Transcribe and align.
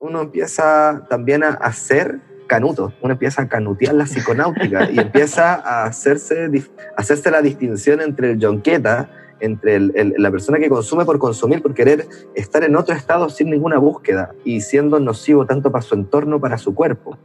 uno 0.00 0.20
empieza 0.20 1.06
también 1.08 1.42
a 1.42 1.48
hacer 1.48 2.20
canuto, 2.46 2.92
uno 3.02 3.12
empieza 3.12 3.42
a 3.42 3.48
canutear 3.48 3.94
la 3.94 4.04
psiconáutica 4.04 4.90
y 4.90 4.98
empieza 4.98 5.54
a 5.54 5.84
hacerse, 5.84 6.48
hacerse 6.96 7.30
la 7.30 7.42
distinción 7.42 8.00
entre 8.00 8.32
el 8.32 8.38
yonqueta, 8.38 9.10
entre 9.40 9.78
la 9.80 10.30
persona 10.30 10.58
que 10.58 10.68
consume 10.68 11.04
por 11.04 11.18
consumir, 11.18 11.62
por 11.62 11.74
querer 11.74 12.06
estar 12.34 12.64
en 12.64 12.74
otro 12.74 12.94
estado 12.94 13.28
sin 13.28 13.50
ninguna 13.50 13.78
búsqueda 13.78 14.34
y 14.44 14.62
siendo 14.62 14.98
nocivo 14.98 15.46
tanto 15.46 15.70
para 15.70 15.82
su 15.82 15.94
entorno, 15.94 16.40
para 16.40 16.58
su 16.58 16.74
cuerpo. 16.74 17.18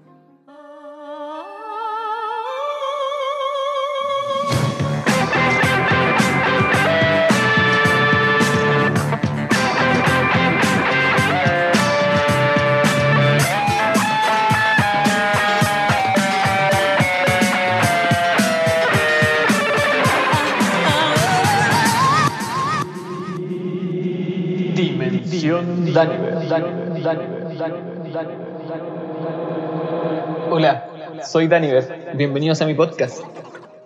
Soy 31.22 31.48
Daniver. 31.48 32.14
Bienvenidos 32.16 32.62
a 32.62 32.66
mi 32.66 32.74
podcast. 32.74 33.22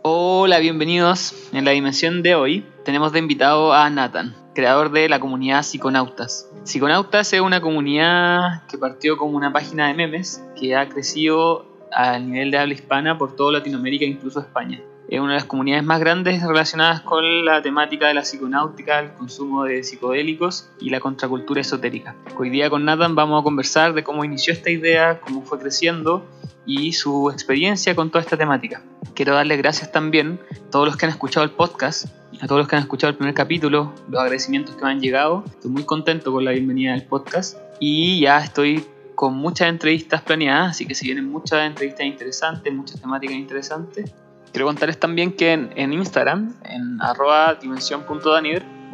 Hola, 0.04 0.60
bienvenidos. 0.60 1.34
En 1.52 1.66
la 1.66 1.72
dimensión 1.72 2.24
de 2.24 2.36
hoy 2.36 2.66
tenemos 2.86 3.12
de 3.12 3.20
invitado 3.20 3.74
a 3.74 3.90
Nathan, 3.90 4.36
creador 4.56 4.92
de 4.92 5.10
la 5.10 5.20
comunidad 5.20 5.64
Psiconautas. 5.64 6.50
Psiconautas 6.64 7.34
es 7.34 7.42
una 7.42 7.62
comunidad 7.62 8.66
que 8.70 8.78
partió 8.78 9.18
como 9.18 9.36
una 9.36 9.52
página 9.52 9.88
de 9.88 9.94
memes 9.94 10.44
que 10.60 10.76
ha 10.76 10.88
crecido 10.88 11.66
a 11.92 12.18
nivel 12.20 12.52
de 12.52 12.58
habla 12.58 12.74
hispana 12.74 13.18
por 13.18 13.36
toda 13.36 13.54
Latinoamérica, 13.54 14.06
incluso 14.06 14.40
España 14.40 14.82
es 15.10 15.20
una 15.22 15.34
de 15.34 15.40
las 15.40 15.46
comunidades 15.46 15.86
más 15.86 16.00
grandes 16.02 16.44
relacionadas 16.44 17.02
con 17.02 17.46
la 17.46 17.62
temática 17.62 18.08
de 18.08 18.14
la 18.14 18.24
psiconáutica, 18.24 19.00
el 19.00 19.14
consumo 19.14 19.64
de 19.64 19.82
psicodélicos 19.84 20.70
y 20.82 20.90
la 20.90 21.00
contracultura 21.00 21.62
esotérica. 21.62 22.16
Hoy 22.38 22.50
día 22.50 22.70
con 22.70 22.84
Nathan 22.84 23.16
vamos 23.16 23.40
a 23.40 23.44
conversar 23.44 23.94
de 23.94 24.04
cómo 24.04 24.26
inició 24.26 24.52
esta 24.52 24.70
idea, 24.70 25.22
cómo 25.22 25.44
fue 25.44 25.60
creciendo 25.60 26.26
y 26.66 26.92
su 26.92 27.32
experiencia 27.32 27.96
con 27.96 28.12
toda 28.12 28.22
esta 28.22 28.36
temática. 28.36 28.82
Quiero 29.14 29.34
darle 29.34 29.56
gracias 29.56 29.94
también 29.94 30.42
a 30.52 30.70
todos 30.72 30.88
los 30.88 30.98
que 30.98 31.06
han 31.06 31.12
escuchado 31.12 31.46
el 31.46 31.52
podcast, 31.52 32.08
a 32.42 32.48
todos 32.48 32.60
los 32.60 32.68
que 32.68 32.76
han 32.76 32.82
escuchado 32.82 33.12
el 33.12 33.16
primer 33.16 33.34
capítulo, 33.34 33.94
los 34.10 34.20
agradecimientos 34.20 34.76
que 34.76 34.84
me 34.84 34.92
han 34.92 35.00
llegado. 35.00 35.46
Estoy 35.48 35.72
muy 35.72 35.84
contento 35.84 36.34
con 36.34 36.44
la 36.44 36.52
bienvenida 36.52 36.92
del 36.92 37.06
podcast 37.06 37.58
y 37.80 38.20
ya 38.20 38.40
estoy 38.40 38.86
con 39.16 39.36
muchas 39.36 39.70
entrevistas 39.70 40.22
planeadas, 40.22 40.72
así 40.72 40.86
que 40.86 40.94
se 40.94 41.06
vienen 41.06 41.32
muchas 41.32 41.66
entrevistas 41.66 42.06
interesantes, 42.06 42.74
muchas 42.74 43.00
temáticas 43.00 43.38
interesantes 43.38 44.14
Quiero 44.52 44.68
contarles 44.68 45.00
también 45.00 45.34
que 45.34 45.54
en, 45.54 45.94
Instagram, 45.94 46.54
en 46.64 47.02
arroba 47.02 47.58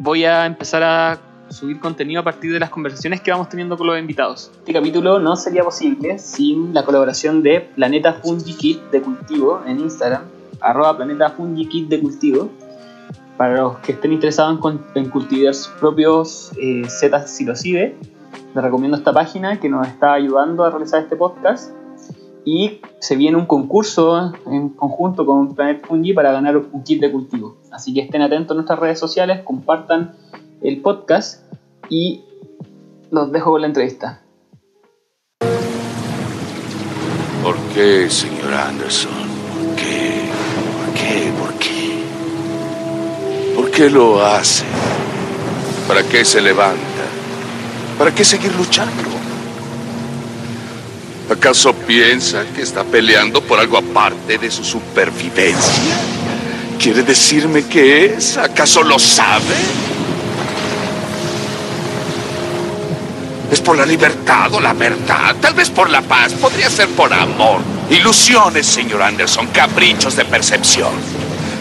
voy 0.00 0.24
a 0.24 0.46
empezar 0.46 0.82
a 0.82 1.18
subir 1.48 1.78
contenido 1.78 2.20
a 2.20 2.24
partir 2.24 2.52
de 2.52 2.58
las 2.58 2.70
conversaciones 2.70 3.20
que 3.20 3.30
vamos 3.30 3.48
teniendo 3.48 3.76
con 3.76 3.86
los 3.86 3.98
invitados. 3.98 4.50
Este 4.58 4.72
capítulo 4.72 5.18
no 5.18 5.36
sería 5.36 5.62
posible 5.62 6.18
sin 6.18 6.74
la 6.74 6.84
colaboración 6.84 7.42
de 7.42 7.60
Planeta 7.60 8.14
Fungi 8.14 8.54
Kit 8.54 8.82
de 8.90 9.00
Cultivo 9.00 9.62
en 9.66 9.80
Instagram, 9.80 10.22
arroba 10.60 10.96
Planeta 10.96 11.30
Fungi 11.30 11.66
Kit 11.68 11.88
de 11.88 12.00
Cultivo. 12.00 12.50
Para 13.36 13.56
los 13.56 13.78
que 13.78 13.92
estén 13.92 14.12
interesados 14.12 14.58
en, 14.94 15.10
cultivar 15.10 15.54
sus 15.54 15.72
propios 15.74 16.52
eh, 16.56 16.84
setas 16.88 17.30
psilocibe, 17.30 17.96
les 18.54 18.64
recomiendo 18.64 18.96
esta 18.96 19.12
página 19.12 19.58
que 19.58 19.68
nos 19.68 19.86
está 19.88 20.12
ayudando 20.12 20.64
a 20.64 20.70
realizar 20.70 21.02
este 21.02 21.16
podcast 21.16 21.72
y 22.44 22.80
se 23.00 23.16
viene 23.16 23.36
un 23.36 23.46
concurso 23.46 24.32
en 24.46 24.70
conjunto 24.70 25.24
con 25.24 25.54
Planet 25.54 25.86
Fungi 25.86 26.12
para 26.12 26.32
ganar 26.32 26.56
un 26.56 26.82
kit 26.82 27.00
de 27.00 27.10
cultivo. 27.10 27.56
Así 27.70 27.94
que 27.94 28.00
estén 28.00 28.22
atentos 28.22 28.52
a 28.52 28.54
nuestras 28.54 28.78
redes 28.78 28.98
sociales, 28.98 29.40
compartan 29.44 30.14
el 30.62 30.80
podcast 30.80 31.42
y 31.88 32.22
los 33.10 33.32
dejo 33.32 33.52
con 33.52 33.62
la 33.62 33.66
entrevista. 33.66 34.20
¿Por 37.42 37.56
qué, 37.74 38.08
señor 38.08 38.54
Anderson? 38.54 39.12
¿Por 39.12 39.76
qué? 39.76 40.22
¿Por 40.80 40.94
qué? 40.94 41.32
¿Por 41.38 41.54
qué? 41.58 42.04
¿Por 43.56 43.70
qué 43.70 43.90
lo 43.90 44.24
hace? 44.24 44.64
¿Para 45.86 46.02
qué 46.02 46.24
se 46.24 46.40
levanta? 46.40 46.80
¿Para 47.98 48.14
qué 48.14 48.24
seguir 48.24 48.54
luchando? 48.56 49.13
¿Acaso 51.30 51.72
piensa 51.72 52.44
que 52.54 52.62
está 52.62 52.84
peleando 52.84 53.40
por 53.40 53.58
algo 53.58 53.78
aparte 53.78 54.36
de 54.36 54.50
su 54.50 54.62
supervivencia? 54.62 55.94
¿Quiere 56.78 57.02
decirme 57.02 57.64
qué 57.64 58.04
es? 58.06 58.36
¿Acaso 58.36 58.82
lo 58.82 58.98
sabe? 58.98 59.54
¿Es 63.50 63.60
por 63.60 63.76
la 63.78 63.86
libertad 63.86 64.52
o 64.52 64.60
la 64.60 64.74
verdad? 64.74 65.36
Tal 65.40 65.54
vez 65.54 65.70
por 65.70 65.88
la 65.88 66.02
paz. 66.02 66.34
Podría 66.34 66.68
ser 66.68 66.88
por 66.88 67.12
amor. 67.12 67.60
Ilusiones, 67.88 68.66
señor 68.66 69.00
Anderson. 69.00 69.46
Caprichos 69.46 70.16
de 70.16 70.26
percepción. 70.26 70.92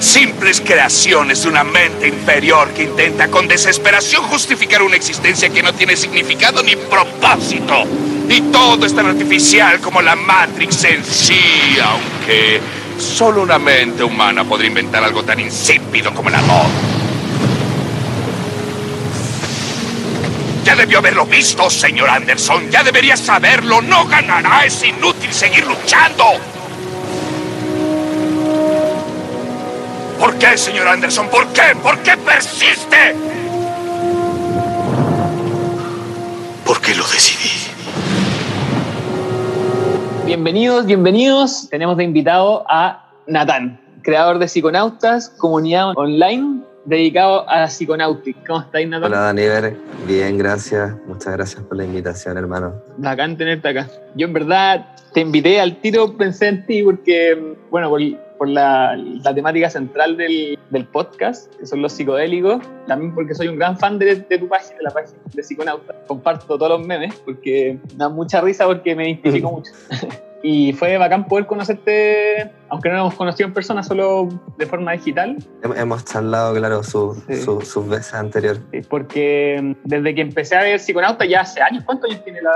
Simples 0.04 0.60
creaciones 0.60 1.44
de 1.44 1.48
una 1.48 1.64
mente 1.64 2.10
inferior 2.10 2.68
que 2.74 2.84
intenta 2.84 3.30
con 3.30 3.48
desesperación 3.48 4.22
justificar 4.24 4.84
una 4.84 4.98
existencia 4.98 5.48
que 5.48 5.64
no 5.64 5.74
tiene 5.74 5.96
significado 5.96 6.62
ni 6.62 6.76
propósito. 6.76 7.86
Y 8.28 8.42
todo 8.52 8.86
es 8.86 8.94
tan 8.94 9.06
artificial 9.06 9.80
como 9.80 10.02
la 10.02 10.18
Matrix 10.18 10.84
en 10.84 11.06
sí, 11.06 11.40
aunque 11.82 12.60
solo 13.00 13.44
una 13.44 13.58
mente 13.58 14.04
humana 14.04 14.44
podría 14.44 14.68
inventar 14.68 15.06
algo 15.06 15.24
tan 15.24 15.40
insípido 15.40 16.14
como 16.14 16.28
el 16.28 16.36
amor. 16.36 16.66
Ya 20.66 20.76
debió 20.76 20.98
haberlo 20.98 21.26
visto, 21.26 21.70
señor 21.70 22.10
Anderson. 22.10 22.70
Ya 22.70 22.84
debería 22.84 23.16
saberlo. 23.16 23.82
No 23.82 24.06
ganará. 24.06 24.66
Es 24.66 24.84
inútil 24.84 25.32
seguir 25.32 25.66
luchando. 25.66 26.53
¿Por 30.24 30.38
qué, 30.38 30.58
señor 30.58 30.88
Anderson? 30.88 31.28
¿Por 31.28 31.52
qué? 31.52 31.76
¿Por 31.84 32.00
qué 32.00 32.16
persiste? 32.16 33.14
Porque 36.66 36.96
lo 36.96 37.04
decidí. 37.04 37.70
Bienvenidos, 40.26 40.86
bienvenidos. 40.86 41.68
Tenemos 41.70 41.98
de 41.98 42.06
invitado 42.06 42.64
a 42.70 43.12
Natán, 43.28 43.82
creador 44.02 44.40
de 44.40 44.48
Psiconautas, 44.48 45.28
comunidad 45.28 45.92
online 45.98 46.62
dedicado 46.86 47.50
a 47.50 47.60
la 47.60 47.68
psiconáutica. 47.68 48.40
¿Cómo 48.48 48.62
estáis, 48.62 48.88
Natán? 48.88 49.12
Hola, 49.12 49.20
Daniel. 49.24 49.78
Bien, 50.08 50.38
gracias. 50.38 50.96
Muchas 51.06 51.34
gracias 51.34 51.62
por 51.64 51.76
la 51.76 51.84
invitación, 51.84 52.38
hermano. 52.38 52.76
Bacán 52.96 53.36
tenerte 53.38 53.68
acá. 53.68 53.90
Yo, 54.16 54.28
en 54.28 54.32
verdad, 54.32 54.86
te 55.14 55.20
invité 55.20 55.60
al 55.60 55.82
tiro, 55.82 56.16
pensé 56.16 56.48
en 56.48 56.66
ti 56.66 56.82
porque, 56.82 57.58
bueno, 57.70 57.90
por, 57.90 58.02
por 58.38 58.50
la, 58.50 58.96
la, 58.96 59.34
temática 59.34 59.70
central 59.70 60.18
del, 60.18 60.58
del, 60.70 60.86
podcast, 60.86 61.54
que 61.56 61.66
son 61.66 61.82
los 61.82 61.94
psicodélicos, 61.94 62.62
también 62.88 63.14
porque 63.14 63.36
soy 63.36 63.48
un 63.48 63.58
gran 63.58 63.78
fan 63.78 64.00
de, 64.00 64.16
de 64.16 64.38
tu 64.38 64.48
página, 64.48 64.78
de 64.78 64.84
la 64.84 64.92
página 64.92 65.20
de 65.34 65.44
Psiconauta. 65.44 65.96
Comparto 66.08 66.58
todos 66.58 66.70
los 66.70 66.86
memes 66.86 67.16
porque 67.26 67.80
me 67.92 67.98
da 67.98 68.10
mucha 68.10 68.42
risa 68.42 68.66
porque 68.66 68.96
me 68.96 69.10
identifico 69.10 69.52
mucho. 69.52 69.72
y 70.46 70.74
fue 70.74 70.98
bacán 70.98 71.26
poder 71.26 71.46
conocerte, 71.46 72.52
aunque 72.68 72.90
no 72.90 72.96
nos 72.96 73.04
hemos 73.04 73.16
conocido 73.16 73.48
en 73.48 73.54
persona, 73.54 73.82
solo 73.82 74.28
de 74.58 74.66
forma 74.66 74.92
digital. 74.92 75.38
Hemos 75.78 76.04
charlado, 76.04 76.54
claro, 76.54 76.84
sus 76.84 77.88
veces 77.88 78.14
anteriores. 78.14 78.62
porque 78.90 79.58
mm, 79.64 79.88
desde 79.88 80.14
que 80.14 80.22
empecé 80.22 80.58
a 80.58 80.64
ver 80.64 80.82
Psiconauta 80.82 81.24
ya 81.26 81.42
hace 81.42 81.62
años, 81.62 81.86
¿cuántos 81.86 82.12
años 82.12 82.26
tiene 82.26 82.42
la...? 82.42 82.52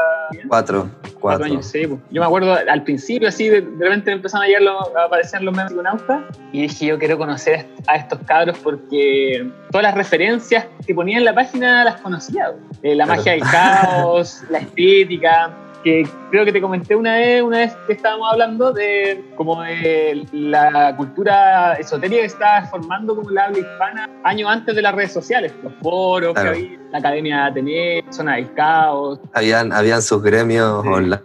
Cuatro. 0.49 0.89
Cuatro, 1.21 1.45
años, 1.45 1.65
sí. 1.65 1.87
Pues. 1.87 2.01
Yo 2.11 2.19
me 2.19 2.27
acuerdo 2.27 2.53
al 2.53 2.83
principio, 2.83 3.29
así, 3.29 3.47
de, 3.47 3.61
repente 3.79 4.11
empezaron 4.11 4.43
a, 4.43 4.47
llegar 4.47 4.63
a 4.67 5.05
aparecer 5.05 5.41
los 5.41 5.55
memes 5.55 5.71
Psiconautas 5.71 6.23
y 6.51 6.63
dije, 6.63 6.87
yo 6.87 6.99
quiero 6.99 7.17
conocer 7.17 7.65
a 7.87 7.95
estos 7.95 8.19
cabros 8.25 8.57
porque 8.57 9.49
todas 9.71 9.83
las 9.83 9.95
referencias 9.95 10.65
que 10.85 10.93
ponía 10.93 11.19
en 11.19 11.23
la 11.23 11.33
página 11.33 11.85
las 11.85 12.01
conocía. 12.01 12.51
Eh, 12.83 12.95
la 12.95 13.05
magia 13.05 13.31
del 13.31 13.41
caos, 13.43 14.43
la 14.49 14.57
estética 14.57 15.55
que 15.83 16.07
creo 16.31 16.45
que 16.45 16.51
te 16.51 16.61
comenté 16.61 16.95
una 16.95 17.15
vez, 17.15 17.41
una 17.41 17.59
vez 17.59 17.75
que 17.87 17.93
estábamos 17.93 18.31
hablando 18.31 18.71
de 18.73 19.23
como 19.35 19.61
de 19.61 20.25
la 20.31 20.95
cultura 20.95 21.73
esotérica 21.73 22.21
que 22.21 22.27
estaba 22.27 22.65
formando 22.67 23.15
como 23.15 23.29
la 23.29 23.45
habla 23.45 23.59
hispana 23.59 24.09
años 24.23 24.49
antes 24.49 24.75
de 24.75 24.81
las 24.81 24.93
redes 24.93 25.13
sociales, 25.13 25.53
los 25.63 25.73
foros 25.81 26.33
que 26.33 26.47
había, 26.47 26.79
la 26.91 26.97
Academia 26.99 27.37
de 27.37 27.43
Ateneo, 27.43 28.03
Zona 28.11 28.35
del 28.35 28.53
Caos. 28.53 29.19
Habían, 29.33 29.71
habían 29.71 30.01
sus 30.01 30.21
gremios 30.21 30.85
online 30.85 31.21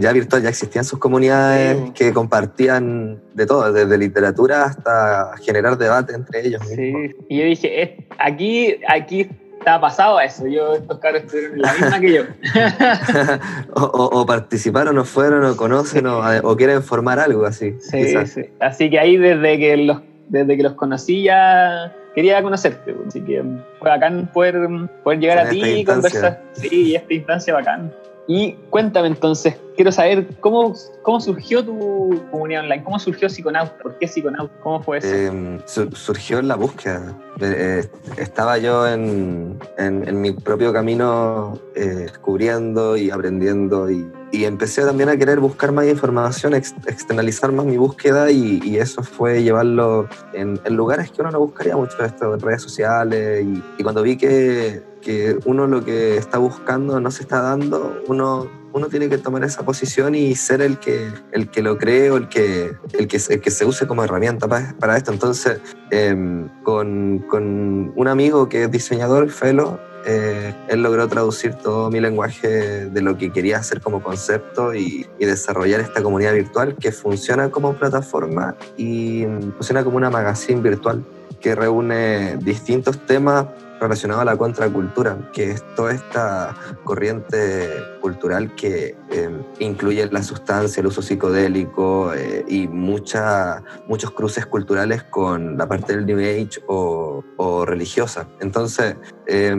ya 0.00 0.12
virtual, 0.12 0.42
ya 0.42 0.50
existían 0.50 0.84
sus 0.84 0.98
comunidades 0.98 1.90
que 1.92 2.12
compartían 2.12 3.20
de 3.34 3.46
todo, 3.46 3.72
desde 3.72 3.96
literatura 3.96 4.64
hasta 4.64 5.36
generar 5.42 5.78
debate 5.78 6.14
entre 6.14 6.46
ellos. 6.46 6.62
Sí. 6.68 6.92
Y 7.28 7.38
yo 7.38 7.44
dije, 7.44 8.06
aquí, 8.18 8.76
aquí 8.88 9.28
estaba 9.64 9.80
pasado 9.80 10.18
a 10.18 10.24
eso. 10.24 10.46
Yo, 10.46 10.74
estos 10.74 10.98
cabros 10.98 11.22
estuvieron 11.22 11.54
en 11.56 11.62
la 11.62 11.72
misma 11.72 12.00
que 12.00 12.12
yo. 12.12 12.22
o, 13.74 13.82
o- 13.82 14.20
o 14.20 14.26
participaron, 14.26 14.98
o 14.98 15.04
fueron, 15.04 15.44
o 15.44 15.56
conocen, 15.56 16.06
o, 16.06 16.20
o 16.42 16.56
quieren 16.56 16.82
formar 16.82 17.18
algo 17.18 17.46
así. 17.46 17.74
Sí, 17.80 17.98
quizás. 18.04 18.30
sí. 18.30 18.42
Así 18.60 18.90
que 18.90 18.98
ahí 18.98 19.16
desde 19.16 19.58
que 19.58 19.76
los, 19.78 19.98
desde 20.28 20.56
que 20.56 20.62
los 20.62 20.74
conocí 20.74 21.22
ya 21.24 21.92
quería 22.14 22.42
conocerte. 22.42 22.92
pues. 22.92 23.08
Así 23.08 23.22
que 23.22 23.42
fue 23.78 23.88
bacán 23.88 24.30
poder, 24.32 24.56
poder 25.02 25.18
llegar 25.18 25.38
a 25.38 25.48
ti 25.48 25.62
y 25.64 25.84
conversar. 25.84 26.42
Sí, 26.52 26.94
esta 26.94 27.14
instancia 27.14 27.54
bacán. 27.54 27.92
Y 28.26 28.52
cuéntame 28.70 29.08
entonces, 29.08 29.56
quiero 29.76 29.92
saber 29.92 30.26
cómo, 30.40 30.74
cómo 31.02 31.20
surgió 31.20 31.62
tu 31.62 32.22
comunidad 32.30 32.62
online, 32.62 32.82
cómo 32.82 32.98
surgió 32.98 33.28
Psiconauta, 33.28 33.76
por 33.82 33.98
qué 33.98 34.08
Psiconauta, 34.08 34.52
cómo 34.62 34.82
fue 34.82 34.98
eso. 34.98 35.08
Eh, 35.10 35.60
su- 35.66 35.90
surgió 35.92 36.38
en 36.38 36.48
la 36.48 36.56
búsqueda. 36.56 37.14
Eh, 37.40 37.86
estaba 38.16 38.56
yo 38.56 38.88
en, 38.88 39.58
en- 39.76 40.08
en 40.08 40.20
mi 40.22 40.32
propio 40.32 40.72
camino 40.72 41.58
eh, 41.74 41.84
descubriendo 41.84 42.96
y 42.96 43.10
aprendiendo 43.10 43.90
y, 43.90 44.10
y 44.32 44.44
empecé 44.44 44.82
también 44.86 45.10
a 45.10 45.16
querer 45.18 45.40
buscar 45.40 45.72
más 45.72 45.86
información, 45.86 46.54
ex- 46.54 46.74
externalizar 46.86 47.52
más 47.52 47.66
mi 47.66 47.76
búsqueda 47.76 48.30
y, 48.30 48.60
y 48.64 48.78
eso 48.78 49.02
fue 49.02 49.42
llevarlo 49.42 50.08
en, 50.32 50.58
en 50.64 50.74
lugares 50.76 51.10
que 51.10 51.20
uno 51.20 51.30
no 51.30 51.40
buscaría 51.40 51.76
mucho, 51.76 52.02
esto, 52.02 52.32
en 52.32 52.40
redes 52.40 52.62
sociales 52.62 53.44
y, 53.44 53.62
y 53.78 53.82
cuando 53.82 54.02
vi 54.02 54.16
que, 54.16 54.82
que 55.04 55.38
uno 55.44 55.66
lo 55.66 55.84
que 55.84 56.16
está 56.16 56.38
buscando 56.38 56.98
no 57.00 57.10
se 57.10 57.22
está 57.22 57.42
dando, 57.42 58.02
uno 58.08 58.48
uno 58.74 58.88
tiene 58.88 59.08
que 59.08 59.18
tomar 59.18 59.44
esa 59.44 59.64
posición 59.64 60.16
y 60.16 60.34
ser 60.34 60.60
el 60.60 60.78
que, 60.78 61.08
el 61.30 61.48
que 61.48 61.62
lo 61.62 61.78
cree 61.78 62.10
o 62.10 62.16
el 62.16 62.28
que, 62.28 62.72
el 62.92 63.06
que, 63.06 63.20
el 63.28 63.40
que 63.40 63.50
se 63.52 63.64
use 63.64 63.86
como 63.86 64.02
herramienta 64.02 64.48
para, 64.48 64.96
esto. 64.96 65.12
Entonces, 65.12 65.60
eh, 65.92 66.48
con, 66.64 67.20
con 67.20 67.92
un 67.94 68.08
amigo 68.08 68.48
que 68.48 68.64
es 68.64 68.70
diseñador, 68.72 69.30
Felo, 69.30 69.78
eh, 70.06 70.52
él 70.68 70.82
logró 70.82 71.06
traducir 71.06 71.54
todo 71.54 71.88
mi 71.88 72.00
lenguaje 72.00 72.86
de 72.86 73.00
lo 73.00 73.16
que 73.16 73.30
quería 73.30 73.58
hacer 73.58 73.80
como 73.80 74.02
concepto 74.02 74.74
y, 74.74 75.06
y 75.20 75.24
desarrollar 75.24 75.80
esta 75.80 76.02
comunidad 76.02 76.34
virtual 76.34 76.74
que 76.74 76.90
funciona 76.90 77.50
como 77.50 77.74
plataforma 77.74 78.56
y 78.76 79.24
funciona 79.56 79.84
como 79.84 79.98
una 79.98 80.10
magazine 80.10 80.60
virtual 80.60 81.04
que 81.40 81.54
reúne 81.54 82.38
distintos 82.38 82.98
temas 83.06 83.46
relacionados 83.84 84.22
a 84.22 84.24
la 84.24 84.36
contracultura, 84.36 85.30
que 85.32 85.52
es 85.52 85.64
toda 85.74 85.92
esta 85.92 86.56
corriente 86.84 87.70
cultural 88.00 88.54
que 88.54 88.96
eh, 89.10 89.30
incluye 89.58 90.06
la 90.10 90.22
sustancia, 90.22 90.80
el 90.80 90.86
uso 90.86 91.02
psicodélico 91.02 92.12
eh, 92.14 92.44
y 92.48 92.66
mucha, 92.68 93.62
muchos 93.86 94.10
cruces 94.10 94.46
culturales 94.46 95.02
con 95.04 95.56
la 95.56 95.66
parte 95.68 95.94
del 95.94 96.06
New 96.06 96.18
Age 96.18 96.62
o, 96.66 97.22
religiosa. 97.66 98.26
Entonces, 98.40 98.96
eh, 99.26 99.54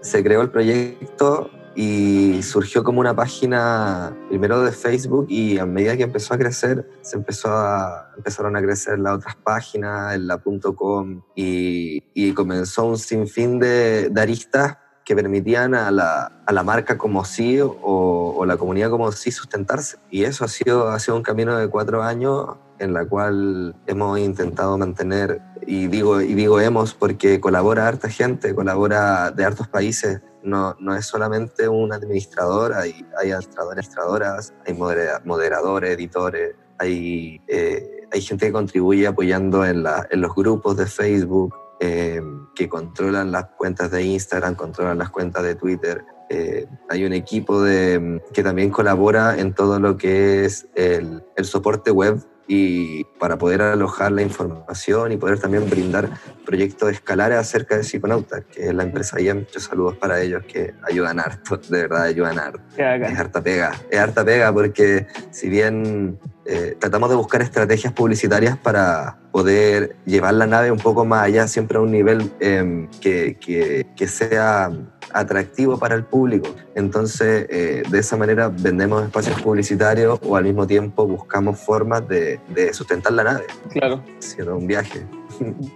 se 0.00 0.22
creó 0.22 0.42
el 0.42 0.50
proyecto 0.50 1.50
y 1.82 2.42
surgió 2.42 2.84
como 2.84 3.00
una 3.00 3.16
página 3.16 4.14
primero 4.28 4.62
de 4.62 4.70
Facebook 4.70 5.24
y 5.30 5.56
a 5.56 5.64
medida 5.64 5.96
que 5.96 6.02
empezó 6.02 6.34
a 6.34 6.36
crecer 6.36 6.86
se 7.00 7.16
empezó 7.16 7.48
a, 7.48 8.10
empezaron 8.18 8.54
a 8.54 8.60
crecer 8.60 8.98
las 8.98 9.14
otras 9.14 9.34
páginas, 9.36 10.14
en 10.14 10.26
la 10.26 10.36
.com 10.76 11.22
y, 11.34 12.04
y 12.12 12.34
comenzó 12.34 12.84
un 12.84 12.98
sinfín 12.98 13.58
de, 13.58 14.10
de 14.10 14.20
aristas 14.20 14.76
que 15.06 15.16
permitían 15.16 15.74
a 15.74 15.90
la, 15.90 16.42
a 16.44 16.52
la 16.52 16.62
marca 16.62 16.98
como 16.98 17.24
sí 17.24 17.58
o, 17.62 17.70
o 17.80 18.44
la 18.44 18.58
comunidad 18.58 18.90
como 18.90 19.10
sí 19.10 19.30
sustentarse. 19.30 19.96
Y 20.10 20.24
eso 20.24 20.44
ha 20.44 20.48
sido, 20.48 20.90
ha 20.90 20.98
sido 20.98 21.16
un 21.16 21.22
camino 21.22 21.56
de 21.56 21.68
cuatro 21.68 22.02
años 22.02 22.58
en 22.80 22.92
la 22.94 23.04
cual 23.04 23.76
hemos 23.86 24.18
intentado 24.18 24.76
mantener, 24.76 25.40
y 25.66 25.86
digo, 25.86 26.20
y 26.20 26.34
digo 26.34 26.58
hemos 26.60 26.94
porque 26.94 27.38
colabora 27.40 27.86
harta 27.86 28.08
gente, 28.08 28.54
colabora 28.54 29.30
de 29.30 29.44
hartos 29.44 29.68
países, 29.68 30.20
no, 30.42 30.74
no 30.80 30.96
es 30.96 31.04
solamente 31.06 31.68
un 31.68 31.92
administrador, 31.92 32.72
hay, 32.72 33.06
hay 33.20 33.30
administradoras, 33.32 34.54
hay 34.66 34.74
modera- 34.74 35.20
moderadores, 35.24 35.90
editores, 35.90 36.56
hay, 36.78 37.40
eh, 37.46 38.06
hay 38.10 38.20
gente 38.22 38.46
que 38.46 38.52
contribuye 38.52 39.06
apoyando 39.06 39.64
en, 39.66 39.82
la- 39.82 40.06
en 40.10 40.22
los 40.22 40.34
grupos 40.34 40.76
de 40.78 40.86
Facebook, 40.86 41.54
eh, 41.80 42.22
que 42.54 42.68
controlan 42.68 43.30
las 43.32 43.46
cuentas 43.58 43.90
de 43.90 44.02
Instagram, 44.02 44.54
controlan 44.54 44.98
las 44.98 45.10
cuentas 45.10 45.42
de 45.42 45.54
Twitter. 45.54 46.04
Eh, 46.28 46.66
hay 46.88 47.04
un 47.04 47.12
equipo 47.12 47.62
de, 47.62 48.22
que 48.32 48.42
también 48.42 48.70
colabora 48.70 49.38
en 49.38 49.54
todo 49.54 49.80
lo 49.80 49.96
que 49.96 50.44
es 50.44 50.66
el, 50.74 51.22
el 51.36 51.44
soporte 51.44 51.90
web 51.90 52.22
y 52.52 53.04
para 53.20 53.38
poder 53.38 53.62
alojar 53.62 54.10
la 54.10 54.22
información 54.22 55.12
y 55.12 55.16
poder 55.16 55.38
también 55.38 55.70
brindar 55.70 56.10
proyectos 56.44 56.90
escalares 56.90 57.38
acerca 57.38 57.76
de 57.76 57.84
Psiconautas, 57.84 58.44
que 58.46 58.66
es 58.66 58.74
la 58.74 58.82
empresa 58.82 59.20
IEM. 59.20 59.38
Muchos 59.38 59.62
saludos 59.62 59.96
para 59.98 60.20
ellos 60.20 60.42
que 60.48 60.74
ayudan 60.82 61.20
harto, 61.20 61.58
de 61.58 61.82
verdad 61.82 62.02
ayudan 62.02 62.40
harto. 62.40 62.60
Es 62.76 63.16
harta 63.16 63.40
pega, 63.40 63.70
es 63.88 64.00
harta 64.00 64.24
pega 64.24 64.52
porque 64.52 65.06
si 65.30 65.48
bien 65.48 66.18
eh, 66.44 66.76
tratamos 66.80 67.08
de 67.10 67.14
buscar 67.14 67.40
estrategias 67.40 67.92
publicitarias 67.92 68.58
para 68.58 69.19
poder 69.32 69.96
llevar 70.06 70.34
la 70.34 70.46
nave 70.46 70.70
un 70.70 70.78
poco 70.78 71.04
más 71.04 71.24
allá, 71.24 71.46
siempre 71.48 71.78
a 71.78 71.80
un 71.80 71.90
nivel 71.92 72.30
eh, 72.40 72.88
que, 73.00 73.36
que, 73.40 73.86
que 73.96 74.06
sea 74.08 74.70
atractivo 75.12 75.78
para 75.78 75.94
el 75.94 76.04
público. 76.04 76.48
Entonces, 76.74 77.46
eh, 77.50 77.82
de 77.88 77.98
esa 77.98 78.16
manera 78.16 78.48
vendemos 78.48 79.02
espacios 79.04 79.40
publicitarios 79.42 80.18
o 80.24 80.36
al 80.36 80.44
mismo 80.44 80.66
tiempo 80.66 81.06
buscamos 81.06 81.58
formas 81.58 82.06
de, 82.08 82.38
de 82.54 82.72
sustentar 82.74 83.12
la 83.12 83.24
nave, 83.24 83.44
Claro. 83.72 84.02
haciendo 84.18 84.56
un 84.56 84.66
viaje. 84.66 85.02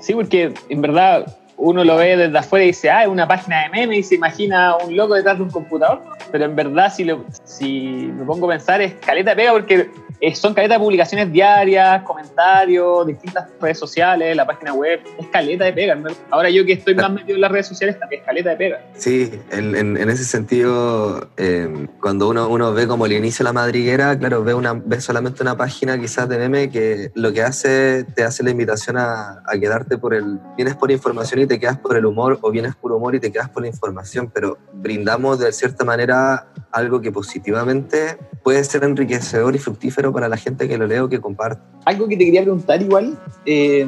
Sí, 0.00 0.14
porque 0.14 0.52
en 0.68 0.80
verdad 0.82 1.26
uno 1.56 1.84
lo 1.84 1.96
ve 1.96 2.16
desde 2.16 2.36
afuera 2.38 2.64
y 2.64 2.68
dice, 2.68 2.90
ah, 2.90 3.02
es 3.02 3.08
una 3.08 3.26
página 3.28 3.62
de 3.62 3.68
memes 3.70 3.98
y 3.98 4.02
se 4.02 4.14
imagina 4.16 4.76
un 4.76 4.96
loco 4.96 5.14
detrás 5.14 5.36
de 5.38 5.44
un 5.44 5.50
computador. 5.50 6.02
Pero 6.30 6.44
en 6.44 6.56
verdad, 6.56 6.92
si, 6.92 7.04
lo- 7.04 7.24
si 7.44 8.10
me 8.16 8.24
pongo 8.24 8.46
a 8.46 8.50
pensar, 8.50 8.80
es 8.80 8.94
caleta 8.94 9.30
de 9.30 9.36
pega 9.36 9.52
porque 9.52 9.90
eh, 10.20 10.34
son 10.34 10.54
caleta 10.54 10.74
de 10.74 10.80
publicaciones 10.80 11.30
diarias, 11.30 12.02
comentarios, 12.02 13.06
distintas 13.06 13.48
redes 13.60 13.78
sociales, 13.78 14.34
la 14.36 14.46
página 14.46 14.72
web. 14.72 15.00
Es 15.18 15.26
caleta 15.28 15.64
de 15.64 15.72
pega. 15.72 15.94
verdad. 15.94 16.16
Ahora 16.30 16.50
yo 16.50 16.64
que 16.64 16.72
estoy 16.72 16.94
más 16.94 17.10
metido 17.10 17.34
en 17.36 17.40
las 17.40 17.52
redes 17.52 17.66
sociales, 17.66 17.98
también 17.98 18.22
es 18.22 18.26
caleta 18.26 18.50
de 18.50 18.56
pega. 18.56 18.80
Sí, 18.94 19.30
en, 19.50 19.96
ese 20.10 20.24
sentido, 20.24 21.28
eh, 21.36 21.86
cuando 22.00 22.28
uno, 22.28 22.48
uno 22.48 22.72
ve 22.72 22.86
como 22.86 23.06
el 23.06 23.12
inicio 23.12 23.44
la 23.44 23.52
madriguera, 23.52 24.18
claro, 24.18 24.42
ve, 24.42 24.54
una, 24.54 24.72
ve 24.72 25.00
solamente 25.00 25.42
una 25.42 25.56
página 25.56 25.98
quizás 25.98 26.28
de 26.28 26.38
meme 26.38 26.70
que 26.70 27.10
lo 27.14 27.32
que 27.32 27.42
hace, 27.42 28.04
te 28.14 28.24
hace 28.24 28.42
la 28.42 28.50
invitación 28.50 28.96
a, 28.96 29.42
quedarte 29.60 29.98
por 29.98 30.14
el... 30.14 30.40
Vienes 30.56 30.74
por 30.74 30.90
información 30.90 31.40
y 31.44 31.46
te 31.46 31.60
quedas 31.60 31.78
por 31.78 31.96
el 31.96 32.04
humor, 32.06 32.38
o 32.42 32.50
vienes 32.50 32.74
por 32.74 32.92
humor 32.92 33.14
y 33.14 33.20
te 33.20 33.30
quedas 33.30 33.48
por 33.48 33.62
la 33.62 33.68
información, 33.68 34.30
pero 34.32 34.58
brindamos 34.72 35.38
de 35.38 35.52
cierta 35.52 35.84
manera 35.84 36.46
algo 36.72 37.00
que 37.00 37.12
positivamente 37.12 38.18
puede 38.42 38.62
ser 38.64 38.84
enriquecedor 38.84 39.54
y 39.54 39.58
fructífero 39.58 40.12
para 40.12 40.28
la 40.28 40.36
gente 40.36 40.68
que 40.68 40.76
lo 40.76 40.86
lee 40.86 40.98
o 40.98 41.08
que 41.08 41.20
comparte. 41.20 41.62
Algo 41.84 42.08
que 42.08 42.16
te 42.16 42.24
quería 42.24 42.42
preguntar 42.42 42.82
igual, 42.82 43.18
eh, 43.46 43.86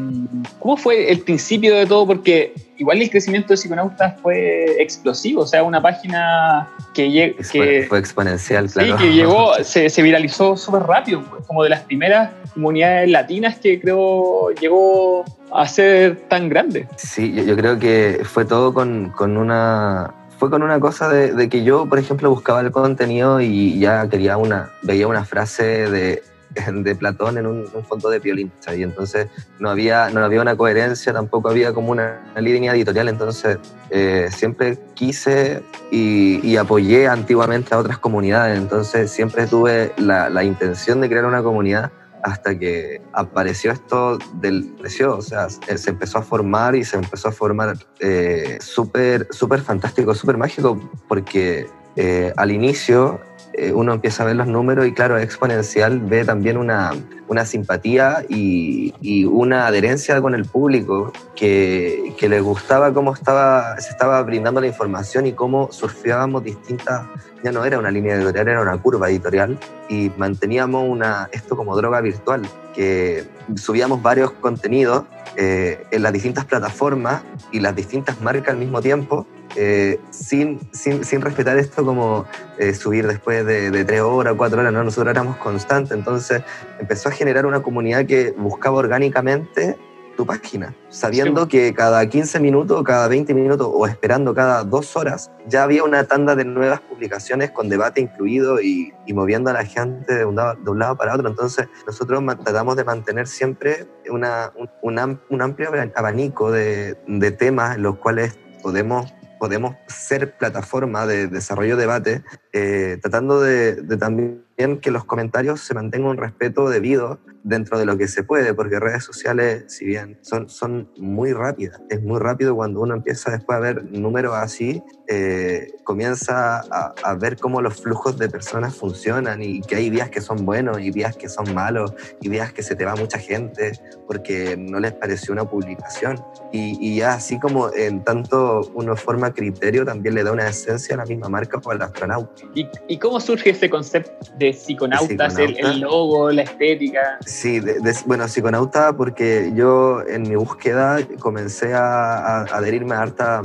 ¿cómo 0.60 0.76
fue 0.76 1.10
el 1.10 1.20
principio 1.20 1.74
de 1.74 1.86
todo? 1.86 2.06
Porque 2.06 2.54
igual 2.78 3.00
el 3.02 3.10
crecimiento 3.10 3.48
de 3.48 3.56
Psiconautas 3.56 4.20
fue 4.20 4.80
explosivo, 4.80 5.42
o 5.42 5.46
sea, 5.46 5.62
una 5.62 5.82
página 5.82 6.68
que, 6.94 7.34
que, 7.50 7.86
fue, 7.88 7.98
exponencial, 7.98 8.68
Sí, 8.68 8.74
claro. 8.74 8.96
que 8.98 9.12
llegó, 9.12 9.54
se, 9.62 9.90
se 9.90 10.02
viralizó 10.02 10.56
súper 10.56 10.82
rápido, 10.82 11.22
pues, 11.28 11.44
como 11.46 11.62
de 11.62 11.70
las 11.70 11.80
primeras 11.82 12.30
comunidades 12.54 13.10
latinas 13.10 13.58
que 13.58 13.80
creo 13.80 14.50
llegó 14.52 15.24
a 15.52 15.66
ser 15.66 16.16
tan 16.28 16.48
grande. 16.48 16.88
Sí, 16.96 17.32
yo, 17.32 17.56
creo 17.56 17.78
que 17.78 18.22
fue 18.24 18.44
todo 18.44 18.74
con, 18.74 19.10
con 19.10 19.36
una 19.36 20.14
fue 20.38 20.50
con 20.50 20.62
una 20.62 20.78
cosa 20.80 21.08
de, 21.08 21.48
que 21.48 21.64
yo, 21.64 21.86
por 21.86 21.98
ejemplo, 21.98 22.28
buscaba 22.30 22.60
el 22.60 22.70
contenido 22.70 23.40
y 23.40 23.78
ya 23.78 24.08
quería 24.08 24.36
una, 24.36 24.70
veía 24.82 25.08
una 25.08 25.24
frase 25.24 25.90
de, 25.90 26.22
de 26.72 26.94
Platón 26.94 27.38
en 27.38 27.46
un, 27.46 27.66
fondo 27.88 28.10
de 28.10 28.18
violín, 28.18 28.52
y 28.76 28.82
entonces 28.82 29.28
no 29.58 29.70
había, 29.70 30.10
no 30.10 30.22
había 30.22 30.42
una 30.42 30.54
coherencia, 30.54 31.12
tampoco 31.12 31.48
había 31.48 31.72
como 31.72 31.90
una, 31.90 32.20
línea 32.36 32.74
editorial, 32.74 33.08
entonces 33.08 33.58
eh, 33.88 34.28
siempre 34.30 34.78
quise 34.94 35.62
y, 35.90 36.56
apoyé 36.56 37.08
antiguamente 37.08 37.74
a 37.74 37.78
otras 37.78 37.98
comunidades, 37.98 38.58
entonces 38.58 39.10
siempre 39.10 39.46
tuve 39.46 39.92
la 39.96 40.44
intención 40.44 41.00
de 41.00 41.08
crear 41.08 41.24
una 41.24 41.42
comunidad 41.42 41.90
hasta 42.26 42.58
que 42.58 43.00
apareció 43.12 43.70
esto 43.70 44.18
del 44.34 44.64
precio, 44.80 45.16
o 45.16 45.22
sea, 45.22 45.48
se 45.48 45.78
se 45.78 45.90
empezó 45.90 46.18
a 46.18 46.22
formar 46.22 46.74
y 46.74 46.84
se 46.84 46.96
empezó 46.96 47.28
a 47.28 47.32
formar 47.32 47.78
eh, 48.00 48.58
súper 48.60 49.28
súper 49.30 49.60
fantástico, 49.60 50.12
súper 50.12 50.36
mágico, 50.36 50.68
porque 51.06 51.68
eh, 51.94 52.32
al 52.36 52.50
inicio 52.50 53.20
eh, 53.58 53.72
uno 53.72 53.94
empieza 53.94 54.22
a 54.22 54.26
ver 54.26 54.36
los 54.36 54.46
números 54.46 54.86
y 54.86 54.92
claro, 54.92 55.16
exponencial 55.16 56.00
ve 56.00 56.26
también 56.26 56.58
una, 56.58 56.92
una 57.26 57.46
simpatía 57.46 58.22
y, 58.28 58.92
una 59.24 59.66
adherencia 59.66 60.20
con 60.20 60.34
el 60.34 60.44
público 60.44 61.12
que, 61.34 62.12
que 62.18 62.28
le 62.28 62.40
gustaba 62.40 62.92
cómo 62.92 63.14
estaba, 63.14 63.78
se 63.80 63.90
estaba 63.90 64.22
brindando 64.22 64.60
la 64.60 64.66
información 64.66 65.26
y 65.26 65.32
cómo 65.32 65.72
surfeábamos 65.72 66.44
distintas, 66.44 67.06
ya 67.42 67.52
no 67.52 67.64
era 67.64 67.78
una 67.78 67.90
línea 67.90 68.14
editorial, 68.14 68.48
era 68.48 68.60
una 68.60 68.76
curva 68.76 69.08
editorial 69.08 69.58
y 69.88 70.10
manteníamos 70.16 70.88
una, 70.88 71.28
esto 71.32 71.56
como 71.56 71.76
droga 71.76 72.00
virtual, 72.00 72.42
que 72.74 73.24
subíamos 73.56 74.02
varios 74.02 74.32
contenidos 74.32 75.04
eh, 75.36 75.86
en 75.90 76.02
las 76.02 76.12
distintas 76.12 76.44
plataformas 76.44 77.22
y 77.52 77.60
las 77.60 77.76
distintas 77.76 78.20
marcas 78.20 78.54
al 78.54 78.58
mismo 78.58 78.80
tiempo 78.80 79.26
eh, 79.54 80.00
sin, 80.10 80.60
sin, 80.72 81.04
sin, 81.04 81.20
respetar 81.20 81.58
esto 81.58 81.84
como 81.84 82.26
eh, 82.58 82.74
subir 82.74 83.06
después 83.06 83.44
de, 83.46 83.84
tres 83.84 84.00
horas, 84.00 84.34
cuatro 84.36 84.60
horas, 84.60 84.72
no, 84.72 84.82
nosotros 84.82 85.10
éramos 85.10 85.36
constantes, 85.36 85.92
entonces 85.92 86.42
empezó 86.78 87.08
a 87.08 87.12
generar 87.12 87.46
una 87.46 87.62
comunidad 87.62 88.06
que 88.06 88.32
buscaba 88.32 88.76
orgánicamente 88.76 89.78
tu 90.16 90.26
página, 90.26 90.74
sabiendo 90.88 91.42
sí. 91.42 91.48
que 91.48 91.74
cada 91.74 92.08
15 92.08 92.40
minutos, 92.40 92.82
cada 92.82 93.06
20 93.08 93.34
minutos 93.34 93.68
o 93.70 93.86
esperando 93.86 94.34
cada 94.34 94.64
dos 94.64 94.96
horas, 94.96 95.30
ya 95.46 95.62
había 95.62 95.84
una 95.84 96.04
tanda 96.04 96.34
de 96.34 96.44
nuevas 96.44 96.80
publicaciones 96.80 97.50
con 97.50 97.68
debate 97.68 98.00
incluido 98.00 98.60
y, 98.60 98.92
y 99.06 99.12
moviendo 99.12 99.50
a 99.50 99.52
la 99.52 99.64
gente 99.64 100.14
de 100.14 100.24
un, 100.24 100.36
lado, 100.36 100.54
de 100.54 100.70
un, 100.70 100.78
lado, 100.78 100.96
para 100.96 101.14
otro. 101.14 101.28
Entonces, 101.28 101.68
nosotros 101.86 102.22
tratamos 102.42 102.76
de 102.76 102.84
mantener 102.84 103.26
siempre 103.28 103.86
una, 104.10 104.52
un, 104.82 104.98
amplio 104.98 105.70
abanico 105.94 106.50
de, 106.50 106.96
de 107.06 107.30
temas 107.30 107.76
en 107.76 107.82
los 107.82 107.98
cuales 107.98 108.38
podemos 108.62 109.12
podemos 109.38 109.76
ser 109.86 110.36
plataforma 110.36 111.06
de 111.06 111.28
desarrollo 111.28 111.76
de 111.76 111.82
debate, 111.82 112.24
eh, 112.52 112.98
tratando 113.02 113.40
de, 113.40 113.74
de, 113.74 113.96
también 113.96 114.45
que 114.56 114.90
los 114.90 115.04
comentarios 115.04 115.60
se 115.60 115.74
mantenga 115.74 116.08
un 116.08 116.16
respeto 116.16 116.68
debido 116.68 117.20
dentro 117.44 117.78
de 117.78 117.84
lo 117.84 117.98
que 117.98 118.08
se 118.08 118.24
puede, 118.24 118.54
porque 118.54 118.80
redes 118.80 119.04
sociales, 119.04 119.64
si 119.68 119.84
bien 119.84 120.18
son, 120.22 120.48
son 120.48 120.90
muy 120.96 121.32
rápidas, 121.32 121.80
es 121.90 122.02
muy 122.02 122.18
rápido 122.18 122.56
cuando 122.56 122.80
uno 122.80 122.94
empieza 122.94 123.30
después 123.30 123.56
a 123.56 123.60
ver 123.60 123.84
números 123.84 124.34
así, 124.34 124.82
eh, 125.08 125.72
comienza 125.84 126.60
a, 126.70 126.94
a, 127.02 127.14
ver 127.14 127.36
cómo 127.36 127.60
los 127.60 127.74
flujos 127.80 128.18
de 128.18 128.28
personas 128.28 128.74
funcionan 128.74 129.40
y 129.42 129.60
que 129.60 129.76
hay 129.76 129.88
días 129.88 130.10
que 130.10 130.20
son 130.20 130.44
buenos 130.44 130.80
y 130.80 130.90
días 130.90 131.16
que 131.16 131.28
son 131.28 131.54
malos 131.54 131.92
y 132.20 132.28
días 132.28 132.52
que 132.52 132.62
se 132.62 132.74
te 132.74 132.84
va 132.84 132.96
mucha 132.96 133.18
gente 133.18 133.72
porque 134.06 134.56
no 134.58 134.80
les 134.80 134.92
pareció 134.92 135.32
una 135.32 135.44
publicación. 135.44 136.22
Y, 136.52 136.76
y 136.80 136.96
ya 136.96 137.14
así 137.14 137.38
como 137.38 137.72
en 137.74 138.02
tanto 138.02 138.62
uno 138.74 138.96
forma 138.96 139.32
criterio, 139.32 139.84
también 139.84 140.14
le 140.14 140.24
da 140.24 140.32
una 140.32 140.48
esencia 140.48 140.94
a 140.94 140.98
la 140.98 141.04
misma 141.04 141.28
marca 141.28 141.60
o 141.62 141.70
al 141.70 141.82
astronauta. 141.82 142.44
¿Y, 142.54 142.66
y 142.88 142.98
cómo 142.98 143.20
surge 143.20 143.50
ese 143.50 143.70
concepto 143.70 144.12
de 144.38 144.52
psiconautas, 144.52 145.34
psiconauta. 145.34 145.42
el, 145.42 145.74
el, 145.74 145.80
logo, 145.80 146.30
la 146.30 146.42
estética? 146.42 147.18
Sí, 147.24 147.60
de, 147.60 147.74
de, 147.80 147.94
bueno, 148.06 148.26
psiconauta 148.26 148.96
porque 148.96 149.52
yo 149.54 150.02
en 150.02 150.22
mi 150.22 150.34
búsqueda 150.34 150.98
comencé 151.20 151.74
a, 151.74 152.16
a 152.16 152.42
adherirme 152.42 152.94
a 152.94 153.02
harta 153.02 153.42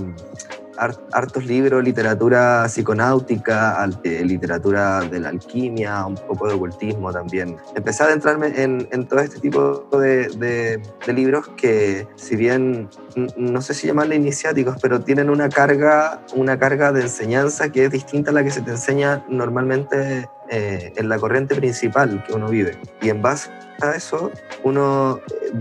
hartos 1.13 1.45
libros, 1.45 1.83
literatura 1.83 2.65
psiconáutica, 2.67 3.87
eh, 4.03 4.23
literatura 4.25 5.01
de 5.01 5.19
la 5.19 5.29
alquimia, 5.29 6.05
un 6.05 6.15
poco 6.15 6.47
de 6.47 6.55
ocultismo 6.55 7.11
también. 7.11 7.57
Empecé 7.75 8.03
a 8.03 8.07
adentrarme 8.07 8.47
en, 8.61 9.07
todo 9.07 9.19
este 9.19 9.39
tipo 9.39 9.87
de, 9.91 10.81
libros 11.07 11.49
que, 11.49 12.07
si 12.15 12.35
bien 12.35 12.89
no 13.35 13.61
sé 13.61 13.73
si 13.73 13.87
llamarle 13.87 14.15
iniciáticos, 14.15 14.77
pero 14.81 15.01
tienen 15.01 15.29
una 15.29 15.49
carga, 15.49 16.21
una 16.33 16.57
carga 16.57 16.91
de 16.91 17.01
enseñanza 17.01 17.69
que 17.69 17.85
es 17.85 17.91
distinta 17.91 18.31
a 18.31 18.33
la 18.33 18.43
que 18.43 18.51
se 18.51 18.61
te 18.61 18.71
enseña 18.71 19.23
normalmente 19.29 20.29
eh, 20.49 20.93
en 20.95 21.09
la 21.09 21.17
corriente 21.19 21.55
principal 21.55 22.23
que 22.25 22.33
uno 22.33 22.47
vive. 22.47 22.77
Y 23.01 23.09
en 23.09 23.21
base 23.21 23.51
eso, 23.95 24.31
uno 24.63 25.19
eh, 25.29 25.51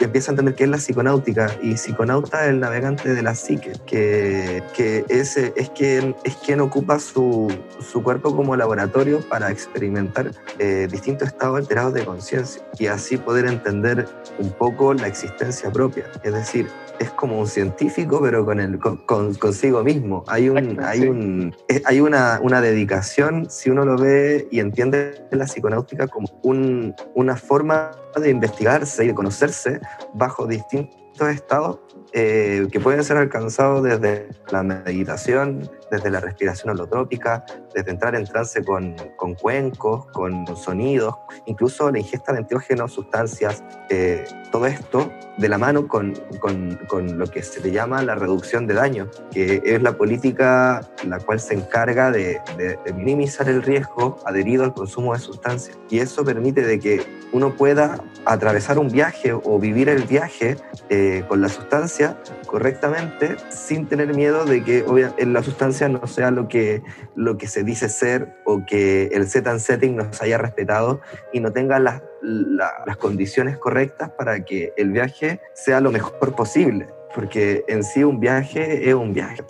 empieza 0.00 0.30
a 0.30 0.32
entender 0.32 0.54
qué 0.54 0.64
es 0.64 0.70
la 0.70 0.76
psiconáutica. 0.78 1.56
Y 1.62 1.76
psiconauta 1.76 2.44
es 2.44 2.50
el 2.50 2.60
navegante 2.60 3.14
de 3.14 3.22
la 3.22 3.34
psique, 3.34 3.72
que, 3.86 4.62
que 4.74 5.04
es, 5.08 5.36
es, 5.36 5.70
quien, 5.70 6.16
es 6.24 6.36
quien 6.36 6.60
ocupa 6.60 6.98
su, 6.98 7.52
su 7.80 8.02
cuerpo 8.02 8.34
como 8.34 8.56
laboratorio 8.56 9.20
para 9.28 9.50
experimentar 9.50 10.32
eh, 10.58 10.88
distintos 10.90 11.28
estados 11.28 11.58
alterados 11.58 11.94
de 11.94 12.04
conciencia 12.04 12.62
y 12.78 12.86
así 12.86 13.16
poder 13.16 13.46
entender 13.46 14.06
un 14.38 14.50
poco 14.50 14.94
la 14.94 15.06
existencia 15.06 15.70
propia. 15.70 16.06
Es 16.22 16.32
decir, 16.32 16.68
es 16.98 17.10
como 17.10 17.38
un 17.38 17.46
científico, 17.46 18.20
pero 18.22 18.44
con 18.44 18.60
el, 18.60 18.78
con, 18.78 18.98
con, 18.98 19.34
consigo 19.34 19.82
mismo. 19.82 20.24
Hay, 20.26 20.48
un, 20.48 20.80
hay, 20.82 21.02
un, 21.02 21.54
hay 21.84 22.00
una, 22.00 22.40
una, 22.42 22.60
dedicación, 22.60 23.48
si 23.50 23.70
uno 23.70 23.84
lo 23.84 23.96
ve 23.96 24.48
y 24.50 24.60
entiende 24.60 25.26
la 25.30 25.44
psiconáutica 25.44 26.08
como 26.08 26.28
un, 26.42 26.94
una 27.14 27.36
forma 27.36 27.90
de 28.16 28.30
investigarse 28.30 29.04
y 29.04 29.08
de 29.08 29.14
conocerse 29.14 29.80
bajo 30.14 30.46
distintos 30.46 31.28
estados 31.28 31.78
eh, 32.12 32.66
que 32.72 32.80
pueden 32.80 33.04
ser 33.04 33.18
alcanzados 33.18 33.82
desde 33.82 34.28
la 34.50 34.62
meditación, 34.62 35.70
desde 35.90 36.10
la 36.10 36.20
respiración 36.20 36.70
holotrópica, 36.70 37.44
desde 37.74 37.90
entrar 37.90 38.14
en 38.14 38.24
trance 38.24 38.64
con, 38.64 38.96
con 39.16 39.34
cuencos, 39.34 40.06
con 40.06 40.46
sonidos, 40.56 41.14
incluso 41.46 41.90
la 41.90 41.98
ingesta 41.98 42.32
de 42.32 42.40
enteógenos, 42.40 42.92
sustancias, 42.92 43.62
eh, 43.90 44.24
todo 44.50 44.66
esto 44.66 45.12
de 45.36 45.48
la 45.48 45.58
mano 45.58 45.86
con, 45.86 46.14
con, 46.40 46.76
con, 46.88 47.18
lo 47.18 47.26
que 47.26 47.42
se 47.42 47.60
le 47.60 47.70
llama 47.70 48.02
la 48.02 48.14
reducción 48.14 48.66
de 48.66 48.74
daño, 48.74 49.08
que 49.30 49.62
es 49.64 49.82
la 49.82 49.96
política 49.96 50.80
la 51.06 51.18
cual 51.18 51.40
se 51.40 51.54
encarga 51.54 52.10
de, 52.10 52.40
de, 52.56 52.78
de 52.84 52.92
minimizar 52.92 53.48
el 53.48 53.62
riesgo 53.62 54.16
adherido 54.24 54.64
al 54.64 54.72
consumo 54.72 55.12
de 55.12 55.20
sustancias. 55.20 55.78
Y 55.90 56.00
eso 56.00 56.24
permite 56.24 56.62
de 56.62 56.80
que 56.80 57.02
uno 57.32 57.54
pueda 57.54 58.02
atravesar 58.24 58.78
un 58.78 58.88
viaje 58.88 59.32
o 59.32 59.58
vivir 59.58 59.88
el 59.88 60.04
viaje 60.04 60.56
eh, 60.88 61.24
con 61.28 61.40
la 61.40 61.48
sustancia 61.48 61.97
correctamente 62.46 63.36
sin 63.50 63.86
tener 63.86 64.14
miedo 64.14 64.44
de 64.44 64.62
que 64.62 64.84
en 65.18 65.32
la 65.32 65.42
sustancia 65.42 65.88
no 65.88 66.06
sea 66.06 66.30
lo 66.30 66.48
que, 66.48 66.82
lo 67.14 67.36
que 67.36 67.46
se 67.46 67.64
dice 67.64 67.88
ser 67.88 68.36
o 68.44 68.64
que 68.66 69.06
el 69.12 69.26
set 69.28 69.46
and 69.46 69.60
setting 69.60 69.96
nos 69.96 70.20
haya 70.22 70.38
respetado 70.38 71.00
y 71.32 71.40
no 71.40 71.52
tenga 71.52 71.78
las, 71.78 72.02
la, 72.22 72.72
las 72.86 72.96
condiciones 72.96 73.58
correctas 73.58 74.10
para 74.10 74.44
que 74.44 74.72
el 74.76 74.92
viaje 74.92 75.40
sea 75.54 75.80
lo 75.80 75.90
mejor 75.90 76.34
posible. 76.34 76.86
Porque 77.14 77.64
en 77.68 77.82
sí 77.82 78.04
un 78.04 78.20
viaje 78.20 78.88
es 78.88 78.94
un 78.94 79.12
viaje. 79.12 79.42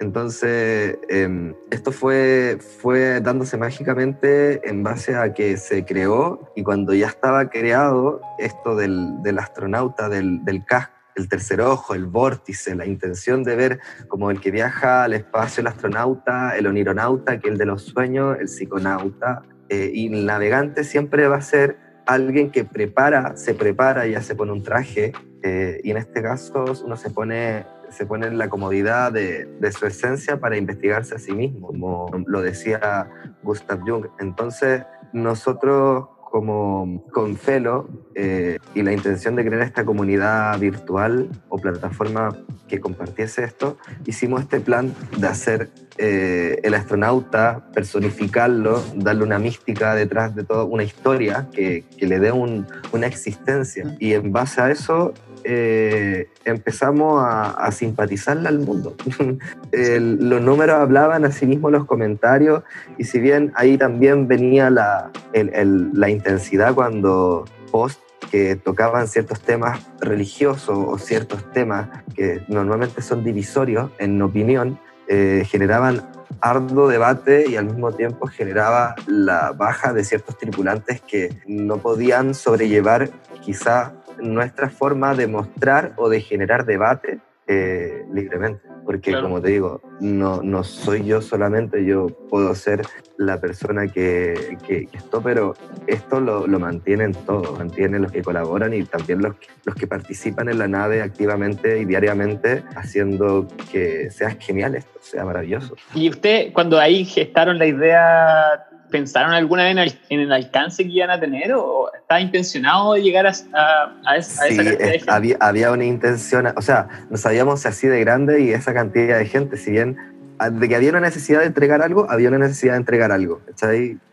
Entonces, 0.00 0.98
eh, 1.08 1.54
esto 1.70 1.90
fue, 1.90 2.58
fue 2.80 3.20
dándose 3.20 3.56
mágicamente 3.56 4.60
en 4.68 4.82
base 4.82 5.16
a 5.16 5.32
que 5.32 5.56
se 5.56 5.84
creó 5.84 6.52
y 6.54 6.62
cuando 6.62 6.94
ya 6.94 7.08
estaba 7.08 7.50
creado 7.50 8.20
esto 8.38 8.76
del, 8.76 9.22
del 9.22 9.38
astronauta, 9.38 10.08
del, 10.08 10.44
del 10.44 10.64
casco, 10.64 10.97
el 11.18 11.28
tercer 11.28 11.60
ojo, 11.60 11.94
el 11.94 12.06
vórtice, 12.06 12.74
la 12.74 12.86
intención 12.86 13.42
de 13.42 13.56
ver 13.56 13.80
como 14.08 14.30
el 14.30 14.40
que 14.40 14.50
viaja 14.50 15.04
al 15.04 15.14
espacio, 15.14 15.60
el 15.60 15.66
astronauta, 15.66 16.56
el 16.56 16.66
onironauta, 16.66 17.38
que 17.38 17.48
el 17.48 17.58
de 17.58 17.66
los 17.66 17.82
sueños, 17.82 18.36
el 18.40 18.48
psiconauta, 18.48 19.42
eh, 19.68 19.90
y 19.92 20.12
el 20.12 20.24
navegante 20.24 20.84
siempre 20.84 21.28
va 21.28 21.36
a 21.36 21.42
ser 21.42 21.76
alguien 22.06 22.50
que 22.50 22.64
prepara, 22.64 23.36
se 23.36 23.54
prepara, 23.54 24.06
ya 24.06 24.22
se 24.22 24.34
pone 24.34 24.52
un 24.52 24.62
traje, 24.62 25.12
eh, 25.42 25.80
y 25.84 25.90
en 25.90 25.98
este 25.98 26.22
caso 26.22 26.64
uno 26.84 26.96
se 26.96 27.10
pone 27.10 27.66
se 27.90 28.04
pone 28.04 28.26
en 28.26 28.36
la 28.36 28.50
comodidad 28.50 29.12
de, 29.12 29.46
de, 29.46 29.72
su 29.72 29.86
esencia 29.86 30.38
para 30.38 30.58
investigarse 30.58 31.14
a 31.14 31.18
sí 31.18 31.32
mismo, 31.32 31.68
como 31.68 32.10
lo 32.26 32.42
decía 32.42 33.08
Gustav 33.42 33.80
Jung. 33.80 34.08
Entonces, 34.20 34.82
nosotros 35.14 36.08
como 36.30 37.04
con 37.12 37.36
Felo 37.36 37.88
eh, 38.14 38.58
y 38.74 38.82
la 38.82 38.92
intención 38.92 39.34
de 39.36 39.44
crear 39.44 39.62
esta 39.62 39.84
comunidad 39.84 40.58
virtual 40.58 41.28
o 41.48 41.58
plataforma 41.58 42.36
que 42.68 42.80
compartiese 42.80 43.44
esto, 43.44 43.78
hicimos 44.06 44.42
este 44.42 44.60
plan 44.60 44.94
de 45.16 45.26
hacer 45.26 45.70
eh, 45.96 46.60
el 46.62 46.74
astronauta, 46.74 47.70
personificarlo, 47.72 48.82
darle 48.94 49.24
una 49.24 49.38
mística 49.38 49.94
detrás 49.94 50.34
de 50.34 50.44
todo, 50.44 50.66
una 50.66 50.84
historia 50.84 51.48
que, 51.52 51.84
que 51.96 52.06
le 52.06 52.20
dé 52.20 52.30
un, 52.30 52.66
una 52.92 53.06
existencia. 53.06 53.96
Y 53.98 54.12
en 54.12 54.30
base 54.30 54.60
a 54.60 54.70
eso 54.70 55.14
eh, 55.44 56.28
empezamos 56.44 57.22
a, 57.22 57.50
a, 57.50 57.72
simpatizarle 57.72 58.48
al 58.48 58.58
mundo. 58.58 58.94
el, 59.72 60.28
los 60.28 60.42
números 60.42 60.76
hablaban 60.76 61.24
a 61.24 61.32
sí 61.32 61.46
los 61.46 61.84
comentarios 61.86 62.62
y 62.98 63.04
si 63.04 63.18
bien 63.18 63.52
ahí 63.54 63.78
también 63.78 64.28
venía 64.28 64.70
la, 64.70 65.10
el, 65.32 65.50
el, 65.54 65.90
la 65.94 66.10
intensidad 66.18 66.74
cuando 66.74 67.44
post 67.70 68.00
que 68.30 68.56
tocaban 68.56 69.08
ciertos 69.08 69.40
temas 69.40 69.80
religiosos 70.00 70.76
o 70.76 70.98
ciertos 70.98 71.50
temas 71.52 71.88
que 72.14 72.42
normalmente 72.48 73.00
son 73.00 73.24
divisorios 73.24 73.90
en 73.98 74.20
opinión, 74.20 74.78
eh, 75.08 75.44
generaban 75.46 76.02
arduo 76.40 76.88
debate 76.88 77.48
y 77.48 77.56
al 77.56 77.64
mismo 77.64 77.92
tiempo 77.92 78.26
generaba 78.26 78.94
la 79.06 79.52
baja 79.52 79.92
de 79.92 80.04
ciertos 80.04 80.36
tripulantes 80.36 81.00
que 81.00 81.40
no 81.46 81.78
podían 81.78 82.34
sobrellevar 82.34 83.10
quizá 83.40 83.94
nuestra 84.20 84.68
forma 84.68 85.14
de 85.14 85.26
mostrar 85.26 85.92
o 85.96 86.08
de 86.08 86.20
generar 86.20 86.66
debate 86.66 87.20
eh, 87.46 88.04
libremente. 88.12 88.67
Porque 88.88 89.10
Claro. 89.10 89.26
como 89.26 89.42
te 89.42 89.50
digo, 89.50 89.82
no, 90.00 90.40
no 90.42 90.64
soy 90.64 91.04
yo 91.04 91.20
solamente, 91.20 91.84
yo 91.84 92.06
puedo 92.30 92.54
ser 92.54 92.80
la 93.18 93.38
persona 93.38 93.86
que, 93.86 94.56
que, 94.66 94.86
que 94.86 94.96
esto, 94.96 95.20
pero 95.20 95.54
esto 95.86 96.20
lo, 96.20 96.46
lo 96.46 96.58
mantienen 96.58 97.12
todos, 97.12 97.58
mantienen 97.58 98.00
los 98.00 98.12
que 98.12 98.22
colaboran 98.22 98.72
y 98.72 98.84
también 98.84 99.20
los, 99.20 99.36
los 99.66 99.74
que 99.74 99.86
participan 99.86 100.48
en 100.48 100.58
la 100.58 100.68
nave 100.68 101.02
activamente 101.02 101.78
y 101.80 101.84
diariamente, 101.84 102.62
haciendo 102.76 103.46
que 103.70 104.10
sea 104.10 104.30
genial 104.40 104.74
esto, 104.74 104.98
sea 105.02 105.22
maravilloso. 105.22 105.76
Y 105.94 106.08
usted, 106.08 106.54
cuando 106.54 106.80
ahí 106.80 107.04
gestaron 107.04 107.58
la 107.58 107.66
idea, 107.66 108.67
¿pensaron 108.90 109.32
alguna 109.32 109.64
vez 109.64 109.72
en 109.72 109.78
el, 109.78 109.92
en 110.08 110.20
el 110.20 110.32
alcance 110.32 110.84
que 110.84 110.90
iban 110.90 111.10
a 111.10 111.20
tener 111.20 111.52
o 111.52 111.90
estaba 111.92 112.20
intencionado 112.20 112.94
de 112.94 113.02
llegar 113.02 113.26
a, 113.26 113.32
a, 113.52 113.94
a 114.04 114.16
esa, 114.16 114.44
Sí, 114.44 114.56
cantidad 114.56 114.78
de 114.78 114.98
gente? 114.98 115.10
había, 115.10 115.36
había 115.40 115.72
una 115.72 115.84
intención, 115.84 116.46
o 116.56 116.62
sea, 116.62 116.88
no 117.10 117.16
sabíamos 117.16 117.64
así 117.66 117.86
de 117.86 118.00
grande 118.00 118.40
y 118.42 118.50
esa 118.50 118.74
cantidad 118.74 119.18
de 119.18 119.26
gente, 119.26 119.56
si 119.56 119.70
bien 119.72 119.96
ah, 120.38 120.50
de 120.50 120.68
que 120.68 120.76
había 120.76 120.90
una 120.90 121.00
necesidad 121.00 121.40
de 121.40 121.46
entregar 121.46 121.82
algo, 121.82 122.06
había 122.10 122.28
una 122.28 122.38
necesidad 122.38 122.72
de 122.72 122.78
entregar 122.78 123.12
algo. 123.12 123.40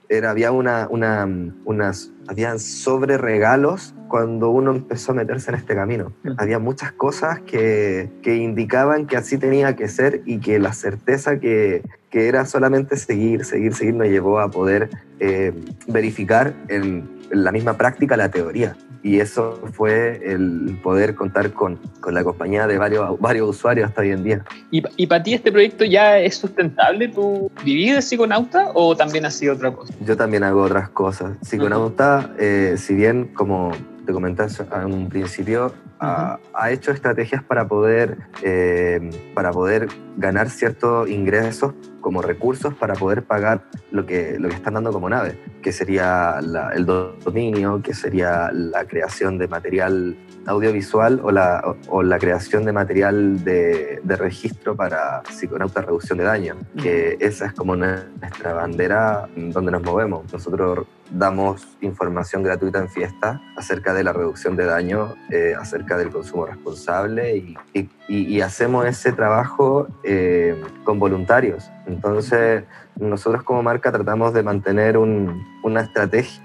Era, 0.07 0.29
había 0.29 0.51
una, 0.51 0.87
una, 0.89 1.27
unas, 1.65 2.11
habían 2.27 2.59
sobre 2.59 3.17
regalos 3.17 3.93
cuando 4.07 4.49
uno 4.49 4.71
empezó 4.71 5.11
a 5.11 5.15
meterse 5.15 5.51
en 5.51 5.57
este 5.57 5.75
camino. 5.75 6.13
Había 6.37 6.59
muchas 6.59 6.91
cosas 6.91 7.41
que, 7.41 8.09
que 8.21 8.35
indicaban 8.35 9.07
que 9.07 9.17
así 9.17 9.37
tenía 9.37 9.75
que 9.75 9.87
ser 9.87 10.21
y 10.25 10.39
que 10.39 10.59
la 10.59 10.73
certeza 10.73 11.39
que, 11.39 11.83
que 12.09 12.27
era 12.27 12.45
solamente 12.45 12.97
seguir, 12.97 13.45
seguir, 13.45 13.73
seguir 13.73 13.95
nos 13.95 14.07
llevó 14.07 14.39
a 14.39 14.49
poder 14.49 14.89
eh, 15.19 15.53
verificar 15.87 16.53
en 16.67 17.09
la 17.31 17.51
misma 17.51 17.77
práctica 17.77 18.17
la 18.17 18.29
teoría. 18.29 18.75
Y 19.03 19.19
eso 19.19 19.59
fue 19.73 20.19
el 20.25 20.79
poder 20.81 21.13
contar 21.13 21.51
con, 21.51 21.77
con 21.99 22.15
la 22.15 22.23
compañía 22.23 22.65
de 22.65 22.77
varios, 22.77 23.19
varios 23.19 23.49
usuarios 23.49 23.87
hasta 23.87 24.01
hoy 24.01 24.11
en 24.11 24.23
día. 24.23 24.43
¿Y, 24.71 24.81
y 24.97 25.05
para 25.05 25.21
ti 25.21 25.35
este 25.35 25.51
proyecto 25.51 25.85
ya 25.85 26.17
es 26.17 26.35
sustentable? 26.37 27.09
¿Tú 27.09 27.51
vivís 27.63 27.93
de 27.93 28.01
psiconauta 28.01 28.71
o 28.73 28.95
también 28.95 29.25
ha 29.25 29.31
sido 29.31 29.53
otra 29.53 29.71
cosa? 29.71 29.93
Yo 30.03 30.17
también 30.17 30.43
hago 30.43 30.63
otras 30.63 30.89
cosas. 30.89 31.37
Psiconauta, 31.41 32.33
eh, 32.39 32.75
si 32.77 32.95
bien, 32.95 33.25
como 33.35 33.73
te 34.05 34.13
comenté 34.13 34.43
en 34.43 34.93
un 34.93 35.09
principio, 35.09 35.73
ha, 35.99 36.39
ha 36.53 36.71
hecho 36.71 36.91
estrategias 36.91 37.43
para 37.43 37.67
poder, 37.67 38.17
eh, 38.43 39.09
para 39.33 39.51
poder 39.51 39.87
ganar 40.17 40.49
ciertos 40.49 41.09
ingresos 41.09 41.73
como 42.01 42.21
recursos 42.21 42.73
para 42.75 42.93
poder 42.93 43.23
pagar 43.23 43.63
lo 43.91 44.05
que, 44.05 44.37
lo 44.39 44.47
que 44.49 44.55
están 44.55 44.75
dando 44.75 44.91
como 44.91 45.09
nave, 45.09 45.39
que 45.63 45.71
sería 45.71 46.39
la- 46.41 46.69
el 46.73 46.85
dominio, 46.85 47.81
que 47.81 47.93
sería 47.95 48.51
la 48.53 48.85
creación 48.85 49.37
de 49.39 49.47
material 49.47 50.15
audiovisual 50.47 51.19
o 51.23 51.31
la, 51.31 51.61
o, 51.65 51.75
o 51.97 52.03
la 52.03 52.17
creación 52.19 52.65
de 52.65 52.71
material 52.73 53.43
de, 53.43 53.99
de 54.03 54.15
registro 54.15 54.75
para 54.75 55.21
psiconauta 55.29 55.81
reducción 55.81 56.17
de 56.17 56.23
daño, 56.25 56.55
que 56.81 57.17
esa 57.19 57.47
es 57.47 57.53
como 57.53 57.75
nuestra 57.75 58.53
bandera 58.53 59.27
donde 59.35 59.71
nos 59.71 59.83
movemos. 59.83 60.31
Nosotros 60.31 60.85
damos 61.11 61.67
información 61.81 62.41
gratuita 62.43 62.79
en 62.79 62.89
fiesta 62.89 63.41
acerca 63.57 63.93
de 63.93 64.03
la 64.03 64.11
reducción 64.13 64.55
de 64.55 64.65
daño, 64.65 65.15
eh, 65.31 65.53
acerca 65.59 65.97
del 65.97 66.09
consumo 66.09 66.45
responsable 66.45 67.37
y, 67.37 67.55
y- 67.73 67.89
y- 68.07 68.41
hacemos 68.41 68.85
ese 68.85 69.11
trabajo 69.11 69.87
eh, 70.03 70.59
con 70.83 70.99
voluntarios. 70.99 71.69
Entonces, 71.87 72.63
nosotros 72.99 73.43
como 73.43 73.61
marca 73.63 73.91
tratamos 73.91 74.33
de 74.33 74.43
mantener 74.43 74.97
un- 74.97 75.43
una 75.63 75.81
estrategia 75.81 76.41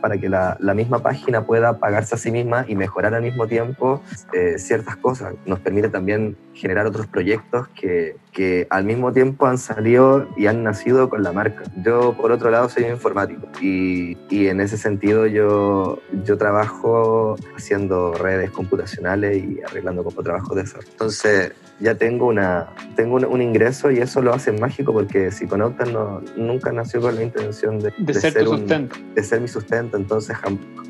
para 0.00 0.18
que 0.18 0.28
la, 0.28 0.56
la 0.60 0.74
misma 0.74 0.98
página 0.98 1.44
pueda 1.46 1.78
pagarse 1.78 2.14
a 2.14 2.18
sí 2.18 2.30
misma 2.30 2.64
y 2.68 2.74
mejorar 2.74 3.14
al 3.14 3.22
mismo 3.22 3.46
tiempo 3.46 4.02
eh, 4.32 4.58
ciertas 4.58 4.96
cosas. 4.96 5.34
Nos 5.46 5.60
permite 5.60 5.88
también 5.88 6.36
generar 6.54 6.86
otros 6.86 7.06
proyectos 7.08 7.68
que, 7.68 8.16
que 8.32 8.66
al 8.70 8.84
mismo 8.84 9.12
tiempo 9.12 9.46
han 9.46 9.58
salido 9.58 10.28
y 10.36 10.46
han 10.46 10.62
nacido 10.62 11.08
con 11.10 11.22
la 11.22 11.32
marca. 11.32 11.64
Yo, 11.84 12.14
por 12.16 12.30
otro 12.32 12.50
lado, 12.50 12.68
soy 12.68 12.84
informático 12.84 13.46
y, 13.60 14.16
y 14.30 14.46
en 14.46 14.60
ese 14.60 14.76
sentido 14.78 15.26
yo, 15.26 15.98
yo 16.24 16.38
trabajo 16.38 17.36
haciendo 17.56 18.12
redes 18.14 18.50
computacionales 18.50 19.36
y 19.36 19.60
arreglando 19.62 20.04
como 20.04 20.22
trabajos 20.22 20.54
de 20.56 20.62
desarrollo. 20.62 20.88
Entonces, 20.92 21.52
ya 21.80 21.96
tengo, 21.96 22.26
una, 22.26 22.68
tengo 22.94 23.16
un, 23.16 23.24
un 23.24 23.42
ingreso 23.42 23.90
y 23.90 23.98
eso 23.98 24.22
lo 24.22 24.32
hace 24.32 24.52
mágico 24.52 24.92
porque 24.92 25.32
Psiconautas 25.32 25.90
no, 25.92 26.22
nunca 26.36 26.70
nació 26.72 27.00
con 27.00 27.16
la 27.16 27.22
intención 27.24 27.80
de, 27.80 27.92
De, 27.98 28.14
ser, 28.14 28.44
tu 28.44 28.52
un- 28.52 28.58
sustento. 28.60 28.96
de 29.14 29.22
ser 29.24 29.40
mi 29.40 29.48
sustento, 29.48 29.96
entonces 29.96 30.36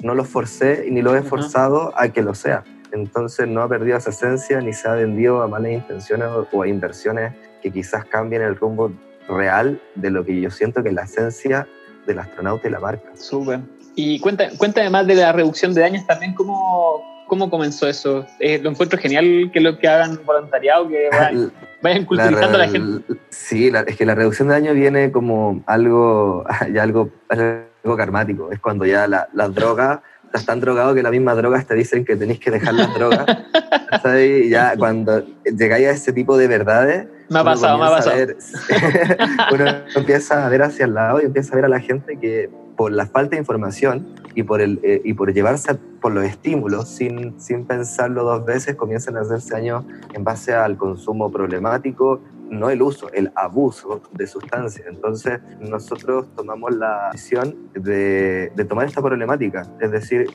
no 0.03 0.15
lo 0.15 0.25
forcé 0.25 0.85
y 0.87 0.91
ni 0.91 1.01
lo 1.01 1.17
he 1.17 1.23
forzado 1.23 1.93
a 1.97 2.09
que 2.09 2.21
lo 2.23 2.35
sea. 2.35 2.65
Entonces 2.95 3.49
no 3.49 3.61
ha 3.63 3.69
perdido 3.69 3.97
esa 3.99 4.11
esencia 4.11 4.61
ni 4.61 4.73
se 4.73 4.89
ha 4.89 4.93
vendido 4.93 5.43
a 5.43 5.49
malas 5.49 5.73
intenciones 5.73 6.29
o, 6.53 6.63
a 6.63 6.69
inversiones 6.69 7.33
que 7.61 7.71
quizás 7.73 8.05
cambien 8.05 8.41
el 8.43 8.55
rumbo 8.57 8.93
real 9.29 9.81
de 9.97 10.11
lo 10.11 10.25
que 10.25 10.41
yo 10.41 10.51
siento 10.51 10.83
que 10.83 10.91
es 10.91 10.95
la 10.95 11.03
esencia 11.03 11.67
del 12.07 12.21
astronauta 12.21 12.69
y 12.69 12.71
la 12.71 12.79
marca. 12.79 13.03
Súper. 13.15 13.61
Y 13.97 14.21
cuenta, 14.21 14.49
cuéntame 14.57 14.91
más 14.91 15.07
de 15.07 15.17
la 15.17 15.33
reducción 15.33 15.75
de 15.75 15.81
daños 15.81 16.07
también, 16.07 16.35
¿cómo, 16.35 17.03
cómo 17.27 17.51
comenzó 17.51 17.89
eso? 17.89 18.25
Eh, 18.39 18.61
lo 18.63 18.71
encuentro 18.71 18.99
genial 18.99 19.51
que 19.53 19.61
lo 19.61 19.77
que 19.79 19.89
hagan 19.89 20.21
voluntariado, 20.25 20.87
que 20.89 21.09
vayan, 21.11 21.53
vayan 21.83 22.05
culturizando 22.05 22.57
a 22.57 22.59
la 22.59 22.69
gente. 22.69 23.15
Sí, 23.31 23.71
la- 23.73 23.81
es 23.81 23.97
que 23.97 24.07
la 24.07 24.15
reducción 24.15 24.49
de 24.49 24.55
daño 24.55 24.73
viene 24.75 25.11
como 25.11 25.63
algo, 25.67 26.45
ya 26.73 26.83
algo, 26.85 27.11
algo 27.29 27.97
karmático. 27.97 28.53
Es 28.53 28.61
cuando 28.61 28.85
ya 28.87 29.09
la- 29.09 29.29
las 29.33 29.53
drogas, 29.55 30.01
estás 30.35 30.47
tan 30.47 30.59
drogado 30.61 30.95
que 30.95 31.03
las 31.03 31.13
mismas 31.13 31.37
drogas 31.37 31.65
te 31.65 31.75
dicen 31.77 32.05
que 32.05 32.17
tenés 32.17 32.41
que 32.41 32.51
dejar 32.51 32.75
las 32.75 32.93
drogas. 32.93 33.25
¿sabes? 34.03 34.51
Ya 34.51 34.77
cuando 34.77 35.23
llegáis 35.45 35.87
a 35.87 35.91
ese 35.93 36.13
tipo 36.13 36.37
de 36.37 36.49
verdades, 36.49 37.07
Me 37.29 37.39
ha 37.39 37.45
pasado, 37.45 37.79
me 37.79 37.85
ha 37.87 37.91
pasado. 37.91 38.17
ver- 38.17 38.37
uno 39.53 39.65
empieza 39.95 40.45
a 40.45 40.49
ver 40.49 40.63
hacia 40.63 40.87
el 40.87 40.95
lado 40.95 41.21
y 41.23 41.27
empieza 41.27 41.53
a 41.53 41.57
ver 41.57 41.65
a 41.67 41.69
la 41.69 41.79
gente 41.79 42.19
que 42.19 42.51
por 42.77 42.91
la 42.91 43.07
falta 43.07 43.37
de 43.37 43.39
información 43.39 44.09
y 44.35 44.43
por, 44.43 44.61
el, 44.61 44.81
eh, 44.83 45.01
y 45.05 45.15
por 45.15 45.33
llevarse 45.33 45.77
por 46.01 46.13
los 46.13 46.25
estímulos 46.25 46.89
sin, 46.89 47.41
sin 47.41 47.65
pensarlo 47.65 48.25
dos 48.25 48.45
veces, 48.45 48.75
comienzan 48.75 49.17
a 49.17 49.21
hacerse 49.21 49.55
daño 49.55 49.87
en 50.13 50.25
base 50.25 50.53
al 50.53 50.77
consumo 50.77 51.31
problemático, 51.31 52.21
no 52.59 52.71
el 52.71 52.83
uso, 52.83 53.11
el 53.13 53.33
abuso 53.35 54.03
de 54.13 54.27
sustancias. 54.27 54.87
Entonces 54.89 55.41
nosotros 55.61 56.27
tomamos 56.35 56.75
la 56.75 57.11
decisión 57.13 57.71
de, 57.75 58.53
tomar 58.69 58.87
esta 58.87 59.03
problemática, 59.03 59.67
es 59.81 59.91
decir, 59.91 60.27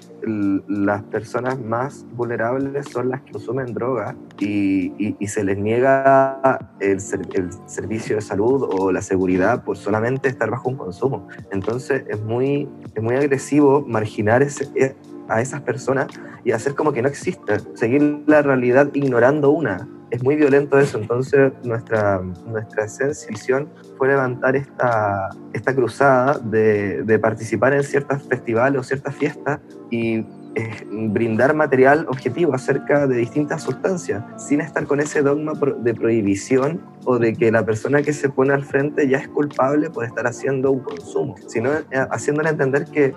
las 0.67 1.01
personas 1.03 1.59
más 1.59 2.05
vulnerables 2.13 2.87
son 2.89 3.09
las 3.09 3.21
que 3.21 3.31
consumen 3.31 3.73
drogas 3.73 4.15
y, 4.39 5.15
se 5.29 5.43
les 5.43 5.59
niega 5.59 6.59
el, 6.79 6.99
ser- 6.99 7.27
el 7.33 7.49
servicio 7.67 8.15
de 8.15 8.21
salud 8.21 8.67
o 8.71 8.91
la 8.91 9.01
seguridad 9.01 9.63
por 9.63 9.77
solamente 9.77 10.27
estar 10.27 10.49
bajo 10.49 10.69
un 10.69 10.75
consumo. 10.75 11.27
Entonces 11.51 12.03
es 12.07 12.19
muy, 12.21 12.67
es 12.95 13.03
muy 13.03 13.15
agresivo 13.15 13.83
marginar 13.87 14.41
eh, 14.41 14.95
a 15.27 15.41
esas 15.41 15.61
personas 15.61 16.07
y 16.43 16.51
hacer 16.51 16.75
como 16.75 16.91
que 16.91 17.01
no 17.01 17.07
existe, 17.07 17.59
seguir 17.75 18.23
la 18.25 18.41
realidad 18.41 18.89
ignorando 18.93 19.51
una. 19.51 19.87
Es 20.09 20.23
muy 20.23 20.35
violento 20.35 20.79
eso, 20.79 20.97
entonces 20.97 21.53
nuestra, 21.63 22.19
nuestra 22.47 22.85
esencia, 22.85 23.65
fue 23.97 24.07
levantar 24.07 24.55
esta, 24.55 25.29
esta 25.53 25.75
cruzada 25.75 26.39
de, 26.39 27.03
de 27.03 27.19
participar 27.19 27.73
en 27.73 27.83
ciertos 27.83 28.23
festivales 28.23 28.79
o 28.79 28.83
ciertas 28.83 29.15
fiestas 29.15 29.59
y 29.91 30.25
eh, 30.55 30.83
brindar 30.89 31.53
material 31.53 32.05
objetivo 32.09 32.53
acerca 32.53 33.07
de 33.07 33.17
distintas 33.17 33.63
sustancias, 33.63 34.23
sin 34.37 34.61
estar 34.61 34.85
con 34.85 34.99
ese 34.99 35.21
dogma 35.21 35.53
de 35.53 35.93
prohibición 35.93 36.81
o 37.05 37.19
de 37.19 37.33
que 37.33 37.51
la 37.51 37.63
persona 37.63 38.01
que 38.01 38.13
se 38.13 38.29
pone 38.29 38.53
al 38.53 38.63
frente 38.63 39.07
ya 39.07 39.19
es 39.19 39.27
culpable 39.27 39.89
por 39.89 40.05
estar 40.05 40.25
haciendo 40.25 40.71
un 40.71 40.79
consumo, 40.79 41.35
sino 41.47 41.71
eh, 41.73 41.83
haciéndole 42.11 42.49
entender 42.49 42.85
que 42.85 43.13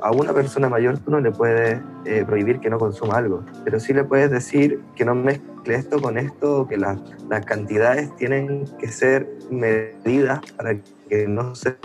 a 0.00 0.10
una 0.10 0.32
persona 0.32 0.68
mayor 0.68 0.98
tú 0.98 1.10
no 1.10 1.20
le 1.20 1.30
puedes 1.30 1.80
eh, 2.04 2.24
prohibir 2.26 2.58
que 2.60 2.70
no 2.70 2.78
consuma 2.78 3.18
algo, 3.18 3.44
pero 3.64 3.78
sí 3.78 3.92
le 3.92 4.04
puedes 4.04 4.30
decir 4.30 4.80
que 4.96 5.04
no 5.04 5.14
mezcle 5.14 5.74
esto 5.74 6.00
con 6.00 6.18
esto, 6.18 6.66
que 6.68 6.76
las, 6.76 6.98
las 7.28 7.44
cantidades 7.44 8.14
tienen 8.16 8.64
que 8.78 8.88
ser 8.88 9.28
medidas 9.50 10.40
para 10.56 10.76
que 11.08 11.28
no 11.28 11.54
se 11.54 11.76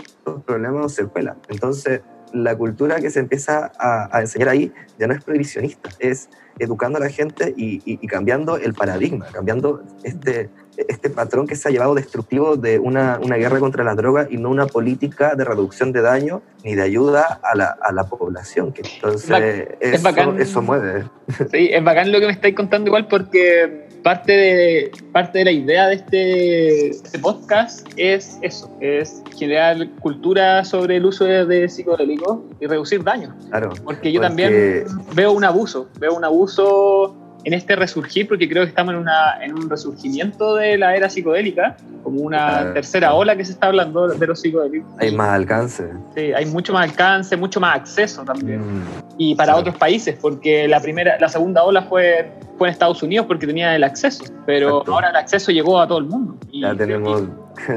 problemas 0.46 0.86
o 0.86 0.88
secuelas. 0.88 1.36
Entonces, 1.48 2.00
la 2.34 2.56
cultura 2.56 2.96
que 3.00 3.10
se 3.10 3.20
empieza 3.20 3.72
a, 3.78 4.14
a 4.16 4.20
enseñar 4.20 4.48
ahí 4.50 4.72
ya 4.98 5.06
no 5.06 5.14
es 5.14 5.24
prohibicionista, 5.24 5.88
es 5.98 6.28
educando 6.58 6.98
a 6.98 7.00
la 7.00 7.08
gente 7.08 7.52
y, 7.56 7.76
y- 7.84 7.98
y 8.00 8.06
cambiando 8.06 8.56
el 8.58 8.74
paradigma, 8.74 9.26
cambiando 9.32 9.82
este, 10.04 10.50
este 10.76 11.10
patrón 11.10 11.48
que 11.48 11.56
se 11.56 11.68
ha 11.68 11.72
llevado 11.72 11.94
destructivo 11.96 12.56
de 12.56 12.78
una, 12.78 13.18
una 13.20 13.34
guerra 13.36 13.58
contra 13.58 13.82
las 13.82 13.96
drogas 13.96 14.28
y 14.30 14.36
no 14.36 14.50
una 14.50 14.66
política 14.66 15.34
de 15.34 15.44
reducción 15.44 15.90
de 15.90 16.02
daño 16.02 16.42
ni 16.62 16.76
de 16.76 16.82
ayuda 16.82 17.40
a 17.42 17.56
la, 17.56 17.76
a 17.80 17.90
la 17.92 18.04
población. 18.04 18.72
Que 18.72 18.82
entonces 18.82 19.66
es 19.80 19.94
eso, 19.94 20.02
bacán. 20.04 20.40
eso 20.40 20.62
mueve. 20.62 21.04
Sí, 21.50 21.70
es 21.72 21.82
bacán 21.82 22.12
lo 22.12 22.20
que 22.20 22.26
me 22.26 22.32
estáis 22.32 22.54
contando 22.54 22.88
igual 22.88 23.08
porque 23.08 23.83
parte 24.04 24.32
de, 24.32 24.92
parte 25.12 25.38
de 25.40 25.44
la 25.46 25.50
idea 25.50 25.88
de 25.88 25.94
este, 25.94 26.16
de 26.16 26.88
este 26.90 27.18
podcast 27.18 27.88
es 27.96 28.38
eso, 28.42 28.70
es 28.80 29.22
generar 29.36 29.88
cultura 30.00 30.62
sobre 30.64 30.98
el 30.98 31.06
uso 31.06 31.24
de, 31.24 31.46
de 31.46 31.68
psicodélicos 31.68 32.40
y 32.60 32.66
reducir 32.66 33.02
daños. 33.02 33.32
Claro. 33.48 33.70
Porque 33.82 34.12
yo 34.12 34.20
Porque- 34.20 34.28
también 34.28 34.84
veo 35.14 35.32
un 35.32 35.42
abuso, 35.42 35.88
veo 35.98 36.14
un 36.14 36.24
abuso 36.24 37.16
en 37.44 37.52
este 37.52 37.76
resurgir, 37.76 38.26
porque 38.26 38.48
creo 38.48 38.62
que 38.64 38.70
estamos 38.70 38.94
en, 38.94 39.00
una, 39.00 39.42
en 39.42 39.52
un 39.54 39.68
resurgimiento 39.68 40.56
de 40.56 40.78
la 40.78 40.96
era 40.96 41.10
psicodélica, 41.10 41.76
como 42.02 42.20
una 42.20 42.72
tercera 42.72 43.14
ola 43.14 43.36
que 43.36 43.44
se 43.44 43.52
está 43.52 43.66
hablando 43.66 44.08
de 44.08 44.26
los 44.26 44.40
psicodélicos. 44.40 44.90
Hay 44.98 45.14
más 45.14 45.28
alcance. 45.28 45.88
Sí, 46.14 46.32
hay 46.32 46.46
mucho 46.46 46.72
más 46.72 46.88
alcance, 46.90 47.36
mucho 47.36 47.60
más 47.60 47.76
acceso 47.76 48.24
también. 48.24 48.60
Mm, 48.60 48.82
y 49.18 49.34
para 49.34 49.56
otros 49.56 49.76
países, 49.76 50.16
porque 50.20 50.66
la 50.66 50.80
primera, 50.80 51.18
la 51.20 51.28
segunda 51.28 51.62
ola 51.62 51.82
fue, 51.82 52.30
fue 52.56 52.68
en 52.68 52.72
Estados 52.72 53.02
Unidos 53.02 53.26
porque 53.26 53.46
tenía 53.46 53.76
el 53.76 53.84
acceso, 53.84 54.24
pero 54.46 54.82
ahora 54.86 55.10
el 55.10 55.16
acceso 55.16 55.52
llegó 55.52 55.80
a 55.80 55.86
todo 55.86 55.98
el 55.98 56.06
mundo. 56.06 56.36
ya 56.52 56.74
tenemos, 56.74 57.24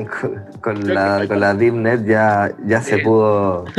con, 0.62 0.94
la, 0.94 1.26
con 1.28 1.40
la 1.40 1.54
DeepNet 1.54 2.06
ya, 2.06 2.52
ya 2.66 2.82
se 2.82 3.00
pudo... 3.00 3.66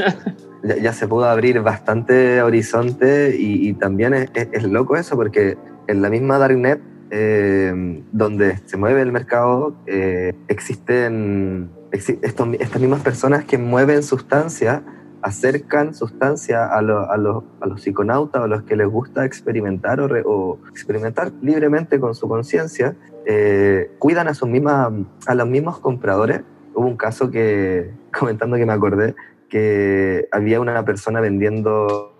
ya, 0.63 0.93
se 0.93 1.07
pudo 1.07 1.25
abrir 1.25 1.61
bastante 1.61 2.43
horizonte 2.43 3.35
y, 3.39 3.73
también 3.75 4.15
es, 4.15 4.31
es, 4.35 4.65
loco 4.65 4.97
eso 4.97 5.17
porque 5.17 5.57
en 5.89 6.03
la 6.03 6.11
misma 6.11 6.39
Darknet, 6.39 6.81
eh, 7.11 8.03
donde 8.13 8.59
se 8.67 8.77
mueve 8.77 9.03
el 9.03 9.11
mercado, 9.11 9.75
eh, 9.87 10.35
existen 10.47 11.71
estas 11.91 12.81
mismas 12.81 13.01
personas 13.01 13.45
que 13.45 13.57
mueven 13.57 14.03
sustancias, 14.03 14.83
acercan 15.23 15.95
sustancia 15.95 16.67
a, 16.67 16.79
a, 16.79 17.17
los 17.17 17.83
psiconautas 17.83 18.43
o 18.43 18.45
a 18.45 18.49
los 18.49 18.63
que 18.63 18.77
les 18.77 18.87
gusta 18.87 19.25
experimentar 19.25 20.01
o, 20.01 20.59
experimentar 20.71 21.33
libremente 21.41 21.99
con 21.99 22.15
su 22.15 22.29
conciencia, 22.29 22.95
eh, 23.25 23.91
cuidan 23.99 24.29
a, 24.29 24.35
sus 24.35 24.49
mismas, 24.49 24.93
a 25.27 25.35
los 25.35 25.49
mismos 25.49 25.79
compradores. 25.81 26.43
Hubo 26.75 26.87
un 26.87 26.97
caso 26.97 27.31
que, 27.31 27.91
comentando 28.19 28.57
que 28.57 28.67
me 28.67 28.75
acordé, 28.75 29.15
que 29.49 30.29
había 30.33 30.61
una 30.61 30.85
persona 30.85 31.21
vendiendo 31.21 32.15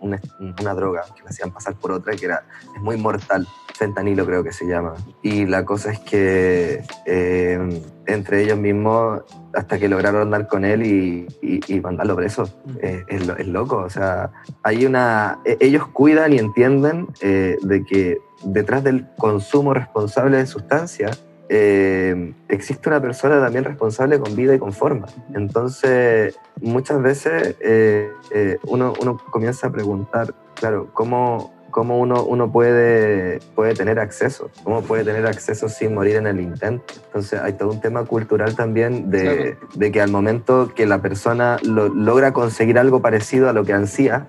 una, 0.00 0.20
una, 0.40 0.74
droga 0.74 1.04
que 1.14 1.22
le 1.22 1.28
hacían 1.28 1.52
pasar 1.52 1.74
por 1.74 1.92
otra 1.92 2.16
que 2.16 2.26
era 2.26 2.44
es 2.74 2.82
muy 2.82 2.96
mortal, 2.96 3.46
fentanilo 3.74 4.26
creo 4.26 4.42
que 4.42 4.52
se 4.52 4.66
llama. 4.66 4.94
Y 5.22 5.46
la 5.46 5.64
cosa 5.64 5.92
es 5.92 6.00
que 6.00 6.82
eh, 7.06 7.82
entre 8.06 8.42
ellos 8.42 8.58
mismos, 8.58 9.22
hasta 9.54 9.78
que 9.78 9.88
lograron 9.88 10.30
dar 10.30 10.48
con 10.48 10.64
él 10.64 10.84
y, 10.84 11.26
y, 11.40 11.80
mandarlo 11.80 12.16
preso, 12.16 12.48
es, 12.80 13.04
es, 13.08 13.46
loco. 13.46 13.76
O 13.76 13.90
sea, 13.90 14.30
hay 14.62 14.84
una. 14.84 15.38
E, 15.44 15.56
ellos 15.60 15.86
cuidan 15.88 16.32
y 16.32 16.38
entienden 16.38 17.06
eh, 17.20 17.56
de 17.62 17.84
que 17.84 18.18
detrás 18.42 18.82
del 18.82 19.06
consumo 19.16 19.74
responsable 19.74 20.38
de 20.38 20.46
sustancias 20.46 21.24
eh, 21.50 22.34
existe 22.48 22.88
una 22.88 23.00
persona 23.00 23.40
también 23.40 23.64
responsable 23.64 24.18
con 24.18 24.36
vida 24.36 24.54
y 24.54 24.58
con 24.58 24.72
forma. 24.72 25.06
Entonces, 25.34 26.38
muchas 26.60 27.00
veces 27.00 27.56
eh, 27.60 28.10
eh, 28.30 28.58
uno, 28.64 28.92
uno, 29.00 29.16
comienza 29.30 29.68
a 29.68 29.72
preguntar, 29.72 30.34
claro, 30.54 30.90
¿cómo, 30.92 31.54
cómo 31.70 31.98
uno, 31.98 32.22
uno 32.24 32.52
puede, 32.52 33.40
puede 33.54 33.74
tener 33.74 33.98
acceso? 33.98 34.50
¿Cómo 34.62 34.82
puede 34.82 35.04
tener 35.04 35.26
acceso 35.26 35.70
sin 35.70 35.94
morir 35.94 36.16
en 36.16 36.26
el 36.26 36.38
intento? 36.38 36.92
Entonces, 37.06 37.40
hay 37.40 37.54
todo 37.54 37.70
un 37.70 37.80
tema 37.80 38.04
cultural 38.04 38.54
también 38.54 39.10
de, 39.10 39.56
de 39.74 39.92
que 39.92 40.02
al 40.02 40.10
momento 40.10 40.72
que 40.74 40.84
la 40.84 41.00
persona 41.00 41.56
logra 41.62 42.34
conseguir 42.34 42.78
algo 42.78 43.00
parecido 43.00 43.48
a 43.48 43.54
lo 43.54 43.64
que 43.64 43.72
ansía, 43.72 44.26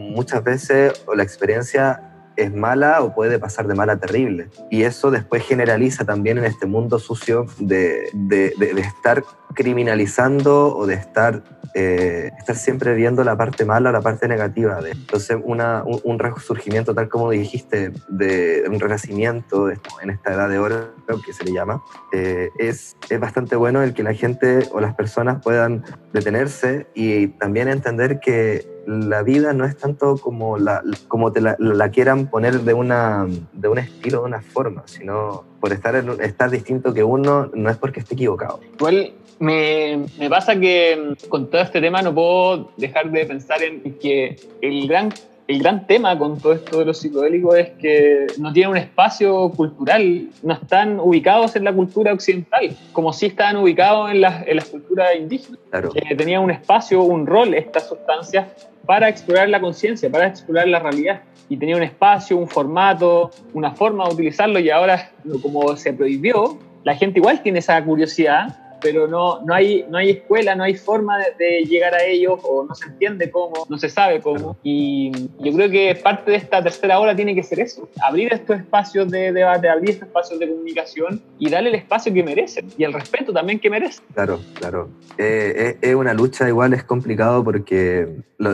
muchas 0.00 0.44
veces 0.44 1.04
la 1.14 1.22
experiencia 1.22 2.13
es 2.36 2.52
mala 2.52 3.02
o 3.02 3.14
puede 3.14 3.38
pasar 3.38 3.66
de 3.66 3.74
mala 3.74 3.94
a 3.94 3.96
terrible. 3.98 4.48
Y 4.70 4.82
eso 4.82 5.10
después 5.10 5.44
generaliza 5.44 6.04
también 6.04 6.38
en 6.38 6.44
este 6.44 6.66
mundo 6.66 6.98
sucio 6.98 7.46
de, 7.58 8.08
de, 8.12 8.52
estar 8.76 9.24
criminalizando 9.54 10.76
o 10.76 10.86
de 10.86 10.94
estar, 10.94 11.42
eh, 11.74 12.30
estar 12.38 12.56
siempre 12.56 12.94
viendo 12.94 13.22
la 13.22 13.36
parte 13.36 13.64
mala 13.64 13.92
la 13.92 14.00
parte 14.00 14.26
negativa. 14.26 14.80
De, 14.80 14.90
entonces, 14.90 15.38
un, 15.42 16.18
resurgimiento, 16.18 16.94
tal 16.94 17.08
como 17.08 17.30
dijiste, 17.30 17.92
de 18.08 18.64
un 18.68 18.80
renacimiento 18.80 19.70
en 19.70 20.10
esta 20.10 20.34
edad 20.34 20.48
de 20.48 20.58
oro, 20.58 20.94
que 21.24 21.32
se 21.32 21.44
le 21.44 21.52
llama, 21.52 21.82
eh, 22.12 22.50
es, 22.58 22.96
es 23.08 23.20
bastante 23.20 23.56
bueno 23.56 23.82
el 23.82 23.94
que 23.94 24.02
la 24.02 24.14
gente 24.14 24.68
o 24.72 24.80
las 24.80 24.94
personas 24.94 25.42
puedan 25.42 25.84
detenerse 26.12 26.88
y 26.94 27.28
también 27.28 27.68
entender 27.68 28.20
que 28.20 28.73
la 28.86 29.22
vida 29.22 29.52
no 29.52 29.64
es 29.64 29.76
tanto 29.76 30.18
como, 30.18 30.58
la, 30.58 30.82
como 31.08 31.32
te 31.32 31.40
la, 31.40 31.88
quieran 31.90 32.28
poner 32.28 32.60
de, 32.60 32.74
una, 32.74 33.26
de 33.52 33.68
un 33.68 33.78
estilo, 33.78 34.20
de 34.20 34.26
una 34.26 34.40
forma, 34.40 34.82
sino 34.86 35.44
por 35.60 35.72
estar, 35.72 35.94
estar 36.20 36.50
distinto 36.50 36.92
que 36.92 37.04
uno, 37.04 37.50
no 37.54 37.70
es 37.70 37.76
porque 37.76 38.00
esté 38.00 38.14
equivocado. 38.14 38.60
Igual 38.78 39.12
me, 39.38 40.06
me 40.18 40.30
pasa 40.30 40.58
que 40.58 41.14
con 41.28 41.50
todo 41.50 41.60
este 41.60 41.80
tema 41.80 42.02
no 42.02 42.14
puedo 42.14 42.70
dejar 42.76 43.10
de 43.10 43.26
pensar 43.26 43.62
en 43.62 43.82
que 43.98 44.36
el 44.60 44.86
gran 44.88 45.12
el 45.46 45.58
gran 45.58 45.86
tema 45.86 46.18
con 46.18 46.38
todo 46.40 46.54
esto 46.54 46.78
de 46.78 46.86
los 46.86 46.98
psicodélicos 46.98 47.56
es 47.56 47.70
que 47.70 48.26
no 48.38 48.52
tienen 48.52 48.70
un 48.70 48.76
espacio 48.78 49.50
cultural, 49.50 50.28
no 50.42 50.54
están 50.54 50.98
ubicados 50.98 51.54
en 51.56 51.64
la 51.64 51.72
cultura 51.72 52.12
occidental, 52.12 52.74
como 52.92 53.12
si 53.12 53.26
estaban 53.26 53.56
ubicados 53.56 54.10
en 54.10 54.22
las, 54.22 54.46
en 54.46 54.56
las 54.56 54.66
culturas 54.66 55.10
indígenas, 55.18 55.60
que 55.92 56.14
tenían 56.14 56.42
un 56.42 56.50
espacio, 56.50 57.02
un 57.02 57.26
rol 57.26 57.52
estas 57.54 57.88
sustancias 57.88 58.46
para 58.86 59.08
explorar 59.08 59.48
la 59.50 59.60
conciencia, 59.60 60.10
para 60.10 60.28
explorar 60.28 60.68
la 60.68 60.78
realidad. 60.78 61.20
Y 61.50 61.58
tenía 61.58 61.76
un 61.76 61.82
espacio, 61.82 62.38
un 62.38 62.48
formato, 62.48 63.30
una 63.52 63.72
forma 63.72 64.06
de 64.08 64.14
utilizarlo 64.14 64.58
y 64.58 64.70
ahora 64.70 65.10
como 65.42 65.76
se 65.76 65.92
prohibió, 65.92 66.58
la 66.84 66.94
gente 66.94 67.18
igual 67.18 67.42
tiene 67.42 67.58
esa 67.58 67.82
curiosidad 67.84 68.63
pero 68.84 69.08
no, 69.08 69.40
no, 69.40 69.54
hay, 69.54 69.86
no 69.88 69.96
hay 69.96 70.10
escuela, 70.10 70.54
no 70.54 70.62
hay 70.62 70.74
forma 70.74 71.16
de, 71.38 71.64
llegar 71.64 71.94
a 71.94 72.04
ellos 72.04 72.38
o 72.42 72.64
no 72.64 72.74
se 72.74 72.86
entiende 72.86 73.30
cómo, 73.30 73.64
no 73.70 73.78
se 73.78 73.88
sabe 73.88 74.20
cómo. 74.20 74.58
Y 74.62 75.10
yo 75.40 75.54
creo 75.54 75.70
que 75.70 75.94
parte 75.94 76.32
de 76.32 76.36
esta 76.36 76.62
tercera 76.62 77.00
hora 77.00 77.16
tiene 77.16 77.34
que 77.34 77.42
ser 77.42 77.60
eso, 77.60 77.88
abrir 78.02 78.30
estos 78.34 78.58
espacios 78.58 79.10
de 79.10 79.32
debate, 79.32 79.70
abrir 79.70 79.90
estos 79.90 80.08
espacios 80.08 80.38
de 80.38 80.50
comunicación 80.50 81.22
y 81.38 81.48
darle 81.48 81.70
el 81.70 81.76
espacio 81.76 82.12
que 82.12 82.22
merecen 82.22 82.68
y 82.76 82.84
el 82.84 82.92
respeto 82.92 83.32
también 83.32 83.58
que 83.58 83.70
merecen. 83.70 84.04
Claro, 84.12 84.38
claro. 84.52 84.90
Eh, 85.16 85.78
es, 85.80 85.94
una 85.94 86.12
lucha 86.12 86.46
igual, 86.46 86.74
es 86.74 86.84
complicado 86.84 87.42
porque, 87.42 88.06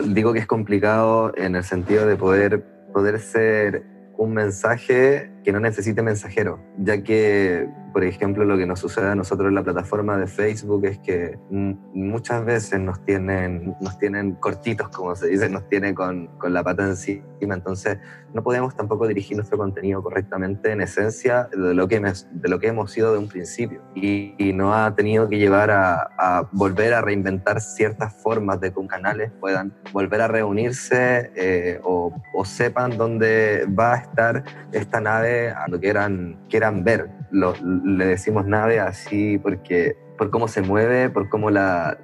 digo 0.05 0.31
que 0.31 0.39
es 0.39 0.47
complicado 0.47 1.33
en 1.35 1.57
el 1.57 1.65
sentido 1.65 2.07
de 2.07 2.15
poder, 2.15 2.63
poder 2.93 3.19
ser 3.19 3.83
un 4.15 4.33
mensaje 4.33 5.29
que 5.43 5.51
no 5.51 5.59
necesite 5.59 6.01
mensajero, 6.01 6.59
ya 6.77 7.01
que 7.03 7.67
por 7.91 8.03
ejemplo, 8.05 8.45
lo 8.45 8.57
que 8.57 8.65
nos 8.65 8.79
sucede 8.79 9.09
a 9.09 9.15
nosotros 9.15 9.49
en 9.49 9.55
la 9.55 9.63
plataforma 9.63 10.17
de 10.17 10.27
Facebook 10.27 10.85
es 10.85 10.99
que 10.99 11.37
muchas 11.49 12.45
veces 12.45 12.79
nos 12.79 13.03
tienen, 13.03 13.75
nos 13.81 13.97
tienen 13.97 14.35
cortitos, 14.35 14.87
como 14.89 15.15
se 15.15 15.27
dice, 15.27 15.49
nos 15.49 15.67
tiene 15.67 15.93
con, 15.93 16.27
con 16.37 16.53
la 16.53 16.63
pata 16.63 16.85
encima, 16.85 17.25
entonces 17.41 17.97
no 18.33 18.43
podemos 18.43 18.75
tampoco 18.75 19.07
dirigir 19.07 19.35
nuestro 19.35 19.57
contenido 19.57 20.01
correctamente 20.01 20.71
en 20.71 20.81
esencia 20.81 21.49
de 21.51 21.73
lo 21.73 21.87
que, 21.87 21.99
de 21.99 22.49
lo 22.49 22.59
que 22.59 22.67
hemos 22.67 22.91
sido 22.91 23.11
de 23.11 23.19
un 23.19 23.27
principio. 23.27 23.81
Y, 23.95 24.51
no 24.51 24.75
ha 24.75 24.93
tenido 24.95 25.29
que 25.29 25.37
llevar 25.37 25.71
a, 25.71 26.49
volver 26.51 26.93
a 26.93 27.01
reinventar 27.01 27.61
ciertas 27.61 28.13
formas 28.21 28.59
de 28.59 28.71
que 28.71 28.79
un 28.79 28.87
canales 28.87 29.31
puedan 29.39 29.73
volver 29.93 30.21
a 30.21 30.27
reunirse 30.27 31.31
eh, 31.35 31.79
o, 31.83 32.13
sepan 32.43 32.97
dónde 32.97 33.65
va 33.67 33.93
a 33.93 33.97
estar 33.97 34.43
esta 34.71 34.99
nave 34.99 35.30
a 35.49 35.67
lo 35.67 35.79
que 35.79 35.87
quieran, 35.87 36.37
quieran 36.49 36.83
ver. 36.83 37.09
Lo, 37.31 37.53
le 37.63 38.05
decimos 38.05 38.45
nave 38.45 38.79
así 38.79 39.37
porque 39.37 39.95
por 40.21 40.29
cómo 40.29 40.47
se 40.47 40.61
mueve, 40.61 41.09
por 41.09 41.29
cómo, 41.29 41.49
la, 41.49 41.97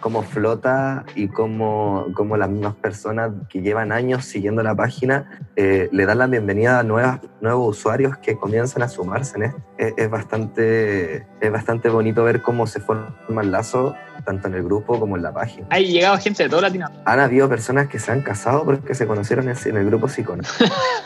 cómo 0.00 0.24
flota 0.24 1.04
y 1.14 1.28
cómo, 1.28 2.06
cómo 2.14 2.36
las 2.36 2.50
mismas 2.50 2.74
personas 2.74 3.30
que 3.48 3.62
llevan 3.62 3.92
años 3.92 4.24
siguiendo 4.24 4.64
la 4.64 4.74
página 4.74 5.44
eh, 5.54 5.88
le 5.92 6.04
dan 6.04 6.18
la 6.18 6.26
bienvenida 6.26 6.80
a 6.80 6.82
nuevas, 6.82 7.20
nuevos 7.40 7.78
usuarios 7.78 8.16
que 8.18 8.36
comienzan 8.36 8.82
a 8.82 8.88
sumarse 8.88 9.36
en 9.36 9.42
esto. 9.44 9.62
Es, 9.78 10.10
bastante, 10.10 11.24
es 11.40 11.52
bastante 11.52 11.88
bonito 11.88 12.24
ver 12.24 12.42
cómo 12.42 12.66
se 12.66 12.80
forma 12.80 13.42
el 13.42 13.52
lazo 13.52 13.94
tanto 14.24 14.48
en 14.48 14.54
el 14.54 14.62
grupo 14.64 14.98
como 14.98 15.16
en 15.16 15.22
la 15.22 15.32
página. 15.32 15.66
Ha 15.70 15.78
llegado 15.78 16.18
gente 16.18 16.42
de 16.42 16.48
toda 16.48 16.62
Latinoamérica. 16.62 17.10
Han 17.10 17.20
habido 17.20 17.48
personas 17.48 17.88
que 17.88 17.98
se 17.98 18.12
han 18.12 18.22
casado 18.22 18.64
porque 18.64 18.94
se 18.94 19.06
conocieron 19.06 19.48
en, 19.48 19.76
el 19.76 19.86
grupo 19.86 20.08
Psicona. 20.08 20.42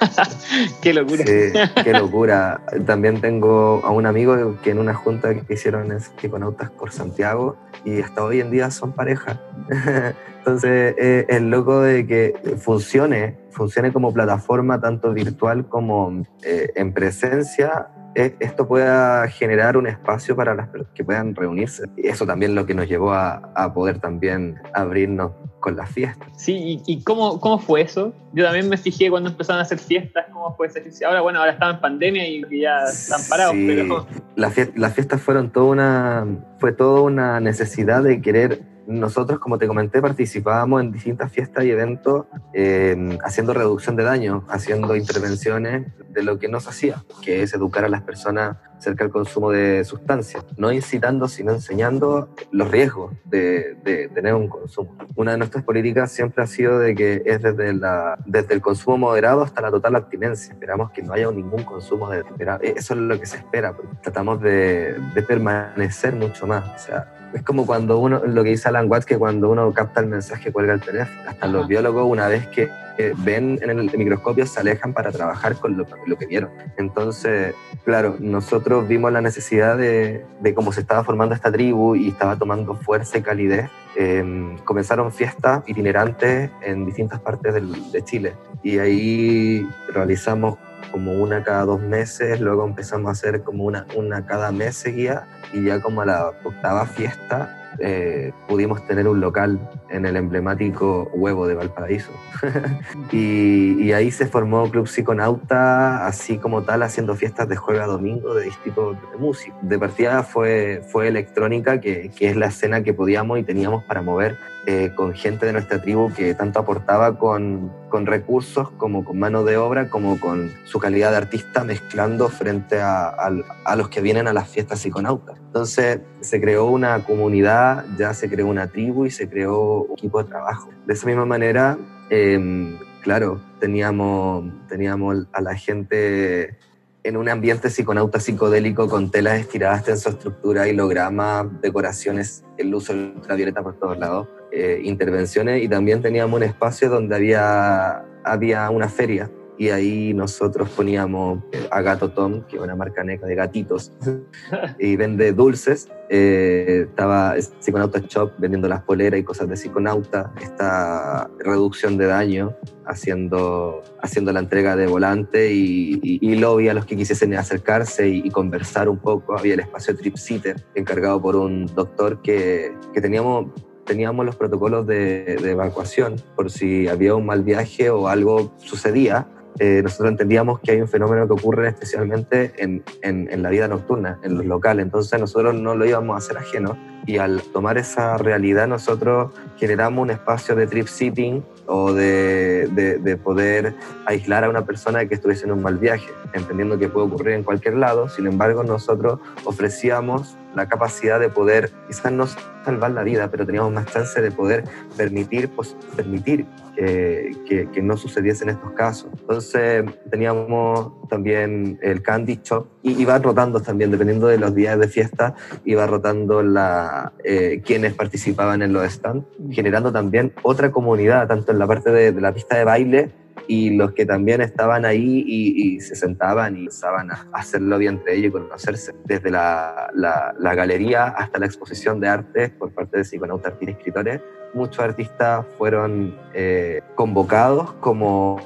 qué 0.83 0.93
locura. 0.93 1.25
qué 1.25 1.93
locura. 1.93 2.61
También 2.87 3.21
tengo 3.21 3.81
a 3.85 3.91
un 3.91 4.07
amigo 4.07 4.59
que 4.63 4.71
en 4.71 4.79
una 4.79 4.95
junta 4.95 5.35
que 5.35 5.55
hicieron 5.55 5.93
en 5.93 6.01
Psiconautas 6.01 6.71
por 6.71 6.93
Santiago 6.93 7.57
y 7.85 8.01
hasta 8.01 8.25
hoy 8.25 8.41
en 8.41 8.51
día 8.51 8.71
son 8.71 8.93
pareja. 8.93 9.41
Entonces 10.39 10.95
eh, 10.99 11.27
es 11.29 11.43
loco 11.43 11.81
de 11.81 12.07
que 12.07 12.57
funcione, 12.59 13.37
funcione 13.51 13.93
como 13.93 14.13
plataforma 14.13 14.81
tanto 14.81 15.13
virtual 15.13 15.69
como 15.69 16.23
eh, 16.45 16.71
en 16.77 16.93
presencia 16.93 17.89
esto 18.17 18.67
pueda 18.67 19.29
generar 19.29 19.77
un 19.77 19.87
espacio 19.87 20.35
para 20.35 20.55
las 20.55 20.69
personas 20.69 20.95
que 20.95 21.05
puedan 21.05 21.35
reunirse. 21.35 21.85
Y 21.97 22.09
eso 22.09 22.27
también 22.27 22.55
lo 22.55 22.65
que 22.65 22.75
nos 22.75 22.89
llevó 22.89 23.13
a, 23.13 23.53
a 23.55 23.75
poder 23.75 24.01
también 24.01 24.59
abrirnos 24.73 25.33
con 25.61 25.77
las 25.77 25.91
fiestas. 25.91 26.29
Sí, 26.37 26.81
¿y, 26.87 27.03
cómo, 27.03 27.41
cómo, 27.41 27.59
fue 27.59 27.83
eso? 27.83 28.15
Yo 28.33 28.45
también 28.45 28.69
me 28.69 28.77
fijé 28.77 29.11
cuando 29.11 29.31
empezaron 29.31 29.59
a 29.59 29.63
hacer 29.63 29.79
fiestas, 29.79 30.27
cómo 30.33 30.55
fue 30.57 30.69
esa 30.69 30.81
Ahora, 31.07 31.23
bueno, 31.23 31.41
ahora 31.41 31.53
están 31.53 31.75
en 31.75 31.81
pandemia 31.81 32.29
y 32.29 32.61
ya 32.61 32.85
están 32.85 33.21
parados, 33.29 33.55
pero... 33.67 34.07
Las, 34.37 34.95
fiestas 34.95 35.21
fueron 35.21 35.51
toda 35.51 35.67
una, 35.67 36.27
fue 36.59 36.73
toda 36.73 37.01
una 37.01 37.41
necesidad 37.41 38.03
de 38.03 38.21
querer 38.23 38.63
nosotros, 38.87 39.39
como 39.39 39.59
te 39.59 39.67
comenté, 39.67 40.01
participábamos 40.01 40.83
en 40.83 40.93
distintas 40.93 41.33
fiestas 41.33 41.65
y 41.65 41.71
eventos 41.71 42.27
eh, 42.53 43.19
haciendo 43.25 43.53
reducción 43.53 43.97
de 43.97 44.05
daño, 44.05 44.45
haciendo 44.49 44.95
intervenciones 44.97 45.87
de 46.11 46.23
lo 46.23 46.39
que 46.39 46.49
nos 46.49 46.67
hacía, 46.67 47.05
que 47.23 47.43
es 47.43 47.53
educar 47.55 47.85
a 47.85 47.89
las 47.89 48.03
personas 48.03 48.57
acerca 48.79 49.05
del 49.05 49.13
consumo 49.13 49.51
de 49.51 49.85
sustancias, 49.85 50.45
no 50.57 50.73
incitando, 50.73 51.29
sino 51.29 51.53
enseñando 51.53 52.29
los 52.51 52.71
riesgos 52.71 53.15
de, 53.25 53.77
de, 53.85 54.09
tener 54.09 54.35
un 54.35 54.49
consumo. 54.49 54.97
Una 55.15 55.33
de 55.33 55.39
nuestras 55.39 55.65
políticas 55.65 56.13
siempre 56.13 56.45
ha 56.45 56.47
sido 56.47 56.79
de 56.79 56.95
que 56.95 57.23
es 57.25 57.43
desde, 57.43 57.73
la, 57.73 58.19
desde 58.27 58.55
el 58.55 58.61
consumo 58.61 58.99
moderado 58.99 59.43
hasta 59.43 59.63
la 59.63 59.71
total 59.71 59.97
abstinencia. 59.97 60.53
Esperamos 60.53 60.91
que 60.91 61.03
no 61.03 61.13
haya 61.13 61.31
ningún 61.31 61.65
consumo 61.65 62.11
de... 62.11 62.25
Eso 62.63 62.95
es 62.95 63.01
lo 63.01 63.19
que 63.19 63.27
se 63.27 63.39
espera, 63.39 63.75
tratamos 64.03 64.41
de, 64.41 64.95
de 65.15 65.23
permanecer 65.23 66.15
mucho 66.15 66.47
más. 66.47 66.65
O 66.75 66.79
sea, 66.79 67.16
es 67.37 67.43
como 67.43 67.67
cuando 67.67 67.99
uno, 67.99 68.23
lo 68.25 68.43
que 68.43 68.51
dice 68.51 68.69
Alan 68.69 68.91
Watts, 68.91 69.07
que 69.07 69.19
cuando 69.19 69.51
uno 69.51 69.73
capta 69.73 70.01
el 70.01 70.07
mensaje 70.07 70.51
cuelga 70.53 70.75
el 70.75 70.81
teléfono. 70.81 71.21
Hasta 71.29 71.47
los 71.47 71.69
biólogos, 71.69 72.07
una 72.09 72.29
vez 72.29 72.47
que 72.47 72.71
ven 73.19 73.59
en 73.63 73.71
el 73.71 73.91
microscopio, 73.97 74.47
se 74.47 74.61
alejan 74.61 74.95
para 74.95 75.13
trabajar 75.13 75.57
con 75.57 75.77
lo, 75.77 75.87
lo, 76.07 76.17
que 76.17 76.27
vieron. 76.27 76.51
Entonces, 76.79 77.55
claro, 77.85 78.17
nosotros 78.19 78.89
vimos 78.89 79.13
la 79.13 79.21
necesidad 79.21 79.77
de, 79.77 80.25
de 80.41 80.55
cómo 80.55 80.73
se 80.73 80.81
estaba 80.81 81.05
formando 81.05 81.35
esta 81.35 81.53
tribu 81.53 81.95
y 81.95 82.09
estaba 82.09 82.37
tomando 82.37 82.75
fuerza 82.75 83.19
y 83.19 83.23
calidez. 83.23 83.69
Eh, 83.97 84.57
comenzaron 84.65 85.13
fiestas 85.13 85.63
itinerantes 85.67 86.51
en 86.63 86.87
distintas 86.87 87.21
partes 87.21 87.55
del, 87.55 87.93
de 87.93 88.03
Chile 88.03 88.35
y 88.63 88.79
ahí 88.79 89.67
realizamos 89.89 90.59
como 90.91 91.13
una 91.13 91.43
cada 91.43 91.65
dos 91.65 91.81
meses, 91.81 92.41
luego 92.41 92.65
empezamos 92.65 93.09
a 93.09 93.13
hacer 93.13 93.43
como 93.43 93.65
una, 93.65 93.87
una 93.95 94.27
cada 94.27 94.53
mes 94.53 94.77
seguía 94.77 95.27
y 95.53 95.65
ya 95.65 95.81
como 95.81 96.03
a 96.03 96.07
la 96.07 96.33
octava 96.45 96.87
fiesta 96.87 97.67
eh, 97.79 98.33
pudimos 98.49 98.87
tener 98.87 99.07
un 99.07 99.21
local 99.21 99.59
en 99.91 100.07
el 100.07 100.17
emblemático 100.17 101.11
Huevo 101.13 101.47
de 101.47 101.55
Valparaíso. 101.55 102.11
y, 103.13 103.83
y, 103.83 103.93
ahí 103.93 104.11
se 104.11 104.27
formó 104.27 104.71
Club 104.71 104.89
Psiconauta, 104.89 106.07
así 106.07 106.39
como 106.39 106.63
tal, 106.63 106.83
haciendo 106.83 107.15
fiestas 107.17 107.49
de 107.49 107.57
jueves 107.57 107.83
a 107.83 107.87
domingo 107.87 108.35
de 108.35 108.45
distintos 108.45 108.97
de 109.13 109.19
música. 109.19 109.55
De 109.61 109.79
partida 109.79 110.23
fue, 110.23 110.83
fue 110.89 111.09
electrónica, 111.09 111.81
que, 111.81 112.11
que 112.17 112.31
es 112.31 112.37
la 112.37 112.47
escena 112.47 112.83
que 112.83 112.95
podíamos 112.95 113.39
y 113.39 113.43
teníamos 113.43 113.85
para 113.85 114.01
mover 114.01 114.39
eh, 114.67 114.93
con 114.95 115.15
gente 115.15 115.47
de 115.47 115.53
nuestra 115.53 115.81
tribu 115.81 116.13
que 116.13 116.35
tanto 116.35 116.59
aportaba 116.59 117.19
con, 117.19 117.73
con, 117.89 118.05
recursos 118.05 118.71
como 118.73 119.05
con 119.05 119.19
mano 119.19 119.45
de 119.45 119.57
obra, 119.57 119.89
como 119.89 120.19
con 120.19 120.53
su 120.65 120.81
calidad 120.81 121.13
de 121.13 121.19
artista, 121.19 121.63
mezclando 121.63 122.29
frente 122.29 122.81
a, 122.81 123.07
a, 123.09 123.33
a 123.65 123.77
los 123.77 123.89
que 123.89 124.01
vienen 124.01 124.27
a 124.27 124.33
las 124.33 124.49
fiestas 124.49 124.81
psiconautas. 124.81 125.39
Entonces 125.39 126.01
se 126.21 126.41
creó 126.41 126.67
una 126.67 127.05
comunidad, 127.05 127.85
ya 127.97 128.13
se 128.13 128.29
creó 128.29 128.49
una 128.49 128.67
tribu 128.67 129.07
y 129.07 129.11
se 129.11 129.29
creó 129.29 129.83
un 129.83 129.93
equipo 129.93 130.23
de 130.23 130.29
trabajo. 130.29 130.71
De 130.85 130.95
esa 130.95 131.07
misma 131.07 131.27
manera, 131.27 131.79
eh, 132.11 132.77
claro, 133.03 133.41
teníamos, 133.61 134.53
teníamos 134.69 135.29
a 135.33 135.41
la 135.41 135.55
gente 135.55 136.59
en 137.05 137.17
un 137.17 137.29
ambiente 137.29 137.71
psiconauta 137.71 138.19
psicodélico 138.19 138.89
con 138.89 139.13
telas 139.13 139.39
estiradas 139.39 139.87
en 139.87 139.97
su 139.97 140.09
estructura, 140.09 140.63
holograma, 140.63 141.49
decoraciones, 141.63 142.45
el 142.59 142.75
uso 142.75 142.93
ultravioleta 142.95 143.63
por 143.63 143.79
todos 143.79 143.97
lados, 143.97 144.27
eh, 144.57 144.81
intervenciones 144.83 145.63
y 145.63 145.69
también 145.69 146.01
teníamos 146.01 146.35
un 146.35 146.43
espacio 146.43 146.89
donde 146.89 147.15
había, 147.15 148.03
había 148.25 148.71
una 148.71 148.89
feria 148.89 149.31
y 149.59 149.71
ahí 149.71 150.15
nosotros 150.15 150.69
poníamos 150.71 151.41
eh, 151.53 151.67
a 151.71 151.81
Gato 151.81 152.11
Tom, 152.11 152.43
que 152.47 152.57
es 152.57 152.63
una 152.63 152.75
marca 152.75 153.03
negra 153.03 153.27
de 153.27 153.35
gatitos, 153.35 153.93
y 154.79 154.97
vende 154.97 155.33
dulces. 155.33 155.89
Eh, 156.09 156.87
estaba 156.89 157.35
Psiconauta 157.59 158.01
Shop 158.01 158.33
vendiendo 158.39 158.69
las 158.69 158.83
poleras 158.83 159.19
y 159.19 159.25
cosas 159.25 159.49
de 159.49 159.57
psiconauta. 159.57 160.33
Esta 160.41 161.29
reducción 161.39 161.97
de 161.97 162.07
daño 162.07 162.57
haciendo, 162.87 163.83
haciendo 164.01 164.33
la 164.33 164.41
entrega 164.41 164.77
de 164.77 164.87
volante 164.87 165.53
y, 165.53 165.99
y, 166.03 166.19
y 166.21 166.37
lobby 166.37 166.69
a 166.69 166.75
los 166.75 166.87
que 166.87 166.97
quisiesen 166.97 167.35
acercarse 167.35 168.09
y, 168.09 168.23
y, 168.25 168.31
conversar 168.31 168.89
un 168.89 168.99
poco. 168.99 169.37
Había 169.37 169.55
el 169.55 169.61
espacio 169.61 169.97
Trip 169.97 170.17
Sitter, 170.17 170.65
encargado 170.75 171.21
por 171.21 171.35
un 171.37 171.67
doctor 171.67 172.23
que, 172.23 172.73
que 172.95 173.01
teníamos 173.01 173.47
teníamos 173.87 174.27
los 174.27 174.37
protocolos 174.37 174.87
de, 174.87 175.39
de, 175.41 175.51
evacuación 175.53 176.17
por 176.35 176.51
si 176.51 176.89
había 176.89 177.15
un 177.15 177.27
mal 177.27 177.43
viaje 177.43 177.89
o 177.91 178.09
algo 178.09 178.53
sucedía 178.59 179.27
eh, 179.59 179.81
nosotros 179.83 180.11
entendíamos 180.11 180.61
que 180.61 180.73
hay 180.73 180.81
un 180.83 180.89
fenómeno 180.89 181.27
que 181.27 181.33
ocurre 181.33 181.69
especialmente 181.69 182.53
en, 182.59 182.85
en, 183.01 183.29
en, 183.33 183.43
la 183.43 183.49
vida 183.49 183.67
nocturna, 183.69 184.19
en 184.23 184.37
los 184.37 184.45
locales, 184.45 184.85
entonces 184.85 185.19
nosotros 185.19 185.55
no 185.55 185.75
lo 185.75 185.87
íbamos 185.87 186.15
a 186.15 186.19
hacer 186.19 186.37
ajeno 186.37 186.77
y 187.07 187.17
al 187.17 187.41
tomar 187.41 187.79
esa 187.79 188.19
realidad 188.19 188.69
nosotros 188.69 189.33
generamos 189.57 190.03
un 190.03 190.11
espacio 190.11 190.55
de 190.57 190.67
trip 190.67 190.89
sitting 190.89 191.43
o 191.65 191.95
de, 191.95 192.69
de, 192.73 192.99
de, 192.99 193.17
poder 193.17 193.75
aislar 194.05 194.45
a 194.45 194.51
una 194.51 194.67
persona 194.67 195.07
que 195.07 195.15
estuviese 195.15 195.47
en 195.47 195.53
un 195.53 195.63
mal 195.63 195.79
viaje, 195.79 196.11
entendiendo 196.35 196.79
que 196.79 196.89
puede 196.89 197.07
ocurrir 197.07 197.35
en 197.35 197.43
cualquier 197.43 197.77
lado, 197.77 198.11
sin 198.11 198.27
embargo 198.27 198.63
nosotros 198.63 199.21
ofrecíamos 199.45 200.37
la 200.57 200.69
capacidad 200.69 201.21
de 201.21 201.29
poder, 201.29 201.71
quizás 201.87 202.11
no 202.11 202.27
salvar 202.65 202.91
la 202.91 203.05
vida, 203.05 203.31
pero 203.31 203.47
teníamos 203.47 203.73
más 203.73 203.87
chance 203.87 204.21
de 204.21 204.33
poder 204.33 204.65
permitir, 204.97 205.51
pues, 205.51 205.77
permitir 205.95 206.47
que, 206.75 207.37
que, 207.47 207.71
que, 207.71 207.83
no 207.83 207.97
sucediesen 207.97 208.49
estos 208.49 208.73
casos. 208.73 209.11
Entonces 209.21 209.85
teníamos 210.11 210.93
también 211.09 211.79
el 211.83 212.03
Candy 212.03 212.41
Shop 212.43 212.67
y 212.83 213.01
iba 213.01 213.19
rotando 213.19 213.61
también, 213.61 213.91
dependiendo 213.91 214.27
de 214.27 214.39
los 214.39 214.55
días 214.55 214.79
de 214.79 214.89
fiesta, 214.89 215.35
iba 215.65 215.87
rotando 215.87 216.43
la, 216.43 217.13
eh, 217.23 217.63
quienes 217.65 217.95
participaban 217.95 218.63
en 218.63 218.73
los 218.73 218.91
stands, 218.91 219.27
generando 219.51 219.93
también 219.93 220.33
otra 220.43 220.73
comunidad, 220.73 221.29
tanto 221.29 221.53
en 221.53 221.59
la 221.59 221.67
parte 221.67 221.91
de, 221.91 222.13
de 222.13 222.21
la 222.21 222.33
pista 222.33 222.57
de 222.57 222.65
baile 222.65 223.26
y 223.49 223.71
los 223.71 223.93
que 223.93 224.07
también 224.07 224.41
estaban 224.41 224.85
ahí 224.85 225.25
y, 225.27 225.77
y 225.77 225.81
se 225.81 225.95
sentaban 225.95 226.57
y 226.57 226.69
usaban 226.69 227.11
a 227.11 227.29
hacerlo 227.33 227.79
bien 227.79 227.97
entre 227.97 228.15
ellos 228.15 228.29
y 228.29 228.33
conocerse. 228.33 228.93
Desde 229.05 229.31
la, 229.31 229.91
la, 229.95 230.35
la, 230.39 230.55
galería 230.55 231.07
hasta 231.07 231.39
la 231.39 231.47
exposición 231.47 232.01
de 232.01 232.09
arte 232.09 232.49
por 232.51 232.73
parte 232.73 232.99
de 232.99 233.05
psiconautas 233.05 233.55
y 233.61 233.71
escritores, 233.71 234.21
muchos 234.55 234.81
artistas 234.81 235.45
fueron 235.59 236.17
eh, 236.35 236.81
convocados 236.95 237.73
como, 237.75 238.41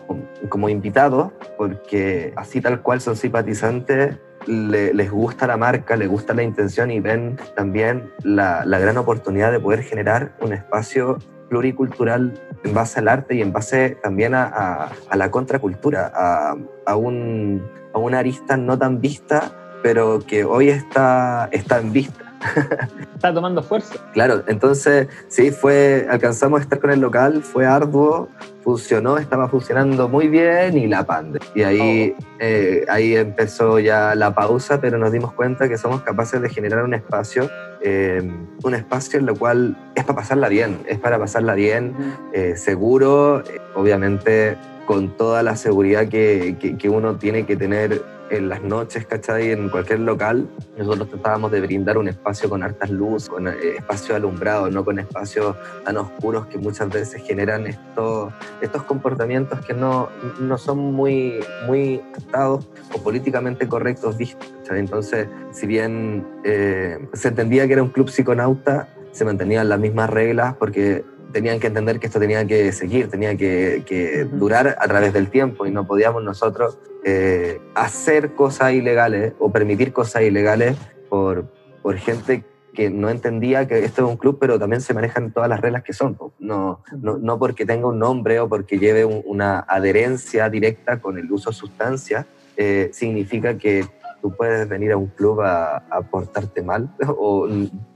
como 0.48 0.68
invitados 0.68 1.32
porque 1.56 2.32
así 2.36 2.60
tal 2.60 2.82
cual 2.82 3.00
son 3.00 3.16
simpatizantes 3.16 4.16
le, 4.46 4.94
les 4.94 5.10
gusta 5.10 5.46
la 5.46 5.56
marca, 5.56 5.96
les 5.96 6.08
gusta 6.08 6.34
la 6.34 6.42
intención 6.42 6.90
y 6.90 7.00
ven 7.00 7.38
también 7.54 8.10
la, 8.22 8.64
la 8.64 8.78
gran 8.78 8.96
oportunidad 8.96 9.52
de 9.52 9.60
poder 9.60 9.82
generar 9.82 10.32
un 10.40 10.52
espacio 10.52 11.18
pluricultural 11.50 12.40
en 12.64 12.72
base 12.72 13.00
al 13.00 13.08
arte 13.08 13.34
y 13.34 13.42
en 13.42 13.52
base 13.52 13.98
también 14.02 14.34
a, 14.34 14.44
a, 14.44 14.92
a 15.10 15.16
la 15.16 15.30
contracultura, 15.30 16.10
a, 16.14 16.56
a, 16.86 16.96
un, 16.96 17.68
a 17.92 17.98
una 17.98 18.20
arista 18.20 18.56
no 18.56 18.78
tan 18.78 19.00
vista, 19.00 19.52
pero 19.82 20.20
que 20.26 20.44
hoy 20.44 20.70
está, 20.70 21.48
está 21.52 21.78
en 21.78 21.92
vista. 21.92 22.30
está 23.14 23.34
tomando 23.34 23.62
fuerza. 23.62 23.96
Claro, 24.12 24.42
entonces 24.46 25.08
sí, 25.28 25.50
fue, 25.50 26.06
alcanzamos 26.10 26.60
a 26.60 26.62
estar 26.62 26.80
con 26.80 26.90
el 26.90 27.00
local, 27.00 27.42
fue 27.42 27.66
arduo, 27.66 28.28
funcionó, 28.62 29.18
estaba 29.18 29.48
funcionando 29.48 30.08
muy 30.08 30.28
bien 30.28 30.78
y 30.78 30.86
la 30.86 31.04
pandemia. 31.04 31.48
Y 31.54 31.62
ahí, 31.62 32.16
oh. 32.18 32.24
eh, 32.38 32.86
ahí 32.88 33.16
empezó 33.16 33.78
ya 33.78 34.14
la 34.14 34.34
pausa, 34.34 34.80
pero 34.80 34.98
nos 34.98 35.12
dimos 35.12 35.32
cuenta 35.32 35.68
que 35.68 35.76
somos 35.76 36.02
capaces 36.02 36.40
de 36.40 36.48
generar 36.48 36.84
un 36.84 36.94
espacio, 36.94 37.50
eh, 37.82 38.22
un 38.62 38.74
espacio 38.74 39.18
en 39.18 39.26
lo 39.26 39.34
cual 39.36 39.76
es 39.94 40.04
para 40.04 40.16
pasarla 40.16 40.48
bien, 40.48 40.80
es 40.86 40.98
para 40.98 41.18
pasarla 41.18 41.54
bien, 41.54 41.94
eh, 42.32 42.56
seguro, 42.56 43.42
obviamente 43.74 44.56
con 44.86 45.16
toda 45.16 45.42
la 45.42 45.56
seguridad 45.56 46.08
que, 46.08 46.56
que, 46.60 46.76
que 46.76 46.88
uno 46.88 47.16
tiene 47.16 47.46
que 47.46 47.56
tener 47.56 48.02
en 48.30 48.48
las 48.48 48.62
noches, 48.62 49.06
¿cachai? 49.06 49.50
En 49.50 49.68
cualquier 49.68 50.00
local, 50.00 50.48
nosotros 50.76 51.08
tratábamos 51.10 51.50
de 51.50 51.60
brindar 51.60 51.98
un 51.98 52.08
espacio 52.08 52.48
con 52.48 52.62
hartas 52.62 52.90
luz, 52.90 53.28
con 53.28 53.48
eh, 53.48 53.54
espacio 53.76 54.14
alumbrado, 54.14 54.70
no 54.70 54.84
con 54.84 54.98
espacios 54.98 55.56
tan 55.84 55.96
oscuros 55.96 56.46
que 56.46 56.58
muchas 56.58 56.88
veces 56.88 57.22
generan 57.22 57.66
estos, 57.66 58.32
estos 58.60 58.84
comportamientos 58.84 59.64
que 59.66 59.74
no, 59.74 60.08
no 60.38 60.58
son 60.58 60.78
muy, 60.78 61.40
muy 61.66 62.00
aceptados 62.12 62.68
o 62.94 63.02
políticamente 63.02 63.68
correctos 63.68 64.16
vistos. 64.16 64.48
¿cachai? 64.58 64.78
Entonces, 64.78 65.28
si 65.52 65.66
bien 65.66 66.26
eh, 66.44 66.98
se 67.12 67.28
entendía 67.28 67.66
que 67.66 67.74
era 67.74 67.82
un 67.82 67.90
club 67.90 68.08
psiconauta, 68.08 68.88
se 69.12 69.24
mantenían 69.24 69.68
las 69.68 69.80
mismas 69.80 70.08
reglas 70.08 70.54
porque 70.54 71.04
tenían 71.32 71.60
que 71.60 71.68
entender 71.68 72.00
que 72.00 72.06
esto 72.06 72.18
tenía 72.18 72.46
que 72.46 72.72
seguir, 72.72 73.08
tenía 73.08 73.36
que, 73.36 73.82
que 73.86 74.24
durar 74.24 74.76
a 74.78 74.88
través 74.88 75.12
del 75.12 75.30
tiempo 75.30 75.66
y 75.66 75.70
no 75.70 75.86
podíamos 75.86 76.22
nosotros 76.22 76.78
eh, 77.04 77.60
hacer 77.74 78.34
cosas 78.34 78.72
ilegales 78.72 79.32
o 79.38 79.50
permitir 79.50 79.92
cosas 79.92 80.22
ilegales 80.22 80.76
por, 81.08 81.46
por 81.82 81.96
gente 81.96 82.44
que 82.74 82.90
no 82.90 83.10
entendía 83.10 83.66
que 83.66 83.84
esto 83.84 84.04
es 84.04 84.10
un 84.10 84.16
club, 84.16 84.38
pero 84.40 84.58
también 84.58 84.80
se 84.80 84.94
manejan 84.94 85.32
todas 85.32 85.48
las 85.48 85.60
reglas 85.60 85.82
que 85.82 85.92
son. 85.92 86.16
No, 86.38 86.82
no, 86.92 87.18
no 87.18 87.38
porque 87.38 87.66
tenga 87.66 87.88
un 87.88 87.98
nombre 87.98 88.38
o 88.40 88.48
porque 88.48 88.78
lleve 88.78 89.04
un, 89.04 89.22
una 89.24 89.60
adherencia 89.60 90.48
directa 90.48 91.00
con 91.00 91.18
el 91.18 91.30
uso 91.30 91.50
de 91.50 91.56
sustancias, 91.56 92.26
eh, 92.56 92.90
significa 92.92 93.56
que 93.56 93.84
tú 94.20 94.36
puedes 94.36 94.68
venir 94.68 94.92
a 94.92 94.96
un 94.96 95.06
club 95.06 95.40
a, 95.40 95.78
a 95.90 96.02
portarte 96.02 96.62
mal 96.62 96.94
o 97.08 97.48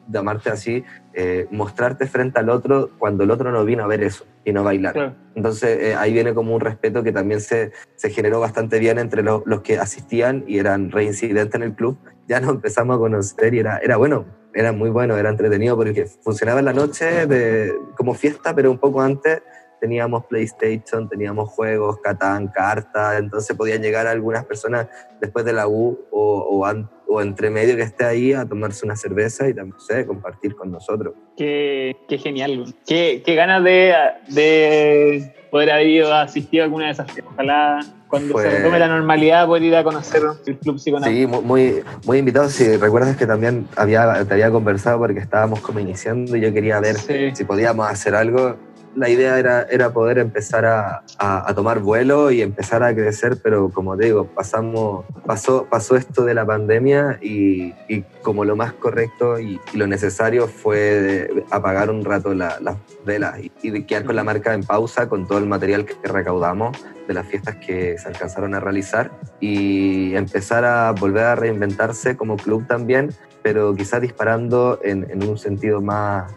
llamarte 0.08 0.50
así, 0.50 0.84
eh, 1.14 1.46
mostrarte 1.50 2.06
frente 2.06 2.40
al 2.40 2.48
otro 2.50 2.90
cuando 2.98 3.24
el 3.24 3.30
otro 3.30 3.50
no 3.52 3.64
vino 3.64 3.84
a 3.84 3.86
ver 3.86 4.02
eso 4.02 4.24
y 4.44 4.52
no 4.52 4.64
bailar. 4.64 4.92
Claro. 4.92 5.14
Entonces 5.34 5.78
eh, 5.80 5.94
ahí 5.94 6.12
viene 6.12 6.34
como 6.34 6.54
un 6.54 6.60
respeto 6.60 7.02
que 7.02 7.12
también 7.12 7.40
se, 7.40 7.72
se 7.96 8.10
generó 8.10 8.40
bastante 8.40 8.78
bien 8.78 8.98
entre 8.98 9.22
lo- 9.22 9.42
los 9.46 9.62
que 9.62 9.78
asistían 9.78 10.44
y 10.46 10.58
eran 10.58 10.90
reincidentes 10.90 11.54
en 11.54 11.62
el 11.62 11.74
club. 11.74 11.96
Ya 12.26 12.40
nos 12.40 12.50
empezamos 12.50 12.96
a 12.96 12.98
conocer 12.98 13.54
y 13.54 13.58
era, 13.60 13.78
era 13.78 13.96
bueno, 13.96 14.24
era 14.54 14.72
muy 14.72 14.90
bueno, 14.90 15.16
era 15.16 15.30
entretenido 15.30 15.76
porque 15.76 16.06
funcionaba 16.06 16.58
en 16.60 16.64
la 16.66 16.72
noche 16.72 17.26
de, 17.26 17.72
como 17.96 18.14
fiesta, 18.14 18.54
pero 18.54 18.70
un 18.70 18.78
poco 18.78 19.00
antes 19.02 19.42
teníamos 19.88 20.24
PlayStation, 20.24 21.06
teníamos 21.10 21.50
juegos, 21.50 21.98
Catán, 22.02 22.48
cartas, 22.48 23.18
entonces 23.18 23.54
podían 23.54 23.82
llegar 23.82 24.06
algunas 24.06 24.46
personas 24.46 24.86
después 25.20 25.44
de 25.44 25.52
la 25.52 25.68
U 25.68 25.98
o, 26.10 26.38
o, 26.64 26.66
o 27.08 27.20
entre 27.20 27.50
medio 27.50 27.76
que 27.76 27.82
esté 27.82 28.06
ahí 28.06 28.32
a 28.32 28.46
tomarse 28.46 28.86
una 28.86 28.96
cerveza 28.96 29.46
y 29.46 29.52
también, 29.52 29.74
no 29.76 29.80
sé, 29.80 30.06
compartir 30.06 30.56
con 30.56 30.70
nosotros. 30.72 31.12
Qué, 31.36 31.94
qué 32.08 32.16
genial, 32.16 32.74
qué, 32.86 33.22
qué 33.26 33.34
ganas 33.34 33.62
de, 33.62 33.94
de 34.28 35.34
poder 35.50 35.70
haber 35.70 35.86
ido 35.88 36.12
a 36.14 36.22
asistir 36.22 36.62
a 36.62 36.64
alguna 36.64 36.86
de 36.86 36.92
esas. 36.92 37.06
Ojalá 37.32 37.80
cuando 38.08 38.32
Fue- 38.32 38.42
se 38.44 38.50
retome 38.56 38.78
la 38.78 38.88
normalidad 38.88 39.46
poder 39.46 39.64
ir 39.64 39.76
a 39.76 39.84
conocer 39.84 40.22
el 40.46 40.58
Club 40.60 40.78
Psiconauta. 40.78 41.14
Sí, 41.14 41.26
mu- 41.26 41.42
muy, 41.42 41.82
muy 42.06 42.18
invitado. 42.18 42.48
Si 42.48 42.76
recuerdas 42.78 43.16
que 43.18 43.26
también 43.26 43.68
había, 43.76 44.24
te 44.24 44.32
había 44.34 44.50
conversado 44.50 44.98
porque 44.98 45.20
estábamos 45.20 45.60
como 45.60 45.78
iniciando 45.80 46.36
y 46.36 46.40
yo 46.40 46.52
quería 46.54 46.80
ver 46.80 46.96
Sí. 46.96 47.34
si 47.34 47.44
podíamos 47.44 47.86
hacer 47.90 48.14
algo. 48.14 48.56
La 48.96 49.08
idea 49.08 49.38
era, 49.38 49.62
era 49.64 49.92
poder 49.92 50.18
empezar 50.18 50.64
a, 50.64 51.02
a- 51.18 51.50
a 51.50 51.54
tomar 51.54 51.80
vuelo 51.80 52.30
y 52.30 52.42
empezar 52.42 52.82
a 52.82 52.94
crecer, 52.94 53.38
pero 53.42 53.68
como 53.70 53.96
te 53.96 54.04
digo, 54.06 54.26
pasamos, 54.26 55.04
pasó, 55.26 55.66
pasó 55.68 55.96
esto 55.96 56.24
de 56.24 56.34
la 56.34 56.46
pandemia 56.46 57.18
y, 57.20 57.74
y 57.88 58.02
como 58.22 58.44
lo 58.44 58.54
más 58.56 58.72
correcto 58.74 59.40
y, 59.40 59.60
y 59.72 59.76
lo 59.76 59.86
necesario 59.86 60.46
fue 60.46 61.44
apagar 61.50 61.90
un 61.90 62.04
rato 62.04 62.34
la- 62.34 62.58
las 62.60 62.76
velas 63.04 63.40
y, 63.40 63.50
y 63.62 63.82
quedar 63.82 64.04
con 64.04 64.14
la 64.16 64.22
marca 64.24 64.54
en 64.54 64.62
pausa 64.62 65.08
con 65.08 65.26
todo 65.26 65.38
el 65.38 65.46
material 65.46 65.84
que 65.84 65.94
recaudamos 66.08 66.76
de 67.08 67.14
las 67.14 67.26
fiestas 67.26 67.56
que 67.56 67.98
se 67.98 68.08
alcanzaron 68.08 68.54
a 68.54 68.60
realizar 68.60 69.10
y 69.40 70.14
empezar 70.14 70.64
a 70.64 70.92
volver 70.92 71.24
a 71.24 71.34
reinventarse 71.34 72.16
como 72.16 72.36
club 72.36 72.66
también, 72.66 73.10
pero 73.42 73.74
quizás 73.74 74.00
disparando 74.00 74.78
en, 74.82 75.10
en 75.10 75.28
un 75.28 75.36
sentido 75.36 75.82
más, 75.82 76.32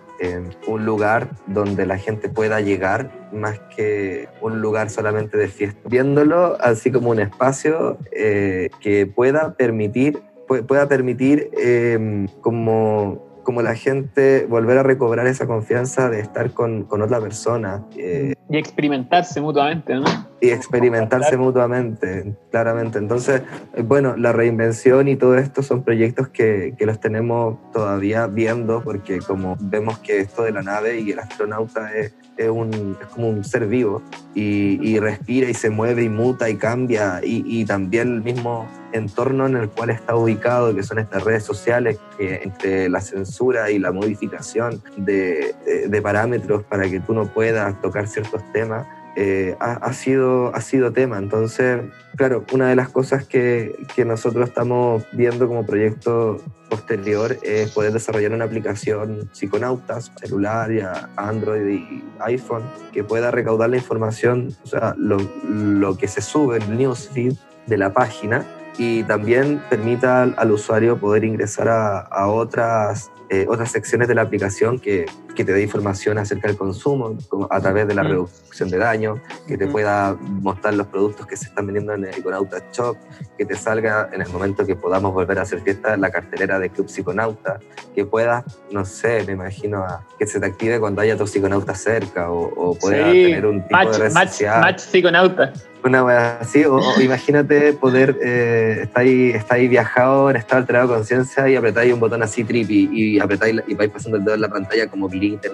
un 0.68 0.86
lugar 0.86 1.30
donde 1.46 1.86
la 1.86 1.98
gente 1.98 2.30
pueda 2.30 2.60
llegar 2.62 3.12
más 3.32 3.60
que 3.76 4.28
un 4.42 4.62
lugar 4.62 4.90
solamente 4.90 5.38
de 5.38 5.48
fiesta. 5.48 5.80
Viéndolo 5.90 6.58
así 6.62 6.92
como 6.92 7.12
un 7.12 7.20
espacio 7.20 7.98
eh, 8.12 8.70
que 8.80 9.06
pueda 9.06 9.54
permitir, 9.54 10.20
pu- 10.48 10.66
pueda 10.66 10.88
permitir 10.88 11.50
eh, 11.58 12.26
como 12.42 13.27
como 13.48 13.62
la 13.62 13.76
gente 13.76 14.46
volver 14.46 14.78
a 14.78 14.84
recobrar 14.84 15.26
esa 15.26 15.48
confianza 15.48 16.10
de 16.10 16.20
estar 16.20 16.52
con, 16.52 16.84
con 16.84 17.02
otra 17.02 17.22
persona 17.22 17.82
eh, 17.96 18.34
Y 18.50 18.58
experimentarse 18.58 19.40
mutuamente, 19.40 19.96
¿no? 19.96 20.04
y 20.40 20.50
experimentarse 20.50 21.36
mutuamente, 21.38 22.36
claramente. 22.52 23.00
Entonces, 23.00 23.42
bueno, 23.86 24.16
la 24.18 24.34
reinvención 24.34 25.08
y 25.08 25.16
todo 25.16 25.38
esto 25.38 25.64
son 25.64 25.84
proyectos 25.84 26.28
que, 26.28 26.76
que 26.78 26.86
los 26.86 27.00
tenemos 27.00 27.58
todavía 27.72 28.28
viendo, 28.28 28.84
porque 28.84 29.20
como 29.20 29.58
vemos 29.60 29.98
que 30.00 30.20
esto 30.20 30.44
de 30.44 30.52
la 30.52 30.62
nave 30.62 31.00
y 31.00 31.12
el 31.12 31.20
astronauta 31.20 31.92
es, 31.96 32.14
es, 32.38 32.50
un, 32.50 32.98
es 33.02 33.08
como 33.08 33.30
un 33.30 33.44
ser 33.44 33.66
vivo 33.66 34.04
y, 34.36 34.78
y 34.88 35.00
respira 35.00 35.50
y 35.50 35.54
se 35.54 35.70
mueve 35.70 36.04
y 36.04 36.10
muta 36.10 36.50
y 36.50 36.58
cambia, 36.58 37.22
y, 37.24 37.44
y 37.48 37.66
también 37.66 38.16
el 38.16 38.22
mismo 38.22 38.68
entorno 38.98 39.46
en 39.48 39.56
el 39.56 39.70
cual 39.70 39.90
está 39.90 40.16
ubicado, 40.16 40.76
que 40.76 40.84
son 40.84 41.00
estas 41.00 41.24
redes 41.24 41.44
sociales, 41.44 41.98
que 42.18 42.42
entre 42.44 42.90
la 42.90 43.02
censura 43.02 43.72
y 43.72 43.80
la 43.80 43.92
modificación 43.92 44.82
de, 44.98 45.56
de- 45.66 45.88
de 45.88 46.02
parámetros 46.02 46.64
para 46.64 46.90
que 46.90 47.00
tú 47.00 47.14
no 47.14 47.26
puedas 47.34 47.80
tocar 47.82 48.08
ciertos 48.08 48.42
temas, 48.52 48.86
eh, 49.16 49.56
ha, 49.60 49.74
ha 49.74 49.94
sido, 49.94 50.54
ha 50.54 50.62
sido 50.62 50.92
tema. 50.94 51.18
Entonces, 51.18 51.82
claro, 52.16 52.44
una 52.54 52.70
de 52.70 52.76
las 52.76 52.90
cosas 52.90 53.26
que, 53.26 53.76
que 53.96 54.06
nosotros 54.06 54.48
estamos 54.48 55.06
viendo 55.12 55.48
como 55.48 55.66
proyecto 55.66 56.40
posterior 56.70 57.36
es 57.42 57.72
poder 57.72 57.94
desarrollar 57.94 58.34
una 58.34 58.46
aplicación 58.46 59.28
psiconautas, 59.32 60.12
celular, 60.20 60.72
y 60.72 60.82
a 60.82 61.10
Android 61.16 61.68
y 61.68 62.04
iPhone, 62.20 62.62
que 62.92 63.04
pueda 63.04 63.32
recaudar 63.32 63.70
la 63.72 63.78
información, 63.78 64.56
o 64.64 64.68
sea, 64.68 64.94
lo, 64.98 65.18
lo 65.50 65.98
que 65.98 66.08
se 66.08 66.22
sube 66.22 66.58
el 66.58 66.78
newsfeed 66.78 67.34
de 67.66 67.78
la 67.78 67.94
página 67.94 68.46
y 68.78 69.04
también 69.04 69.62
permita 69.70 70.22
al, 70.24 70.36
al 70.38 70.52
usuario 70.52 70.98
poder 70.98 71.24
ingresar 71.24 71.68
a, 71.68 72.00
a 72.00 72.28
otras, 72.28 73.12
eh, 73.30 73.46
otras 73.50 73.72
secciones 73.72 74.08
de 74.08 74.16
la 74.16 74.22
aplicación 74.22 74.80
que, 74.80 75.06
que 75.36 75.44
te 75.44 75.52
dé 75.54 75.62
información 75.63 76.18
acerca 76.18 76.48
del 76.48 76.58
consumo 76.58 77.18
a 77.50 77.60
través 77.60 77.88
de 77.88 77.94
la 77.96 78.04
Mm. 78.04 78.08
reducción 78.08 78.70
de 78.70 78.78
daño, 78.78 79.22
que 79.48 79.58
te 79.58 79.68
pueda 79.68 80.16
mostrar 80.22 80.74
los 80.76 80.88
productos 80.88 81.26
que 81.28 81.36
se 81.38 81.46
están 81.46 81.66
vendiendo 81.68 81.94
en 81.94 82.06
el 82.06 82.18
Iconauta 82.18 82.58
Shop, 82.72 82.98
que 83.38 83.46
te 83.46 83.56
salga 83.56 84.10
en 84.13 84.22
el 84.22 84.30
momento 84.30 84.66
que 84.66 84.76
podamos 84.76 85.13
volver 85.13 85.38
a 85.40 85.42
hacer 85.44 85.62
fiesta 85.62 85.96
la 85.98 86.10
cartelera 86.10 86.58
de 86.60 86.70
Club 86.72 86.88
Psiconauta, 86.90 87.60
que 87.94 88.06
puedas, 88.06 88.44
no 88.72 88.84
sé, 88.86 89.24
me 89.26 89.34
imagino, 89.34 89.84
a- 89.84 90.04
que 90.18 90.26
se 90.26 90.40
te 90.40 90.46
active 90.48 90.80
cuando 90.80 91.02
haya 91.02 91.13
otro 91.16 91.28
psiconauta 91.28 91.76
cerca 91.76 92.32
o, 92.32 92.42
o 92.72 92.76
pueda 92.80 93.12
Sí, 93.12 93.24
tener 93.26 93.46
un 93.46 93.62
tipo 93.63 93.74
Match, 93.74 93.92
de 93.92 93.98
red 94.00 94.13
match, 94.13 94.30
social. 94.30 94.62
match 94.62 94.80
Psiconauta. 94.80 95.54
Una 95.84 96.04
wea 96.04 96.40
así, 96.42 96.66
o, 96.66 96.82
imagínate 97.00 97.74
poder, 97.74 98.18
eh, 98.22 98.80
está, 98.84 99.02
ahí, 99.02 99.32
está 99.32 99.56
ahí 99.56 99.68
viajado, 99.68 100.30
en 100.30 100.36
estado 100.36 100.62
alterado 100.62 100.88
de 100.88 100.96
conciencia 100.96 101.48
y 101.48 101.56
apretáis 101.56 101.94
un 101.94 102.00
botón 102.00 102.24
así 102.24 102.44
trippy 102.44 102.90
y 102.92 103.20
apretáis 103.20 103.62
y 103.68 103.74
vais 103.76 103.92
pasando 103.92 104.18
el 104.18 104.24
dedo 104.24 104.36
en 104.36 104.42
la 104.42 104.50
pantalla 104.50 104.88
como 104.88 105.08
glitter. 105.08 105.52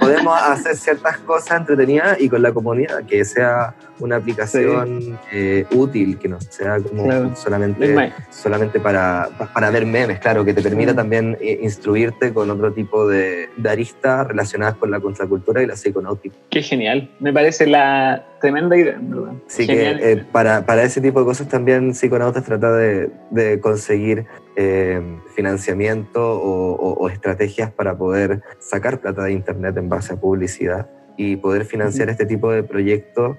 Podemos 0.00 0.40
hacer 0.42 0.76
ciertas 0.76 1.18
cosas 1.18 1.60
entretenidas 1.60 2.20
y 2.20 2.28
con 2.28 2.42
la 2.42 2.52
comunidad, 2.52 3.04
que 3.04 3.24
sea 3.24 3.74
una 4.00 4.16
aplicación 4.16 5.18
eh, 5.32 5.66
útil, 5.72 6.18
que 6.18 6.28
no 6.28 6.40
sea 6.40 6.78
como 6.80 7.04
Claro. 7.04 7.36
solamente, 7.36 8.12
solamente 8.30 8.80
para, 8.80 9.28
para 9.54 9.70
ver 9.70 9.86
memes, 9.86 10.18
claro, 10.18 10.44
que 10.44 10.54
te 10.54 10.62
permita 10.62 10.92
Mm. 10.92 10.96
también 10.96 11.38
eh, 11.40 11.60
instruirte 11.62 12.32
con 12.32 12.50
otro 12.50 12.72
tipo 12.72 13.06
de, 13.06 13.48
de 13.56 13.70
aristas 13.70 14.26
relacionadas 14.26 14.76
con 14.76 14.90
la 14.90 15.00
contracultura 15.00 15.62
y 15.62 15.66
la 15.66 15.74
psiconáutica. 15.74 16.34
Qué 16.50 16.62
genial. 16.62 17.10
Me 17.20 17.32
parece 17.32 17.66
la 17.66 18.24
tremenda 18.40 18.76
idea, 18.76 18.96
verdad. 19.00 19.32
Así 19.46 19.66
Genial. 19.66 19.98
que 19.98 20.12
eh, 20.12 20.24
para, 20.32 20.64
para 20.64 20.82
ese 20.82 21.00
tipo 21.00 21.20
de 21.20 21.26
cosas 21.26 21.48
también 21.48 21.94
Psiconautas 21.94 22.42
trata 22.44 22.72
de, 22.72 23.10
de 23.30 23.60
conseguir 23.60 24.24
eh, 24.56 25.00
financiamiento 25.34 26.20
o, 26.40 26.72
o- 26.74 26.92
o 26.94 27.08
estrategias 27.08 27.70
para 27.70 27.96
poder 27.96 28.40
sacar 28.58 28.98
plata 29.00 29.24
de 29.24 29.32
Internet 29.32 29.76
en 29.76 29.88
base 29.88 30.14
a 30.14 30.16
publicidad 30.16 30.88
y 31.22 31.36
poder 31.36 31.66
financiar 31.66 32.08
este 32.08 32.24
tipo 32.24 32.50
de 32.50 32.62
proyectos. 32.62 33.36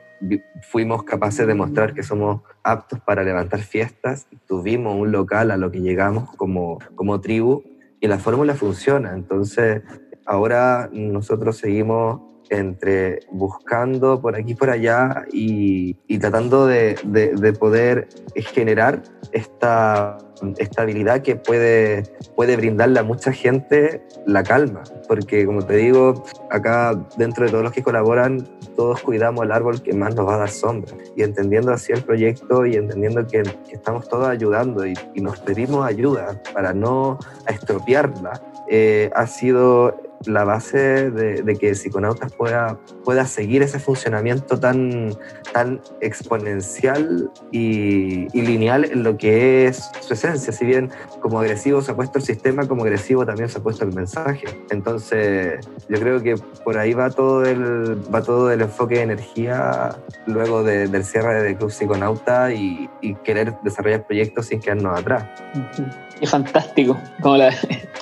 Fuimos 0.70 1.02
capaces 1.02 1.48
de 1.48 1.56
mostrar 1.56 1.96
que 1.96 2.04
somos 2.04 2.41
aptos 2.62 3.00
para 3.00 3.24
levantar 3.24 3.62
fiestas. 3.62 4.28
Tuvimos 4.46 4.96
un 4.96 5.12
local 5.12 5.50
a 5.50 5.58
lo 5.58 5.72
que 5.72 5.82
llegamos 5.82 6.30
como, 6.36 6.78
como 6.94 7.20
tribu 7.22 7.63
y 8.00 8.06
la 8.06 8.20
fórmula 8.20 8.54
funciona. 8.54 9.15
Entonces, 9.15 9.82
ahora 10.28 10.91
nosotros 10.94 11.58
seguimos 11.58 12.22
entre 12.52 13.20
buscando 13.32 14.22
por 14.22 14.36
aquí 14.36 14.52
y 14.52 14.56
por 14.56 14.70
allá 14.70 15.24
y, 15.32 15.96
y 16.08 16.20
tratando 16.20 16.68
de, 16.68 16.96
de- 17.04 17.34
de 17.34 17.54
poder 17.54 18.08
generar 18.36 19.02
esta 19.32 20.18
estabilidad 20.58 21.22
que 21.22 21.36
puede, 21.36 22.04
puede 22.36 22.58
brindarle 22.58 23.00
a 23.00 23.04
mucha 23.04 23.32
gente 23.32 24.02
la 24.26 24.44
calma. 24.44 24.82
Porque 25.08 25.46
como 25.46 25.64
te 25.64 25.76
digo, 25.78 26.24
acá 26.50 27.00
dentro 27.18 27.46
de 27.46 27.52
todos 27.52 27.64
los 27.64 27.72
que 27.72 27.84
colaboran, 27.84 28.48
todos 28.76 29.02
cuidamos 29.02 29.46
el 29.46 29.52
árbol 29.52 29.82
que 29.82 29.94
más 29.94 30.16
nos 30.16 30.28
va 30.28 30.36
a 30.36 30.40
dar 30.40 30.50
sombra. 30.50 30.94
Y 31.16 31.22
entendiendo 31.24 31.72
así 31.72 31.94
el 31.94 32.02
proyecto 32.04 32.66
y 32.66 32.76
entendiendo 32.76 33.26
que, 33.28 33.44
que 33.44 33.76
estamos 33.76 34.10
todos 34.10 34.28
ayudando 34.28 34.86
y, 34.86 34.94
y 35.14 35.22
nos 35.22 35.40
pedimos 35.40 35.86
ayuda 35.86 36.42
para 36.54 36.74
no 36.74 37.20
estropearla, 37.48 38.42
eh, 38.68 39.12
ha 39.16 39.28
sido 39.28 39.96
la 40.26 40.44
base 40.44 41.10
de, 41.12 41.58
que 41.60 41.76
Psiconautas 41.76 42.34
pueda, 42.34 42.80
pueda 43.04 43.26
seguir 43.26 43.62
ese 43.62 43.80
funcionamiento 43.80 44.60
tan, 44.60 45.16
tan 45.54 45.82
exponencial 46.00 47.32
y, 47.52 48.28
lineal 48.40 48.86
en 48.86 49.04
lo 49.04 49.18
que 49.18 49.68
es 49.68 49.90
su 50.02 50.14
esencia. 50.14 50.52
Si 50.54 50.66
bien 50.66 50.90
como 51.20 51.40
agresivo 51.40 51.82
se 51.82 51.92
ha 51.92 51.96
puesto 51.96 52.18
el 52.18 52.24
sistema, 52.24 52.68
como 52.68 52.84
agresivo 52.84 53.26
también 53.26 53.50
se 53.50 53.60
ha 53.60 53.62
puesto 53.62 53.86
el 53.86 53.94
mensaje. 53.94 54.46
Entonces, 54.70 55.66
yo 55.90 56.00
creo 56.00 56.22
que 56.22 56.36
por 56.64 56.78
ahí 56.78 56.94
va 56.94 57.10
todo 57.10 57.46
el, 57.46 57.98
va 58.14 58.22
todo 58.22 58.52
el 58.52 58.62
enfoque 58.62 58.96
de 58.96 59.02
energía 59.02 59.96
luego 60.26 60.64
de- 60.64 60.88
del 60.88 61.04
cierre 61.04 61.44
de 61.44 61.56
Club 61.56 61.72
Psiconauta 61.72 62.52
y, 62.54 62.90
y 63.02 63.16
querer 63.16 63.56
desarrollar 63.64 64.06
proyectos 64.06 64.48
sin 64.48 64.60
quedarnos 64.60 65.00
atrás. 65.00 65.26
Ujú. 65.56 65.88
Y 66.22 66.26
fantástico. 66.28 66.98
Como 67.22 67.38
la- 67.38 67.54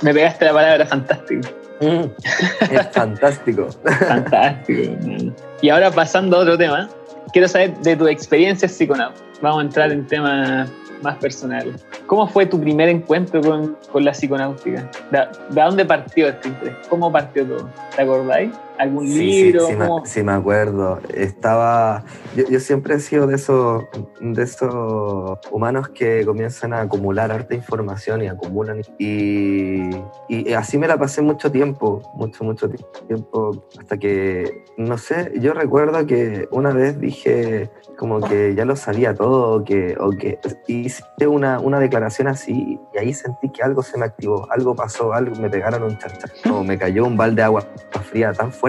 me 0.02 0.14
pegaste 0.14 0.46
la 0.46 0.54
palabra 0.54 0.86
fantástico. 0.86 1.48
es 1.80 2.88
fantástico. 2.92 3.70
Fantástico. 4.08 4.94
y 5.62 5.70
ahora 5.70 5.90
pasando 5.92 6.38
a 6.38 6.40
otro 6.42 6.58
tema, 6.58 6.90
quiero 7.32 7.48
saber 7.48 7.76
de 7.78 7.96
tu 7.96 8.08
experiencia 8.08 8.68
psiconauta. 8.68 9.20
Vamos 9.42 9.60
a 9.60 9.62
entrar 9.64 9.92
en 9.92 10.06
temas 10.06 10.70
más 11.02 11.16
personal. 11.18 11.74
¿Cómo 12.08 12.28
fue 12.28 12.46
tu 12.46 12.60
primer 12.60 12.90
encuentro 12.90 13.40
con, 13.42 13.78
con 13.92 14.04
la 14.04 14.12
psiconáutica? 14.12 14.90
¿De, 15.12 15.20
¿De, 15.50 15.62
dónde 15.62 15.86
partió 15.86 16.28
este 16.28 16.50
interés? 16.50 16.76
¿Cómo 16.90 17.10
partió 17.12 17.46
todo? 17.46 17.70
¿Te 17.96 18.02
acordáis? 18.02 18.52
¿Algún 18.80 19.10
sí, 19.10 19.20
libro? 19.20 19.68
Sí, 19.68 19.74
sí, 19.74 19.78
me, 19.78 19.88
sí, 20.06 20.24
me, 20.24 20.32
acuerdo. 20.32 21.00
Estaba. 21.14 22.06
Yo, 22.34 22.46
yo, 22.50 22.62
siempre 22.62 22.96
he 22.96 23.00
sido 23.02 23.28
de 23.28 23.36
esos, 23.36 23.84
de 24.22 24.42
esos 24.42 25.38
humanos 25.52 25.90
que 25.90 26.26
comienzan 26.26 26.72
a 26.72 26.80
acumular 26.80 27.30
harta 27.30 27.54
información 27.54 28.24
y 28.24 28.28
acumulan. 28.28 28.82
Y, 28.98 29.90
y 30.30 30.54
así 30.54 30.78
me 30.78 30.88
la 30.88 30.98
pasé 30.98 31.22
mucho 31.22 31.52
tiempo, 31.52 32.02
mucho, 32.14 32.46
mucho 32.46 32.70
tiempo, 33.06 33.66
hasta 33.78 33.98
que, 33.98 34.64
no 34.78 34.98
sé, 34.98 35.34
yo 35.42 35.54
recuerdo 35.54 36.06
que 36.08 36.48
una 36.52 36.72
vez 36.72 36.98
dije 37.02 37.70
como 37.98 38.22
que 38.22 38.56
ya 38.56 38.64
lo 38.64 38.78
sabía 38.78 39.14
todo, 39.14 39.58
o 39.58 39.64
que, 39.66 39.98
o 40.00 40.12
que 40.12 40.40
hice 40.68 41.04
una, 41.28 41.60
una 41.60 41.82
declaración 41.82 42.30
así 42.30 42.80
y 42.94 42.98
ahí 42.98 43.14
sentí 43.14 43.50
que 43.50 43.62
algo 43.62 43.84
se 43.84 43.98
me 43.98 44.06
activó, 44.06 44.50
algo 44.50 44.74
pasó, 44.74 45.12
algo 45.12 45.36
me 45.36 45.50
pegaron 45.50 45.84
un 45.84 45.98
charchazo, 45.98 46.64
me 46.64 46.78
cayó 46.78 47.06
un 47.06 47.18
balde 47.18 47.42
de 47.42 47.44
agua 47.44 47.62
fría 48.10 48.32
tan 48.32 48.54
fuerte 48.54 48.69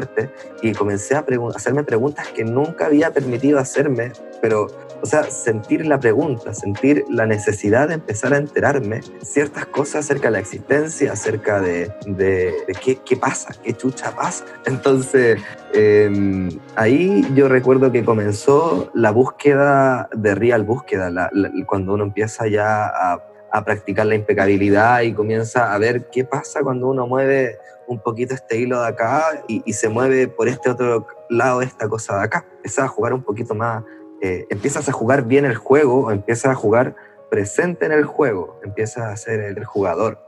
y 0.62 0.72
comencé 0.72 1.16
a 1.16 1.24
pregun 1.24 1.53
hacerme 1.55 1.84
preguntas 1.84 2.28
que 2.28 2.44
nunca 2.44 2.86
había 2.86 3.12
permitido 3.12 3.59
hacerme, 3.59 4.12
pero, 4.40 4.68
o 5.03 5.07
sea, 5.07 5.24
sentir 5.24 5.86
la 5.86 5.98
pregunta, 6.01 6.55
sentir 6.55 7.05
la 7.11 7.26
necesidad 7.26 7.88
de 7.88 7.94
empezar 7.94 8.32
a 8.34 8.38
enterarme 8.38 9.01
ciertas 9.22 9.66
cosas 9.66 10.05
acerca 10.05 10.28
de 10.28 10.32
la 10.32 10.38
existencia, 10.40 11.12
acerca 11.12 11.61
de, 11.61 11.92
de, 12.07 12.55
de 12.66 12.74
qué, 12.82 12.96
qué 12.96 13.16
pasa, 13.16 13.55
qué 13.62 13.74
chucha 13.74 14.14
pasa. 14.14 14.44
Entonces, 14.66 15.40
eh, 15.72 16.48
ahí 16.76 17.26
yo 17.34 17.48
recuerdo 17.48 17.92
que 17.92 18.05
comenzó 18.05 18.90
la 18.94 19.11
búsqueda 19.11 20.09
de 20.12 20.34
real 20.34 20.64
búsqueda, 20.64 21.11
la, 21.11 21.30
la, 21.32 21.51
cuando 21.66 21.94
uno 21.94 22.05
empieza 22.05 22.48
ya 22.48 22.86
a, 22.86 23.22
a, 23.53 23.64
practicar 23.64 24.07
la 24.07 24.14
impecabilidad 24.14 25.03
y 25.03 25.12
comienza 25.12 25.72
a 25.72 25.78
ver 25.78 26.09
qué 26.11 26.24
pasa 26.24 26.62
cuando 26.62 26.88
uno 26.88 27.07
mueve 27.07 27.59
un 27.91 27.99
poquito 27.99 28.34
este 28.34 28.57
hilo 28.57 28.80
de 28.80 28.88
acá 28.88 29.43
y, 29.49 29.62
y 29.66 29.72
se 29.72 29.88
mueve 29.88 30.28
por 30.28 30.47
este 30.47 30.70
otro 30.70 31.09
lado 31.28 31.61
esta 31.61 31.88
cosa 31.88 32.18
de 32.18 32.24
acá. 32.24 32.47
Empieza 32.57 32.84
a 32.84 32.88
jugar 32.88 33.12
un 33.12 33.22
poquito 33.22 33.53
más, 33.55 33.82
eh, 34.22 34.47
empiezas 34.49 34.88
a 34.88 34.93
jugar 34.93 35.24
bien 35.24 35.45
el 35.45 35.57
juego, 35.57 36.07
o 36.07 36.11
empiezas 36.12 36.53
a 36.53 36.55
jugar 36.55 36.95
presente 37.30 37.86
en 37.86 37.93
el 37.93 38.05
juego, 38.05 38.61
empiezas 38.64 39.05
a 39.05 39.16
ser 39.16 39.41
el, 39.41 39.59
el 39.59 39.64
jugador. 39.64 40.18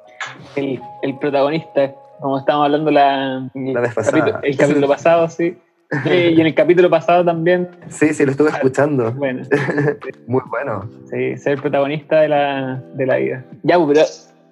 El, 0.56 0.82
el 1.02 1.18
protagonista 1.18 1.94
como 2.20 2.38
estábamos 2.38 2.66
hablando 2.66 2.90
la, 2.90 3.48
la 3.54 3.80
vez 3.80 3.94
pasada. 3.94 4.18
Capítulo, 4.18 4.42
el 4.42 4.56
capítulo 4.56 4.88
pasado, 4.88 5.28
sí. 5.28 5.58
Y 6.06 6.40
en 6.40 6.46
el 6.46 6.54
capítulo 6.54 6.88
pasado 6.88 7.24
también. 7.24 7.68
Sí, 7.88 8.14
sí, 8.14 8.24
lo 8.24 8.30
estuve 8.30 8.48
escuchando. 8.48 9.12
Bueno. 9.12 9.42
Muy 10.26 10.42
bueno. 10.48 10.88
Sí, 11.10 11.36
ser 11.36 11.60
protagonista 11.60 12.20
de 12.20 12.28
la, 12.28 12.82
de 12.94 13.06
la 13.06 13.16
vida. 13.16 13.44
Ya, 13.62 13.76
pero. 13.86 14.00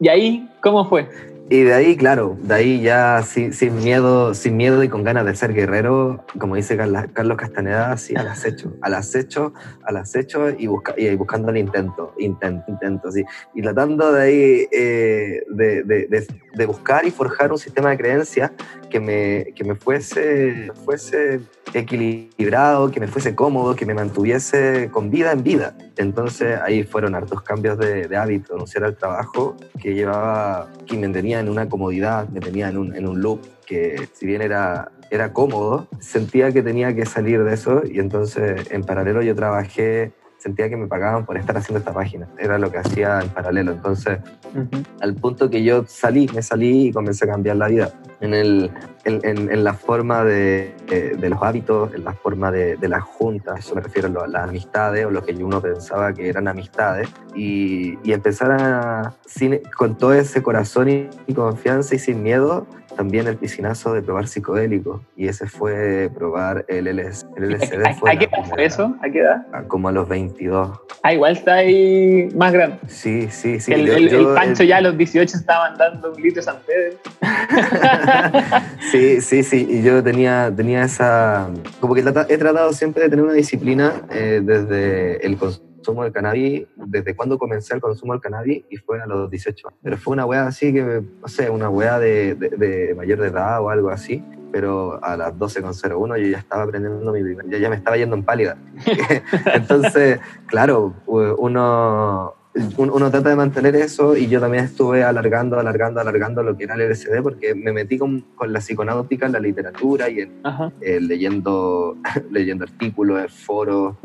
¿Y 0.00 0.08
ahí 0.08 0.50
cómo 0.62 0.88
fue? 0.88 1.08
Y 1.52 1.64
de 1.64 1.74
ahí, 1.74 1.96
claro, 1.96 2.38
de 2.40 2.54
ahí 2.54 2.80
ya 2.80 3.24
sin, 3.24 3.52
sin, 3.52 3.74
miedo, 3.74 4.34
sin 4.34 4.56
miedo 4.56 4.84
y 4.84 4.88
con 4.88 5.02
ganas 5.02 5.26
de 5.26 5.34
ser 5.34 5.52
guerrero, 5.52 6.24
como 6.38 6.54
dice 6.54 6.76
Carlos 6.76 7.36
Castaneda, 7.36 7.96
sí, 7.96 8.14
al 8.14 8.28
acecho, 8.28 8.76
al 8.80 8.94
acecho, 8.94 9.52
al 9.82 9.96
acecho 9.96 10.48
y, 10.56 10.68
busca, 10.68 10.94
y 10.96 11.12
buscando 11.16 11.50
el 11.50 11.56
intento, 11.56 12.14
intento, 12.20 12.66
intento, 12.68 13.10
sí. 13.10 13.24
Y 13.52 13.62
tratando 13.62 14.12
de 14.12 14.22
ahí 14.22 14.68
eh, 14.70 15.42
de, 15.50 15.82
de, 15.82 16.06
de, 16.06 16.26
de, 16.54 16.66
buscar 16.66 17.04
y 17.04 17.10
forjar 17.10 17.50
un 17.50 17.58
sistema 17.58 17.90
de 17.90 17.98
creencias 17.98 18.52
que 18.88 19.00
me, 19.00 19.52
que 19.56 19.64
me 19.64 19.74
fuese, 19.74 20.70
fuese 20.84 21.40
equilibrado, 21.74 22.90
que 22.90 23.00
me 23.00 23.08
fuese 23.08 23.34
cómodo, 23.34 23.74
que 23.74 23.86
me 23.86 23.94
mantuviese 23.94 24.88
con 24.92 25.10
vida 25.10 25.32
en 25.32 25.42
vida. 25.42 25.76
Entonces 25.96 26.58
ahí 26.60 26.84
fueron 26.84 27.14
hartos 27.14 27.42
cambios 27.42 27.78
de, 27.78 28.06
de 28.06 28.16
hábito, 28.16 28.52
renunciar 28.54 28.84
al 28.84 28.96
trabajo 28.96 29.56
que 29.80 29.94
llevaba, 29.94 30.68
que 30.86 30.96
me 30.96 31.08
tenía 31.08 31.39
en 31.40 31.48
una 31.48 31.68
comodidad, 31.68 32.28
me 32.28 32.40
tenía 32.40 32.68
en 32.68 32.78
un, 32.78 32.94
en 32.94 33.06
un 33.06 33.20
loop 33.20 33.40
que 33.66 34.08
si 34.12 34.26
bien 34.26 34.42
era, 34.42 34.92
era 35.10 35.32
cómodo, 35.32 35.88
sentía 35.98 36.52
que 36.52 36.62
tenía 36.62 36.94
que 36.94 37.06
salir 37.06 37.42
de 37.44 37.54
eso 37.54 37.82
y 37.84 37.98
entonces 37.98 38.70
en 38.70 38.84
paralelo 38.84 39.22
yo 39.22 39.34
trabajé 39.34 40.12
sentía 40.40 40.68
que 40.68 40.76
me 40.76 40.86
pagaban 40.86 41.26
por 41.26 41.36
estar 41.36 41.56
haciendo 41.56 41.78
esta 41.78 41.92
página. 41.92 42.26
Era 42.38 42.58
lo 42.58 42.70
que 42.72 42.78
hacía 42.78 43.20
en 43.20 43.28
paralelo. 43.28 43.72
Entonces, 43.72 44.18
uh 44.54 44.58
-huh. 44.58 44.86
al 45.00 45.14
punto 45.14 45.50
que 45.50 45.62
yo 45.62 45.84
salí, 45.86 46.28
me 46.34 46.42
salí 46.42 46.88
y 46.88 46.92
comencé 46.92 47.26
a 47.26 47.28
cambiar 47.28 47.56
la 47.56 47.68
vida. 47.68 47.90
En, 48.20 48.34
el, 48.34 48.70
en, 49.04 49.20
en, 49.24 49.64
la 49.64 49.74
forma 49.74 50.24
de, 50.24 50.74
de, 50.88 51.16
de, 51.16 51.28
los 51.30 51.42
hábitos, 51.42 51.94
en 51.94 52.04
la 52.04 52.12
forma 52.12 52.50
de, 52.50 52.76
de 52.76 52.88
las 52.88 53.02
juntas, 53.02 53.60
eso 53.60 53.74
me 53.74 53.80
refiero 53.80 54.08
a 54.22 54.26
las 54.26 54.48
amistades 54.48 55.06
o 55.06 55.10
lo 55.10 55.22
que 55.24 55.32
uno 55.42 55.60
pensaba 55.62 56.12
que 56.12 56.28
eran 56.28 56.46
amistades, 56.48 57.08
y, 57.34 57.98
y 58.02 58.12
empezar 58.12 58.52
a, 58.52 59.14
sin, 59.24 59.60
con 59.74 59.96
todo 59.96 60.12
ese 60.12 60.42
corazón 60.42 60.88
y 61.26 61.34
confianza 61.34 61.94
y 61.94 61.98
sin 61.98 62.22
miedo, 62.22 62.66
también 63.00 63.26
el 63.28 63.36
piscinazo 63.36 63.94
de 63.94 64.02
probar 64.02 64.28
psicodélico 64.28 65.00
y 65.16 65.26
ese 65.26 65.46
fue 65.46 66.10
probar 66.14 66.66
el, 66.68 66.84
LS, 66.84 67.26
el 67.38 67.54
LSD. 67.54 67.86
¿A, 67.86 67.94
fue 67.94 68.10
¿a 68.10 68.18
qué 68.18 68.26
edad 68.26 68.44
fue 68.46 68.62
eso? 68.66 68.94
¿A 69.00 69.08
qué 69.08 69.20
edad? 69.20 69.46
Como 69.68 69.88
a 69.88 69.92
los 69.92 70.06
22. 70.06 70.78
Ah, 71.02 71.14
igual 71.14 71.32
está 71.32 71.54
ahí 71.54 72.28
más 72.36 72.52
grande. 72.52 72.76
Sí, 72.88 73.28
sí, 73.30 73.58
sí. 73.58 73.72
El, 73.72 73.86
yo, 73.86 73.94
el, 73.94 74.10
yo, 74.10 74.18
el 74.18 74.34
Pancho 74.34 74.64
ya 74.64 74.76
a 74.76 74.80
los 74.82 74.98
18 74.98 75.34
estaba 75.34 75.74
dando 75.78 76.12
un 76.12 76.20
litro 76.20 76.40
de 76.40 76.42
San 76.42 76.58
Pedro. 76.66 76.98
sí, 78.92 79.22
sí, 79.22 79.44
sí. 79.44 79.66
Y 79.70 79.82
yo 79.82 80.02
tenía, 80.02 80.52
tenía 80.54 80.84
esa... 80.84 81.48
Como 81.80 81.94
que 81.94 82.00
he 82.02 82.36
tratado 82.36 82.70
siempre 82.74 83.04
de 83.04 83.08
tener 83.08 83.24
una 83.24 83.32
disciplina 83.32 83.94
eh, 84.10 84.42
desde 84.44 85.24
el 85.26 85.38
consumo 85.38 85.69
consumo 85.80 86.04
del 86.04 86.12
cannabis, 86.12 86.66
desde 86.76 87.16
cuando 87.16 87.38
comencé 87.38 87.74
el 87.74 87.80
consumo 87.80 88.12
del 88.12 88.20
cannabis 88.20 88.64
y 88.68 88.76
fue 88.76 89.00
a 89.00 89.06
los 89.06 89.30
18 89.30 89.68
años. 89.68 89.80
Pero 89.82 89.96
fue 89.96 90.12
una 90.12 90.26
weá 90.26 90.46
así 90.46 90.72
que, 90.72 91.02
no 91.20 91.28
sé, 91.28 91.48
una 91.48 91.70
weá 91.70 91.98
de, 91.98 92.34
de, 92.34 92.50
de, 92.50 92.94
mayor 92.94 93.20
de 93.20 93.28
edad 93.28 93.62
o 93.62 93.70
algo 93.70 93.88
así. 93.90 94.22
Pero 94.52 95.02
a 95.02 95.16
las 95.16 95.32
12.01 95.34 96.18
yo 96.18 96.28
ya 96.28 96.38
estaba 96.38 96.64
aprendiendo 96.64 97.12
mi 97.12 97.22
primer, 97.22 97.48
ya, 97.48 97.58
ya 97.58 97.70
me 97.70 97.76
estaba 97.76 97.96
yendo 97.96 98.16
en 98.16 98.24
pálida. 98.24 98.58
Entonces, 99.54 100.20
claro, 100.46 100.94
uno, 101.06 102.34
uno 102.76 103.10
trata 103.10 103.28
de 103.28 103.36
mantener 103.36 103.76
eso 103.76 104.16
y 104.16 104.26
yo 104.26 104.40
también 104.40 104.64
estuve 104.64 105.04
alargando, 105.04 105.58
alargando, 105.58 106.00
alargando 106.00 106.42
lo 106.42 106.56
que 106.56 106.64
era 106.64 106.74
el 106.74 106.90
LSD 106.90 107.22
porque 107.22 107.54
me 107.54 107.72
metí 107.72 107.96
con, 107.96 108.22
con 108.34 108.52
la 108.52 108.60
psiconáutica 108.60 109.26
en 109.26 109.32
la 109.32 109.40
literatura 109.40 110.08
y 110.08 110.20
en, 110.20 110.42
eh, 110.80 111.00
leyendo, 111.00 111.96
leyendo 112.30 112.64
artículos, 112.64 113.32
foros, 113.32 113.96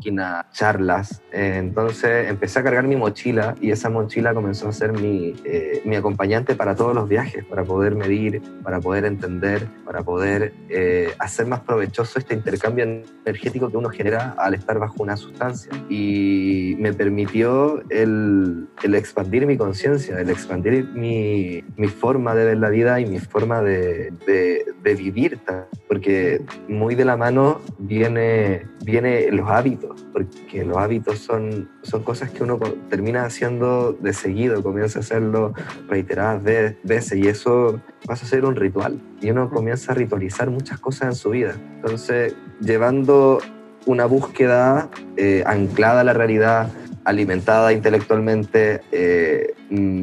charlas. 0.51 1.21
Eh, 1.31 1.55
entonces 1.57 2.29
empecé 2.29 2.59
a 2.59 2.63
cargar 2.63 2.87
mi 2.87 2.95
mochila 2.95 3.55
y 3.61 3.71
esa 3.71 3.89
mochila 3.89 4.33
comenzó 4.33 4.69
a 4.69 4.71
ser 4.71 4.93
mi, 4.93 5.33
eh, 5.43 5.81
mi 5.85 5.95
acompañante 5.95 6.55
para 6.55 6.75
todos 6.75 6.93
los 6.93 7.09
viajes, 7.09 7.43
para 7.45 7.63
poder 7.63 7.95
medir, 7.95 8.41
para 8.63 8.79
poder 8.79 9.05
entender, 9.05 9.67
para 9.85 10.03
poder 10.03 10.53
eh, 10.69 11.13
hacer 11.19 11.47
más 11.47 11.61
provechoso 11.61 12.19
este 12.19 12.35
intercambio 12.35 12.85
energético 13.25 13.69
que 13.69 13.77
uno 13.77 13.89
genera 13.89 14.35
al 14.37 14.53
estar 14.53 14.79
bajo 14.79 15.01
una 15.01 15.17
sustancia. 15.17 15.71
Y 15.89 16.75
me 16.79 16.93
permitió 16.93 17.81
el 17.89 18.34
el, 18.83 18.95
expandir 18.95 19.45
mi 19.45 19.57
conciencia, 19.57 20.19
el 20.19 20.29
expandir 20.29 20.85
mi, 20.93 21.63
mi, 21.77 21.87
forma 21.87 22.35
de 22.35 22.45
ver 22.45 22.57
la 22.57 22.69
vida 22.69 22.99
y 22.99 23.05
mi 23.05 23.19
forma 23.19 23.61
de, 23.61 24.11
de, 24.25 24.65
de, 24.83 24.95
vivir, 24.95 25.39
porque 25.87 26.41
muy 26.67 26.95
de 26.95 27.05
la 27.05 27.17
mano 27.17 27.61
viene, 27.77 28.65
viene 28.83 29.31
los 29.31 29.49
hábitos, 29.49 30.05
porque 30.11 30.63
los 30.63 30.77
hábitos 30.77 31.19
son, 31.19 31.69
son 31.83 32.03
cosas 32.03 32.31
que 32.31 32.43
uno 32.43 32.59
termina 32.89 33.25
haciendo 33.25 33.93
de 33.93 34.13
seguido, 34.13 34.61
comienza 34.63 34.99
a 34.99 35.01
hacerlo 35.01 35.53
reiteradas 35.87 36.43
veces 36.83 37.17
y 37.17 37.27
eso 37.27 37.81
pasa 38.05 38.25
a 38.25 38.29
ser 38.29 38.45
un 38.45 38.55
ritual 38.55 38.99
y 39.21 39.31
uno 39.31 39.49
comienza 39.49 39.91
a 39.91 39.95
ritualizar 39.95 40.49
muchas 40.49 40.79
cosas 40.79 41.09
en 41.09 41.15
su 41.15 41.29
vida. 41.31 41.55
Entonces, 41.75 42.35
llevando 42.59 43.39
una 43.85 44.05
búsqueda 44.05 44.89
eh, 45.17 45.43
anclada 45.45 46.01
a 46.01 46.03
la 46.03 46.13
realidad, 46.13 46.69
alimentada 47.05 47.71
intelectualmente, 47.71 48.81
eh, 48.91 49.53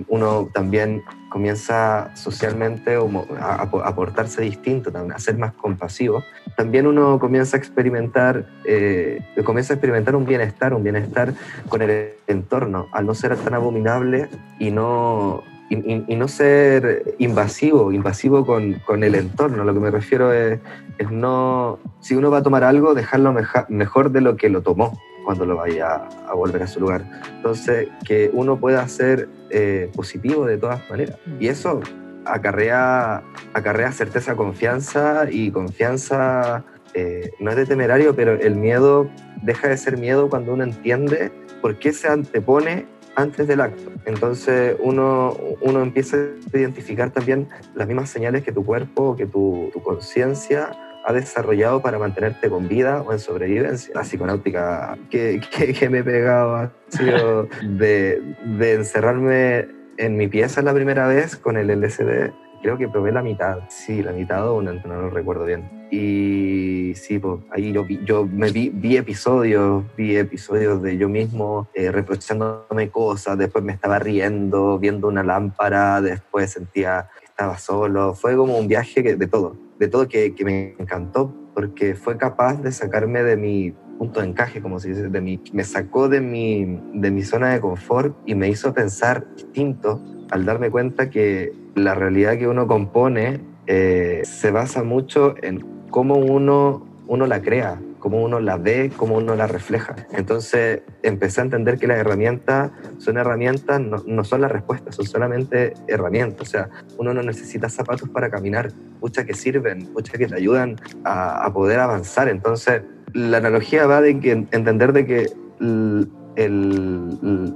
uno 0.08 0.48
también 0.54 1.02
comienza 1.28 2.14
socialmente 2.14 2.96
a, 3.40 3.62
a, 3.62 3.94
portarse 3.94 4.42
distinto, 4.42 4.92
a 4.94 5.18
ser 5.18 5.36
más 5.38 5.52
compasivo. 5.54 6.22
También 6.56 6.86
uno 6.86 7.18
comienza 7.18 7.56
a 7.56 7.60
experimentar, 7.60 8.46
eh, 8.66 9.20
comienza 9.44 9.72
a 9.72 9.76
experimentar 9.76 10.14
un 10.14 10.26
bienestar, 10.26 10.74
un 10.74 10.82
bienestar 10.82 11.34
con 11.68 11.82
el 11.82 12.10
entorno, 12.26 12.86
al 12.92 13.06
no 13.06 13.14
ser 13.14 13.36
tan 13.36 13.54
abominable 13.54 14.28
y 14.58 14.70
no, 14.70 15.42
y, 15.70 16.16
no 16.16 16.28
ser 16.28 17.14
invasivo, 17.18 17.92
invasivo 17.92 18.44
con, 18.44 18.74
con, 18.86 19.02
el 19.02 19.14
entorno. 19.14 19.64
Lo 19.64 19.72
que 19.72 19.80
me 19.80 19.90
refiero 19.90 20.32
es, 20.32 20.60
es, 20.98 21.10
no, 21.10 21.78
si 22.00 22.14
uno 22.14 22.30
va 22.30 22.38
a 22.38 22.42
tomar 22.42 22.62
algo, 22.62 22.94
dejarlo 22.94 23.32
meja, 23.32 23.66
mejor 23.70 24.10
de 24.10 24.20
lo 24.20 24.36
que 24.36 24.50
lo 24.50 24.60
tomó 24.60 24.98
cuando 25.32 25.46
lo 25.46 25.56
vaya 25.56 26.08
a 26.28 26.34
volver 26.34 26.62
a 26.62 26.66
su 26.66 26.80
lugar. 26.80 27.04
Entonces, 27.36 27.88
que 28.04 28.30
uno 28.32 28.58
pueda 28.58 28.86
ser 28.88 29.28
eh, 29.50 29.90
positivo 29.94 30.44
de 30.44 30.58
todas 30.58 30.88
maneras. 30.90 31.18
Y 31.40 31.48
eso 31.48 31.80
acarrea, 32.24 33.22
acarrea 33.54 33.92
certeza, 33.92 34.36
confianza 34.36 35.26
y 35.30 35.50
confianza 35.50 36.64
eh, 36.94 37.30
no 37.40 37.50
es 37.50 37.56
de 37.56 37.64
temerario, 37.64 38.14
pero 38.14 38.34
el 38.34 38.56
miedo 38.56 39.08
deja 39.42 39.68
de 39.68 39.76
ser 39.78 39.96
miedo 39.96 40.28
cuando 40.28 40.52
uno 40.52 40.64
entiende 40.64 41.32
por 41.62 41.78
qué 41.78 41.92
se 41.92 42.08
antepone 42.08 42.86
antes 43.16 43.48
del 43.48 43.62
acto. 43.62 43.90
Entonces 44.04 44.76
uno, 44.80 45.34
uno 45.62 45.80
empieza 45.80 46.18
a 46.18 46.56
identificar 46.58 47.10
también 47.10 47.48
las 47.74 47.88
mismas 47.88 48.10
señales 48.10 48.42
que 48.42 48.52
tu 48.52 48.64
cuerpo, 48.64 49.16
que 49.16 49.26
tu, 49.26 49.70
tu 49.72 49.82
conciencia 49.82 50.70
ha 51.04 51.12
desarrollado 51.12 51.80
para 51.80 51.98
mantenerte 51.98 52.48
con 52.48 52.68
vida 52.68 53.02
o 53.02 53.12
en 53.12 53.18
sobrevivencia. 53.18 53.92
La 53.94 54.02
psiconáutica 54.02 54.96
que, 55.10 55.40
que, 55.78 55.88
me 55.88 55.98
he 55.98 56.04
pegado 56.04 56.56
ha 56.56 56.72
sido 56.88 57.48
de, 57.62 58.22
de 58.44 58.74
encerrarme 58.74 59.68
en 59.98 60.16
mi 60.16 60.28
pieza 60.28 60.62
la 60.62 60.72
primera 60.72 61.06
vez 61.06 61.36
con 61.36 61.56
el 61.56 61.68
LSD 61.68 62.32
creo 62.62 62.78
que 62.78 62.88
probé 62.88 63.12
la 63.12 63.22
mitad, 63.22 63.58
sí, 63.68 64.02
la 64.02 64.12
mitad 64.12 64.48
o 64.48 64.62
no, 64.62 64.72
no 64.72 65.02
lo 65.02 65.10
recuerdo 65.10 65.44
bien. 65.44 65.88
Y 65.90 66.94
sí, 66.94 67.18
pues 67.18 67.40
ahí 67.50 67.72
yo, 67.72 67.84
vi, 67.84 68.00
yo 68.04 68.24
me 68.24 68.50
vi, 68.50 68.70
vi 68.70 68.96
episodios, 68.96 69.84
vi 69.96 70.16
episodios 70.16 70.80
de 70.80 70.96
yo 70.96 71.08
mismo 71.08 71.68
eh, 71.74 71.90
reprochándome 71.90 72.88
cosas, 72.90 73.36
después 73.36 73.64
me 73.64 73.72
estaba 73.72 73.98
riendo, 73.98 74.78
viendo 74.78 75.08
una 75.08 75.22
lámpara, 75.22 76.00
después 76.00 76.52
sentía 76.52 77.10
que 77.18 77.26
estaba 77.26 77.58
solo. 77.58 78.14
Fue 78.14 78.36
como 78.36 78.56
un 78.56 78.68
viaje 78.68 79.02
de 79.02 79.26
todo, 79.26 79.56
de 79.82 79.88
todo 79.88 80.06
que, 80.06 80.32
que 80.36 80.44
me 80.44 80.76
encantó 80.78 81.34
porque 81.54 81.96
fue 81.96 82.16
capaz 82.16 82.62
de 82.62 82.70
sacarme 82.70 83.24
de 83.24 83.36
mi 83.36 83.74
punto 83.98 84.20
de 84.20 84.28
encaje, 84.28 84.62
como 84.62 84.78
se 84.78 84.90
dice, 84.90 85.08
de 85.08 85.20
mi, 85.20 85.40
me 85.52 85.64
sacó 85.64 86.08
de 86.08 86.20
mi, 86.20 86.80
de 86.94 87.10
mi 87.10 87.22
zona 87.22 87.50
de 87.50 87.60
confort 87.60 88.16
y 88.24 88.36
me 88.36 88.48
hizo 88.48 88.72
pensar 88.72 89.26
distinto 89.34 90.00
al 90.30 90.44
darme 90.44 90.70
cuenta 90.70 91.10
que 91.10 91.52
la 91.74 91.96
realidad 91.96 92.38
que 92.38 92.46
uno 92.46 92.68
compone 92.68 93.40
eh, 93.66 94.20
se 94.22 94.52
basa 94.52 94.84
mucho 94.84 95.34
en 95.42 95.66
cómo 95.90 96.14
uno, 96.14 96.86
uno 97.08 97.26
la 97.26 97.42
crea, 97.42 97.82
cómo 98.02 98.20
uno 98.20 98.40
la 98.40 98.56
ve, 98.56 98.90
cómo 98.96 99.18
uno 99.18 99.36
la 99.36 99.46
refleja. 99.46 99.94
Entonces 100.10 100.82
empecé 101.04 101.40
a 101.40 101.44
entender 101.44 101.78
que 101.78 101.86
las 101.86 101.98
herramientas 101.98 102.72
son 102.98 103.16
herramientas, 103.16 103.80
no, 103.80 104.24
son 104.24 104.40
las 104.40 104.50
respuestas, 104.50 104.96
son 104.96 105.06
solamente 105.06 105.74
herramientas. 105.86 106.48
O 106.48 106.50
sea, 106.50 106.68
uno 106.98 107.14
no 107.14 107.22
necesita 107.22 107.68
zapatos 107.68 108.08
para 108.08 108.28
caminar, 108.28 108.72
muchas 109.00 109.24
que 109.24 109.34
sirven, 109.34 109.92
muchas 109.92 110.18
que 110.18 110.26
te 110.26 110.34
ayudan 110.34 110.80
a, 111.04 111.48
poder 111.54 111.78
avanzar. 111.78 112.28
Entonces 112.28 112.82
la 113.12 113.36
analogía 113.36 113.86
va 113.86 114.00
de 114.00 114.18
que 114.18 114.32
entender 114.32 114.92
de 114.92 115.06
que 115.06 115.30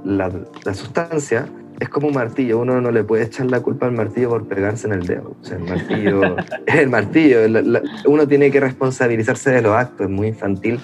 la, 0.05 0.31
la 0.63 0.73
sustancia 0.73 1.49
es 1.79 1.89
como 1.89 2.07
un 2.07 2.13
martillo, 2.13 2.59
uno 2.59 2.81
no 2.81 2.91
le 2.91 3.03
puede 3.03 3.23
echar 3.23 3.45
la 3.47 3.59
culpa 3.59 3.85
al 3.85 3.91
martillo 3.91 4.29
por 4.29 4.47
pegarse 4.47 4.87
en 4.87 4.93
el 4.93 5.05
dedo. 5.05 5.35
O 5.39 5.45
sea, 5.45 5.57
el 5.57 5.63
martillo 5.63 6.37
es 6.65 6.75
el 6.79 6.89
martillo. 6.89 7.39
uno 8.05 8.27
tiene 8.27 8.51
que 8.51 8.59
responsabilizarse 8.59 9.51
de 9.51 9.61
los 9.61 9.75
actos, 9.75 10.07
es 10.07 10.09
muy 10.09 10.27
infantil 10.27 10.79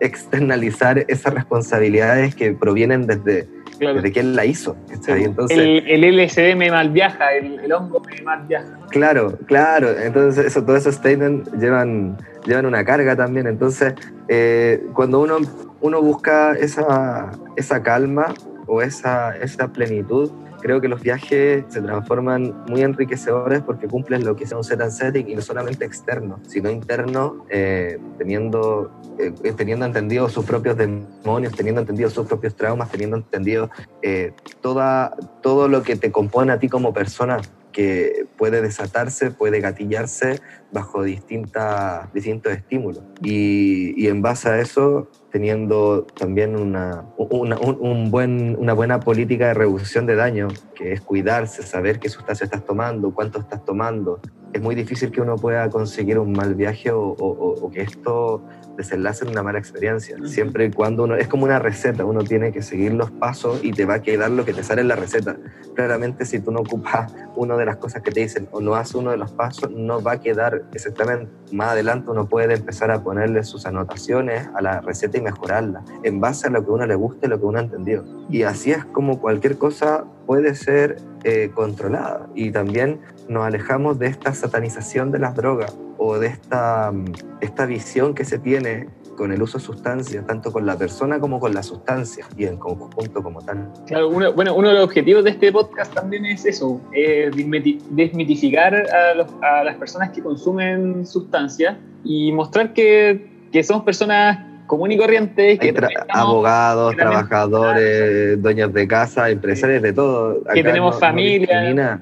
externalizar 0.00 1.04
esas 1.08 1.32
responsabilidades 1.32 2.34
que 2.34 2.52
provienen 2.52 3.06
desde, 3.06 3.48
desde 3.78 4.12
quien 4.12 4.36
la 4.36 4.44
hizo. 4.44 4.76
Entonces, 4.90 5.56
el, 5.56 6.04
el, 6.04 6.24
LSD 6.24 6.56
me 6.56 6.70
mal 6.70 6.90
viaja, 6.90 7.32
el, 7.34 7.60
el, 7.60 7.72
hongo 7.72 8.00
me 8.00 8.22
mal 8.22 8.46
viaja. 8.46 8.78
Claro, 8.90 9.38
claro. 9.46 9.98
Entonces, 9.98 10.46
eso, 10.46 10.64
todos 10.64 10.80
esos 10.80 10.96
statements 10.96 11.50
llevan, 11.58 12.18
llevan 12.44 12.66
una 12.66 12.84
carga 12.84 13.16
también. 13.16 13.46
Entonces, 13.46 13.94
eh, 14.28 14.84
cuando 14.92 15.20
uno, 15.20 15.38
uno 15.80 16.02
busca 16.02 16.52
esa, 16.52 17.32
esa 17.56 17.82
calma, 17.82 18.34
o 18.66 18.82
esa, 18.82 19.36
esa 19.36 19.68
plenitud, 19.72 20.30
creo 20.64 20.80
que 20.80 20.88
los 20.88 21.02
viajes 21.02 21.64
se 21.68 21.82
transforman 21.82 22.64
muy 22.68 22.80
enriquecedores 22.80 23.60
porque 23.60 23.86
cumplen 23.86 24.24
lo 24.24 24.34
que 24.34 24.44
es 24.44 24.52
un 24.52 24.64
set 24.64 24.80
and 24.80 24.92
setting 24.92 25.28
y 25.28 25.34
no 25.34 25.42
solamente 25.42 25.84
externo, 25.84 26.40
sino 26.48 26.70
interno, 26.70 27.44
eh, 27.50 27.98
teniendo, 28.16 28.90
eh, 29.18 29.32
teniendo 29.54 29.84
entendido 29.84 30.28
sus 30.30 30.46
propios 30.46 30.78
demonios, 30.78 31.52
teniendo 31.54 31.82
entendido 31.82 32.08
sus 32.08 32.26
propios 32.26 32.56
traumas, 32.56 32.90
teniendo 32.90 33.18
entendido 33.18 33.68
eh, 34.00 34.32
toda, 34.62 35.14
todo 35.42 35.68
lo 35.68 35.82
que 35.82 35.96
te 35.96 36.10
compone 36.10 36.52
a 36.52 36.58
ti 36.58 36.70
como 36.70 36.94
persona 36.94 37.42
que 37.70 38.26
puede 38.38 38.62
desatarse, 38.62 39.32
puede 39.32 39.60
gatillarse 39.60 40.40
bajo 40.72 41.02
distintas, 41.02 42.10
distintos 42.14 42.52
estímulos. 42.54 43.02
Y 43.20 44.06
en 44.06 44.22
base 44.22 44.48
a 44.48 44.60
eso, 44.60 45.10
teniendo 45.34 46.06
también 46.16 46.54
una, 46.54 47.06
un 47.18 48.08
buen, 48.12 48.54
una 48.56 48.72
buena 48.72 49.00
política 49.00 49.48
de 49.48 49.54
reducción 49.54 50.06
de 50.06 50.14
daño, 50.14 50.46
que 50.76 50.92
es 50.92 51.00
cuidarse, 51.00 51.64
saber 51.64 51.98
qué 51.98 52.08
sustancia 52.08 52.44
estás 52.44 52.64
tomando, 52.64 53.12
cuánto 53.12 53.40
estás 53.40 53.64
tomando. 53.64 54.20
Es 54.52 54.62
muy 54.62 54.76
difícil 54.76 55.10
que 55.10 55.20
uno 55.20 55.34
pueda 55.34 55.68
conseguir 55.70 56.20
un 56.20 56.30
mal 56.30 56.54
viaje 56.54 56.92
o 56.92 57.68
que 57.74 57.80
esto 57.80 58.42
desenlace 58.76 59.24
en 59.24 59.30
una 59.30 59.42
mala 59.42 59.58
experiencia. 59.58 60.16
Siempre 60.24 60.66
y 60.66 60.70
cuando 60.70 61.04
uno, 61.04 61.16
es 61.16 61.28
como 61.28 61.44
una 61.44 61.58
receta, 61.58 62.04
uno 62.04 62.22
tiene 62.22 62.52
que 62.52 62.62
seguir 62.62 62.92
los 62.94 63.10
pasos 63.10 63.60
y 63.62 63.72
te 63.72 63.84
va 63.84 63.94
a 63.94 64.02
quedar 64.02 64.30
lo 64.30 64.44
que 64.44 64.52
te 64.52 64.62
sale 64.62 64.82
en 64.82 64.88
la 64.88 64.96
receta. 64.96 65.36
Claramente 65.74 66.24
si 66.24 66.40
tú 66.40 66.52
no 66.52 66.60
ocupas 66.60 67.12
una 67.36 67.56
de 67.56 67.66
las 67.66 67.76
cosas 67.76 68.02
que 68.02 68.10
te 68.10 68.20
dicen 68.20 68.48
o 68.52 68.60
no 68.60 68.74
haces 68.74 68.94
uno 68.94 69.10
de 69.10 69.16
los 69.16 69.32
pasos, 69.32 69.70
no 69.70 70.02
va 70.02 70.12
a 70.12 70.20
quedar 70.20 70.64
exactamente. 70.72 71.30
Más 71.52 71.70
adelante 71.70 72.10
uno 72.10 72.28
puede 72.28 72.54
empezar 72.54 72.90
a 72.90 73.02
ponerle 73.02 73.44
sus 73.44 73.66
anotaciones 73.66 74.48
a 74.54 74.62
la 74.62 74.80
receta 74.80 75.18
y 75.18 75.20
mejorarla 75.20 75.84
en 76.02 76.20
base 76.20 76.46
a 76.46 76.50
lo 76.50 76.64
que 76.64 76.70
uno 76.70 76.86
le 76.86 76.94
guste, 76.94 77.28
lo 77.28 77.38
que 77.38 77.46
uno 77.46 77.58
ha 77.58 77.62
entendido. 77.62 78.04
Y 78.28 78.42
así 78.42 78.72
es 78.72 78.84
como 78.84 79.20
cualquier 79.20 79.58
cosa 79.58 80.04
puede 80.26 80.54
ser 80.54 80.96
eh, 81.24 81.50
controlada. 81.54 82.28
Y 82.34 82.50
también 82.50 83.00
nos 83.28 83.44
alejamos 83.44 83.98
de 83.98 84.06
esta 84.06 84.34
satanización 84.34 85.10
de 85.10 85.18
las 85.18 85.34
drogas 85.34 85.74
o 85.98 86.18
de 86.18 86.28
esta, 86.28 86.92
esta 87.40 87.66
visión 87.66 88.14
que 88.14 88.24
se 88.24 88.38
tiene 88.38 88.88
con 89.16 89.32
el 89.32 89.42
uso 89.42 89.58
de 89.58 89.64
sustancias, 89.64 90.26
tanto 90.26 90.52
con 90.52 90.66
la 90.66 90.76
persona 90.76 91.20
como 91.20 91.40
con 91.40 91.54
la 91.54 91.62
sustancia 91.62 92.26
y 92.36 92.44
en 92.44 92.56
conjunto 92.56 93.22
como 93.22 93.42
tal. 93.42 93.70
Claro, 93.86 94.08
uno, 94.08 94.32
bueno, 94.32 94.54
uno 94.54 94.68
de 94.68 94.74
los 94.74 94.84
objetivos 94.84 95.24
de 95.24 95.30
este 95.30 95.52
podcast 95.52 95.94
también 95.94 96.26
es 96.26 96.44
eso, 96.44 96.80
es 96.92 97.34
desmitificar 97.34 98.74
a, 98.74 99.14
los, 99.14 99.28
a 99.42 99.64
las 99.64 99.76
personas 99.76 100.10
que 100.10 100.22
consumen 100.22 101.06
sustancias 101.06 101.76
y 102.04 102.32
mostrar 102.32 102.72
que, 102.72 103.48
que 103.52 103.62
somos 103.62 103.84
personas 103.84 104.38
comunes 104.66 104.96
y 104.96 105.00
corrientes. 105.00 105.58
Que 105.58 105.74
abogados, 106.08 106.96
trabajadores, 106.96 108.40
dueños 108.42 108.72
de 108.72 108.88
casa, 108.88 109.30
empresarios, 109.30 109.82
de 109.82 109.92
todo. 109.92 110.42
que 110.52 110.62
tenemos 110.62 110.98
familia. 110.98 112.00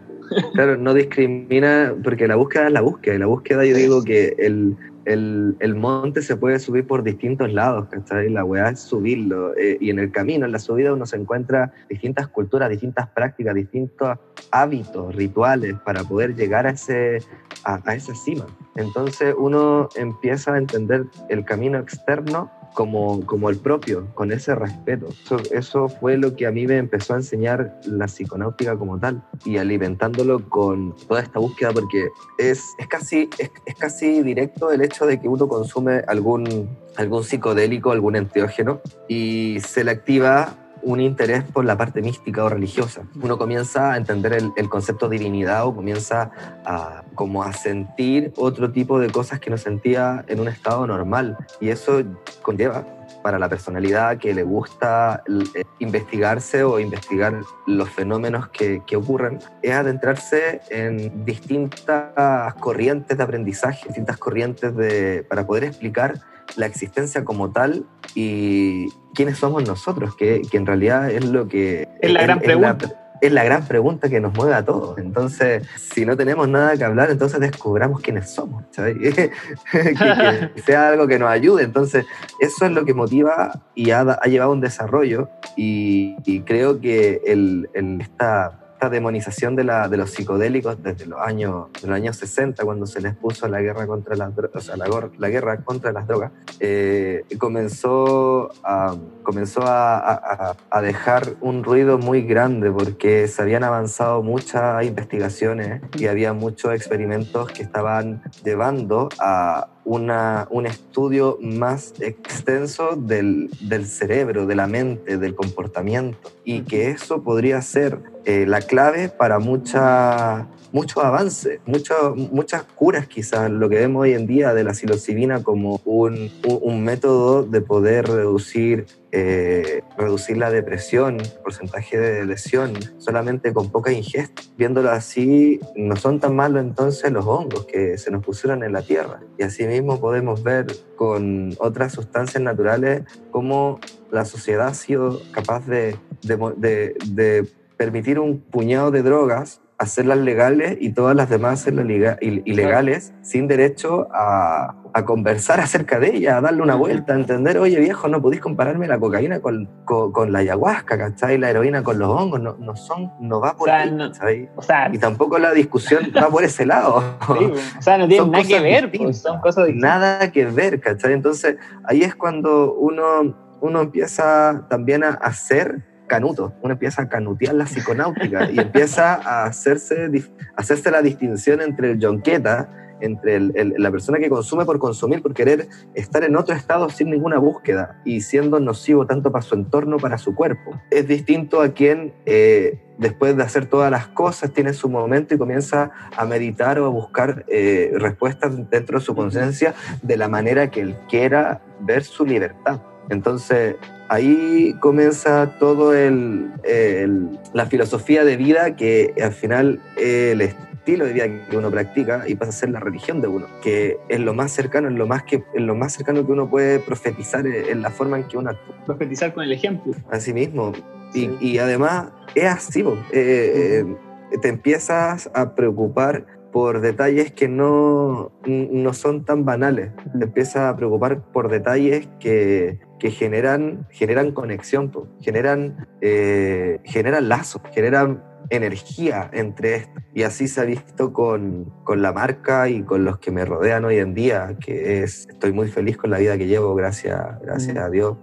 Claro, 0.54 0.76
no 0.76 0.94
discrimina, 0.94 1.94
porque 2.02 2.26
la 2.26 2.36
búsqueda 2.36 2.66
es 2.66 2.72
la 2.72 2.80
búsqueda. 2.80 3.14
Y 3.14 3.18
la 3.18 3.26
búsqueda, 3.26 3.64
yo 3.64 3.76
digo 3.76 4.02
que 4.04 4.34
el, 4.38 4.76
el, 5.04 5.56
el 5.60 5.74
monte 5.74 6.22
se 6.22 6.36
puede 6.36 6.58
subir 6.58 6.86
por 6.86 7.02
distintos 7.02 7.52
lados, 7.52 7.88
¿cachai? 7.90 8.30
La 8.30 8.44
weá 8.44 8.70
es 8.70 8.80
subirlo. 8.80 9.56
Eh, 9.56 9.78
y 9.80 9.90
en 9.90 9.98
el 9.98 10.10
camino, 10.12 10.46
en 10.46 10.52
la 10.52 10.58
subida, 10.58 10.92
uno 10.92 11.06
se 11.06 11.16
encuentra 11.16 11.72
distintas 11.88 12.28
culturas, 12.28 12.70
distintas 12.70 13.08
prácticas, 13.08 13.54
distintos 13.54 14.18
hábitos, 14.50 15.14
rituales 15.14 15.74
para 15.84 16.04
poder 16.04 16.34
llegar 16.34 16.66
a, 16.66 16.70
ese, 16.70 17.18
a, 17.64 17.80
a 17.84 17.94
esa 17.94 18.14
cima. 18.14 18.46
Entonces 18.76 19.34
uno 19.36 19.88
empieza 19.96 20.54
a 20.54 20.58
entender 20.58 21.04
el 21.28 21.44
camino 21.44 21.78
externo 21.78 22.50
como, 22.74 23.24
como 23.26 23.50
el 23.50 23.58
propio, 23.58 24.08
con 24.14 24.32
ese 24.32 24.54
respeto. 24.54 25.08
Eso, 25.24 25.36
eso, 25.52 25.88
fue 25.88 26.16
lo 26.16 26.34
que 26.36 26.46
a 26.46 26.50
mí 26.50 26.66
me 26.66 26.78
empezó 26.78 27.14
a 27.14 27.16
enseñar 27.16 27.80
la 27.84 28.06
psiconáutica 28.06 28.76
como 28.76 28.98
tal 28.98 29.22
y 29.44 29.58
alimentándolo 29.58 30.48
con 30.48 30.94
toda 31.08 31.20
esta 31.20 31.38
búsqueda 31.38 31.72
porque 31.72 32.08
es, 32.38 32.62
es, 32.78 32.86
casi, 32.88 33.28
es, 33.38 33.50
es 33.66 33.74
casi 33.76 34.22
directo 34.22 34.70
el 34.70 34.82
hecho 34.82 35.06
de 35.06 35.20
que 35.20 35.28
uno 35.28 35.48
consume 35.48 36.02
algún, 36.06 36.68
algún 36.96 37.24
psicodélico, 37.24 37.92
algún 37.92 38.16
enteógeno 38.16 38.80
y 39.08 39.58
se 39.60 39.84
le 39.84 39.90
activa 39.90 40.56
un 40.82 41.00
interés 41.00 41.44
por 41.44 41.64
la 41.64 41.76
parte 41.76 42.02
mística 42.02 42.44
o 42.44 42.48
religiosa. 42.48 43.02
Uno 43.20 43.38
comienza 43.38 43.92
a 43.92 43.96
entender 43.96 44.32
el, 44.56 44.68
concepto 44.68 45.08
de 45.08 45.18
divinidad 45.18 45.66
o 45.66 45.74
comienza 45.74 46.30
a, 46.64 47.04
como 47.14 47.42
a 47.42 47.52
sentir 47.52 48.32
otro 48.36 48.72
tipo 48.72 48.98
de 48.98 49.10
cosas 49.10 49.40
que 49.40 49.50
no 49.50 49.58
sentía 49.58 50.24
en 50.28 50.40
un 50.40 50.48
estado 50.48 50.86
normal. 50.86 51.36
Y 51.60 51.68
eso 51.68 52.02
conlleva 52.42 52.84
para 53.22 53.38
la 53.38 53.48
personalidad 53.48 54.18
que 54.18 54.34
le 54.34 54.42
gusta 54.42 55.22
eh, 55.54 55.64
investigarse 55.78 56.64
o 56.64 56.80
investigar 56.80 57.40
los 57.66 57.88
fenómenos 57.88 58.48
que, 58.48 58.82
que, 58.86 58.96
ocurren, 58.96 59.38
es 59.62 59.72
adentrarse 59.72 60.60
en 60.70 61.24
distintas 61.24 62.54
corrientes 62.54 63.16
de 63.16 63.22
aprendizaje, 63.22 63.86
distintas 63.86 64.16
corrientes 64.16 64.74
de, 64.74 65.24
para 65.28 65.46
poder 65.46 65.64
explicar 65.64 66.20
la 66.56 66.66
existencia 66.66 67.24
como 67.24 67.50
tal 67.50 67.84
y 68.14 68.88
quiénes 69.14 69.38
somos 69.38 69.66
nosotros, 69.66 70.16
que, 70.16 70.42
que 70.50 70.56
en 70.56 70.66
realidad 70.66 71.10
es 71.10 71.24
lo 71.24 71.48
que... 71.48 71.88
Es 72.00 72.12
la 72.12 72.22
gran 72.22 72.40
pregunta. 72.40 72.86
Es 72.86 72.90
la, 72.90 73.02
es 73.22 73.32
la 73.32 73.44
gran 73.44 73.64
pregunta 73.66 74.08
que 74.08 74.20
nos 74.20 74.34
mueve 74.34 74.54
a 74.54 74.64
todos. 74.64 74.98
Entonces, 74.98 75.64
si 75.76 76.04
no 76.04 76.16
tenemos 76.16 76.48
nada 76.48 76.76
que 76.76 76.82
hablar, 76.82 77.08
entonces 77.08 77.38
descubramos 77.38 78.00
quiénes 78.00 78.30
somos, 78.30 78.64
que, 78.74 79.30
que, 79.70 80.62
sea 80.66 80.88
algo 80.88 81.06
que 81.06 81.20
nos 81.20 81.30
ayude. 81.30 81.62
Entonces, 81.62 82.04
eso 82.40 82.66
es 82.66 82.72
lo 82.72 82.84
que 82.84 82.94
motiva 82.94 83.52
y 83.76 83.92
ha, 83.92 84.00
ha 84.00 84.26
llevado 84.26 84.50
un 84.50 84.60
desarrollo 84.60 85.28
y, 85.56 86.16
y 86.26 86.40
creo 86.40 86.80
que 86.80 87.20
el, 87.24 87.70
el, 87.74 88.00
esta 88.00 88.61
esta 88.82 88.90
demonización 88.90 89.54
de, 89.54 89.62
la, 89.62 89.88
de 89.88 89.96
los 89.96 90.10
psicodélicos 90.10 90.82
desde 90.82 91.06
los 91.06 91.20
años, 91.20 91.66
de 91.80 91.86
los 91.86 91.94
años 91.94 92.16
60, 92.16 92.64
cuando 92.64 92.84
se 92.86 93.00
les 93.00 93.14
puso 93.14 93.46
la 93.46 93.60
guerra 93.60 93.86
contra 93.86 94.16
las, 94.16 94.34
dro- 94.34 94.50
o 94.52 94.60
sea, 94.60 94.74
la, 94.76 95.28
guerra 95.28 95.58
contra 95.58 95.92
las 95.92 96.08
drogas, 96.08 96.32
eh, 96.58 97.24
comenzó, 97.38 98.50
a, 98.64 98.96
comenzó 99.22 99.60
a- 99.64 100.56
a 100.68 100.82
dejar 100.82 101.28
un 101.40 101.62
ruido 101.62 101.96
muy 101.98 102.22
grande 102.22 102.72
porque 102.72 103.28
se 103.28 103.40
habían 103.40 103.62
avanzado 103.62 104.20
muchas 104.24 104.84
investigaciones 104.84 105.80
y 105.96 106.08
había 106.08 106.32
muchos 106.32 106.74
experimentos 106.74 107.52
que 107.52 107.62
estaban 107.62 108.20
llevando 108.44 109.10
a 109.20 109.68
una, 109.84 110.46
un 110.50 110.66
estudio 110.66 111.38
más 111.40 111.94
extenso 112.00 112.96
del, 112.96 113.50
del 113.60 113.86
cerebro, 113.86 114.46
de 114.46 114.54
la 114.54 114.66
mente, 114.66 115.18
del 115.18 115.34
comportamiento, 115.34 116.30
y 116.44 116.62
que 116.62 116.90
eso 116.90 117.22
podría 117.22 117.60
ser 117.62 117.98
eh, 118.24 118.46
la 118.46 118.60
clave 118.60 119.08
para 119.08 119.38
mucha, 119.38 120.46
mucho 120.72 121.02
avance, 121.02 121.60
mucho- 121.66 122.14
muchas 122.16 122.62
curas 122.64 123.06
quizás, 123.06 123.50
lo 123.50 123.68
que 123.68 123.76
vemos 123.76 124.02
hoy 124.02 124.14
en 124.14 124.26
día 124.26 124.54
de 124.54 124.64
la 124.64 124.74
psilocibina 124.74 125.42
como 125.42 125.80
un, 125.84 126.30
un- 126.62 126.82
método 126.82 127.42
de 127.44 127.60
poder 127.60 128.06
reducir, 128.08 128.86
eh, 129.12 129.82
reducir 129.96 130.36
la 130.38 130.50
depresión, 130.50 131.18
porcentaje 131.44 131.98
de 131.98 132.24
lesión, 132.26 132.72
solamente 132.98 133.52
con 133.52 133.70
poca 133.70 133.92
ingesta. 133.92 134.42
Viéndolo 134.56 134.90
así, 134.90 135.60
no 135.76 135.94
son 135.96 136.18
tan 136.18 136.34
malos 136.34 136.62
entonces 136.62 137.12
los 137.12 137.24
hongos 137.26 137.66
que 137.66 137.98
se 137.98 138.10
nos 138.10 138.24
pusieron 138.24 138.64
en 138.64 138.72
la 138.72 138.82
tierra. 138.82 139.20
Y 139.38 139.42
asimismo 139.44 140.00
podemos 140.00 140.42
ver 140.42 140.66
con 140.96 141.54
otras 141.58 141.92
sustancias 141.92 142.42
naturales 142.42 143.02
cómo 143.30 143.78
la 144.10 144.24
sociedad 144.24 144.68
ha 144.68 144.74
sido 144.74 145.20
capaz 145.32 145.66
de, 145.66 145.96
de 146.22 146.36
de- 146.56 146.94
de 147.06 147.46
permitir 147.76 148.18
un 148.20 148.40
puñado 148.40 148.90
de 148.90 149.02
drogas, 149.02 149.60
hacerlas 149.82 150.18
legales 150.18 150.76
y 150.80 150.90
todas 150.90 151.16
las 151.16 151.28
demás 151.28 151.60
hacerlas 151.60 151.86
ilegales, 152.20 153.12
sin 153.22 153.48
derecho 153.48 154.08
a, 154.12 154.74
a 154.94 155.04
conversar 155.04 155.60
acerca 155.60 155.98
de 155.98 156.16
ellas, 156.16 156.34
a 156.34 156.40
darle 156.40 156.62
una 156.62 156.74
vuelta, 156.74 157.14
a 157.14 157.16
entender, 157.16 157.58
oye 157.58 157.80
viejo, 157.80 158.08
no 158.08 158.20
podéis 158.20 158.40
compararme 158.42 158.86
la 158.86 158.98
cocaína 158.98 159.40
con, 159.40 159.68
con, 159.84 160.12
con 160.12 160.32
la 160.32 160.40
ayahuasca, 160.40 160.98
¿cachai? 160.98 161.38
La 161.38 161.50
heroína 161.50 161.82
con 161.82 161.98
los 161.98 162.08
hongos, 162.08 162.40
no, 162.40 162.56
no 162.58 162.76
son, 162.76 163.12
no 163.20 163.40
va 163.40 163.56
por 163.56 163.68
O 163.68 163.72
sea, 163.72 164.26
ahí. 164.26 164.48
O 164.54 164.62
sea, 164.62 164.90
Y 164.92 164.98
tampoco 164.98 165.38
la 165.38 165.52
discusión 165.52 166.12
va 166.16 166.28
por 166.28 166.44
ese 166.44 166.66
lado. 166.66 167.02
sí, 167.26 167.52
o 167.78 167.82
sea, 167.82 167.98
no 167.98 168.06
tienen 168.06 168.24
Son 168.24 168.30
nada 168.30 168.44
que 168.44 168.60
ver, 168.60 168.92
pues, 168.92 169.18
son 169.18 169.40
cosas 169.40 169.66
distintas. 169.66 169.90
Nada 169.90 170.32
que 170.32 170.44
ver, 170.46 170.80
¿cachai? 170.80 171.12
Entonces 171.12 171.56
ahí 171.84 172.02
es 172.02 172.14
cuando 172.14 172.74
uno, 172.74 173.34
uno 173.60 173.80
empieza 173.80 174.66
también 174.68 175.04
a 175.04 175.10
hacer 175.10 175.91
canuto, 176.12 176.52
uno 176.62 176.72
empieza 176.74 177.02
a 177.02 177.08
canutear 177.08 177.54
la 177.54 177.64
psiconáutica 177.64 178.50
y 178.50 178.58
empieza 178.58 179.14
a 179.14 179.44
hacerse, 179.44 180.10
dif- 180.10 180.30
hacerse 180.56 180.90
la 180.90 181.00
distinción 181.00 181.60
entre 181.62 181.92
el 181.92 181.98
yonqueta, 181.98 182.68
entre 183.00 183.34
el- 183.36 183.52
el- 183.56 183.74
la 183.78 183.90
persona 183.90 184.18
que 184.18 184.28
consume 184.28 184.64
por 184.64 184.78
consumir, 184.78 185.22
por 185.22 185.32
querer 185.32 185.66
estar 185.94 186.22
en 186.22 186.36
otro 186.36 186.54
estado 186.54 186.88
sin 186.90 187.08
ninguna 187.10 187.38
búsqueda 187.38 188.00
y 188.04 188.20
siendo 188.20 188.60
nocivo 188.60 189.06
tanto 189.06 189.32
para 189.32 189.42
su 189.42 189.54
entorno, 189.54 189.96
para 189.96 190.18
su 190.18 190.34
cuerpo. 190.34 190.78
Es 190.90 191.08
distinto 191.08 191.62
a 191.62 191.68
quien 191.70 192.12
eh, 192.26 192.78
después 192.98 193.36
de 193.36 193.42
hacer 193.42 193.66
todas 193.66 193.90
las 193.90 194.06
cosas 194.08 194.52
tiene 194.52 194.72
su 194.74 194.88
momento 194.88 195.34
y 195.34 195.38
comienza 195.38 195.90
a 196.16 196.24
meditar 196.26 196.78
o 196.78 196.86
a 196.86 196.90
buscar 196.90 197.44
eh, 197.48 197.90
respuestas 197.96 198.50
dentro 198.70 198.98
de 198.98 199.04
su 199.04 199.14
conciencia 199.14 199.74
de 200.02 200.16
la 200.16 200.28
manera 200.28 200.70
que 200.70 200.80
él 200.82 200.94
quiera 201.08 201.62
ver 201.80 202.04
su 202.04 202.24
libertad. 202.24 202.80
Entonces, 203.08 203.74
ahí 204.12 204.76
comienza 204.80 205.58
todo 205.58 205.94
el, 205.94 206.50
el- 206.64 207.38
la 207.52 207.66
filosofía 207.66 208.24
de 208.24 208.36
vida 208.36 208.76
que 208.76 209.14
al 209.22 209.32
final 209.32 209.80
es 209.96 210.32
el 210.32 210.40
estilo 210.42 211.04
de 211.06 211.12
vida 211.12 211.26
que 211.48 211.56
uno 211.56 211.70
practica 211.70 212.24
y 212.26 212.34
pasa 212.34 212.50
a 212.50 212.52
ser 212.52 212.70
la 212.70 212.80
religión 212.80 213.20
de 213.20 213.28
uno, 213.28 213.46
que 213.62 213.98
es 214.08 214.20
lo 214.20 214.34
más 214.34 214.50
cercano, 214.52 214.88
es 214.88 214.94
lo 214.94 215.06
más, 215.06 215.22
que, 215.22 215.36
es 215.54 215.62
lo 215.62 215.74
más 215.74 215.92
cercano 215.92 216.26
que 216.26 216.32
uno 216.32 216.50
puede 216.50 216.78
profetizar 216.80 217.46
en 217.46 217.68
en 217.68 217.82
la 217.82 217.90
forma 217.90 218.18
en 218.18 218.24
que 218.24 218.36
uno 218.36 218.50
actúa 218.50 218.74
Profetizar 218.84 219.32
con 219.32 219.44
el 219.44 219.52
ejemplo. 219.52 219.92
a 220.10 220.18
sí 220.20 220.32
mismo. 220.32 220.72
Y, 221.14 221.20
Sí. 221.26 221.36
y 221.40 221.58
además 221.58 222.06
es 222.34 222.44
así. 222.46 222.80
Eh, 223.12 223.84
eh, 224.32 224.38
te 224.40 224.48
empiezas 224.48 225.30
a 225.34 225.54
preocupar 225.54 226.26
por 226.52 226.80
detalles 226.80 227.32
que 227.32 227.48
no, 227.48 228.30
no 228.46 228.92
son 228.92 229.24
tan 229.24 229.44
banales. 229.44 229.90
Te 230.18 230.24
empiezas 230.24 230.68
a 230.68 230.76
preocupar 230.76 231.22
por 231.32 231.48
detalles 231.48 232.08
que, 232.20 232.78
que 232.98 233.10
generan, 233.10 233.88
generan 233.90 234.32
conexión, 234.32 234.92
generan, 235.20 235.88
eh, 236.02 236.78
generan 236.84 237.28
lazos, 237.28 237.62
generan 237.72 238.22
energía 238.52 239.30
entre 239.32 239.76
esto. 239.76 240.00
Y 240.14 240.22
así 240.24 240.46
se 240.46 240.60
ha 240.60 240.64
visto 240.64 241.12
con, 241.12 241.72
con 241.84 242.02
la 242.02 242.12
marca 242.12 242.68
y 242.68 242.82
con 242.82 243.04
los 243.04 243.18
que 243.18 243.30
me 243.30 243.44
rodean 243.44 243.84
hoy 243.84 243.96
en 243.96 244.14
día, 244.14 244.56
que 244.64 245.02
es, 245.02 245.26
estoy 245.28 245.52
muy 245.52 245.68
feliz 245.68 245.96
con 245.96 246.10
la 246.10 246.18
vida 246.18 246.36
que 246.36 246.46
llevo, 246.46 246.74
gracias, 246.74 247.18
gracias 247.40 247.76
a 247.76 247.88
Dios. 247.88 248.16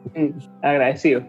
Agradecido. 0.62 1.24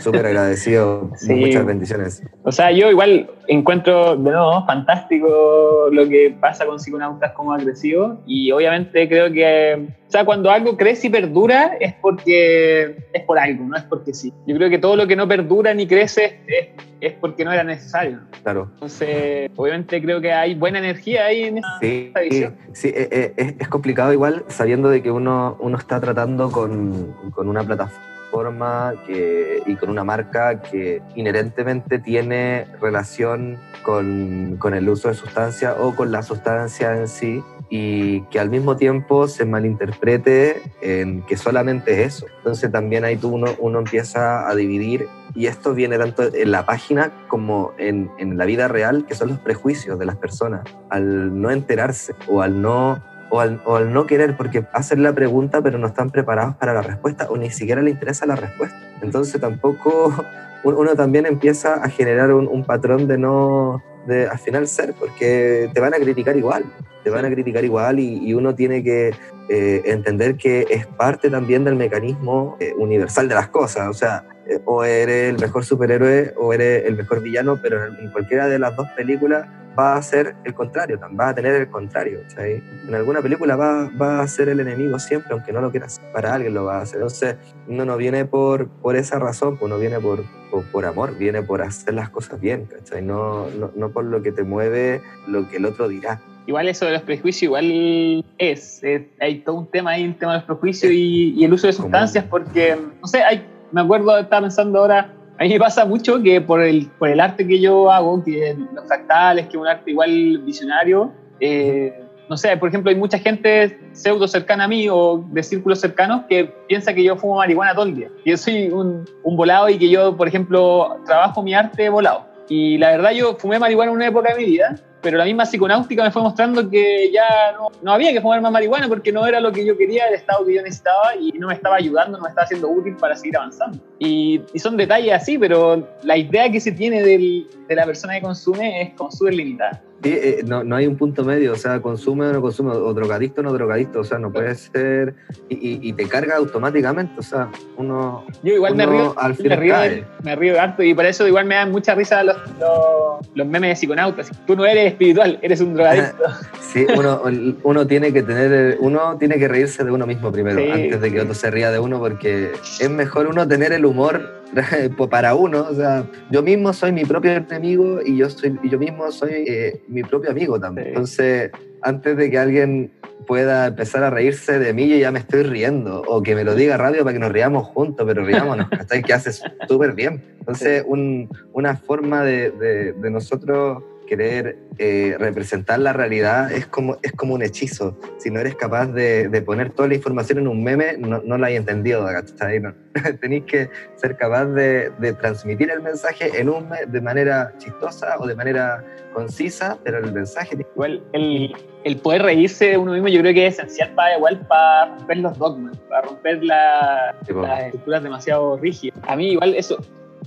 Súper 0.00 0.26
agradecido, 0.26 1.10
Sí. 1.16 1.34
muchas 1.34 1.64
bendiciones. 1.64 2.22
O 2.42 2.52
sea, 2.52 2.70
yo 2.70 2.90
igual 2.90 3.30
encuentro 3.48 4.16
de 4.16 4.30
nuevo 4.30 4.64
fantástico 4.66 5.88
lo 5.90 6.08
que 6.08 6.36
pasa 6.40 6.66
con 6.66 6.78
psiconautas 6.78 7.32
como 7.32 7.52
agresivo 7.52 8.18
y 8.26 8.50
obviamente 8.52 9.08
creo 9.08 9.32
que, 9.32 9.88
o 10.06 10.10
sea, 10.10 10.24
cuando 10.24 10.50
algo 10.50 10.76
crece 10.76 11.08
y 11.08 11.10
perdura 11.10 11.76
es 11.80 11.94
porque 11.94 12.96
es 13.12 13.22
por 13.22 13.38
algo, 13.38 13.64
no 13.64 13.76
es 13.76 13.82
porque 13.84 14.14
sí. 14.14 14.32
Yo 14.46 14.56
creo 14.56 14.70
que 14.70 14.78
todo 14.78 14.96
lo 14.96 15.06
que 15.06 15.16
no 15.16 15.26
perdura 15.26 15.74
ni 15.74 15.86
crece 15.86 16.40
es, 16.46 16.68
es 17.06 17.14
porque 17.14 17.44
no 17.44 17.52
era 17.52 17.64
necesario. 17.64 18.20
Claro. 18.42 18.68
Entonces, 18.74 19.50
obviamente 19.56 20.00
creo 20.02 20.20
que 20.20 20.32
hay 20.32 20.54
buena 20.54 20.78
energía 20.78 21.26
ahí 21.26 21.44
en 21.44 21.58
esa, 21.58 21.78
Sí, 21.80 22.08
esa 22.10 22.20
visión. 22.20 22.56
sí 22.72 22.88
eh, 22.88 23.08
eh, 23.10 23.32
es, 23.36 23.54
es 23.58 23.68
complicado 23.68 24.12
igual 24.12 24.44
sabiendo 24.48 24.88
de 24.88 25.02
que 25.02 25.10
uno, 25.10 25.56
uno 25.60 25.78
está 25.78 26.00
tratando 26.00 26.50
con, 26.50 27.12
con 27.34 27.48
una 27.48 27.62
plataforma 27.64 28.94
que, 29.06 29.62
y 29.66 29.76
con 29.76 29.90
una 29.90 30.02
marca 30.02 30.60
que 30.60 31.00
inherentemente 31.14 31.98
tiene 32.00 32.66
relación 32.80 33.58
con, 33.84 34.56
con 34.58 34.74
el 34.74 34.88
uso 34.88 35.08
de 35.08 35.14
sustancias 35.14 35.76
o 35.78 35.94
con 35.94 36.10
la 36.10 36.22
sustancia 36.22 36.96
en 36.96 37.06
sí 37.06 37.42
y 37.70 38.22
que 38.24 38.40
al 38.40 38.50
mismo 38.50 38.76
tiempo 38.76 39.28
se 39.28 39.44
malinterprete 39.44 40.62
en 40.82 41.22
que 41.22 41.36
solamente 41.36 41.92
es 42.02 42.14
eso. 42.16 42.26
Entonces 42.38 42.70
también 42.72 43.04
ahí 43.04 43.16
tú 43.16 43.28
uno, 43.30 43.46
uno 43.58 43.78
empieza 43.78 44.48
a 44.48 44.54
dividir 44.54 45.06
y 45.34 45.46
esto 45.46 45.74
viene 45.74 45.98
tanto 45.98 46.22
en 46.32 46.50
la 46.52 46.64
página 46.64 47.10
como 47.28 47.72
en, 47.78 48.10
en 48.18 48.36
la 48.38 48.44
vida 48.44 48.68
real, 48.68 49.04
que 49.06 49.14
son 49.14 49.28
los 49.30 49.38
prejuicios 49.38 49.98
de 49.98 50.06
las 50.06 50.16
personas 50.16 50.62
al 50.90 51.40
no 51.40 51.50
enterarse 51.50 52.14
o 52.28 52.40
al 52.42 52.62
no, 52.62 53.02
o 53.30 53.40
al, 53.40 53.60
o 53.64 53.76
al 53.76 53.92
no 53.92 54.06
querer, 54.06 54.36
porque 54.36 54.64
hacen 54.72 55.02
la 55.02 55.12
pregunta 55.12 55.60
pero 55.60 55.78
no 55.78 55.88
están 55.88 56.10
preparados 56.10 56.54
para 56.56 56.72
la 56.72 56.82
respuesta 56.82 57.26
o 57.30 57.36
ni 57.36 57.50
siquiera 57.50 57.82
les 57.82 57.94
interesa 57.94 58.26
la 58.26 58.36
respuesta. 58.36 58.76
Entonces 59.02 59.40
tampoco 59.40 60.12
un- 60.64 60.74
uno 60.74 60.94
también 60.94 61.26
empieza 61.26 61.74
a 61.82 61.88
generar 61.88 62.32
un 62.32 62.64
patrón 62.64 63.08
de 63.08 63.18
no, 63.18 63.82
de 64.06 64.26
al 64.26 64.38
final 64.38 64.66
ser, 64.66 64.94
porque 64.94 65.70
te 65.72 65.80
van 65.80 65.94
a 65.94 65.98
criticar 65.98 66.36
igual, 66.36 66.64
te 67.02 67.10
van 67.10 67.24
a 67.24 67.30
criticar 67.30 67.64
igual 67.64 67.98
y, 67.98 68.18
y 68.26 68.34
uno 68.34 68.54
tiene 68.54 68.82
que 68.82 69.12
eh, 69.48 69.82
entender 69.84 70.36
que 70.36 70.66
es 70.70 70.86
parte 70.86 71.30
también 71.30 71.64
del 71.64 71.76
mecanismo 71.76 72.56
eh, 72.60 72.72
universal 72.76 73.28
de 73.28 73.34
las 73.34 73.48
cosas, 73.48 73.88
o 73.88 73.94
sea, 73.94 74.24
eh, 74.46 74.60
o 74.64 74.84
eres 74.84 75.30
el 75.30 75.38
mejor 75.38 75.64
superhéroe 75.64 76.34
o 76.36 76.52
eres 76.52 76.84
el 76.86 76.96
mejor 76.96 77.22
villano, 77.22 77.58
pero 77.60 77.84
en, 77.84 77.96
en 77.96 78.10
cualquiera 78.10 78.48
de 78.48 78.58
las 78.58 78.74
dos 78.76 78.88
películas 78.96 79.46
va 79.78 79.96
a 79.96 80.02
ser 80.02 80.34
el 80.44 80.54
contrario, 80.54 80.98
va 81.18 81.28
a 81.30 81.34
tener 81.34 81.54
el 81.54 81.68
contrario. 81.68 82.20
En 82.38 82.94
alguna 82.94 83.20
película 83.20 83.56
va, 83.56 83.90
va 84.00 84.20
a 84.20 84.26
ser 84.28 84.48
el 84.48 84.60
enemigo 84.60 84.98
siempre, 84.98 85.32
aunque 85.32 85.52
no 85.52 85.60
lo 85.60 85.70
quieras. 85.70 86.00
Para 86.12 86.34
alguien 86.34 86.54
lo 86.54 86.64
va 86.64 86.78
a 86.78 86.82
hacer. 86.82 86.96
Entonces, 86.96 87.36
uno 87.68 87.84
no 87.84 87.96
viene 87.96 88.24
por, 88.24 88.68
por 88.68 88.96
esa 88.96 89.18
razón, 89.18 89.56
pues 89.56 89.70
uno 89.70 89.78
viene 89.78 89.98
por, 90.00 90.24
por, 90.50 90.64
por 90.66 90.84
amor, 90.86 91.16
viene 91.16 91.42
por 91.42 91.62
hacer 91.62 91.94
las 91.94 92.10
cosas 92.10 92.40
bien, 92.40 92.66
¿cachai? 92.66 93.02
No, 93.02 93.48
no, 93.50 93.70
no 93.74 93.90
por 93.90 94.04
lo 94.04 94.22
que 94.22 94.32
te 94.32 94.42
mueve 94.44 95.00
lo 95.26 95.48
que 95.48 95.56
el 95.56 95.66
otro 95.66 95.88
dirá. 95.88 96.20
Igual 96.46 96.68
eso 96.68 96.84
de 96.84 96.92
los 96.92 97.02
prejuicios 97.02 97.42
igual 97.44 98.22
es, 98.38 98.84
es- 98.84 99.02
hay 99.18 99.38
todo 99.40 99.56
un 99.56 99.66
tema 99.70 99.92
ahí, 99.92 100.04
un 100.04 100.14
tema 100.14 100.32
de 100.32 100.38
los 100.38 100.44
prejuicios 100.46 100.92
y, 100.92 101.32
y 101.34 101.44
el 101.44 101.52
uso 101.54 101.66
de 101.66 101.72
sustancias 101.72 102.24
porque, 102.28 102.76
no 103.00 103.06
sé, 103.08 103.22
hay, 103.22 103.46
me 103.72 103.80
acuerdo, 103.80 104.18
estaba 104.18 104.42
pensando 104.42 104.78
ahora, 104.80 105.10
a 105.38 105.42
mí 105.42 105.48
me 105.50 105.58
pasa 105.58 105.84
mucho 105.84 106.22
que 106.22 106.40
por 106.40 106.62
el, 106.62 106.86
por 106.98 107.08
el 107.08 107.20
arte 107.20 107.46
que 107.46 107.60
yo 107.60 107.90
hago, 107.90 108.22
que 108.22 108.56
los 108.72 108.86
fractales, 108.86 109.46
que 109.46 109.56
es 109.56 109.56
un 109.56 109.66
arte 109.66 109.90
igual 109.90 110.38
visionario, 110.38 111.12
eh, 111.40 112.00
no 112.28 112.36
sé, 112.36 112.56
por 112.56 112.68
ejemplo, 112.68 112.90
hay 112.90 112.96
mucha 112.96 113.18
gente 113.18 113.78
pseudo 113.92 114.26
cercana 114.26 114.64
a 114.64 114.68
mí 114.68 114.88
o 114.88 115.24
de 115.30 115.42
círculos 115.42 115.80
cercanos 115.80 116.22
que 116.28 116.46
piensa 116.68 116.94
que 116.94 117.04
yo 117.04 117.16
fumo 117.16 117.36
marihuana 117.36 117.74
todo 117.74 117.86
el 117.86 117.96
día. 117.96 118.08
Yo 118.24 118.36
soy 118.36 118.68
un, 118.68 119.04
un 119.22 119.36
volado 119.36 119.68
y 119.68 119.76
que 119.76 119.90
yo, 119.90 120.16
por 120.16 120.28
ejemplo, 120.28 121.00
trabajo 121.04 121.42
mi 121.42 121.52
arte 121.52 121.88
volado. 121.88 122.26
Y 122.48 122.78
la 122.78 122.90
verdad 122.90 123.10
yo 123.12 123.36
fumé 123.36 123.58
marihuana 123.58 123.90
en 123.90 123.96
una 123.96 124.06
época 124.06 124.32
de 124.32 124.38
mi 124.38 124.44
vida, 124.46 124.76
pero 125.04 125.18
la 125.18 125.24
misma 125.26 125.44
psiconáutica 125.44 126.02
me 126.02 126.10
fue 126.10 126.22
mostrando 126.22 126.68
que 126.68 127.12
ya 127.12 127.52
no, 127.52 127.70
no 127.82 127.92
había 127.92 128.10
que 128.10 128.22
fumar 128.22 128.40
más 128.40 128.50
marihuana 128.50 128.88
porque 128.88 129.12
no 129.12 129.26
era 129.26 129.38
lo 129.38 129.52
que 129.52 129.64
yo 129.64 129.76
quería, 129.76 130.08
el 130.08 130.14
estado 130.14 130.46
que 130.46 130.54
yo 130.54 130.62
necesitaba 130.62 131.14
y 131.14 131.30
no 131.32 131.48
me 131.48 131.54
estaba 131.54 131.76
ayudando, 131.76 132.16
no 132.16 132.24
me 132.24 132.30
estaba 132.30 132.46
haciendo 132.46 132.70
útil 132.70 132.96
para 132.96 133.14
seguir 133.14 133.36
avanzando. 133.36 133.78
Y, 133.98 134.40
y 134.54 134.58
son 134.58 134.78
detalles 134.78 135.12
así, 135.12 135.36
pero 135.36 135.86
la 136.02 136.16
idea 136.16 136.50
que 136.50 136.58
se 136.58 136.72
tiene 136.72 137.02
del, 137.02 137.46
de 137.68 137.74
la 137.74 137.86
persona 137.86 138.14
que 138.14 138.22
consume 138.22 138.82
es 138.82 138.94
como 138.94 139.10
súper 139.10 139.34
limitada. 139.34 139.82
Sí, 140.02 140.10
eh, 140.12 140.42
no, 140.46 140.62
no 140.64 140.76
hay 140.76 140.86
un 140.86 140.96
punto 140.96 141.24
medio, 141.24 141.52
o 141.52 141.56
sea, 141.56 141.80
consume 141.80 142.26
o 142.26 142.32
no 142.34 142.42
consume, 142.42 142.72
o 142.72 142.92
drogadicto 142.92 143.40
o 143.40 143.44
no 143.44 143.52
drogadicto, 143.54 144.00
o 144.00 144.04
sea, 144.04 144.18
no 144.18 144.30
puede 144.30 144.54
ser, 144.54 145.14
y, 145.48 145.54
y- 145.54 145.78
y 145.82 145.92
te 145.94 146.06
carga 146.06 146.36
automáticamente, 146.36 147.14
o 147.18 147.22
sea, 147.22 147.48
uno... 147.78 148.26
Yo 148.42 148.52
igual 148.52 148.74
me 148.76 148.86
uno 148.86 148.92
río, 148.92 149.14
al 149.16 149.34
me 149.42 149.56
río, 149.56 149.72
cae. 149.72 150.04
me 150.22 150.36
río 150.36 150.60
harto 150.60 150.82
y 150.82 150.92
por 150.92 151.06
eso 151.06 151.26
igual 151.26 151.46
me 151.46 151.54
dan 151.54 151.70
mucha 151.72 151.94
risa 151.94 152.22
los, 152.22 152.36
los, 152.60 153.26
los 153.34 153.46
memes 153.46 153.70
de 153.70 153.76
psiconautas. 153.76 154.30
Tú 154.46 154.54
no 154.56 154.66
eres 154.66 154.88
espiritual, 154.92 155.38
eres 155.40 155.60
un 155.62 155.72
drogadicto. 155.74 156.22
Sí, 156.74 156.84
uno, 156.98 157.22
uno 157.62 157.86
tiene 157.86 158.12
que 158.12 158.24
tener, 158.24 158.78
uno 158.80 159.16
tiene 159.16 159.38
que 159.38 159.46
reírse 159.46 159.84
de 159.84 159.92
uno 159.92 160.08
mismo 160.08 160.32
primero, 160.32 160.58
Sí, 160.58 160.70
antes 160.72 161.00
de 161.00 161.08
que 161.08 161.16
sí. 161.18 161.22
otro 161.22 161.32
se 161.34 161.48
ría 161.52 161.70
de 161.70 161.78
uno, 161.78 162.00
porque 162.00 162.50
es 162.80 162.90
mejor 162.90 163.28
uno 163.28 163.46
tener 163.46 163.72
el 163.72 163.86
humor 163.86 164.42
para 165.10 165.34
uno, 165.34 165.66
o 165.70 165.74
sea, 165.74 166.06
yo 166.30 166.42
mismo 166.42 166.72
soy 166.72 166.92
mi 166.92 167.04
propio 167.04 167.32
enemigo 167.32 168.00
y 168.04 168.16
yo, 168.16 168.30
soy, 168.30 168.58
y 168.62 168.68
yo 168.70 168.78
mismo 168.78 169.10
soy 169.10 169.44
eh, 169.46 169.82
mi 169.88 170.02
propio 170.02 170.30
amigo 170.30 170.58
también. 170.60 170.86
Sí. 170.86 170.90
Entonces, 170.92 171.50
antes 171.82 172.16
de 172.16 172.30
que 172.30 172.38
alguien 172.38 172.90
pueda 173.26 173.66
empezar 173.68 174.02
a 174.04 174.10
reírse 174.10 174.58
de 174.58 174.72
mí, 174.74 174.88
yo 174.88 174.96
ya 174.96 175.10
me 175.10 175.18
estoy 175.18 175.42
riendo, 175.44 176.02
o 176.06 176.22
que 176.22 176.34
me 176.34 176.44
lo 176.44 176.54
diga 176.54 176.76
rápido 176.76 177.04
para 177.04 177.14
que 177.14 177.20
nos 177.20 177.32
riamos 177.32 177.66
juntos, 177.68 178.06
pero 178.06 178.24
riámonos, 178.24 178.68
¿cachai? 178.68 179.02
Que 179.02 179.12
hace 179.14 179.32
súper 179.68 179.92
bien. 179.94 180.22
Entonces, 180.40 180.84
un- 180.86 181.28
una 181.52 181.76
forma 181.76 182.22
de, 182.22 182.50
de- 182.50 182.92
de 182.92 183.10
nosotros 183.10 183.82
querer 184.06 184.58
eh, 184.78 185.16
representar 185.18 185.78
la 185.78 185.92
realidad 185.92 186.50
es 186.52 186.66
como, 186.66 186.98
es 187.02 187.12
como 187.12 187.34
un 187.34 187.42
hechizo. 187.42 187.98
Si 188.18 188.30
no 188.30 188.40
eres 188.40 188.54
capaz 188.56 188.86
de, 188.86 189.28
de 189.28 189.42
poner 189.42 189.70
toda 189.70 189.88
la 189.88 189.94
información 189.94 190.38
en 190.38 190.48
un 190.48 190.62
meme, 190.62 190.96
no, 190.98 191.20
no 191.24 191.38
la 191.38 191.46
hay 191.48 191.56
entendido, 191.56 192.04
¿cachai? 192.06 192.60
No. 192.60 192.74
Tenéis 193.20 193.44
que 193.44 193.68
ser 193.96 194.16
capaz 194.16 194.46
de, 194.46 194.90
de 194.98 195.12
transmitir 195.14 195.70
el 195.70 195.80
mensaje 195.82 196.40
en 196.40 196.48
un 196.48 196.68
de 196.86 197.00
manera 197.00 197.52
chistosa 197.58 198.16
o 198.18 198.26
de 198.26 198.34
manera 198.34 198.84
concisa, 199.12 199.78
pero 199.84 199.98
el 199.98 200.12
mensaje 200.12 200.56
Igual 200.74 201.02
el, 201.12 201.54
el 201.84 201.96
poder 201.98 202.22
reírse 202.22 202.70
de 202.70 202.76
uno 202.76 202.92
mismo 202.92 203.08
yo 203.08 203.20
creo 203.20 203.32
que 203.32 203.46
es 203.46 203.54
esencial 203.58 203.92
para 203.94 204.16
igual 204.16 204.40
para 204.48 204.96
romper 204.96 205.16
los 205.18 205.38
dogmas, 205.38 205.78
para 205.88 206.02
romper 206.02 206.42
la- 206.44 207.14
Tipo. 207.26 207.42
las 207.42 207.64
estructuras 207.64 208.02
demasiado 208.02 208.56
rígidas. 208.58 208.98
A 209.06 209.14
mí 209.16 209.30
igual 209.32 209.54
eso, 209.54 209.78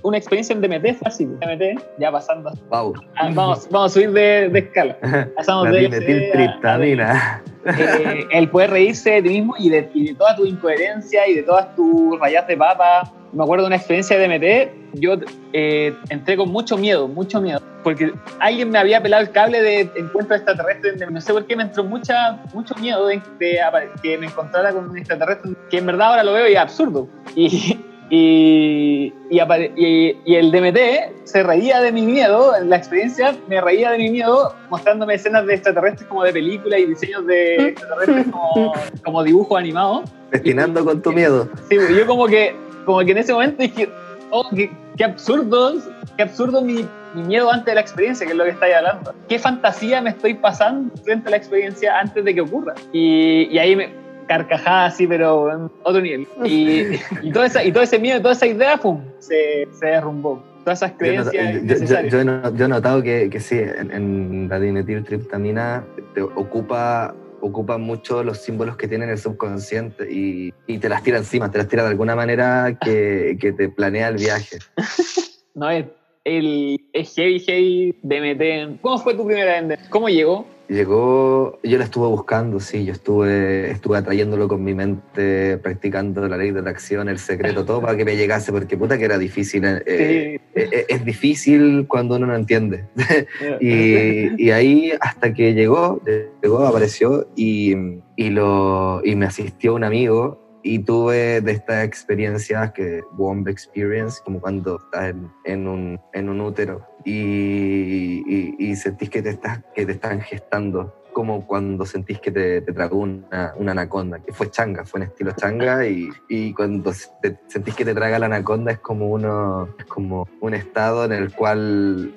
una 0.03 0.17
experiencia 0.17 0.53
en 0.53 0.61
DMT 0.61 0.99
fácil, 1.03 1.37
DMT, 1.39 1.81
ya 1.99 2.11
pasando. 2.11 2.51
Wow. 2.69 2.93
Ah, 3.15 3.29
vamos, 3.33 3.67
vamos 3.71 3.91
a 3.91 3.93
subir 3.93 4.11
de, 4.11 4.49
de 4.49 4.59
escala. 4.59 4.97
Pasamos 5.35 5.71
de 5.71 5.79
dimetiltriptamina. 5.79 7.43
eh, 7.65 8.25
el 8.31 8.49
poder 8.49 8.71
reírse 8.71 9.11
de 9.11 9.21
ti 9.23 9.29
mismo 9.29 9.55
y 9.57 9.69
de, 9.69 9.89
y 9.93 10.07
de 10.07 10.15
toda 10.15 10.35
tu 10.35 10.45
incoherencia 10.45 11.27
y 11.27 11.35
de 11.35 11.43
todas 11.43 11.75
tus 11.75 12.19
rayas 12.19 12.47
de 12.47 12.55
papa. 12.57 13.11
Me 13.33 13.43
acuerdo 13.43 13.65
de 13.65 13.67
una 13.67 13.75
experiencia 13.75 14.17
de 14.17 14.27
DMT, 14.27 14.99
yo 14.99 15.17
eh, 15.51 15.93
entré 16.09 16.37
con 16.37 16.49
mucho 16.49 16.77
miedo, 16.77 17.09
mucho 17.09 17.41
miedo, 17.41 17.61
porque 17.83 18.13
alguien 18.39 18.69
me 18.69 18.79
había 18.79 19.01
pelado 19.03 19.21
el 19.21 19.31
cable 19.31 19.61
de 19.61 19.81
encuentro 19.95 20.35
extraterrestre, 20.35 20.93
no 21.11 21.19
sé 21.19 21.33
por 21.33 21.45
qué 21.45 21.55
me 21.57 21.63
entró 21.63 21.83
mucha, 21.83 22.41
mucho 22.53 22.73
miedo 22.75 23.05
de, 23.07 23.21
de 23.37 23.59
que 24.01 24.17
me 24.17 24.27
encontrara 24.27 24.71
con 24.71 24.89
un 24.89 24.97
extraterrestre, 24.97 25.51
que 25.69 25.77
en 25.77 25.85
verdad 25.87 26.11
ahora 26.11 26.23
lo 26.23 26.33
veo 26.33 26.47
y 26.47 26.53
es 26.53 26.57
absurdo. 26.57 27.07
Y, 27.35 27.77
y, 28.09 29.13
y, 29.29 29.39
y- 29.75 30.17
y 30.25 30.35
el 30.35 30.51
DMT 30.51 30.77
se 31.25 31.43
reía 31.43 31.81
de 31.81 31.91
mi 31.91 32.03
miedo, 32.03 32.55
en 32.55 32.69
la 32.69 32.77
experiencia 32.77 33.35
me 33.47 33.59
reía 33.61 33.91
de 33.91 33.97
mi 33.97 34.09
miedo 34.09 34.53
mostrándome 34.69 35.15
escenas 35.15 35.45
de 35.45 35.53
extraterrestres 35.55 36.07
como 36.07 36.23
de 36.23 36.31
película 36.33 36.77
y 36.79 36.85
diseños 36.85 37.25
de 37.27 37.69
extraterrestres 37.69 38.27
como, 38.31 38.73
como 39.03 39.23
dibujos 39.23 39.59
animados. 39.59 40.09
Destinando 40.31 40.83
con 40.85 41.01
tu 41.01 41.11
miedo. 41.11 41.49
Sí, 41.69 41.77
yo 41.95 42.05
como 42.07 42.27
que, 42.27 42.55
como 42.85 42.99
que 42.99 43.11
en 43.11 43.17
ese 43.17 43.33
momento 43.33 43.61
dije, 43.61 43.89
oh, 44.31 44.49
qué, 44.55 44.69
qué 44.97 45.03
absurdo, 45.03 45.73
qué 46.17 46.23
absurdo 46.23 46.61
mi, 46.61 46.85
mi 47.13 47.23
miedo 47.23 47.51
antes 47.51 47.65
de 47.65 47.75
la 47.75 47.81
experiencia, 47.81 48.25
que 48.25 48.31
es 48.33 48.37
lo 48.37 48.43
que 48.43 48.51
estáis 48.51 48.75
hablando. 48.75 49.13
Qué 49.29 49.39
fantasía 49.39 50.01
me 50.01 50.09
estoy 50.11 50.33
pasando 50.33 50.95
frente 51.03 51.27
a 51.27 51.31
la 51.31 51.37
experiencia 51.37 51.97
antes 51.99 52.23
de 52.23 52.33
que 52.35 52.41
ocurra. 52.41 52.73
Y, 52.93 53.47
y 53.51 53.57
ahí 53.59 53.75
me 53.75 53.89
carcajada 54.27 54.85
así, 54.85 55.07
pero 55.07 55.51
en 55.51 55.71
otro 55.83 56.01
nivel. 56.01 56.27
Y, 56.45 56.99
y, 57.23 57.31
todo 57.31 57.43
esa, 57.43 57.63
y 57.63 57.71
todo 57.71 57.83
ese 57.83 57.97
miedo, 57.99 58.21
toda 58.21 58.33
esa 58.33 58.45
idea, 58.47 58.77
pum, 58.77 59.01
se, 59.19 59.67
se 59.71 59.85
derrumbó. 59.85 60.43
Todas 60.63 60.79
esas 60.83 60.91
creencias 60.97 61.33
yo- 61.63 61.75
yo- 61.85 62.07
yo 62.09 62.51
yo 62.55 62.65
he 62.65 62.67
notado 62.67 63.01
que, 63.01 63.29
que 63.29 63.39
sí, 63.39 63.57
en, 63.57 63.89
en 63.91 64.47
la 64.49 64.59
dimetiltriptamina 64.59 65.85
te 66.13 66.21
ocupa, 66.21 67.15
ocupa 67.39 67.77
mucho 67.77 68.21
los 68.23 68.39
símbolos 68.41 68.75
que 68.75 68.87
tiene 68.89 69.05
en 69.05 69.11
el 69.11 69.17
subconsciente 69.17 70.11
y, 70.11 70.53
y 70.67 70.77
te 70.79 70.89
las 70.89 71.03
tira 71.03 71.19
encima, 71.19 71.49
te 71.49 71.57
las 71.59 71.69
tira 71.69 71.83
de 71.83 71.89
alguna 71.89 72.15
manera 72.17 72.77
que, 72.81 73.37
que 73.39 73.53
te 73.53 73.69
planea 73.69 74.09
el 74.09 74.17
viaje. 74.17 74.57
No, 75.55 75.71
es, 75.71 75.85
el, 76.27 76.81
es 76.93 77.15
heavy, 77.15 77.39
heavy 77.39 77.95
DMT. 78.03 78.81
¿Cómo 78.81 78.97
fue 78.97 79.13
tu 79.15 79.25
primera 79.25 79.61
vez? 79.61 79.79
¿Cómo 79.89 80.09
llegó? 80.09 80.45
Llegó, 80.67 81.59
yo 81.63 81.77
la 81.77 81.85
estuve 81.85 82.07
buscando, 82.07 82.59
sí, 82.59 82.83
yo 82.83 82.91
estuve, 82.91 83.71
estuve 83.71 83.99
atrayéndolo 83.99 84.49
con 84.49 84.65
mi 84.65 84.73
mente, 84.73 85.57
practicando 85.59 86.27
la 86.27 86.35
ley 86.35 86.51
de 86.51 86.59
atracción, 86.59 87.07
el 87.07 87.19
secreto, 87.19 87.63
todo 87.63 87.79
para 87.79 87.95
que 87.95 88.03
me 88.03 88.17
llegase, 88.17 88.51
porque 88.51 88.75
puta 88.75 88.97
que 88.97 89.05
era 89.05 89.17
difícil. 89.17 89.63
eh, 89.63 89.81
eh, 89.85 90.39
eh, 90.53 90.85
es 90.89 91.05
difícil 91.05 91.85
cuando 91.87 92.17
uno 92.17 92.27
no 92.27 92.35
entiende. 92.35 92.83
Y, 93.61 94.43
y 94.43 94.51
ahí 94.51 94.91
hasta 94.99 95.33
que 95.33 95.53
llegó, 95.53 96.01
llegó, 96.43 96.65
apareció 96.65 97.29
y, 97.35 97.73
y, 98.17 98.29
lo, 98.29 99.01
y 99.05 99.15
me 99.15 99.25
asistió 99.25 99.73
un 99.73 99.85
amigo 99.85 100.46
y 100.67 100.79
tuve 100.79 101.39
de 101.39 101.51
estas 101.53 101.85
experiencias 101.85 102.73
que 102.73 103.01
Womb 103.17 103.47
Experience, 103.47 104.21
como 104.23 104.41
cuando 104.41 104.79
estás 104.79 105.15
en, 105.45 105.65
un, 105.65 105.97
en 106.11 106.27
un 106.27 106.41
útero 106.41 106.85
y, 107.05 108.53
y, 108.59 108.75
sentís 108.75 109.09
que 109.09 109.21
te, 109.21 109.29
estás, 109.29 109.61
que 109.73 109.85
te 109.85 109.93
están 109.93 110.19
gestando, 110.19 110.93
como 111.13 111.47
cuando 111.47 111.85
sentís 111.85 112.19
que 112.19 112.31
te, 112.31 112.59
te 112.61 112.73
tragó 112.73 112.97
una, 112.97 113.53
una 113.55 113.71
anaconda, 113.71 114.19
que 114.19 114.33
fue 114.33 114.51
changa, 114.51 114.85
fue 114.85 114.99
en 114.99 115.07
estilo 115.07 115.31
changa 115.31 115.87
y, 115.87 116.09
y 116.27 116.53
cuando 116.53 116.91
te- 117.21 117.39
sentís 117.47 117.73
que 117.73 117.85
te 117.85 117.95
traga 117.95 118.19
la 118.19 118.25
anaconda 118.25 118.73
es 118.73 118.79
como, 118.79 119.07
uno, 119.07 119.73
es 119.79 119.85
como 119.85 120.27
un 120.41 120.53
estado 120.53 121.05
en 121.05 121.13
el 121.13 121.33
cual... 121.33 122.13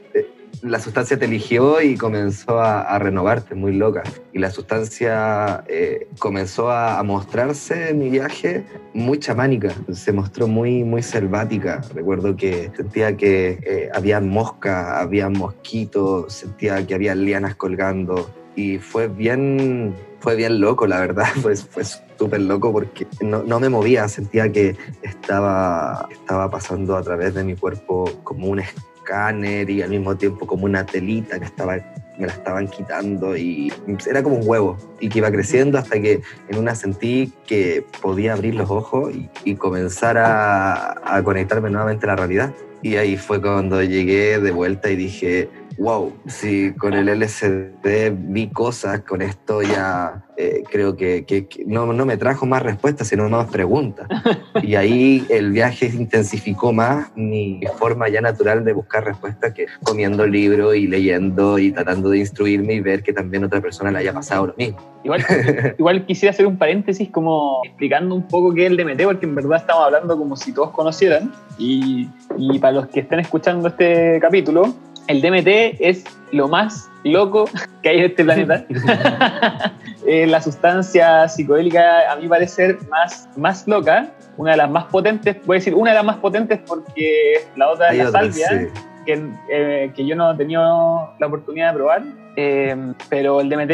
la 0.62 0.78
sustancia 0.78 1.18
te 1.18 1.24
eligió 1.24 1.80
y 1.80 1.96
comenzó 1.96 2.60
a, 2.60 2.98
renovarte, 2.98 3.54
muy 3.54 3.72
loca. 3.72 4.02
Y 4.32 4.38
la 4.38 4.50
sustancia 4.50 5.64
eh, 5.68 6.08
comenzó 6.18 6.70
a, 6.70 7.02
mostrarse 7.02 7.90
en 7.90 7.98
mi 7.98 8.10
viaje 8.10 8.64
muy 8.92 9.18
chamánica, 9.18 9.74
se 9.90 10.12
mostró 10.12 10.46
muy, 10.46 10.84
muy 10.84 11.02
selvática. 11.02 11.80
Recuerdo 11.94 12.36
que 12.36 12.70
sentía 12.76 13.16
que 13.16 13.58
eh, 13.62 13.90
había 13.94 14.20
mosca, 14.20 15.00
había 15.00 15.28
mosquitos, 15.28 16.32
sentía 16.32 16.86
que 16.86 16.94
había 16.94 17.14
lianas 17.14 17.54
colgando. 17.56 18.30
Y 18.54 18.78
fue 18.78 19.08
bien, 19.08 19.94
fue 20.20 20.36
bien 20.36 20.60
loco, 20.60 20.86
la 20.86 21.00
verdad. 21.00 21.28
Pues 21.42 21.64
fue 21.64 21.84
súper 21.84 22.42
loco 22.42 22.70
porque 22.70 23.06
no, 23.22 23.42
no 23.42 23.60
me 23.60 23.70
movía, 23.70 24.06
sentía 24.08 24.52
que 24.52 24.76
estaba, 25.02 26.06
estaba 26.10 26.50
pasando 26.50 26.96
a 26.96 27.02
través 27.02 27.34
de 27.34 27.44
mi 27.44 27.56
cuerpo 27.56 28.10
como 28.24 28.48
un 28.48 28.60
escáner 29.00 29.68
y 29.70 29.82
al 29.82 29.90
mismo 29.90 30.16
tiempo 30.16 30.46
como 30.46 30.64
una 30.64 30.84
telita 30.84 31.38
que 31.38 31.46
estaba, 31.46 31.76
me 32.18 32.26
la 32.26 32.32
estaban 32.32 32.68
quitando 32.68 33.36
y 33.36 33.72
era 34.08 34.22
como 34.22 34.36
un 34.36 34.42
huevo 34.46 34.76
y 35.00 35.08
que 35.08 35.18
iba 35.18 35.30
creciendo 35.30 35.78
hasta 35.78 36.00
que 36.00 36.20
en 36.48 36.58
una 36.58 36.74
sentí 36.74 37.32
que 37.46 37.84
podía 38.00 38.34
abrir 38.34 38.54
los 38.54 38.70
ojos 38.70 39.12
y, 39.44 39.54
comenzar 39.54 40.16
a, 40.16 41.16
a 41.16 41.22
conectarme 41.22 41.70
nuevamente 41.70 42.06
a 42.06 42.10
la 42.10 42.16
realidad. 42.16 42.54
Y 42.82 42.96
ahí 42.96 43.16
fue 43.16 43.42
cuando 43.42 43.82
llegué 43.82 44.38
de 44.38 44.50
vuelta 44.52 44.90
y 44.90 44.96
dije, 44.96 45.50
wow, 45.80 46.12
si 46.26 46.72
con 46.74 46.92
el 46.92 47.08
LSD 47.08 48.10
vi 48.14 48.48
cosas, 48.50 49.00
con 49.00 49.22
esto 49.22 49.62
ya 49.62 50.22
eh, 50.36 50.62
creo 50.70 50.94
que, 50.94 51.24
que- 51.24 51.46
que 51.48 51.64
no, 51.64 51.90
no 51.94 52.04
me 52.04 52.18
trajo 52.18 52.44
más 52.44 52.62
respuestas, 52.62 53.08
sino 53.08 53.28
más 53.30 53.50
preguntas. 53.50 54.06
Y 54.62 54.74
ahí 54.74 55.24
el 55.30 55.52
viaje 55.52 55.86
intensificó 55.86 56.72
más 56.72 57.10
mi 57.16 57.60
forma 57.78 58.08
ya 58.08 58.20
natural 58.20 58.62
de 58.64 58.72
buscar 58.74 59.04
respuestas 59.04 59.54
que 59.54 59.66
comiendo 59.82 60.26
libros 60.26 60.76
y 60.76 60.86
leyendo 60.86 61.58
y 61.58 61.72
tratando 61.72 62.10
de 62.10 62.18
instruirme 62.18 62.74
y 62.74 62.80
ver 62.80 63.02
que 63.02 63.12
también 63.12 63.44
otra 63.44 63.60
persona 63.60 63.90
le 63.90 63.98
haya 64.00 64.12
pasado 64.12 64.48
lo 64.48 64.54
mismo. 64.56 64.78
Igual, 65.02 65.24
igual 65.78 66.04
quisiera 66.06 66.30
hacer 66.30 66.46
un 66.46 66.58
paréntesis 66.58 67.08
como 67.10 67.62
explicando 67.64 68.14
un 68.14 68.28
poco 68.28 68.52
qué 68.52 68.66
es 68.66 68.70
el 68.70 68.76
DMT, 68.76 69.02
porque 69.04 69.24
en 69.26 69.34
verdad 69.34 69.58
estamos 69.60 69.84
hablando 69.84 70.16
como 70.18 70.36
si 70.36 70.52
todos 70.52 70.70
conocieran. 70.72 71.32
Y, 71.58 72.08
y 72.36 72.58
para 72.58 72.72
los 72.74 72.88
que 72.88 73.00
estén 73.00 73.20
escuchando 73.20 73.68
este 73.68 74.18
capítulo, 74.20 74.74
el 75.10 75.20
DMT 75.20 75.80
es 75.80 76.04
lo 76.30 76.46
más 76.46 76.88
loco 77.02 77.48
que 77.82 77.88
hay 77.88 77.98
en 77.98 78.04
este 78.04 78.24
planeta. 78.24 78.64
Eh, 80.06 80.26
la 80.26 80.40
sustancia 80.40 81.28
psicodélica, 81.28 82.10
a 82.10 82.16
mi 82.16 82.26
parecer, 82.26 82.78
más, 82.88 83.28
más 83.36 83.68
loca, 83.68 84.10
una 84.38 84.52
de 84.52 84.56
las 84.56 84.70
más 84.70 84.84
potentes, 84.84 85.36
voy 85.44 85.56
a 85.56 85.58
decir 85.58 85.74
una 85.74 85.90
de 85.90 85.96
las 85.96 86.04
más 86.04 86.16
potentes 86.16 86.58
porque 86.66 87.34
la 87.54 87.68
otra 87.68 87.90
es 87.90 87.98
la 87.98 88.10
salvia 88.10 88.48
sí. 88.48 88.66
que, 89.04 89.22
eh, 89.52 89.92
que 89.94 90.06
yo 90.06 90.16
no 90.16 90.32
he 90.32 90.36
tenido 90.36 91.12
la 91.18 91.26
oportunidad 91.26 91.72
de 91.72 91.76
probar, 91.76 92.02
eh, 92.36 92.74
pero 93.10 93.42
el 93.42 93.50
DMT 93.50 93.70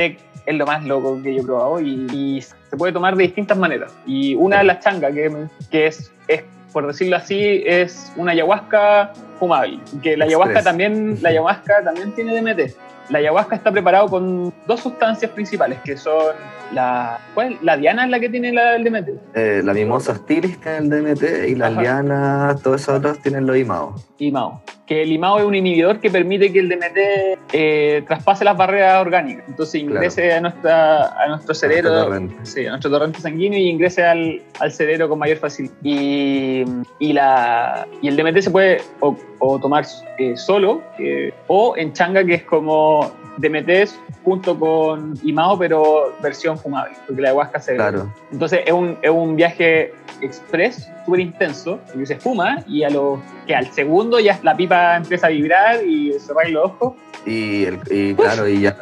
es 0.47 0.55
lo 0.57 0.67
más 0.67 0.85
loco 0.85 1.23
que 1.23 1.33
yo 1.33 1.43
he 1.43 1.45
probado 1.45 1.81
y, 1.81 2.07
y 2.13 2.43
se 2.43 2.77
puede 2.77 2.93
tomar 2.93 3.15
de 3.15 3.23
distintas 3.23 3.57
maneras. 3.57 3.95
Y 4.05 4.35
una 4.35 4.59
de 4.59 4.65
las 4.65 4.81
changas, 4.81 5.15
que, 5.15 5.47
que 5.71 5.87
es, 5.87 6.13
es, 6.27 6.43
por 6.73 6.89
decirlo 6.89 7.17
así, 7.17 7.63
es 7.65 8.13
una 8.17 8.33
ayahuasca 8.33 9.13
fumable. 9.39 9.81
Que 10.03 10.17
la 10.17 10.25
ayahuasca, 10.25 10.63
también, 10.63 11.19
la 11.23 11.31
ayahuasca 11.31 11.83
también 11.85 12.13
tiene 12.13 12.41
DMT. 12.41 12.77
La 13.11 13.19
ayahuasca 13.19 13.57
está 13.57 13.71
preparado 13.71 14.09
con 14.09 14.53
dos 14.67 14.81
sustancias 14.81 15.31
principales, 15.31 15.79
que 15.85 15.97
son 15.97 16.35
la... 16.73 17.19
¿Cuál? 17.35 17.59
La 17.63 17.77
diana 17.77 18.05
es 18.05 18.11
la 18.11 18.21
que 18.21 18.29
tiene 18.29 18.53
la, 18.53 18.77
el 18.77 18.85
DMT. 18.85 19.09
Eh, 19.35 19.61
la 19.65 19.75
mimosa 19.75 20.15
stilis 20.15 20.61
tiene 20.61 20.79
el 20.79 20.91
DMT 20.91 21.49
y 21.49 21.55
las 21.55 21.73
Ajá. 21.73 21.81
lianas, 21.83 22.63
todos 22.63 22.83
esos 22.83 22.99
otros 22.99 23.21
tienen 23.21 23.47
los 23.47 23.57
imados. 23.57 24.07
IMAO. 24.19 24.63
Que 24.87 25.03
el 25.03 25.13
IMAO 25.13 25.41
es 25.41 25.45
un 25.45 25.55
inhibidor 25.55 26.01
que 26.01 26.11
permite 26.11 26.53
que 26.53 26.61
el 26.61 26.69
DMT 26.69 27.39
eh, 27.53 28.05
traspase 28.07 28.45
las 28.45 28.57
barreras 28.57 29.01
orgánicas. 29.01 29.45
Entonces 29.49 29.83
ingrese 29.83 30.33
a, 30.33 30.41
nuestra, 30.41 31.23
a 31.23 31.29
nuestro 31.29 31.55
cerebro, 31.55 32.19
sí, 32.45 32.67
a 32.67 32.71
nuestro 32.71 32.91
torrente 32.91 33.21
sanguíneo 33.21 33.59
y 33.59 33.69
ingrese 33.69 34.05
al, 34.05 34.43
al 34.61 34.73
cerebro 34.73 35.09
con 35.09 35.19
mayor 35.19 35.39
facilidad. 35.39 35.75
Y, 35.83 36.65
y, 36.99 37.13
la, 37.13 37.87
y 38.01 38.09
el 38.09 38.17
DMT 38.17 38.39
se 38.41 38.51
puede 38.51 38.81
o, 39.01 39.17
o 39.41 39.59
tomar 39.59 39.85
eh, 40.19 40.37
solo 40.37 40.83
eh, 40.99 41.33
o 41.49 41.77
en 41.77 41.93
changa, 41.93 42.25
que 42.25 42.35
es 42.35 42.43
como 42.45 43.11
DMT 43.37 43.89
junto 44.25 44.59
con 44.59 45.15
IMAO, 45.25 45.59
pero 45.59 46.15
versión 46.23 46.59
fumable, 46.59 46.95
porque 47.07 47.23
la 47.23 47.29
ayahuasca 47.29 47.61
se 47.61 47.75
Claro. 47.77 48.13
entonces 48.33 48.61
es 48.67 48.73
un, 48.73 48.99
es 49.03 49.11
un 49.11 49.37
viaje 49.37 49.93
express, 50.21 50.89
súper 51.05 51.21
intenso, 51.21 51.79
porque 51.87 52.07
se 52.07 52.17
fuma 52.17 52.65
y 52.67 52.83
a 52.83 52.91
lo 52.91 53.21
que 53.47 53.55
al 53.55 53.71
segundo 53.73 54.19
ya 54.19 54.39
la 54.43 54.57
pipa 54.57 54.97
empieza 54.97 55.27
a 55.27 55.31
vibrar 55.31 55.85
y 55.85 56.13
cerrar 56.19 56.49
los 56.51 56.65
ojos. 56.65 56.95
Y, 57.27 57.65
el- 57.65 57.79
y 57.91 58.15
claro, 58.15 58.49
y 58.49 58.61
ya, 58.63 58.77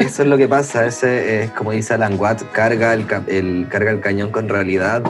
eso 0.00 0.22
es 0.22 0.28
lo 0.28 0.36
que 0.36 0.48
pasa. 0.48 0.86
Ese 0.86 1.42
es, 1.44 1.50
como 1.52 1.72
dice 1.72 1.94
Alan 1.94 2.18
Watts, 2.18 2.44
carga 2.52 2.94
el, 2.94 3.06
ca- 3.06 3.22
el- 3.28 3.66
carga 3.68 3.90
el 3.92 4.00
cañón 4.00 4.30
con 4.30 4.48
realidad, 4.48 5.02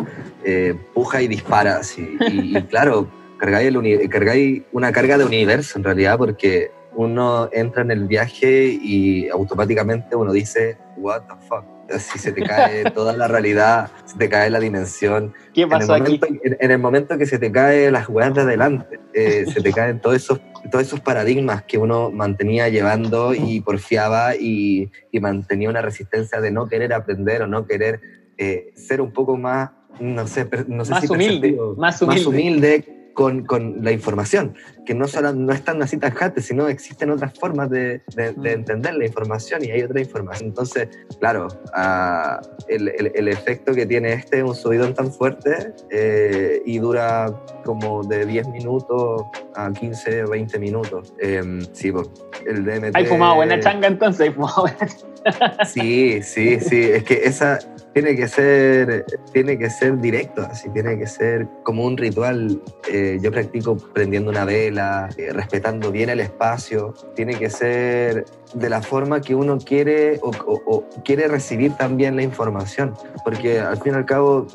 eh, 0.44 0.74
puja 0.92 1.22
y 1.22 1.28
dispara. 1.28 1.76
así. 1.76 2.16
Y, 2.28 2.58
y 2.58 2.62
claro, 2.64 3.06
cargáis, 3.38 3.68
el 3.74 4.08
cargáis 4.10 4.62
una 4.72 4.92
carga 4.92 5.16
de 5.18 5.24
universo 5.24 5.78
en 5.78 5.84
realidad, 5.84 6.18
porque 6.18 6.70
uno 6.94 7.48
entra 7.52 7.82
en 7.82 7.90
el 7.90 8.06
viaje 8.06 8.66
y 8.82 9.28
automáticamente 9.28 10.16
uno 10.16 10.32
dice, 10.32 10.78
what 10.96 11.22
the 11.22 11.34
fuck. 11.48 11.64
Así 11.92 12.20
se 12.20 12.30
te 12.30 12.42
cae 12.42 12.84
toda 12.94 13.16
la 13.16 13.26
realidad, 13.26 13.90
se 14.04 14.16
te 14.16 14.28
cae 14.28 14.48
la 14.48 14.60
dimensión, 14.60 15.34
¿Qué 15.52 15.62
en 15.62 15.72
el, 15.72 15.78
pasó 15.78 15.94
aquí? 15.94 16.20
momento, 16.20 16.26
en, 16.44 16.56
en 16.60 16.70
el 16.70 16.78
momento 16.78 17.18
que 17.18 17.26
se 17.26 17.38
te 17.38 17.50
caen 17.50 17.92
las 17.92 18.08
weas 18.08 18.32
de 18.32 18.42
adelante, 18.42 19.00
eh, 19.12 19.44
se 19.52 19.60
te 19.60 19.72
caen 19.72 20.00
todos 20.00 20.14
esos, 20.16 20.40
todos 20.70 20.84
esos 20.86 21.00
paradigmas 21.00 21.64
que 21.64 21.78
uno 21.78 22.10
mantenía 22.12 22.68
llevando 22.68 23.34
y 23.34 23.60
porfiaba 23.60 24.36
y, 24.36 24.88
y 25.10 25.18
mantenía 25.20 25.68
una 25.68 25.82
resistencia 25.82 26.40
de 26.40 26.52
no 26.52 26.68
querer 26.68 26.92
aprender 26.92 27.42
o 27.42 27.48
no 27.48 27.66
querer 27.66 28.00
eh, 28.38 28.70
ser 28.76 29.00
un 29.00 29.12
poco 29.12 29.36
más, 29.36 29.70
no 29.98 30.28
sé, 30.28 30.48
no 30.68 30.84
sé 30.84 30.92
Más 30.92 31.00
si 31.04 31.12
humilde, 31.12 31.58
más 31.76 32.00
humilde. 32.02 32.26
humilde 32.28 32.99
con, 33.20 33.44
con 33.44 33.84
la 33.84 33.92
información, 33.92 34.54
que 34.86 34.94
no, 34.94 35.06
solo, 35.06 35.34
no 35.34 35.52
es 35.52 35.62
tan 35.62 35.82
así 35.82 35.98
tajante, 35.98 36.40
sino 36.40 36.68
existen 36.68 37.10
otras 37.10 37.34
formas 37.38 37.68
de, 37.68 38.00
de- 38.16 38.32
de 38.32 38.56
Mm. 38.56 38.60
entender 38.60 38.94
la 38.94 39.04
información 39.04 39.62
y 39.62 39.70
hay 39.70 39.82
otra 39.82 40.00
información. 40.00 40.48
Entonces, 40.48 40.88
claro, 41.18 41.48
ah, 41.74 42.40
el, 42.66 42.88
el- 42.88 43.12
el 43.14 43.28
efecto 43.28 43.74
que 43.74 43.84
tiene 43.84 44.14
este 44.14 44.38
es 44.38 44.42
un 44.44 44.54
subidón 44.54 44.94
tan 44.94 45.12
fuerte 45.12 45.74
eh, 45.90 46.62
y 46.64 46.78
dura 46.78 47.26
como 47.62 48.02
de 48.04 48.24
10 48.24 48.48
minutos 48.48 49.24
a 49.54 49.70
15, 49.70 50.24
20 50.24 50.58
minutos. 50.58 51.12
Em, 51.18 51.60
sí, 51.74 51.92
po, 51.92 52.10
el 52.46 52.64
DMT... 52.64 52.96
Hay 52.96 53.04
fumado 53.04 53.34
buena 53.34 53.60
changa 53.60 53.86
entonces, 53.86 54.22
hay 54.22 54.30
fumado 54.32 54.62
buena 54.62 54.78
changa. 54.78 55.64
Sí, 55.66 56.22
sí, 56.22 56.58
sí. 56.58 56.80
Es 56.84 57.04
que 57.04 57.20
esa 57.24 57.58
tiene 57.92 58.14
que 58.14 58.28
ser, 58.28 59.04
tiene 59.32 59.58
que 59.58 59.68
ser 59.68 59.98
directo, 60.00 60.42
así 60.42 60.68
tiene 60.70 60.98
que 60.98 61.06
ser 61.06 61.46
como 61.64 61.84
un 61.84 61.96
ritual. 61.96 62.62
Eh, 62.88 63.18
yo 63.20 63.30
practico 63.32 63.76
prendiendo 63.76 64.30
una 64.30 64.44
vela, 64.44 65.08
eh, 65.16 65.32
respetando 65.32 65.90
bien 65.90 66.10
el 66.10 66.20
espacio. 66.20 66.94
Tiene 67.14 67.36
que 67.36 67.50
ser 67.50 68.24
de 68.54 68.68
la 68.68 68.82
forma 68.82 69.20
que 69.20 69.34
uno 69.34 69.58
quiere 69.58 70.20
o, 70.22 70.84
quiere 71.04 71.28
recibir 71.28 71.72
también 71.74 72.16
la 72.16 72.22
información, 72.22 72.94
porque 73.24 73.60
al 73.60 73.80
fin 73.80 73.92
y 73.94 73.96
al 73.96 74.06
cabo 74.06 74.46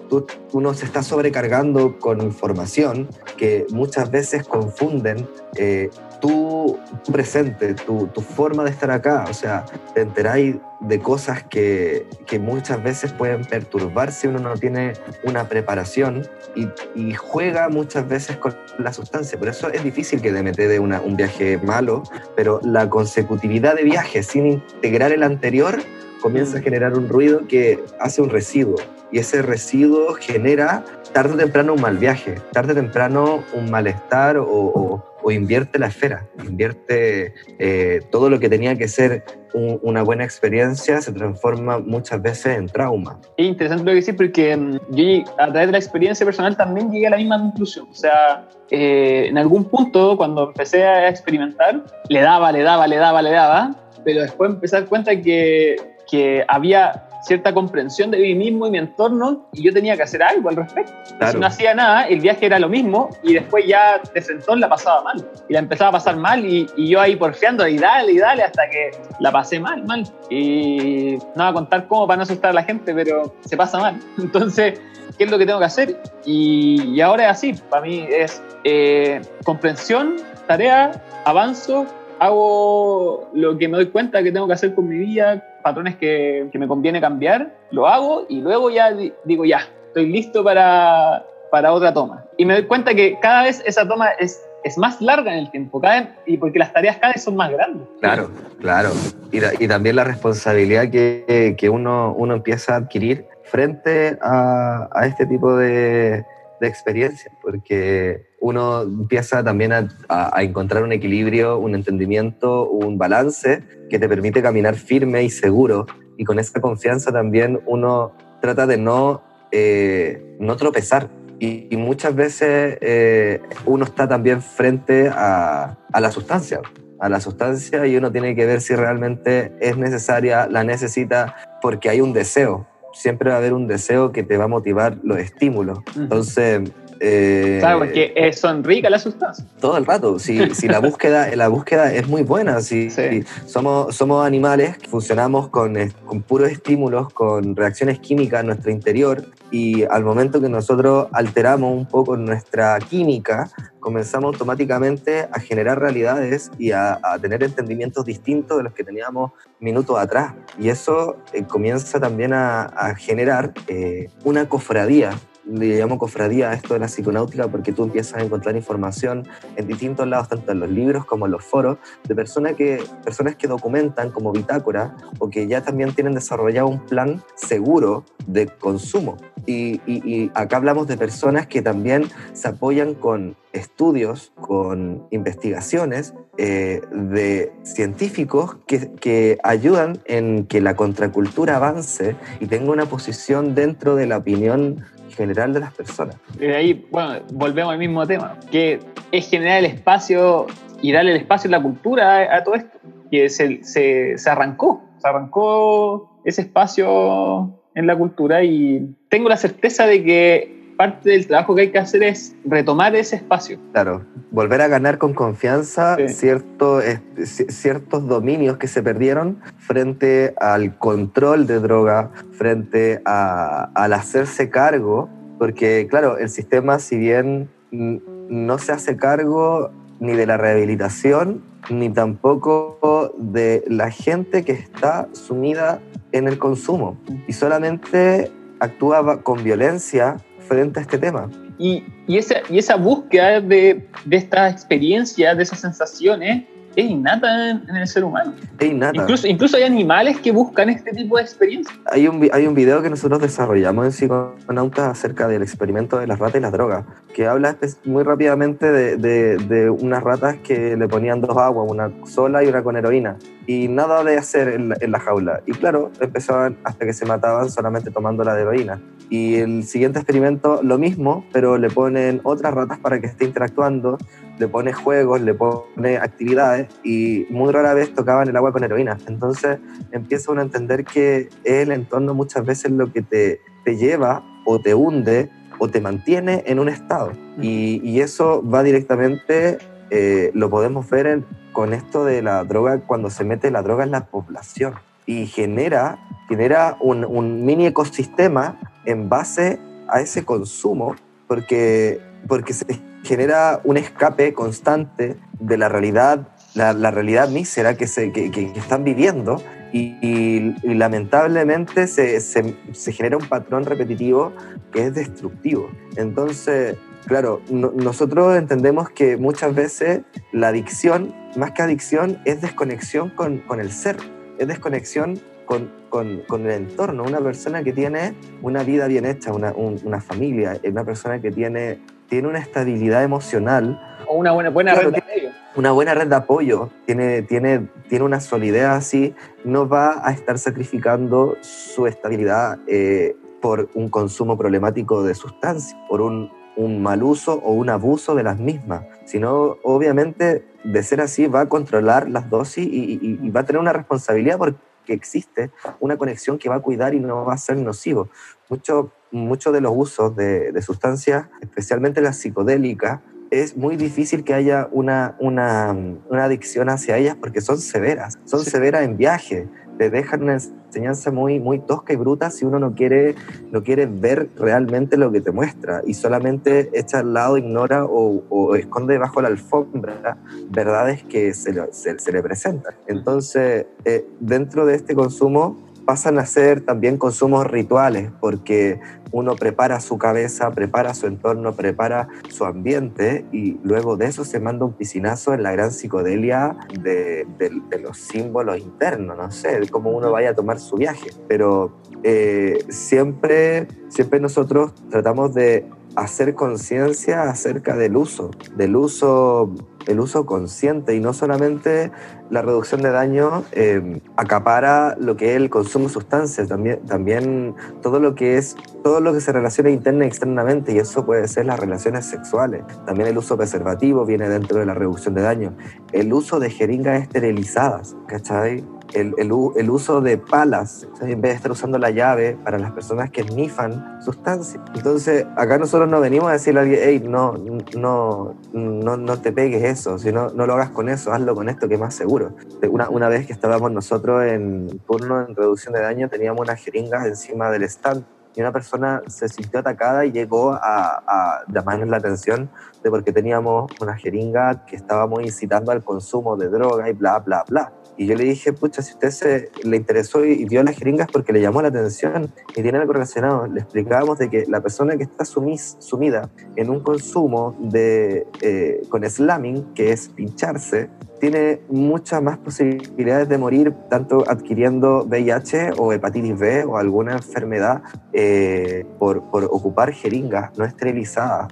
uno 0.53 0.73
se 0.73 0.85
está 0.85 1.03
sobrecargando 1.03 1.97
con 1.99 2.21
información 2.21 3.07
que 3.37 3.65
muchas 3.71 4.11
veces 4.11 4.45
confunden 4.45 5.27
eh, 5.55 5.89
tu, 6.19 6.79
presente, 7.11 7.73
tu, 7.73 8.07
tu 8.07 8.21
forma 8.21 8.63
de 8.63 8.71
estar 8.71 8.91
acá. 8.91 9.25
O 9.29 9.33
sea, 9.33 9.65
te 9.93 10.01
enteráis 10.01 10.55
de 10.79 10.99
cosas 10.99 11.43
que, 11.43 12.07
que 12.25 12.39
muchas 12.39 12.81
veces 12.83 13.11
pueden 13.13 13.45
perturbar 13.45 14.11
si 14.11 14.27
uno 14.27 14.39
no 14.39 14.55
tiene 14.55 14.93
una 15.23 15.47
preparación 15.47 16.27
y, 16.55 17.13
juega 17.15 17.69
muchas 17.69 18.07
veces 18.07 18.37
con 18.37 18.55
la 18.77 18.93
sustancia. 18.93 19.37
Por 19.37 19.47
eso 19.47 19.69
es 19.69 19.83
difícil 19.83 20.21
que 20.21 20.31
DMT 20.31 20.57
de 20.57 20.79
una, 20.79 21.01
un 21.01 21.15
viaje 21.15 21.57
malo, 21.57 22.03
pero 22.35 22.59
la 22.63 22.89
consecutividad 22.89 23.75
de 23.75 23.83
viajes 23.83 24.27
sin 24.27 24.45
integrar 24.47 25.11
el 25.11 25.23
anterior 25.23 25.79
comienza 26.25 26.57
a 26.57 26.61
generar 26.63 26.97
un 26.97 27.07
ruido 27.07 27.45
que 27.47 27.79
hace 27.99 28.19
un 28.19 28.31
residuo. 28.31 28.77
Y 29.11 29.19
ese 29.19 29.43
residuo 29.43 30.15
genera 30.15 30.83
tarde 31.13 31.35
o 31.35 31.37
temprano 31.37 31.75
un 31.75 31.81
mal 31.81 31.99
viaje, 31.99 32.33
tarde 32.51 32.71
o 32.71 32.75
temprano 32.75 33.43
un 33.53 33.69
malestar 33.69 34.35
o, 34.37 34.47
o- 34.49 35.05
o 35.21 35.31
invierte 35.31 35.77
la 35.77 35.87
esfera, 35.87 36.25
invierte 36.47 37.33
eh, 37.59 38.01
todo 38.11 38.29
lo 38.31 38.39
que 38.39 38.49
tenía 38.49 38.75
que 38.75 38.87
ser 38.87 39.23
un- 39.53 39.79
una 39.83 40.01
buena 40.01 40.23
experiencia, 40.23 40.99
se 40.99 41.11
transforma 41.11 41.77
muchas 41.77 42.19
veces 42.23 42.57
en 42.57 42.65
trauma. 42.69 43.19
Es 43.37 43.45
interesante 43.45 43.83
lo 43.83 43.91
que 43.91 43.99
decís 44.01 44.15
porque 44.15 44.57
mm, 44.57 44.77
yo 44.89 45.23
a 45.37 45.45
través 45.51 45.67
de 45.67 45.71
la 45.73 45.77
experiencia 45.77 46.25
personal 46.25 46.57
también 46.57 46.91
llegué 46.91 47.05
a 47.05 47.11
la 47.11 47.17
misma 47.17 47.39
conclusión. 47.39 47.87
O 47.91 47.95
sea, 47.95 48.47
eh, 48.71 49.27
en 49.29 49.37
algún 49.37 49.65
punto 49.65 50.17
cuando 50.17 50.47
empecé 50.47 50.83
a 50.83 51.07
experimentar, 51.07 51.83
le 52.09 52.21
daba, 52.21 52.51
le 52.51 52.63
daba, 52.63 52.87
le 52.87 52.95
daba, 52.97 53.21
le 53.21 53.31
daba, 53.31 53.75
pero 54.03 54.21
después 54.21 54.49
empecé 54.51 54.75
a 54.75 54.79
dar 54.81 54.89
cuenta 54.89 55.19
que, 55.21 55.75
que 56.09 56.45
había 56.47 57.07
cierta 57.25 57.53
comprensión 57.53 58.11
de 58.11 58.19
mí 58.19 58.35
mismo 58.35 58.67
y 58.67 58.71
mi 58.71 58.77
entorno 58.77 59.47
y 59.51 59.63
yo 59.63 59.73
tenía 59.73 59.97
que 59.97 60.03
hacer 60.03 60.21
algo 60.21 60.49
al 60.49 60.57
respecto. 60.57 60.93
Claro. 61.17 61.33
Si 61.33 61.39
no 61.39 61.47
hacía 61.47 61.73
nada, 61.73 62.03
el 62.03 62.19
viaje 62.19 62.45
era 62.45 62.59
lo 62.59 62.69
mismo 62.69 63.09
y 63.23 63.33
después 63.33 63.65
ya 63.65 63.99
de 64.13 64.21
frentón 64.21 64.59
la 64.59 64.69
pasaba 64.69 65.01
mal. 65.01 65.27
Y 65.49 65.53
la 65.53 65.59
empezaba 65.59 65.89
a 65.89 65.91
pasar 65.93 66.17
mal 66.17 66.45
y, 66.45 66.67
y 66.77 66.89
yo 66.89 67.01
ahí 67.01 67.15
porfiando 67.15 67.67
y 67.67 67.77
dale 67.77 68.11
y 68.11 68.19
dale 68.19 68.43
hasta 68.43 68.69
que 68.69 68.91
la 69.19 69.31
pasé 69.31 69.59
mal, 69.59 69.83
mal. 69.85 70.03
Y 70.29 71.17
no 71.35 71.43
voy 71.43 71.47
a 71.47 71.53
contar 71.53 71.87
cómo 71.87 72.05
para 72.07 72.17
no 72.17 72.23
asustar 72.23 72.51
a 72.51 72.53
la 72.53 72.63
gente, 72.63 72.93
pero 72.93 73.33
se 73.43 73.57
pasa 73.57 73.79
mal. 73.79 73.99
Entonces, 74.19 74.79
¿qué 75.17 75.23
es 75.23 75.31
lo 75.31 75.39
que 75.39 75.45
tengo 75.45 75.59
que 75.59 75.65
hacer? 75.65 75.99
Y, 76.25 76.93
y 76.93 77.01
ahora 77.01 77.25
es 77.25 77.31
así. 77.31 77.53
Para 77.69 77.81
mí 77.81 78.05
es 78.07 78.41
eh, 78.63 79.21
comprensión, 79.43 80.17
tarea, 80.47 80.91
avanzo, 81.25 81.87
hago 82.19 83.29
lo 83.33 83.57
que 83.57 83.67
me 83.67 83.77
doy 83.77 83.87
cuenta 83.87 84.23
que 84.23 84.31
tengo 84.31 84.47
que 84.47 84.53
hacer 84.53 84.73
con 84.75 84.87
mi 84.87 84.97
vida, 84.97 85.43
patrones 85.63 85.95
que, 85.95 86.47
que 86.51 86.59
me 86.59 86.67
conviene 86.67 87.01
cambiar, 87.01 87.53
lo 87.71 87.87
hago 87.87 88.25
y 88.29 88.41
luego 88.41 88.69
ya 88.69 88.91
di- 88.91 89.13
digo, 89.23 89.45
ya, 89.45 89.61
estoy 89.87 90.07
listo 90.11 90.43
para, 90.43 91.25
para 91.51 91.71
otra 91.73 91.93
toma. 91.93 92.25
Y 92.37 92.45
me 92.45 92.53
doy 92.53 92.63
cuenta 92.63 92.93
que 92.93 93.17
cada 93.21 93.43
vez 93.43 93.61
esa 93.65 93.87
toma 93.87 94.09
es, 94.19 94.41
es 94.63 94.77
más 94.77 95.01
larga 95.01 95.31
en 95.33 95.39
el 95.39 95.51
tiempo, 95.51 95.79
vez, 95.79 96.09
y 96.25 96.37
porque 96.37 96.59
las 96.59 96.73
tareas 96.73 96.97
cada 96.97 97.13
vez 97.13 97.23
son 97.23 97.35
más 97.35 97.51
grandes. 97.51 97.87
Claro, 97.99 98.29
claro. 98.59 98.89
Y, 99.31 99.39
y 99.63 99.67
también 99.67 99.95
la 99.95 100.03
responsabilidad 100.03 100.89
que, 100.89 101.55
que 101.57 101.69
uno, 101.69 102.13
uno 102.17 102.35
empieza 102.35 102.73
a 102.73 102.77
adquirir 102.77 103.25
frente 103.43 104.17
a, 104.21 104.87
a 104.91 105.05
este 105.05 105.25
tipo 105.25 105.55
de, 105.55 106.25
de 106.59 106.67
experiencias, 106.67 107.33
porque 107.41 108.27
uno 108.39 108.81
empieza 108.83 109.43
también 109.43 109.73
a- 109.73 109.87
a 110.09 110.43
encontrar 110.43 110.83
un 110.83 110.91
equilibrio, 110.91 111.57
un 111.57 111.75
entendimiento, 111.75 112.69
un 112.69 112.97
balance 112.97 113.63
que 113.89 113.99
te 113.99 114.07
permite 114.07 114.41
caminar 114.41 114.75
firme 114.75 115.23
y 115.23 115.29
seguro. 115.29 115.85
Y 116.17 116.23
con 116.23 116.39
esa 116.39 116.61
confianza 116.61 117.11
también 117.11 117.59
uno 117.65 118.13
trata 118.41 118.67
de 118.67 118.77
no, 118.77 119.21
eh, 119.51 120.37
no 120.39 120.55
tropezar. 120.55 121.09
Y, 121.39 121.67
y 121.69 121.77
muchas 121.77 122.15
veces 122.15 122.77
eh, 122.81 123.41
uno 123.65 123.83
está 123.85 124.07
también 124.07 124.41
frente 124.41 125.09
a, 125.13 125.77
a 125.91 125.99
la 126.01 126.11
sustancia 126.11 126.61
a 126.97 127.09
la 127.09 127.19
sustancia 127.19 127.85
y 127.85 127.97
uno 127.97 128.09
tiene 128.09 128.35
que 128.35 128.45
ver 128.45 128.61
si 128.61 128.73
realmente 128.73 129.51
es 129.59 129.75
necesaria, 129.77 130.47
la 130.47 130.63
necesita, 130.63 131.35
porque 131.61 131.89
hay 131.89 131.99
un 131.99 132.13
deseo. 132.13 132.67
Siempre 132.95 133.29
va 133.29 133.35
a 133.35 133.39
haber 133.39 133.53
un 133.53 133.67
deseo 133.67 134.11
que 134.11 134.23
te 134.23 134.37
va 134.37 134.45
a 134.45 134.47
motivar 134.47 134.97
los 135.03 135.17
estímulos. 135.19 135.79
Entonces, 135.95 136.71
eh, 137.01 137.57
Claro, 137.59 137.79
porque 137.79 138.31
son 138.33 138.63
ricas 138.63 138.89
las 138.89 139.03
sustancias. 139.03 139.45
todo 139.59 139.77
el 139.77 139.85
rato. 139.85 140.17
Si, 140.17 140.49
si 140.55 140.67
la, 140.67 140.79
búsqueda, 140.79 141.35
la 141.35 141.49
búsqueda 141.49 141.93
es 141.93 142.07
muy 142.07 142.23
buena, 142.23 142.61
si, 142.61 142.89
Sí. 142.89 143.01
si 143.09 143.23
somos, 143.45 143.93
somos 143.95 144.25
animales, 144.25 144.77
que 144.77 144.87
funcionamos 144.87 145.49
con, 145.49 145.75
con 146.05 146.21
puros 146.21 146.49
estímulos, 146.49 147.11
con 147.13 147.55
reacciones 147.55 147.99
químicas 147.99 148.39
en 148.41 148.47
nuestro 148.47 148.71
interior, 148.71 149.25
y 149.51 149.83
al 149.83 150.03
momento 150.05 150.39
que 150.41 150.49
nosotros 150.49 151.07
alteramos 151.11 151.73
un 151.77 151.85
poco 151.85 152.15
nuestra 152.17 152.79
química 152.79 153.49
comenzamos 153.85 154.33
automáticamente 154.33 155.29
a 155.31 155.39
generar 155.39 155.79
realidades 155.79 156.49
y 156.57 156.71
a, 156.71 156.99
tener 157.21 157.43
entendimientos 157.43 158.03
distintos 158.03 158.57
de 158.57 158.63
los 158.63 158.73
que 158.73 158.83
teníamos 158.83 159.31
minutos 159.59 159.99
atrás. 159.99 160.33
Y 160.57 160.69
eso 160.69 161.17
eh, 161.33 161.43
comienza 161.43 161.99
también 161.99 162.33
a, 162.33 162.63
a 162.63 162.95
generar 162.95 163.53
eh, 163.67 164.09
una 164.23 164.49
cofradía 164.49 165.11
le 165.45 165.77
llamo 165.77 165.97
cofradía 165.97 166.51
a 166.51 166.53
esto 166.53 166.73
de 166.73 166.79
la 166.79 166.87
psiconáutica 166.87 167.47
porque 167.47 167.71
tú 167.71 167.83
empiezas 167.83 168.21
a 168.21 168.23
encontrar 168.23 168.55
información 168.55 169.27
en 169.55 169.67
distintos 169.67 170.07
lados, 170.07 170.29
tanto 170.29 170.51
en 170.51 170.59
los 170.59 170.69
libros 170.69 171.05
como 171.05 171.25
en 171.25 171.31
los 171.31 171.43
foros, 171.43 171.77
de 172.07 172.15
personas 172.15 172.53
que, 172.53 172.83
personas 173.03 173.35
que 173.35 173.47
documentan 173.47 174.11
como 174.11 174.31
bitácora 174.31 174.95
o 175.19 175.29
que 175.29 175.47
ya 175.47 175.61
también 175.61 175.93
tienen 175.93 176.13
desarrollado 176.13 176.67
un 176.67 176.79
plan 176.79 177.23
seguro 177.35 178.03
de 178.27 178.47
consumo. 178.47 179.17
Y, 179.47 179.79
y, 179.85 180.31
acá 180.33 180.57
hablamos 180.57 180.87
de 180.87 180.97
personas 180.97 181.45
que 181.45 181.61
también 181.61 182.09
se 182.33 182.47
apoyan 182.47 182.95
con 182.95 183.35
estudios, 183.53 184.31
con 184.41 185.05
investigaciones 185.11 186.15
eh, 186.37 186.81
de 186.91 187.53
científicos 187.63 188.57
que, 188.65 188.91
que, 188.93 189.37
ayudan 189.43 189.99
en 190.05 190.47
que 190.47 190.61
la 190.61 190.75
contracultura 190.75 191.57
avance 191.57 192.15
y 192.39 192.47
tenga 192.47 192.71
una 192.71 192.87
posición 192.87 193.53
dentro 193.53 193.95
de 193.95 194.07
la 194.07 194.17
opinión 194.17 194.83
general 195.15 195.53
de 195.53 195.59
las 195.61 195.73
personas. 195.73 196.17
Y 196.35 196.45
de 196.45 196.55
ahí, 196.55 196.87
bueno, 196.91 197.19
volvemos 197.33 197.73
al 197.73 197.79
mismo 197.79 198.05
tema, 198.05 198.37
que 198.51 198.79
es 199.11 199.29
generar 199.29 199.59
el 199.59 199.65
espacio 199.65 200.47
y 200.81 200.91
darle 200.91 201.11
el 201.11 201.17
espacio 201.17 201.47
y 201.47 201.51
la 201.51 201.61
cultura 201.61 202.35
a, 202.35 202.43
todo 202.43 202.55
esto, 202.55 202.77
que 203.09 203.29
se, 203.29 203.63
se, 203.63 204.17
se 204.17 204.29
arrancó, 204.29 204.83
se 204.97 205.07
arrancó 205.07 206.19
ese 206.25 206.41
espacio 206.41 207.59
en 207.75 207.87
la 207.87 207.97
cultura 207.97 208.43
y 208.43 208.95
tengo 209.09 209.29
la 209.29 209.37
certeza 209.37 209.85
de 209.85 210.03
que 210.03 210.55
parte 210.75 211.11
del 211.11 211.27
trabajo 211.27 211.55
que 211.55 211.61
hay 211.61 211.71
que 211.71 211.79
hacer 211.79 212.03
es 212.03 212.35
retomar 212.45 212.95
ese 212.95 213.17
espacio. 213.17 213.57
Claro, 213.71 214.03
volver 214.31 214.61
a 214.61 214.67
ganar 214.67 214.97
con 214.97 215.13
confianza 215.13 215.97
sí. 215.97 216.09
cierto, 216.09 216.81
eh, 216.81 217.01
ciertos 217.25 218.07
dominios 218.07 218.57
que 218.57 218.67
se 218.67 218.83
perdieron 218.83 219.39
frente 219.57 220.33
al 220.39 220.77
control 220.77 221.47
de 221.47 221.59
droga, 221.59 222.11
frente 222.31 223.01
a, 223.05 223.71
al 223.73 223.93
hacerse 223.93 224.49
cargo, 224.49 225.09
porque 225.39 225.87
claro, 225.89 226.17
el 226.17 226.29
sistema 226.29 226.79
si 226.79 226.97
bien 226.97 227.49
no 227.71 228.57
se 228.57 228.71
hace 228.71 228.97
cargo 228.97 229.71
ni 229.99 230.13
de 230.13 230.25
la 230.25 230.37
rehabilitación, 230.37 231.43
ni 231.69 231.89
tampoco 231.89 233.13
de 233.17 233.63
la 233.67 233.89
gente 233.89 234.43
que 234.43 234.51
está 234.51 235.07
sumida 235.13 235.79
en 236.11 236.27
el 236.27 236.37
consumo 236.37 236.97
y 237.27 237.33
solamente 237.33 238.31
actúa 238.59 239.21
con 239.21 239.43
violencia 239.43 240.17
frente 240.47 240.79
a 240.79 240.83
este 240.83 240.97
tema. 240.97 241.29
Y, 241.57 241.83
y, 242.07 242.17
esa, 242.17 242.35
y 242.49 242.57
esa 242.57 242.75
búsqueda 242.75 243.41
de, 243.41 243.87
de 244.05 244.17
estas 244.17 244.53
experiencias, 244.53 245.35
de 245.37 245.43
esas 245.43 245.59
sensaciones, 245.59 246.45
es 246.75 246.85
innata 246.89 247.49
en, 247.49 247.69
en, 247.69 247.75
el 247.75 247.87
ser 247.87 248.03
humano. 248.03 248.33
Es 248.59 248.67
innata. 248.67 249.01
Incluso, 249.01 249.27
incluso 249.27 249.57
hay 249.57 249.63
animales 249.63 250.19
que 250.19 250.31
buscan 250.31 250.69
este 250.69 250.91
tipo 250.91 251.17
de 251.17 251.23
experiencias. 251.23 251.77
Hay 251.91 252.07
un, 252.07 252.27
hay 252.31 252.47
un 252.47 252.53
video 252.53 252.81
que 252.81 252.89
nosotros 252.89 253.21
desarrollamos 253.21 253.85
en 253.85 253.91
Psiconautas 253.91 254.89
acerca 254.89 255.27
del 255.27 255.41
experimento 255.41 255.97
de 255.97 256.07
las 256.07 256.19
ratas 256.19 256.37
y 256.37 256.39
las 256.41 256.51
drogas, 256.51 256.85
que 257.13 257.27
habla 257.27 257.55
muy 257.85 258.03
rápidamente 258.03 258.71
de, 258.71 258.97
de, 258.97 259.37
de 259.37 259.69
unas 259.69 260.03
ratas 260.03 260.35
que 260.43 260.75
le 260.75 260.87
ponían 260.87 261.21
dos 261.21 261.37
aguas, 261.37 261.69
una 261.69 261.91
sola 262.05 262.43
y 262.43 262.47
una 262.47 262.63
con 262.63 262.75
heroína, 262.75 263.17
y 263.47 263.67
nada 263.67 264.03
de 264.03 264.17
hacer 264.17 264.49
en 264.49 264.69
la, 264.69 264.77
en 264.79 264.91
la 264.91 264.99
jaula. 264.99 265.41
Y 265.45 265.53
claro, 265.53 265.91
empezaban 265.99 266.57
hasta 266.63 266.85
que 266.85 266.93
se 266.93 267.05
mataban 267.05 267.49
solamente 267.49 267.91
tomando 267.91 268.23
la 268.23 268.33
de 268.35 268.41
heroína. 268.41 268.81
Y 269.09 269.35
el 269.35 269.63
siguiente 269.63 269.99
experimento, 269.99 270.61
lo 270.63 270.77
mismo, 270.77 271.25
pero 271.31 271.57
le 271.57 271.69
ponen 271.69 272.21
otras 272.23 272.53
ratas 272.53 272.79
para 272.79 272.99
que 272.99 273.07
esté 273.07 273.25
interactuando, 273.25 273.97
le 274.37 274.47
pone 274.47 274.73
juegos, 274.73 275.21
le 275.21 275.33
pone 275.33 275.97
actividades 275.97 276.67
y 276.83 277.25
muy 277.29 277.51
rara 277.51 277.73
vez 277.73 277.93
tocaban 277.93 278.27
el 278.27 278.35
agua 278.35 278.51
con 278.51 278.63
heroína. 278.63 278.97
Entonces 279.07 279.59
empieza 279.91 280.31
uno 280.31 280.41
a 280.41 280.43
entender 280.43 280.85
que 280.85 281.29
el 281.43 281.71
entorno 281.71 282.13
muchas 282.13 282.45
veces 282.45 282.71
lo 282.71 282.91
que 282.91 283.01
te, 283.01 283.39
te 283.63 283.77
lleva 283.77 284.23
o 284.45 284.59
te 284.59 284.73
hunde 284.73 285.29
o 285.59 285.69
te 285.69 285.81
mantiene 285.81 286.43
en 286.47 286.59
un 286.59 286.69
estado. 286.69 287.11
Y, 287.41 287.81
y 287.83 288.01
eso 288.01 288.43
va 288.47 288.63
directamente, 288.63 289.57
eh, 289.89 290.31
lo 290.33 290.49
podemos 290.49 290.89
ver 290.89 291.07
en, 291.07 291.25
con 291.53 291.73
esto 291.73 292.03
de 292.03 292.21
la 292.21 292.43
droga, 292.43 292.81
cuando 292.81 293.09
se 293.09 293.23
mete 293.23 293.51
la 293.51 293.61
droga 293.61 293.83
en 293.83 293.91
la 293.91 294.05
población 294.05 294.73
y 295.05 295.27
genera, 295.27 295.97
genera 296.27 296.77
un, 296.81 297.05
un 297.05 297.45
mini 297.45 297.67
ecosistema 297.67 298.59
en 298.85 299.07
base 299.07 299.59
a 299.87 300.01
ese 300.01 300.25
consumo, 300.25 300.95
porque, 301.27 301.99
porque 302.27 302.53
se 302.53 302.65
genera 303.05 303.61
un 303.63 303.77
escape 303.77 304.33
constante 304.33 305.15
de 305.39 305.57
la 305.57 305.69
realidad, 305.69 306.27
la, 306.55 306.73
la 306.73 306.91
realidad 306.91 307.29
mísera 307.29 307.77
que, 307.77 307.87
se, 307.87 308.11
que, 308.11 308.51
están 308.55 308.83
viviendo 308.83 309.41
y, 309.71 310.53
lamentablemente 310.63 311.87
se, 311.87 312.19
se, 312.21 312.91
genera 312.91 313.17
un 313.17 313.27
patrón 313.27 313.65
repetitivo 313.65 314.31
que 314.71 314.87
es 314.87 314.93
destructivo. 314.93 315.69
Entonces, 315.97 316.77
claro, 317.05 317.41
no, 317.49 317.71
nosotros 317.75 318.37
entendemos 318.37 318.89
que 318.89 319.17
muchas 319.17 319.53
veces 319.53 320.01
la 320.31 320.49
adicción, 320.49 321.13
más 321.35 321.51
que 321.51 321.61
adicción, 321.61 322.19
es 322.25 322.41
desconexión 322.41 323.09
con, 323.09 323.39
con 323.39 323.59
el 323.59 323.71
ser, 323.71 323.97
es 324.37 324.47
desconexión 324.47 325.19
con, 325.45 325.71
con, 325.89 326.21
con, 326.27 326.45
el 326.45 326.51
entorno, 326.51 327.03
una 327.03 327.19
persona 327.19 327.63
que 327.63 327.71
tiene 327.71 328.15
una 328.41 328.63
vida 328.63 328.87
bien 328.87 329.05
hecha, 329.05 329.31
una, 329.31 329.51
un, 329.51 329.79
una 329.83 330.01
familia, 330.01 330.59
una 330.63 330.83
persona 330.83 331.19
que 331.21 331.31
tiene, 331.31 331.79
tiene 332.07 332.27
una 332.27 332.39
estabilidad 332.39 333.03
emocional. 333.03 333.79
O 334.07 334.17
una 334.17 334.31
buena, 334.31 334.49
buena 334.49 334.73
claro, 334.73 334.89
red 334.89 334.95
de 334.95 335.01
apoyo. 335.01 335.29
Una 335.55 335.71
buena 335.71 335.93
red 335.93 336.07
de 336.07 336.15
apoyo, 336.15 336.69
tiene, 336.85 337.21
tiene, 337.21 337.67
tiene 337.89 338.05
una 338.05 338.19
solidez 338.19 338.65
así, 338.65 339.15
no 339.43 339.67
va 339.67 340.07
a 340.07 340.11
estar 340.11 340.37
sacrificando 340.37 341.37
su 341.41 341.87
estabilidad 341.87 342.59
eh, 342.67 343.15
por 343.41 343.69
un 343.73 343.89
consumo 343.89 344.37
problemático 344.37 345.03
de 345.03 345.15
sustancias, 345.15 345.77
por 345.87 346.01
un, 346.01 346.31
un 346.55 346.81
mal 346.81 347.03
uso 347.03 347.41
o 347.43 347.53
un 347.53 347.69
abuso 347.69 348.15
de 348.15 348.23
las 348.23 348.37
mismas, 348.37 348.85
sino 349.05 349.57
obviamente 349.63 350.45
de 350.63 350.83
ser 350.83 351.01
así 351.01 351.27
va 351.27 351.41
a 351.41 351.49
controlar 351.49 352.09
las 352.09 352.29
dosis 352.29 352.65
y, 352.65 352.99
y, 353.01 353.19
y 353.21 353.29
va 353.29 353.41
a 353.41 353.45
tener 353.45 353.61
una 353.61 353.73
responsabilidad 353.73 354.37
porque 354.37 354.57
que 354.85 354.93
existe 354.93 355.51
una 355.79 355.97
conexión 355.97 356.37
que 356.37 356.47
va 356.47 356.55
a 356.55 356.59
cuidar 356.61 356.93
y 356.93 356.99
no 356.99 357.25
va 357.25 357.33
a 357.33 357.37
ser 357.37 357.57
nocivo. 357.57 358.09
Muchos 358.49 358.87
mucho 359.11 359.51
de 359.51 359.61
los 359.61 359.73
usos 359.75 360.15
de, 360.15 360.51
de, 360.51 360.61
sustancias, 360.61 361.27
especialmente 361.41 362.01
las 362.01 362.17
psicodélicas, 362.17 362.99
es 363.31 363.57
muy 363.57 363.75
difícil 363.75 364.23
que 364.23 364.33
haya 364.33 364.67
una, 364.71 365.15
una, 365.19 365.75
una 366.09 366.23
adicción 366.25 366.69
hacia 366.69 366.97
ellas 366.97 367.15
porque 367.19 367.41
son 367.41 367.57
severas, 367.57 368.17
son 368.25 368.43
sí. 368.43 368.51
severas 368.51 368.83
en 368.83 368.97
viaje, 368.97 369.47
te 369.77 369.89
dejan 369.89 370.23
una 370.23 370.33
enseñanza 370.33 371.11
muy, 371.11 371.39
muy 371.39 371.59
tosca 371.59 371.93
y 371.93 371.95
bruta 371.95 372.29
si 372.29 372.45
uno 372.45 372.59
no 372.59 372.75
quiere, 372.75 373.15
no 373.51 373.63
quiere 373.63 373.85
ver 373.85 374.29
realmente 374.37 374.97
lo 374.97 375.11
que 375.11 375.21
te 375.21 375.31
muestra 375.31 375.81
y 375.85 375.93
solamente 375.93 376.69
echa 376.73 376.99
al 376.99 377.13
lado, 377.13 377.37
ignora 377.37 377.85
o, 377.85 378.23
o 378.29 378.55
esconde 378.55 378.97
bajo 378.97 379.21
la 379.21 379.29
alfombra 379.29 380.17
verdades 380.49 381.03
que 381.03 381.33
se 381.33 381.53
le, 381.53 381.71
se 381.71 382.11
le 382.11 382.21
presentan. 382.21 382.73
Entonces, 382.87 383.65
eh, 383.83 384.05
dentro 384.19 384.65
de 384.65 384.75
este 384.75 384.95
consumo 384.95 385.57
pasan 385.85 386.19
a 386.19 386.25
ser 386.25 386.61
también 386.61 386.97
consumos 386.97 387.47
rituales, 387.47 388.11
porque 388.19 388.79
uno 389.11 389.35
prepara 389.35 389.79
su 389.79 389.97
cabeza, 389.97 390.51
prepara 390.51 390.93
su 390.93 391.07
entorno, 391.07 391.53
prepara 391.53 392.09
su 392.29 392.43
ambiente 392.43 393.25
y 393.31 393.59
luego 393.63 393.95
de 393.95 394.07
eso 394.07 394.25
se 394.25 394.39
manda 394.39 394.65
un 394.65 394.73
piscinazo 394.73 395.33
en 395.33 395.43
la 395.43 395.51
gran 395.51 395.71
psicodelia 395.71 396.57
de, 396.81 397.25
de, 397.37 397.51
de 397.69 397.79
los 397.79 397.97
símbolos 397.97 398.57
internos, 398.59 399.15
no 399.17 399.31
sé, 399.31 399.59
de 399.59 399.69
cómo 399.69 399.91
uno 399.91 400.11
vaya 400.11 400.31
a 400.31 400.35
tomar 400.35 400.59
su 400.59 400.75
viaje. 400.75 401.11
Pero 401.27 401.77
eh, 402.03 402.65
siempre, 402.69 403.67
siempre 403.89 404.19
nosotros 404.19 404.73
tratamos 404.89 405.33
de 405.33 405.65
hacer 405.95 406.35
conciencia 406.35 407.29
acerca 407.29 407.75
del 407.77 407.95
uso, 407.95 408.31
del 408.57 408.75
uso, 408.75 409.53
el 409.87 409.99
uso 409.99 410.25
consciente 410.25 410.95
y 410.95 410.99
no 410.99 411.13
solamente 411.13 411.91
la 412.29 412.41
reducción 412.41 412.81
de 412.81 412.91
daño 412.91 413.43
eh, 413.51 414.01
acapara 414.15 414.95
lo 414.99 415.15
que 415.15 415.31
es 415.31 415.35
el 415.37 415.49
consumo 415.49 415.87
de 415.87 415.93
sustancias, 415.93 416.47
también, 416.47 416.79
también 416.85 417.55
todo 417.81 417.99
lo 417.99 418.15
que 418.15 418.37
es 418.37 418.55
todo 418.83 418.99
lo 418.99 419.13
que 419.13 419.21
se 419.21 419.31
relaciona 419.31 419.71
interna 419.71 420.05
y 420.05 420.07
externamente 420.07 420.71
y 420.71 420.77
eso 420.77 421.05
puede 421.05 421.27
ser 421.27 421.47
las 421.47 421.59
relaciones 421.59 422.05
sexuales. 422.05 422.63
También 422.85 423.09
el 423.09 423.17
uso 423.17 423.35
preservativo 423.35 424.05
viene 424.05 424.29
dentro 424.29 424.59
de 424.59 424.65
la 424.67 424.75
reducción 424.75 425.15
de 425.15 425.23
daño. 425.23 425.53
El 425.91 426.13
uso 426.13 426.39
de 426.39 426.51
jeringas 426.51 427.01
esterilizadas, 427.01 427.95
¿cachai? 428.07 428.63
El, 428.93 429.13
el, 429.17 429.31
el, 429.55 429.69
uso 429.69 429.99
de 429.99 430.17
palas, 430.17 430.87
¿sí? 430.99 431.11
en 431.11 431.19
vez 431.19 431.31
de 431.31 431.35
estar 431.35 431.51
usando 431.51 431.77
la 431.77 431.89
llave 431.89 432.37
para 432.43 432.57
las 432.57 432.71
personas 432.71 433.09
que 433.09 433.23
nifan 433.23 434.01
sustancias. 434.01 434.63
Entonces, 434.73 435.25
acá 435.35 435.57
nosotros 435.57 435.89
no 435.89 435.99
venimos 435.99 436.29
a 436.29 436.33
decirle 436.33 436.59
a 436.59 436.63
alguien, 436.63 436.79
hey, 436.83 437.03
no, 437.05 437.33
no, 437.75 438.35
no, 438.53 438.97
no 438.97 439.21
te 439.21 439.31
pegues 439.31 439.63
eso, 439.63 439.97
sino 439.97 440.29
no 440.29 440.45
lo 440.45 440.53
hagas 440.53 440.69
con 440.69 440.87
eso, 440.87 441.11
hazlo 441.11 441.35
con 441.35 441.49
esto 441.49 441.67
que 441.67 441.73
es 441.73 441.79
más 441.79 441.93
seguro. 441.93 442.33
Una, 442.69 442.89
una 442.89 443.09
vez 443.09 443.25
que 443.27 443.33
estábamos 443.33 443.71
nosotros 443.71 444.23
en 444.23 444.79
turno 444.87 445.25
en 445.27 445.35
reducción 445.35 445.73
de 445.73 445.81
daño, 445.81 446.07
teníamos 446.07 446.41
una 446.41 446.55
jeringa 446.55 447.05
encima 447.05 447.49
del 447.49 447.63
stand 447.63 448.05
y 448.35 448.41
una 448.41 448.51
persona 448.51 449.01
se 449.07 449.29
sintió 449.29 449.61
atacada 449.61 450.05
y 450.05 450.11
llegó 450.11 450.51
a, 450.51 450.59
a 450.61 451.43
llamarnos 451.47 451.87
la 451.87 451.97
atención 451.97 452.49
de 452.83 452.89
porque 452.89 453.13
teníamos 453.13 453.71
una 453.79 453.95
jeringa 453.95 454.65
que 454.65 454.75
estábamos 454.75 455.23
incitando 455.23 455.71
al 455.71 455.83
consumo 455.83 456.35
de 456.35 456.49
droga 456.49 456.89
y 456.89 456.93
bla, 456.93 457.19
bla, 457.19 457.43
bla. 457.47 457.71
Y 457.97 458.07
yo 458.07 458.15
le 458.15 458.25
dije, 458.25 458.51
pucha, 458.53 458.81
si 458.81 458.93
usted 458.93 459.09
se 459.09 459.51
le 459.63 459.77
interesó 459.77 460.25
y 460.25 460.45
vio 460.45 460.63
las 460.63 460.77
jeringas 460.77 461.07
porque 461.11 461.31
le 461.31 461.41
llamó 461.41 461.61
la 461.61 461.69
atención 461.69 462.31
y 462.55 462.61
tiene 462.61 462.77
algo 462.77 462.93
relacionado, 462.93 463.47
le 463.47 463.61
explicábamos 463.61 464.19
de 464.19 464.29
que 464.29 464.45
la 464.47 464.61
persona 464.61 464.97
que 464.97 465.03
está 465.03 465.23
sumis, 465.23 465.77
sumida 465.79 466.29
en 466.55 466.69
un 466.69 466.81
consumo 466.81 467.55
de, 467.59 468.27
eh, 468.41 468.81
con 468.89 469.09
slamming, 469.09 469.73
que 469.73 469.91
es 469.91 470.09
pincharse, 470.09 470.89
tiene 471.19 471.61
muchas 471.69 472.21
más 472.21 472.37
posibilidades 472.37 473.29
de 473.29 473.37
morir, 473.37 473.73
tanto 473.89 474.23
adquiriendo 474.27 475.05
VIH 475.05 475.73
o 475.77 475.93
hepatitis 475.93 476.37
B 476.37 476.63
o 476.65 476.77
alguna 476.77 477.13
enfermedad 477.13 477.83
eh, 478.13 478.85
por, 478.99 479.23
por, 479.29 479.45
ocupar 479.45 479.91
jeringas 479.91 480.57
no 480.57 480.65
esterilizadas. 480.65 481.47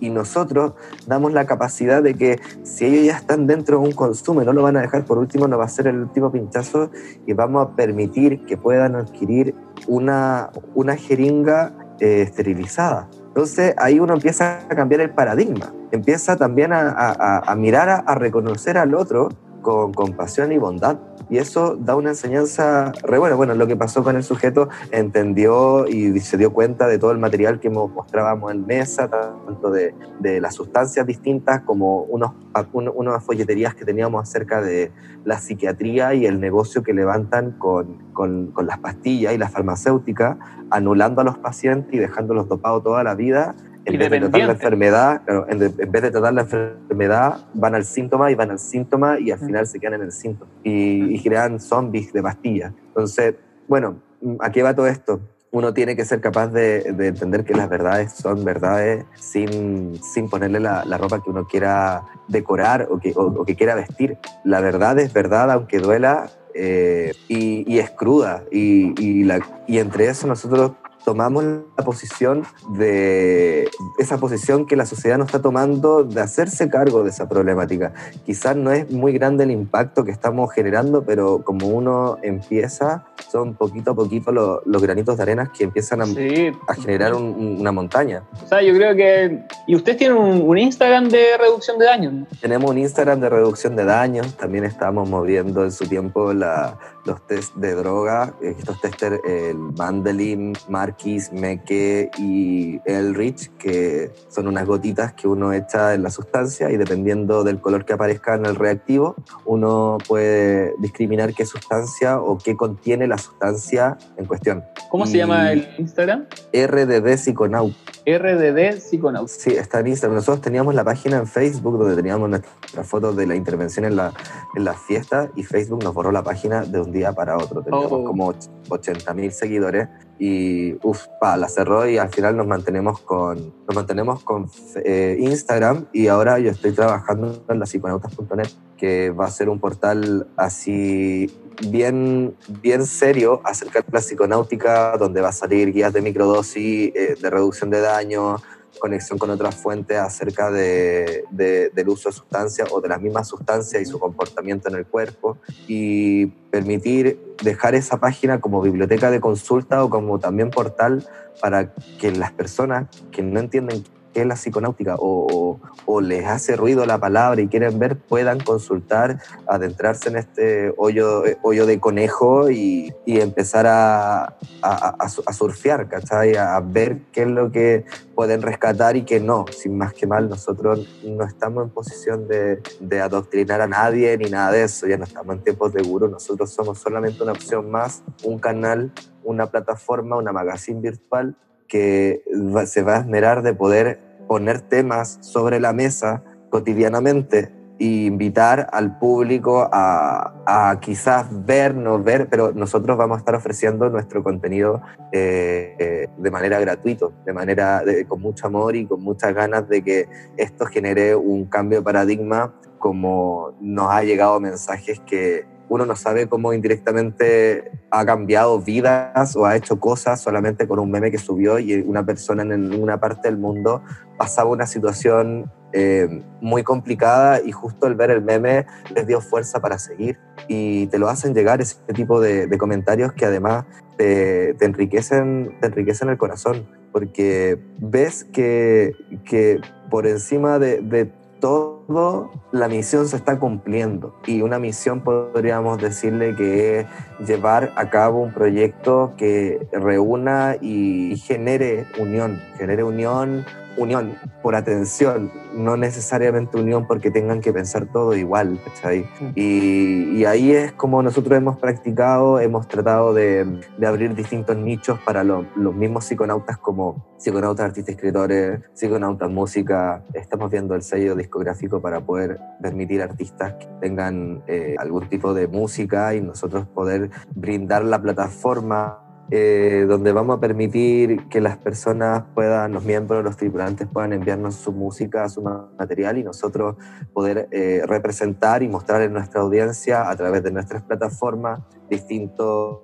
Y 0.00 0.10
nosotros 0.10 0.72
damos 1.06 1.32
la 1.32 1.44
capacidad 1.44 2.02
de 2.02 2.14
que 2.14 2.40
si 2.62 2.86
ellos 2.86 3.06
ya 3.06 3.16
están 3.16 3.46
dentro 3.46 3.80
de 3.80 3.88
un 3.88 3.92
consumo 3.92 4.42
no 4.44 4.52
lo 4.52 4.62
van 4.62 4.76
a 4.76 4.80
dejar 4.80 5.04
por 5.04 5.18
último, 5.18 5.48
no 5.48 5.58
va 5.58 5.64
a 5.64 5.68
ser 5.68 5.86
el 5.86 5.98
último 5.98 6.32
pinchazo 6.32 6.90
y 7.26 7.32
vamos 7.32 7.66
a 7.66 7.76
permitir 7.76 8.44
que 8.46 8.56
puedan 8.56 8.96
adquirir 8.96 9.54
una, 9.86 10.50
una 10.74 10.96
jeringa 10.96 11.72
eh, 12.00 12.22
esterilizada. 12.22 13.08
Entonces 13.30 13.74
ahí 13.78 14.00
uno 14.00 14.14
empieza 14.14 14.58
a 14.68 14.74
cambiar 14.74 15.00
el 15.02 15.10
paradigma, 15.10 15.72
empieza 15.92 16.36
también 16.36 16.72
a, 16.72 17.54
mirar, 17.56 18.02
a, 18.04 18.14
reconocer 18.16 18.76
al 18.76 18.92
otro 18.92 19.28
con 19.62 19.94
compasión 19.94 20.50
y 20.50 20.58
bondad. 20.58 20.98
Y 21.30 21.38
eso 21.38 21.76
da 21.76 21.94
una 21.94 22.10
enseñanza 22.10 22.92
re 23.04 23.18
buena. 23.18 23.36
Bueno, 23.36 23.54
lo 23.54 23.68
que 23.68 23.76
pasó 23.76 24.02
con 24.02 24.16
el 24.16 24.24
sujeto 24.24 24.68
entendió 24.90 25.86
y 25.86 26.18
se 26.18 26.36
dio 26.36 26.52
cuenta 26.52 26.88
de 26.88 26.98
todo 26.98 27.12
el 27.12 27.18
material 27.18 27.60
que 27.60 27.70
mostrábamos 27.70 28.50
en 28.52 28.66
mesa, 28.66 29.08
tanto 29.08 29.70
de, 29.70 29.94
de 30.18 30.40
las 30.40 30.56
sustancias 30.56 31.06
distintas 31.06 31.60
como 31.62 32.02
unos, 32.02 32.32
un, 32.72 32.90
unas 32.92 33.22
folleterías 33.24 33.76
que 33.76 33.84
teníamos 33.84 34.28
acerca 34.28 34.60
de 34.60 34.90
la 35.24 35.38
psiquiatría 35.38 36.14
y 36.14 36.26
el 36.26 36.40
negocio 36.40 36.82
que 36.82 36.92
levantan 36.92 37.52
con, 37.52 37.98
con, 38.12 38.48
con 38.48 38.66
las 38.66 38.78
pastillas 38.78 39.32
y 39.32 39.38
la 39.38 39.48
farmacéutica, 39.48 40.36
anulando 40.70 41.20
a 41.20 41.24
los 41.24 41.38
pacientes 41.38 41.94
y 41.94 41.98
dejándolos 41.98 42.48
dopados 42.48 42.82
toda 42.82 43.04
la 43.04 43.14
vida 43.14 43.54
en 43.92 43.98
vez 43.98 44.10
de 44.10 44.20
tratar 44.20 44.40
la 44.40 44.52
enfermedad, 44.52 45.22
claro, 45.24 45.46
en, 45.48 45.58
vez 45.58 46.02
de 46.02 46.10
tratar 46.10 46.32
la 46.34 46.42
enfermedad, 46.42 47.38
van 47.54 47.74
al 47.74 47.84
síntoma 47.84 48.30
y 48.30 48.34
van 48.34 48.50
al 48.50 48.58
síntoma 48.58 49.18
y 49.20 49.30
al 49.30 49.38
final 49.38 49.66
se 49.66 49.78
quedan 49.78 49.94
en 49.94 50.02
el 50.02 50.12
síntoma 50.12 50.50
y, 50.62 51.14
y 51.14 51.22
crean 51.22 51.60
zombies 51.60 52.12
de 52.12 52.22
pastillas. 52.22 52.72
Entonces, 52.88 53.34
bueno, 53.68 53.96
¿a 54.40 54.50
qué 54.50 54.62
va 54.62 54.74
todo 54.74 54.86
esto? 54.86 55.20
Uno 55.52 55.74
tiene 55.74 55.96
que 55.96 56.04
ser 56.04 56.20
capaz 56.20 56.48
de, 56.48 56.92
de 56.92 57.08
entender 57.08 57.44
que 57.44 57.54
las 57.54 57.68
verdades 57.68 58.12
son 58.12 58.44
verdades 58.44 59.04
sin, 59.18 60.00
sin 60.02 60.28
ponerle 60.28 60.60
la, 60.60 60.84
la, 60.84 60.96
ropa 60.96 61.22
que 61.22 61.30
uno 61.30 61.46
quiera 61.46 62.02
decorar 62.28 62.86
o 62.88 63.00
que, 63.00 63.12
o, 63.16 63.22
o 63.22 63.44
que 63.44 63.56
quiera 63.56 63.74
vestir. 63.74 64.16
La 64.44 64.60
verdad 64.60 64.98
es 65.00 65.12
verdad, 65.12 65.50
aunque 65.50 65.80
duela, 65.80 66.30
eh, 66.54 67.12
y, 67.28 67.72
y, 67.72 67.78
es 67.78 67.90
cruda. 67.90 68.44
Y, 68.50 68.94
y, 69.02 69.24
la, 69.24 69.40
y 69.66 69.78
entre 69.78 70.08
eso 70.08 70.26
nosotros 70.26 70.72
tomamos 71.04 71.44
la 71.44 71.84
posición 71.84 72.44
de 72.70 73.68
esa 73.98 74.18
posición 74.18 74.66
que 74.66 74.76
la 74.76 74.86
sociedad 74.86 75.18
no 75.18 75.24
está 75.24 75.40
tomando 75.40 76.04
de 76.04 76.20
hacerse 76.20 76.68
cargo 76.68 77.02
de 77.02 77.10
esa 77.10 77.28
problemática. 77.28 77.92
Quizás 78.24 78.56
no 78.56 78.70
es 78.70 78.90
muy 78.90 79.12
grande 79.12 79.44
el 79.44 79.50
impacto 79.50 80.04
que 80.04 80.10
estamos 80.10 80.52
generando, 80.52 81.04
pero 81.04 81.42
como 81.42 81.68
uno 81.68 82.18
empieza, 82.22 83.04
son 83.30 83.54
poquito 83.54 83.92
a 83.92 83.94
poquito 83.94 84.32
los, 84.32 84.60
los 84.66 84.82
granitos 84.82 85.16
de 85.16 85.22
arena 85.22 85.50
que 85.56 85.64
empiezan 85.64 86.02
a, 86.02 86.06
sí. 86.06 86.52
a 86.66 86.74
generar 86.74 87.14
un, 87.14 87.56
una 87.60 87.72
montaña. 87.72 88.22
O 88.44 88.46
sea, 88.46 88.62
yo 88.62 88.74
creo 88.74 88.94
que... 88.94 89.44
¿Y 89.66 89.76
ustedes 89.76 89.98
tienen 89.98 90.18
un, 90.18 90.42
un 90.42 90.58
Instagram 90.58 91.08
de 91.08 91.36
reducción 91.38 91.78
de 91.78 91.84
daños? 91.86 92.12
¿no? 92.12 92.26
Tenemos 92.40 92.70
un 92.70 92.78
Instagram 92.78 93.20
de 93.20 93.28
reducción 93.28 93.76
de 93.76 93.84
daños, 93.84 94.36
también 94.36 94.64
estamos 94.64 95.08
moviendo 95.08 95.64
en 95.64 95.72
su 95.72 95.86
tiempo 95.86 96.32
la, 96.32 96.78
los 97.04 97.26
test 97.26 97.54
de 97.56 97.74
droga, 97.74 98.34
estos 98.40 98.80
testers, 98.80 99.20
el 99.26 99.56
Mandelin, 99.56 100.52
Marquis, 100.68 101.32
Meque 101.32 102.10
y 102.18 102.80
Elrich, 102.84 103.50
que 103.58 104.12
son 104.28 104.48
unas 104.48 104.66
gotitas 104.66 105.12
que 105.12 105.28
uno 105.28 105.52
echa 105.52 105.94
en 105.94 106.02
la 106.02 106.10
sustancia 106.10 106.70
y 106.70 106.76
dependiendo 106.76 107.44
del 107.44 107.60
color 107.60 107.84
que 107.84 107.92
aparezca 107.92 108.34
en 108.34 108.46
el 108.46 108.56
reactivo, 108.56 109.16
uno 109.44 109.98
puede 110.06 110.74
discriminar 110.78 111.34
qué 111.34 111.46
sustancia 111.46 112.20
o 112.20 112.38
qué 112.38 112.56
contiene 112.56 113.06
la 113.06 113.18
sustancia 113.18 113.96
en 114.16 114.26
cuestión. 114.26 114.64
¿Cómo 114.90 115.04
y 115.04 115.08
se 115.08 115.18
llama 115.18 115.52
el 115.52 115.68
Instagram? 115.78 116.26
RDD 116.52 117.16
Psiconaut. 117.16 117.72
RDD 118.06 118.80
Psiconaut. 118.80 119.28
Sí, 119.28 119.50
está 119.50 119.80
en 119.80 119.88
Instagram. 119.88 120.16
Nosotros 120.16 120.42
teníamos 120.42 120.74
la 120.74 120.84
página 120.84 121.18
en 121.18 121.26
Facebook 121.26 121.78
donde 121.78 121.96
teníamos 121.96 122.28
nuestras 122.28 122.86
fotos 122.86 123.16
de 123.16 123.26
la 123.26 123.34
intervención 123.34 123.84
en 123.84 123.96
la, 123.96 124.12
en 124.56 124.64
la 124.64 124.74
fiesta 124.74 125.30
y 125.36 125.42
Facebook 125.42 125.82
nos 125.82 125.94
borró 125.94 126.12
la 126.12 126.22
página 126.22 126.64
de 126.64 126.78
un 126.90 126.92
día 126.92 127.12
para 127.12 127.36
otro. 127.36 127.62
Teníamos 127.62 127.92
oh. 127.92 128.04
como 128.04 128.34
80 128.68 129.14
mil 129.14 129.32
seguidores 129.32 129.88
y 130.18 130.74
uf, 130.82 131.06
pa, 131.20 131.36
la 131.36 131.48
cerró 131.48 131.88
y 131.88 131.96
al 131.96 132.10
final 132.10 132.36
nos 132.36 132.46
mantenemos 132.46 133.00
con, 133.00 133.54
nos 133.66 133.74
mantenemos 133.74 134.22
con 134.22 134.50
eh, 134.84 135.16
Instagram 135.18 135.86
y 135.92 136.08
ahora 136.08 136.38
yo 136.38 136.50
estoy 136.50 136.72
trabajando 136.72 137.42
en 137.48 137.58
la 137.58 137.66
psiconautas.net 137.66 138.48
que 138.76 139.10
va 139.10 139.26
a 139.26 139.30
ser 139.30 139.48
un 139.48 139.58
portal 139.60 140.26
así 140.36 141.30
bien, 141.68 142.34
bien 142.62 142.84
serio 142.86 143.40
acerca 143.44 143.80
de 143.80 143.86
la 143.92 144.00
psiconáutica 144.00 144.96
donde 144.98 145.20
va 145.20 145.28
a 145.28 145.32
salir 145.32 145.72
guías 145.72 145.92
de 145.92 146.02
microdosis, 146.02 146.92
eh, 146.94 147.16
de 147.20 147.30
reducción 147.30 147.70
de 147.70 147.80
daño, 147.80 148.36
conexión 148.80 149.16
con 149.16 149.30
otras 149.30 149.54
fuentes 149.54 149.96
acerca 149.96 150.50
de, 150.50 151.22
de, 151.30 151.70
del 151.70 151.88
uso 151.88 152.08
de 152.08 152.16
sustancias 152.16 152.68
o 152.72 152.80
de 152.80 152.88
las 152.88 153.00
mismas 153.00 153.28
sustancias 153.28 153.80
y 153.80 153.84
su 153.84 154.00
comportamiento 154.00 154.68
en 154.68 154.74
el 154.74 154.86
cuerpo 154.86 155.38
y 155.68 156.26
permitir 156.50 157.36
dejar 157.44 157.76
esa 157.76 158.00
página 158.00 158.40
como 158.40 158.60
biblioteca 158.60 159.12
de 159.12 159.20
consulta 159.20 159.84
o 159.84 159.90
como 159.90 160.18
también 160.18 160.50
portal 160.50 161.06
para 161.40 161.72
que 162.00 162.10
las 162.10 162.32
personas 162.32 162.88
que 163.12 163.22
no 163.22 163.38
entienden 163.38 163.84
qué 164.12 164.22
es 164.22 164.26
la 164.26 164.34
psiconáutica 164.34 164.96
o, 164.98 165.60
o, 165.86 166.00
les 166.00 166.26
hace 166.26 166.56
ruido 166.56 166.86
la 166.86 166.98
palabra 166.98 167.40
y 167.40 167.48
quieren 167.48 167.78
ver, 167.78 167.96
puedan 167.96 168.40
consultar, 168.40 169.20
adentrarse 169.46 170.08
en 170.08 170.16
este 170.16 170.72
hoyo, 170.76 171.22
hoyo 171.42 171.66
de 171.66 171.78
conejo 171.78 172.50
y, 172.50 172.94
empezar 173.06 173.66
a, 173.66 174.36
a, 174.62 174.96
a, 174.98 175.32
surfear, 175.32 175.88
¿cachai? 175.88 176.36
A 176.36 176.58
ver 176.60 177.00
qué 177.12 177.22
es 177.22 177.28
lo 177.28 177.52
que 177.52 177.84
pueden 178.14 178.40
rescatar 178.40 178.96
y 178.96 179.02
qué 179.02 179.20
no. 179.20 179.44
Sin 179.50 179.76
más 179.76 179.92
que 179.92 180.06
mal, 180.06 180.28
nosotros 180.28 180.88
no 181.04 181.24
estamos 181.24 181.64
en 181.64 181.70
posición 181.70 182.26
de, 182.26 182.62
de 182.80 183.00
adoctrinar 183.00 183.60
a 183.60 183.66
nadie 183.66 184.16
ni 184.16 184.30
nada 184.30 184.52
de 184.52 184.62
eso, 184.62 184.86
ya 184.86 184.96
no 184.96 185.04
estamos 185.04 185.36
en 185.36 185.42
tiempos 185.42 185.72
de 185.74 185.82
gurú, 185.82 186.08
nosotros 186.08 186.50
somos 186.50 186.78
solamente 186.78 187.22
una 187.22 187.32
opción 187.32 187.70
más, 187.70 188.02
un 188.24 188.38
canal, 188.38 188.90
una 189.22 189.50
plataforma, 189.50 190.16
una 190.16 190.32
magazine 190.32 190.80
virtual 190.80 191.36
que 191.70 192.22
se 192.66 192.82
va 192.82 192.96
a 192.96 192.98
esmerar 192.98 193.42
de 193.42 193.54
poder 193.54 194.00
poner 194.28 194.60
temas 194.60 195.18
sobre 195.22 195.60
la 195.60 195.72
mesa 195.72 196.22
cotidianamente 196.50 197.52
e 197.78 198.04
invitar 198.04 198.68
al 198.72 198.98
público 198.98 199.66
a, 199.72 200.34
a, 200.44 200.80
quizás 200.80 201.26
vernos, 201.46 202.04
ver, 202.04 202.28
pero 202.28 202.52
nosotros 202.52 202.98
vamos 202.98 203.16
a 203.16 203.18
estar 203.20 203.34
ofreciendo 203.34 203.88
nuestro 203.88 204.22
contenido 204.22 204.82
eh, 205.12 205.74
eh, 205.78 206.08
de 206.18 206.30
manera 206.30 206.60
gratuita, 206.60 207.06
de 207.24 207.32
manera 207.32 207.82
con 208.06 208.20
mucho 208.20 208.46
amor 208.46 208.76
y 208.76 208.84
con 208.84 209.02
muchas 209.02 209.32
ganas 209.32 209.66
de 209.68 209.82
que 209.82 210.08
esto 210.36 210.66
genere 210.66 211.16
un 211.16 211.46
cambio 211.46 211.78
de 211.78 211.84
paradigma 211.84 212.52
como 212.78 213.54
nos 213.60 213.90
ha 213.90 214.02
llegado 214.02 214.38
mensajes 214.40 215.00
que 215.00 215.46
uno 215.70 215.86
no 215.86 215.94
sabe 215.94 216.28
cómo 216.28 216.52
indirectamente 216.52 217.70
ha 217.92 218.04
cambiado 218.04 218.60
vidas 218.60 219.36
o 219.36 219.46
ha 219.46 219.54
hecho 219.54 219.78
cosas 219.78 220.20
solamente 220.20 220.66
con 220.66 220.80
un 220.80 220.90
meme 220.90 221.12
que 221.12 221.18
subió 221.18 221.60
y 221.60 221.74
una 221.74 222.04
persona 222.04 222.42
en 222.42 222.74
una 222.74 222.98
parte 222.98 223.28
del 223.28 223.38
mundo 223.38 223.80
pasaba 224.18 224.50
una 224.50 224.66
situación 224.66 225.48
eh, 225.72 226.24
muy 226.40 226.64
complicada 226.64 227.40
y 227.40 227.52
justo 227.52 227.86
el 227.86 227.94
ver 227.94 228.10
el 228.10 228.20
meme 228.20 228.66
les 228.92 229.06
dio 229.06 229.20
fuerza 229.20 229.60
para 229.60 229.78
seguir. 229.78 230.18
Y 230.48 230.88
te 230.88 230.98
lo 230.98 231.08
hacen 231.08 231.34
llegar 231.34 231.60
ese 231.60 231.76
tipo 231.94 232.20
de, 232.20 232.48
comentarios 232.58 233.12
que 233.12 233.26
además 233.26 233.64
te, 233.96 234.56
enriquecen, 234.64 235.56
te 235.60 235.68
enriquecen 235.68 236.08
el 236.08 236.18
corazón 236.18 236.66
porque 236.90 237.60
ves 237.78 238.24
que, 238.24 238.96
que 239.24 239.60
por 239.88 240.08
encima 240.08 240.58
de 240.58 241.12
todo 241.40 242.30
la 242.52 242.68
misión 242.68 243.08
se 243.08 243.16
está 243.16 243.38
cumpliendo. 243.38 244.14
Y 244.26 244.42
una 244.42 244.58
misión 244.58 245.00
podríamos 245.00 245.78
decirle 245.78 246.36
que 246.36 246.80
es 246.80 246.86
llevar 247.26 247.72
a 247.76 247.90
cabo 247.90 248.22
un 248.22 248.32
proyecto 248.32 249.14
que 249.16 249.66
reúna 249.72 250.56
y 250.60 251.16
genere 251.16 251.86
unión, 251.98 252.40
genere 252.58 252.84
unión 252.84 253.44
unión 253.76 254.14
por 254.42 254.54
atención, 254.54 255.30
no 255.54 255.76
necesariamente 255.76 256.58
unión 256.58 256.86
porque 256.86 257.10
tengan 257.10 257.40
que 257.40 257.52
pensar 257.52 257.86
todo 257.92 258.14
igual, 258.14 258.58
¿cachai? 258.64 259.06
Y, 259.34 260.16
y 260.16 260.24
ahí 260.24 260.52
es 260.52 260.72
como 260.72 261.02
nosotros 261.02 261.36
hemos 261.36 261.58
practicado, 261.58 262.40
hemos 262.40 262.68
tratado 262.68 263.14
de, 263.14 263.60
de 263.78 263.86
abrir 263.86 264.14
distintos 264.14 264.56
nichos 264.56 264.98
para 265.04 265.24
lo- 265.24 265.46
los 265.56 265.74
mismos 265.74 266.04
psiconautas 266.04 266.58
como 266.58 267.06
psiconautas, 267.18 267.66
artistas, 267.66 267.94
escritores, 267.94 268.60
psiconautas, 268.72 269.30
música. 269.30 270.02
Estamos 270.14 270.50
viendo 270.50 270.74
el 270.74 270.82
sello 270.82 271.14
discográfico 271.14 271.80
para 271.80 272.00
poder 272.00 272.38
permitir 272.62 273.02
artistas 273.02 273.54
que 273.54 273.66
tengan 273.80 274.42
eh, 274.46 274.74
algún 274.78 275.08
tipo 275.08 275.34
de 275.34 275.46
música 275.46 276.14
y 276.14 276.20
nosotros 276.20 276.66
poder 276.68 277.10
brindar 277.34 277.84
la 277.84 278.00
plataforma 278.00 279.09
eh, 279.30 279.86
donde 279.88 280.12
vamos 280.12 280.38
a 280.38 280.40
permitir 280.40 281.28
que 281.28 281.40
las 281.40 281.56
personas 281.56 282.24
puedan, 282.34 282.72
los 282.72 282.84
miembros, 282.84 283.22
los 283.22 283.36
tripulantes 283.36 283.86
puedan 283.86 284.12
enviarnos 284.12 284.56
su 284.56 284.72
música, 284.72 285.28
su 285.28 285.42
material 285.42 286.18
y 286.18 286.24
nosotros 286.24 286.76
poder 287.12 287.48
eh, 287.52 287.82
representar 287.86 288.62
y 288.62 288.68
mostrar 288.68 289.02
en 289.02 289.12
nuestra 289.12 289.40
audiencia 289.42 290.10
a 290.10 290.16
través 290.16 290.42
de 290.42 290.50
nuestras 290.50 290.82
plataformas 290.82 291.60
distintos 291.90 292.78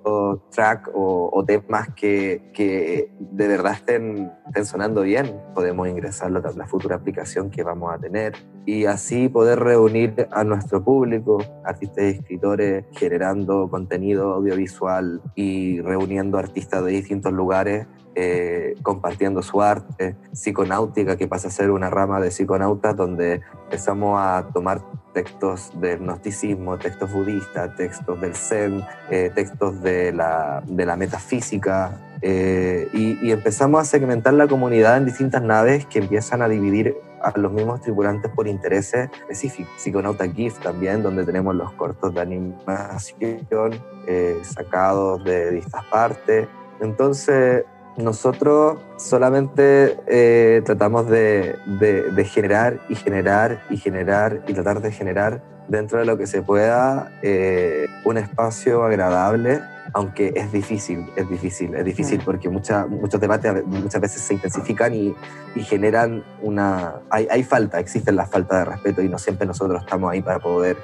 tracks 0.51 0.91
o, 0.93 1.29
o 1.33 1.45
temas 1.45 1.89
que, 1.95 2.51
que 2.53 3.11
de 3.19 3.47
verdad 3.47 3.73
estén, 3.73 4.31
estén 4.47 4.65
sonando 4.65 5.01
bien. 5.01 5.41
Podemos 5.55 5.87
ingresarlo 5.87 6.39
a 6.39 6.51
la 6.51 6.67
futura 6.67 6.97
aplicación 6.97 7.49
que 7.49 7.63
vamos 7.63 7.93
a 7.93 7.97
tener 7.97 8.33
y 8.65 8.85
así 8.85 9.29
poder 9.29 9.59
reunir 9.59 10.27
a 10.31 10.43
nuestro 10.43 10.83
público, 10.83 11.37
artistas 11.63 12.03
y 12.03 12.07
escritores, 12.19 12.85
generando 12.91 13.69
contenido 13.69 14.33
audiovisual 14.33 15.21
y 15.35 15.79
reuniendo 15.81 16.37
artistas 16.37 16.83
de 16.83 16.91
distintos 16.91 17.31
lugares 17.31 17.87
eh, 18.19 18.75
compartiendo 18.81 19.43
su 19.43 19.61
arte, 19.61 20.15
psiconáutica, 20.33 21.17
que 21.17 21.27
pasa 21.27 21.49
a 21.49 21.51
ser 21.51 21.69
una 21.69 21.91
rama 21.91 22.19
de 22.19 22.31
psiconautas 22.31 22.95
donde 22.95 23.41
empezamos 23.65 24.19
a 24.19 24.47
tomar 24.51 24.81
textos 25.13 25.71
del 25.79 25.99
gnosticismo, 25.99 26.79
textos 26.79 27.13
budistas, 27.13 27.75
textos 27.75 28.19
del 28.19 28.33
zen, 28.33 28.83
eh, 29.11 29.31
textos 29.35 29.83
de 29.83 30.11
la, 30.13 30.63
de 30.65 30.85
la 30.87 30.95
metafísica, 30.95 32.01
eh, 32.23 32.87
y, 32.91 33.23
y 33.23 33.31
empezamos 33.31 33.81
a 33.81 33.85
segmentar 33.85 34.33
la 34.33 34.47
comunidad 34.47 34.97
en 34.97 35.05
distintas 35.05 35.43
naves 35.43 35.85
que 35.85 35.99
empiezan 35.99 36.41
a 36.41 36.49
dividir 36.49 36.95
a 37.21 37.37
los 37.37 37.51
mismos 37.51 37.81
tripulantes 37.81 38.31
por 38.31 38.47
intereses 38.47 39.11
específicos. 39.21 39.71
Psiconauta 39.77 40.27
GIF 40.27 40.57
también, 40.57 41.03
donde 41.03 41.23
tenemos 41.23 41.53
los 41.53 41.71
cortos 41.73 42.15
de 42.15 42.21
animación 42.21 43.71
eh, 44.07 44.39
sacados 44.41 45.23
de 45.23 45.51
distintas 45.51 45.85
partes. 45.85 46.47
Entonces, 46.79 47.63
nosotros 47.97 48.79
solamente 48.97 49.97
eh, 50.07 50.61
tratamos 50.65 51.09
de, 51.09 51.55
de, 51.79 52.11
de, 52.11 52.25
generar 52.25 52.79
y 52.89 52.95
generar 52.95 53.63
y 53.69 53.77
generar 53.77 54.43
y 54.47 54.53
tratar 54.53 54.81
de 54.81 54.91
generar 54.91 55.41
dentro 55.67 55.99
de 55.99 56.05
lo 56.05 56.17
que 56.17 56.27
se 56.27 56.41
pueda 56.41 57.11
eh, 57.21 57.87
un 58.05 58.17
espacio 58.17 58.83
agradable, 58.83 59.59
aunque 59.93 60.33
es 60.35 60.51
difícil, 60.51 61.05
es 61.15 61.29
difícil, 61.29 61.73
es 61.75 61.85
difícil 61.85 62.21
porque 62.23 62.49
mucha, 62.49 62.85
muchos 62.85 63.19
debates 63.19 63.65
muchas 63.65 63.99
veces 63.99 64.21
se 64.21 64.33
intensifican 64.35 64.93
y, 64.93 65.15
y 65.55 65.61
generan 65.61 66.23
una... 66.41 67.01
Hay, 67.09 67.27
hay, 67.29 67.43
falta, 67.43 67.79
existe 67.79 68.11
la 68.11 68.25
falta 68.25 68.59
de 68.59 68.65
respeto 68.65 69.01
y 69.01 69.09
no 69.09 69.17
siempre 69.17 69.47
nosotros 69.47 69.81
estamos 69.81 70.11
ahí 70.11 70.21
para 70.21 70.39
poder, 70.39 70.77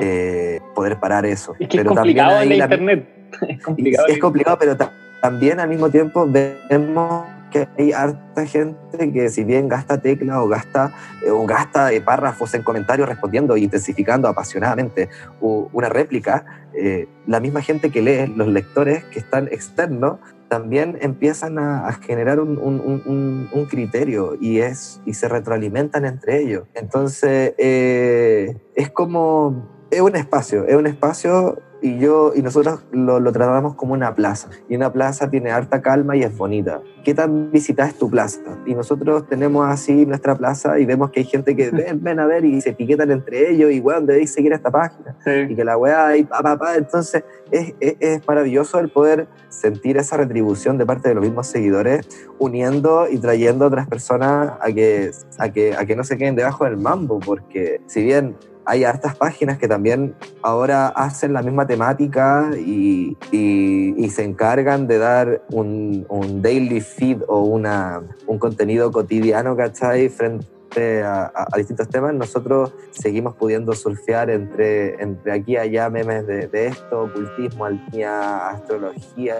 eh, 0.00 0.60
poder 0.74 1.00
parar 1.00 1.24
eso. 1.24 1.54
Es 1.58 1.68
que 1.68 1.78
pero 1.78 1.90
es 1.92 1.96
complicado 1.96 2.30
también 2.38 2.52
en 2.52 2.58
la 2.58 2.64
internet. 2.64 3.08
Es 3.48 3.62
complicado, 3.62 4.06
es 4.08 4.18
complicado 4.18 4.58
pero 4.58 4.76
también 5.20 5.60
al 5.60 5.68
mismo 5.68 5.90
tiempo 5.90 6.26
vemos 6.26 7.24
que 7.50 7.68
hay 7.78 7.92
harta 7.92 8.46
gente 8.46 9.12
que 9.12 9.28
si 9.28 9.44
bien 9.44 9.68
gasta 9.68 10.00
teclas 10.00 10.38
o 10.38 10.48
gasta, 10.48 10.92
eh, 11.24 11.30
o 11.30 11.46
gasta 11.46 11.92
eh, 11.92 12.00
párrafos 12.00 12.54
en 12.54 12.62
comentarios 12.62 13.08
respondiendo 13.08 13.56
e 13.56 13.60
intensificando 13.60 14.28
apasionadamente 14.28 15.08
una 15.40 15.88
réplica, 15.88 16.44
eh, 16.74 17.08
la 17.26 17.40
misma 17.40 17.62
gente 17.62 17.90
que 17.90 18.02
lee, 18.02 18.32
los 18.34 18.48
lectores 18.48 19.04
que 19.04 19.18
están 19.18 19.48
externos, 19.48 20.18
también 20.48 20.96
empiezan 21.02 21.58
a, 21.58 21.86
a 21.86 21.92
generar 21.92 22.40
un, 22.40 22.56
un, 22.56 22.80
un, 22.80 23.48
un, 23.52 23.64
criterio 23.66 24.34
y, 24.40 24.60
es, 24.60 25.00
y 25.04 25.12
se 25.12 25.28
retroalimentan 25.28 26.06
entre 26.06 26.40
ellos. 26.40 26.64
Entonces, 26.74 27.52
es 27.58 28.90
como, 28.90 29.68
es 29.90 30.00
un 30.00 30.16
espacio, 30.16 30.66
es 30.66 30.74
un 30.74 30.86
espacio 30.86 31.58
y 31.80 31.98
yo 31.98 32.32
y 32.34 32.42
nosotros 32.42 32.80
lo, 32.90 33.20
lo, 33.20 33.32
tratamos 33.32 33.74
como 33.74 33.92
una 33.92 34.14
plaza 34.14 34.48
y 34.68 34.76
una 34.76 34.92
plaza 34.92 35.30
tiene 35.30 35.50
harta 35.50 35.80
calma 35.80 36.16
y 36.16 36.22
es 36.22 36.36
bonita 36.36 36.80
¿qué 37.04 37.14
tan 37.14 37.50
visitada 37.50 37.88
es 37.88 37.96
tu 37.96 38.10
plaza? 38.10 38.40
y 38.66 38.74
nosotros 38.74 39.26
tenemos 39.28 39.66
así 39.68 40.04
nuestra 40.06 40.36
plaza 40.36 40.78
y 40.78 40.86
vemos 40.86 41.10
que 41.10 41.20
hay 41.20 41.26
gente 41.26 41.54
que 41.54 41.70
ven, 41.72 42.02
ven 42.02 42.20
a 42.20 42.26
ver 42.26 42.44
y 42.44 42.60
se 42.60 42.70
etiquetan 42.70 43.10
entre 43.10 43.50
ellos 43.50 43.70
y 43.70 43.80
weón 43.80 44.06
debéis 44.06 44.32
seguir 44.32 44.52
esta 44.52 44.70
página 44.70 45.16
sí. 45.24 45.30
y 45.48 45.54
que 45.54 45.64
la 45.64 45.76
weá 45.76 46.16
y 46.16 46.24
pa, 46.24 46.42
pa, 46.42 46.58
pa. 46.58 46.76
entonces 46.76 47.22
es, 47.50 47.74
es, 47.80 47.96
es, 48.00 48.28
maravilloso 48.28 48.78
el 48.78 48.88
poder 48.88 49.28
sentir 49.48 49.96
esa 49.96 50.16
retribución 50.16 50.78
de 50.78 50.86
parte 50.86 51.08
de 51.08 51.14
los 51.14 51.24
mismos 51.24 51.46
seguidores 51.46 52.08
uniendo 52.38 53.06
y 53.10 53.18
trayendo 53.18 53.64
a 53.64 53.68
otras 53.68 53.86
personas 53.86 54.52
a 54.60 54.72
que, 54.72 55.10
a 55.38 55.48
que, 55.50 55.74
a 55.74 55.86
que 55.86 55.96
no 55.96 56.04
se 56.04 56.18
queden 56.18 56.34
debajo 56.34 56.64
del 56.64 56.76
mambo 56.76 57.20
porque 57.20 57.80
si 57.86 58.02
bien 58.02 58.36
hay 58.68 58.84
hartas 58.84 59.16
páginas 59.16 59.56
que 59.56 59.66
también 59.66 60.14
ahora 60.42 60.88
hacen 60.88 61.32
la 61.32 61.40
misma 61.40 61.66
temática 61.66 62.50
y, 62.54 63.16
y, 63.32 63.94
y 63.96 64.10
se 64.10 64.24
encargan 64.24 64.86
de 64.86 64.98
dar 64.98 65.42
un, 65.50 66.04
un, 66.10 66.42
daily 66.42 66.82
feed 66.82 67.22
o 67.28 67.40
una, 67.44 68.02
un 68.26 68.38
contenido 68.38 68.92
cotidiano, 68.92 69.56
¿cachai? 69.56 70.10
Frente 70.10 71.02
a, 71.02 71.32
a, 71.34 71.46
a, 71.50 71.56
distintos 71.56 71.88
temas, 71.88 72.12
nosotros 72.12 72.74
seguimos 72.90 73.34
pudiendo 73.36 73.72
surfear 73.72 74.28
entre, 74.28 75.02
entre 75.02 75.32
aquí 75.32 75.52
y 75.52 75.56
allá 75.56 75.88
memes 75.88 76.26
de, 76.26 76.46
de 76.46 76.66
esto, 76.66 77.04
ocultismo, 77.04 77.64
alquimia, 77.64 78.48
astrología, 78.48 79.36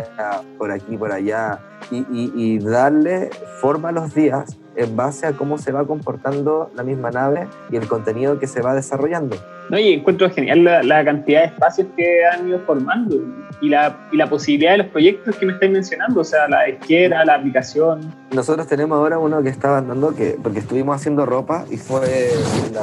por 0.56 0.72
aquí, 0.72 0.96
por 0.96 1.12
allá, 1.12 1.60
y, 1.90 1.98
y, 2.10 2.32
y 2.34 2.58
darle 2.60 3.28
forma 3.60 3.90
a 3.90 3.92
los 3.92 4.14
días 4.14 4.56
en 4.78 4.96
base 4.96 5.26
a 5.26 5.32
cómo 5.32 5.58
se 5.58 5.72
va 5.72 5.84
comportando 5.84 6.70
la 6.74 6.84
misma 6.84 7.10
nave 7.10 7.48
y 7.70 7.76
el 7.76 7.86
contenido 7.88 8.38
que 8.38 8.46
se 8.46 8.62
va 8.62 8.74
desarrollando. 8.74 9.36
No, 9.70 9.78
y 9.78 9.92
encuentro 9.92 10.30
genial 10.30 10.64
la, 10.64 10.82
la, 10.82 11.04
cantidad 11.04 11.40
de 11.40 11.46
espacios 11.48 11.88
que 11.96 12.24
han 12.24 12.48
ido 12.48 12.60
formando 12.60 13.16
y 13.60 13.68
la, 13.68 14.08
y 14.12 14.16
la 14.16 14.30
posibilidad 14.30 14.72
de 14.72 14.78
los 14.78 14.86
proyectos 14.86 15.36
que 15.36 15.44
me 15.44 15.52
estáis 15.52 15.72
mencionando, 15.72 16.20
o 16.20 16.24
sea, 16.24 16.48
la 16.48 16.68
izquierda, 16.68 17.24
la 17.24 17.34
aplicación. 17.34 18.14
Nosotros 18.32 18.66
tenemos 18.66 18.96
ahora 18.96 19.18
uno 19.18 19.42
que 19.42 19.48
estaba 19.48 19.78
andando, 19.78 20.14
que, 20.14 20.38
porque 20.42 20.60
estuvimos 20.60 20.96
haciendo 20.96 21.26
ropa 21.26 21.64
y 21.70 21.76
fue, 21.76 22.30
la, 22.72 22.82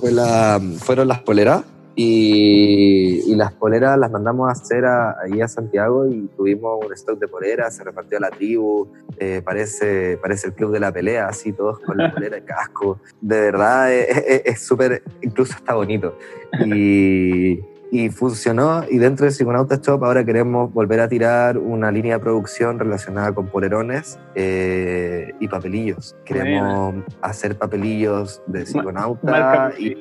fue 0.00 0.10
la, 0.10 0.60
fueron 0.78 1.08
las 1.08 1.20
poleras. 1.20 1.62
Y, 2.00 3.22
y, 3.26 3.34
las 3.34 3.52
poleras 3.54 3.98
las 3.98 4.08
mandamos 4.08 4.48
a 4.48 4.52
hacer 4.52 4.84
ahí 4.86 5.40
a 5.40 5.48
Santiago 5.48 6.06
y 6.06 6.28
tuvimos 6.36 6.78
un 6.86 6.92
stock 6.92 7.18
de 7.18 7.26
poleras, 7.26 7.74
se 7.74 7.82
repartió 7.82 8.18
a 8.18 8.20
la 8.20 8.30
tribu, 8.30 8.86
eh, 9.18 9.42
parece, 9.44 10.16
parece 10.16 10.46
el 10.46 10.52
club 10.52 10.70
de 10.70 10.78
la 10.78 10.92
pelea, 10.92 11.26
así 11.26 11.52
todos 11.52 11.80
con 11.80 11.96
la 11.96 12.14
polera 12.14 12.36
de 12.36 12.44
casco. 12.44 13.00
De 13.20 13.40
verdad 13.40 13.92
es 13.92 14.60
súper, 14.60 15.02
incluso 15.22 15.54
está 15.54 15.74
bonito. 15.74 16.16
Y, 16.64 17.58
y 17.90 18.10
funcionó 18.10 18.82
y 18.88 18.98
dentro 18.98 19.24
de 19.24 19.32
Psiconauta 19.32 19.76
Shop 19.76 20.04
ahora 20.04 20.24
queremos 20.24 20.72
volver 20.72 21.00
a 21.00 21.08
tirar 21.08 21.58
una 21.58 21.90
línea 21.90 22.16
de 22.16 22.20
producción 22.20 22.78
relacionada 22.78 23.32
con 23.32 23.46
polerones 23.46 24.18
eh, 24.34 25.34
y 25.40 25.48
papelillos. 25.48 26.16
Queremos 26.24 26.94
Buena. 26.94 27.06
hacer 27.22 27.56
papelillos 27.56 28.42
de 28.46 28.66
Psiconauta 28.66 29.72
y, 29.78 29.96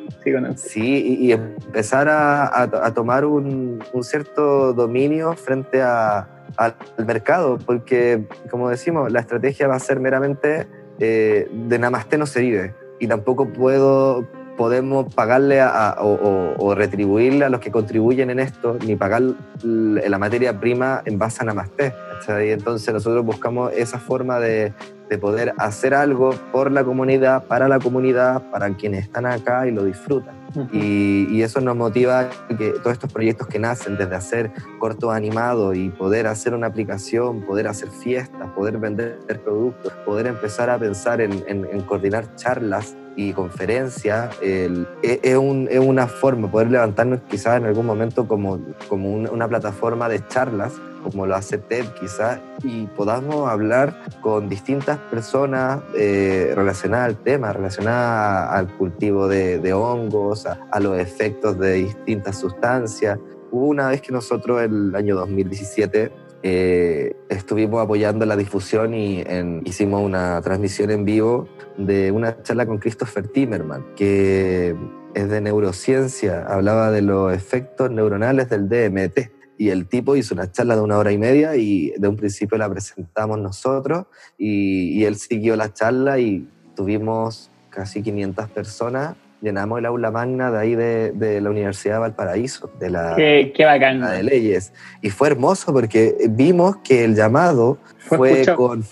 sí, 0.56 1.18
y, 1.20 1.28
y 1.28 1.32
empezar 1.32 2.10
a, 2.10 2.46
a, 2.46 2.64
a 2.64 2.94
tomar 2.94 3.26
un, 3.26 3.84
un, 3.94 4.04
cierto 4.04 4.74
dominio 4.74 5.34
frente 5.34 5.82
a, 5.82 6.28
al 6.58 6.76
mercado, 7.06 7.58
porque 7.66 8.28
como 8.50 8.70
decimos, 8.70 9.12
la 9.12 9.20
estrategia 9.22 9.68
va 9.68 9.76
a 9.76 9.80
ser 9.80 10.00
meramente 10.00 10.68
eh, 11.00 11.50
de 11.52 11.80
Namaste 11.80 12.18
no 12.18 12.26
se 12.26 12.42
vive 12.42 12.76
y 13.00 13.08
tampoco 13.08 13.48
puedo 13.48 14.28
podemos 14.58 15.14
pagarle 15.14 15.62
a, 15.62 15.92
a, 15.92 16.02
o, 16.04 16.56
o, 16.58 16.76
retribuirle 16.76 17.46
a 17.46 17.50
los 17.50 17.62
que 17.62 17.72
contribuyen 17.72 18.30
en 18.32 18.40
esto, 18.40 18.78
ni 18.86 18.96
pagar 18.96 19.22
la 19.64 20.18
materia 20.18 20.60
prima 20.60 21.02
en 21.06 21.18
base 21.18 21.44
a 21.44 21.46
Namaste. 21.46 21.94
¿cachai? 22.14 22.52
Entonces 22.52 22.94
nosotros 22.94 23.24
buscamos 23.24 23.72
esa 23.74 24.00
forma 24.00 24.40
de, 24.40 24.74
de 25.10 25.18
poder 25.18 25.54
hacer 25.58 25.94
algo 25.94 26.32
por 26.52 26.72
la 26.72 26.84
comunidad, 26.84 27.46
para 27.46 27.68
la 27.68 27.80
comunidad, 27.80 28.50
para 28.52 28.76
quienes 28.76 29.04
están 29.04 29.26
acá 29.26 29.68
y 29.68 29.72
lo 29.72 29.86
disfrutan. 29.86 30.36
Y, 30.72 31.28
y, 31.30 31.44
eso 31.44 31.62
nos 31.62 31.76
motiva 31.76 32.30
que 32.48 32.72
todos 32.82 32.94
estos 32.94 33.14
proyectos 33.14 33.48
que 33.48 33.60
nacen 33.60 33.96
desde 33.96 34.16
hacer 34.16 34.52
cortos 34.80 35.14
animados 35.14 35.76
y 35.76 35.90
poder 35.90 36.26
hacer 36.26 36.56
una 36.56 36.68
aplicación, 36.68 37.42
poder 37.42 37.68
hacer 37.68 37.90
fiestas, 37.90 38.48
poder 38.56 38.80
vender 38.80 39.20
productos, 39.44 39.94
poder 40.04 40.26
empezar 40.26 40.70
a 40.72 40.80
pensar 40.80 41.22
en, 41.22 41.44
en, 41.48 41.68
en 41.72 41.82
coordinar 41.82 42.34
charlas 42.36 42.96
y 43.18 43.34
conferencias, 43.34 44.34
es, 44.42 44.72
es, 45.02 45.36
un, 45.36 45.68
es, 45.70 45.80
una 45.80 46.08
forma, 46.08 46.50
poder 46.50 46.72
levantarnos 46.72 47.20
quizás 47.30 47.58
en 47.58 47.66
algún 47.66 47.86
momento 47.86 48.28
como, 48.28 48.60
como 48.88 49.12
una, 49.12 49.32
una 49.32 49.48
plataforma 49.50 50.08
de 50.08 50.26
charlas 50.28 50.74
como 51.04 51.26
lo 51.26 51.36
hace 51.36 51.58
TED 51.58 51.86
quizás, 52.00 52.40
y 52.64 52.86
podamos 52.88 53.50
hablar 53.50 53.98
con 54.22 54.50
distintas 54.50 54.98
personas 54.98 55.82
eh, 55.96 56.52
relacionadas 56.56 57.08
al 57.08 57.18
tema, 57.18 57.54
relacionadas 57.54 58.54
al 58.54 58.68
cultivo 58.78 59.28
de, 59.28 59.60
de 59.60 59.74
hongos, 59.74 60.46
a, 60.46 60.60
a, 60.70 60.80
los 60.80 60.98
efectos 60.98 61.58
de 61.60 61.74
distintas 61.74 62.38
sustancias. 62.40 63.20
Hubo 63.52 63.68
una 63.68 63.88
vez 63.90 64.02
que 64.02 64.12
nosotros, 64.12 64.62
el 64.62 64.94
año 64.96 65.16
2017, 65.16 66.12
eh, 66.44 67.16
estuvimos 67.30 67.84
apoyando 67.84 68.26
la 68.26 68.36
difusión 68.36 68.94
y 68.94 69.24
hicimos 69.66 70.02
una 70.02 70.42
transmisión 70.42 70.92
en 70.92 71.06
vivo 71.06 71.48
de 71.78 72.12
una 72.12 72.42
charla 72.44 72.66
con 72.66 72.78
Christopher 72.78 73.28
Timmerman, 73.28 73.96
que 73.96 74.76
es 75.14 75.30
de 75.30 75.42
neurociencia, 75.42 76.46
hablaba 76.48 76.92
de 76.92 77.02
los 77.02 77.34
efectos 77.34 77.92
neuronales 77.92 78.50
del 78.50 78.70
DMT 78.70 79.32
y 79.58 79.70
el 79.70 79.88
tipo 79.88 80.16
hizo 80.16 80.36
una 80.36 80.52
charla 80.52 80.76
de 80.76 80.82
una 80.82 80.98
hora 80.98 81.12
y 81.12 81.18
media 81.18 81.56
y 81.56 81.92
de 81.98 82.08
un 82.08 82.16
principio 82.16 82.58
la 82.58 82.70
presentamos 82.70 83.40
nosotros 83.40 84.06
y 84.38 85.04
él 85.04 85.16
siguió 85.16 85.56
la 85.56 85.74
charla 85.74 86.20
y 86.20 86.48
tuvimos 86.76 87.50
casi 87.70 88.02
500 88.02 88.50
personas. 88.50 89.16
Llenamos 89.42 89.80
el 89.80 89.86
aula 89.86 90.10
magna 90.10 90.50
de 90.50 90.58
ahí 90.58 90.76
de, 90.76 91.12
de 91.12 91.42
la 91.42 91.52
Universidad 91.52 91.96
de 91.96 92.00
Valparaíso, 92.00 92.72
de 92.80 92.90
la, 92.90 93.16
qué, 93.16 93.54
qué 93.56 93.66
bacán. 93.66 94.02
de 94.02 94.24
leyes. 94.24 94.74
Y 95.02 95.12
fue 95.12 95.28
hermoso 95.28 95.72
porque 95.72 96.16
vimos 96.30 96.78
que 96.78 97.04
el 97.04 97.16
llamado 97.16 97.78
fue, 98.00 98.44
fue 98.44 98.56
con, 98.56 98.84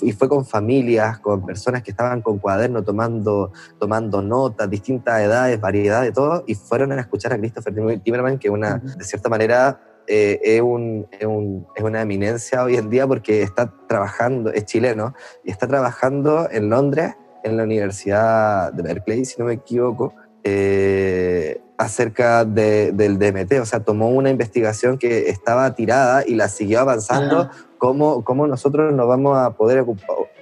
y 0.00 0.12
fue 0.12 0.28
con 0.28 0.44
familias, 0.44 1.18
con 1.18 1.46
personas 1.46 1.82
que 1.82 1.92
estaban 1.92 2.20
con 2.20 2.38
cuaderno 2.38 2.82
tomando, 2.82 3.52
tomando 3.78 4.22
notas, 4.22 4.68
distintas 4.68 5.20
edades, 5.20 5.60
variedad 5.60 6.02
de 6.02 6.12
todo, 6.12 6.42
y 6.46 6.54
fueron 6.54 6.92
a 6.92 7.00
escuchar 7.00 7.32
a 7.32 7.38
Christopher 7.38 8.00
Timmerman, 8.02 8.38
que 8.38 8.50
una, 8.50 8.78
de 8.78 9.04
cierta 9.04 9.28
manera 9.28 9.80
eh, 10.06 10.40
es, 10.42 10.60
un, 10.60 11.06
es, 11.12 11.26
un, 11.26 11.66
es, 11.76 11.82
una 11.82 12.02
eminencia 12.02 12.64
hoy 12.64 12.76
en 12.76 12.90
día 12.90 13.06
porque 13.06 13.42
está 13.42 13.72
trabajando, 13.86 14.52
es 14.52 14.64
chileno, 14.64 15.14
y 15.44 15.50
está 15.50 15.68
trabajando 15.68 16.48
en 16.50 16.70
Londres, 16.70 17.14
en 17.44 17.56
la 17.56 17.64
Universidad 17.64 18.72
de 18.72 18.82
Berkeley, 18.82 19.24
si 19.24 19.38
no 19.38 19.46
me 19.46 19.54
equivoco, 19.54 20.14
eh, 20.44 21.60
acerca 21.78 22.44
de, 22.44 22.92
del 22.92 23.18
DMT. 23.18 23.60
O 23.60 23.66
sea, 23.66 23.80
tomó 23.80 24.10
una 24.10 24.30
investigación 24.30 24.98
que 24.98 25.28
estaba 25.28 25.74
tirada 25.74 26.24
y 26.26 26.34
la 26.34 26.48
siguió 26.48 26.80
avanzando. 26.80 27.50
Cómo, 27.78 28.24
¿Cómo, 28.24 28.46
nosotros 28.46 28.92
nos 28.92 29.08
vamos 29.08 29.36
a 29.36 29.50
poder 29.54 29.84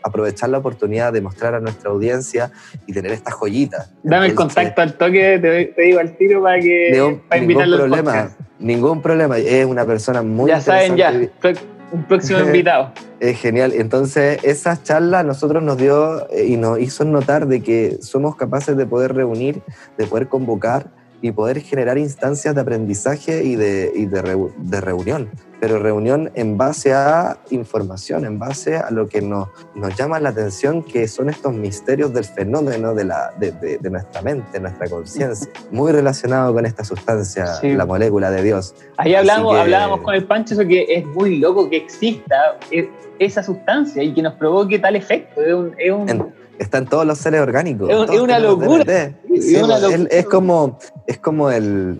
aprovechar 0.02 0.50
la 0.50 0.58
oportunidad 0.58 1.12
de 1.12 1.22
mostrar 1.22 1.54
a 1.54 1.60
nuestra 1.60 1.90
audiencia 1.90 2.50
y 2.86 2.92
tener 2.92 3.12
estas 3.12 3.34
joyitas? 3.34 3.90
Dame 4.02 4.26
el 4.26 4.34
contacto 4.34 4.82
al 4.82 4.94
toque, 4.94 5.38
te, 5.38 5.66
te, 5.66 5.82
digo 5.82 6.00
al 6.00 6.16
tiro 6.16 6.42
para 6.42 6.60
que 6.60 7.02
un, 7.02 7.20
para 7.20 7.40
ningún 7.40 7.68
problema, 7.76 8.30
ningún 8.58 9.02
problema. 9.02 9.38
Es 9.38 9.64
una 9.64 9.86
persona 9.86 10.20
muy 10.20 10.50
Ya 10.50 10.60
saben, 10.60 10.96
ya. 10.96 11.12
Un 11.92 12.04
próximo 12.04 12.40
invitado. 12.44 12.92
Es 13.18 13.38
genial. 13.38 13.72
Entonces, 13.74 14.42
esa 14.42 14.82
charla 14.82 15.20
a 15.20 15.22
nosotros 15.22 15.62
nos 15.62 15.76
dio 15.76 16.28
eh, 16.30 16.46
y 16.46 16.56
nos 16.56 16.78
hizo 16.80 17.04
notar 17.04 17.46
de 17.46 17.62
que 17.62 17.98
somos 18.00 18.36
capaces 18.36 18.76
de 18.76 18.86
poder 18.86 19.14
reunir, 19.14 19.62
de 19.98 20.06
poder 20.06 20.28
convocar 20.28 20.99
y 21.22 21.32
poder 21.32 21.60
generar 21.60 21.98
instancias 21.98 22.54
de 22.54 22.60
aprendizaje 22.60 23.44
y 23.44 23.56
de, 23.56 23.92
y 23.94 24.06
de, 24.06 24.50
de, 24.56 24.80
reunión, 24.80 25.28
pero 25.60 25.78
reunión 25.78 26.30
en 26.34 26.56
base 26.56 26.94
a 26.94 27.38
información, 27.50 28.24
en 28.24 28.38
base 28.38 28.76
a 28.76 28.90
lo 28.90 29.08
que 29.08 29.20
nos, 29.20 29.48
nos 29.74 29.94
llama 29.96 30.18
la 30.20 30.30
atención, 30.30 30.82
que 30.82 31.06
son 31.08 31.28
estos 31.28 31.52
misterios 31.52 32.12
del 32.14 32.24
fenómeno 32.24 32.94
de, 32.94 33.04
la, 33.04 33.32
de, 33.38 33.52
de, 33.52 33.78
de 33.78 33.90
nuestra 33.90 34.22
mente, 34.22 34.58
nuestra 34.60 34.88
conciencia, 34.88 35.50
muy 35.70 35.92
relacionado 35.92 36.54
con 36.54 36.64
esta 36.64 36.84
sustancia, 36.84 37.46
sí. 37.54 37.74
la 37.74 37.84
molécula 37.84 38.30
de 38.30 38.42
Dios. 38.42 38.74
Ahí 38.96 39.14
hablamos, 39.14 39.54
que... 39.54 39.60
hablábamos 39.60 40.00
con 40.00 40.14
el 40.14 40.24
Pancho 40.24 40.54
eso 40.54 40.66
que 40.66 40.86
es 40.88 41.04
muy 41.06 41.38
loco 41.38 41.68
que 41.68 41.76
exista 41.76 42.58
esa 43.18 43.42
sustancia 43.42 44.02
y 44.02 44.14
que 44.14 44.22
nos 44.22 44.34
provoque 44.34 44.78
tal 44.78 44.96
efecto. 44.96 45.42
Es 45.42 45.54
un, 45.54 45.74
es 45.76 45.92
un... 45.92 46.39
En, 46.60 46.64
está 46.64 46.78
en 46.78 46.86
todos 46.86 47.06
los 47.06 47.18
seres 47.18 47.40
orgánicos. 47.40 47.88
Es, 47.90 48.10
es 48.10 48.20
una 48.20 48.38
locura. 48.38 49.12
Sí, 49.40 49.56
es, 49.56 49.62
una 49.62 49.78
locura. 49.78 50.08
Es, 50.10 50.18
es, 50.18 50.26
como, 50.26 50.78
es 51.06 51.18
como 51.18 51.50
el, 51.50 51.98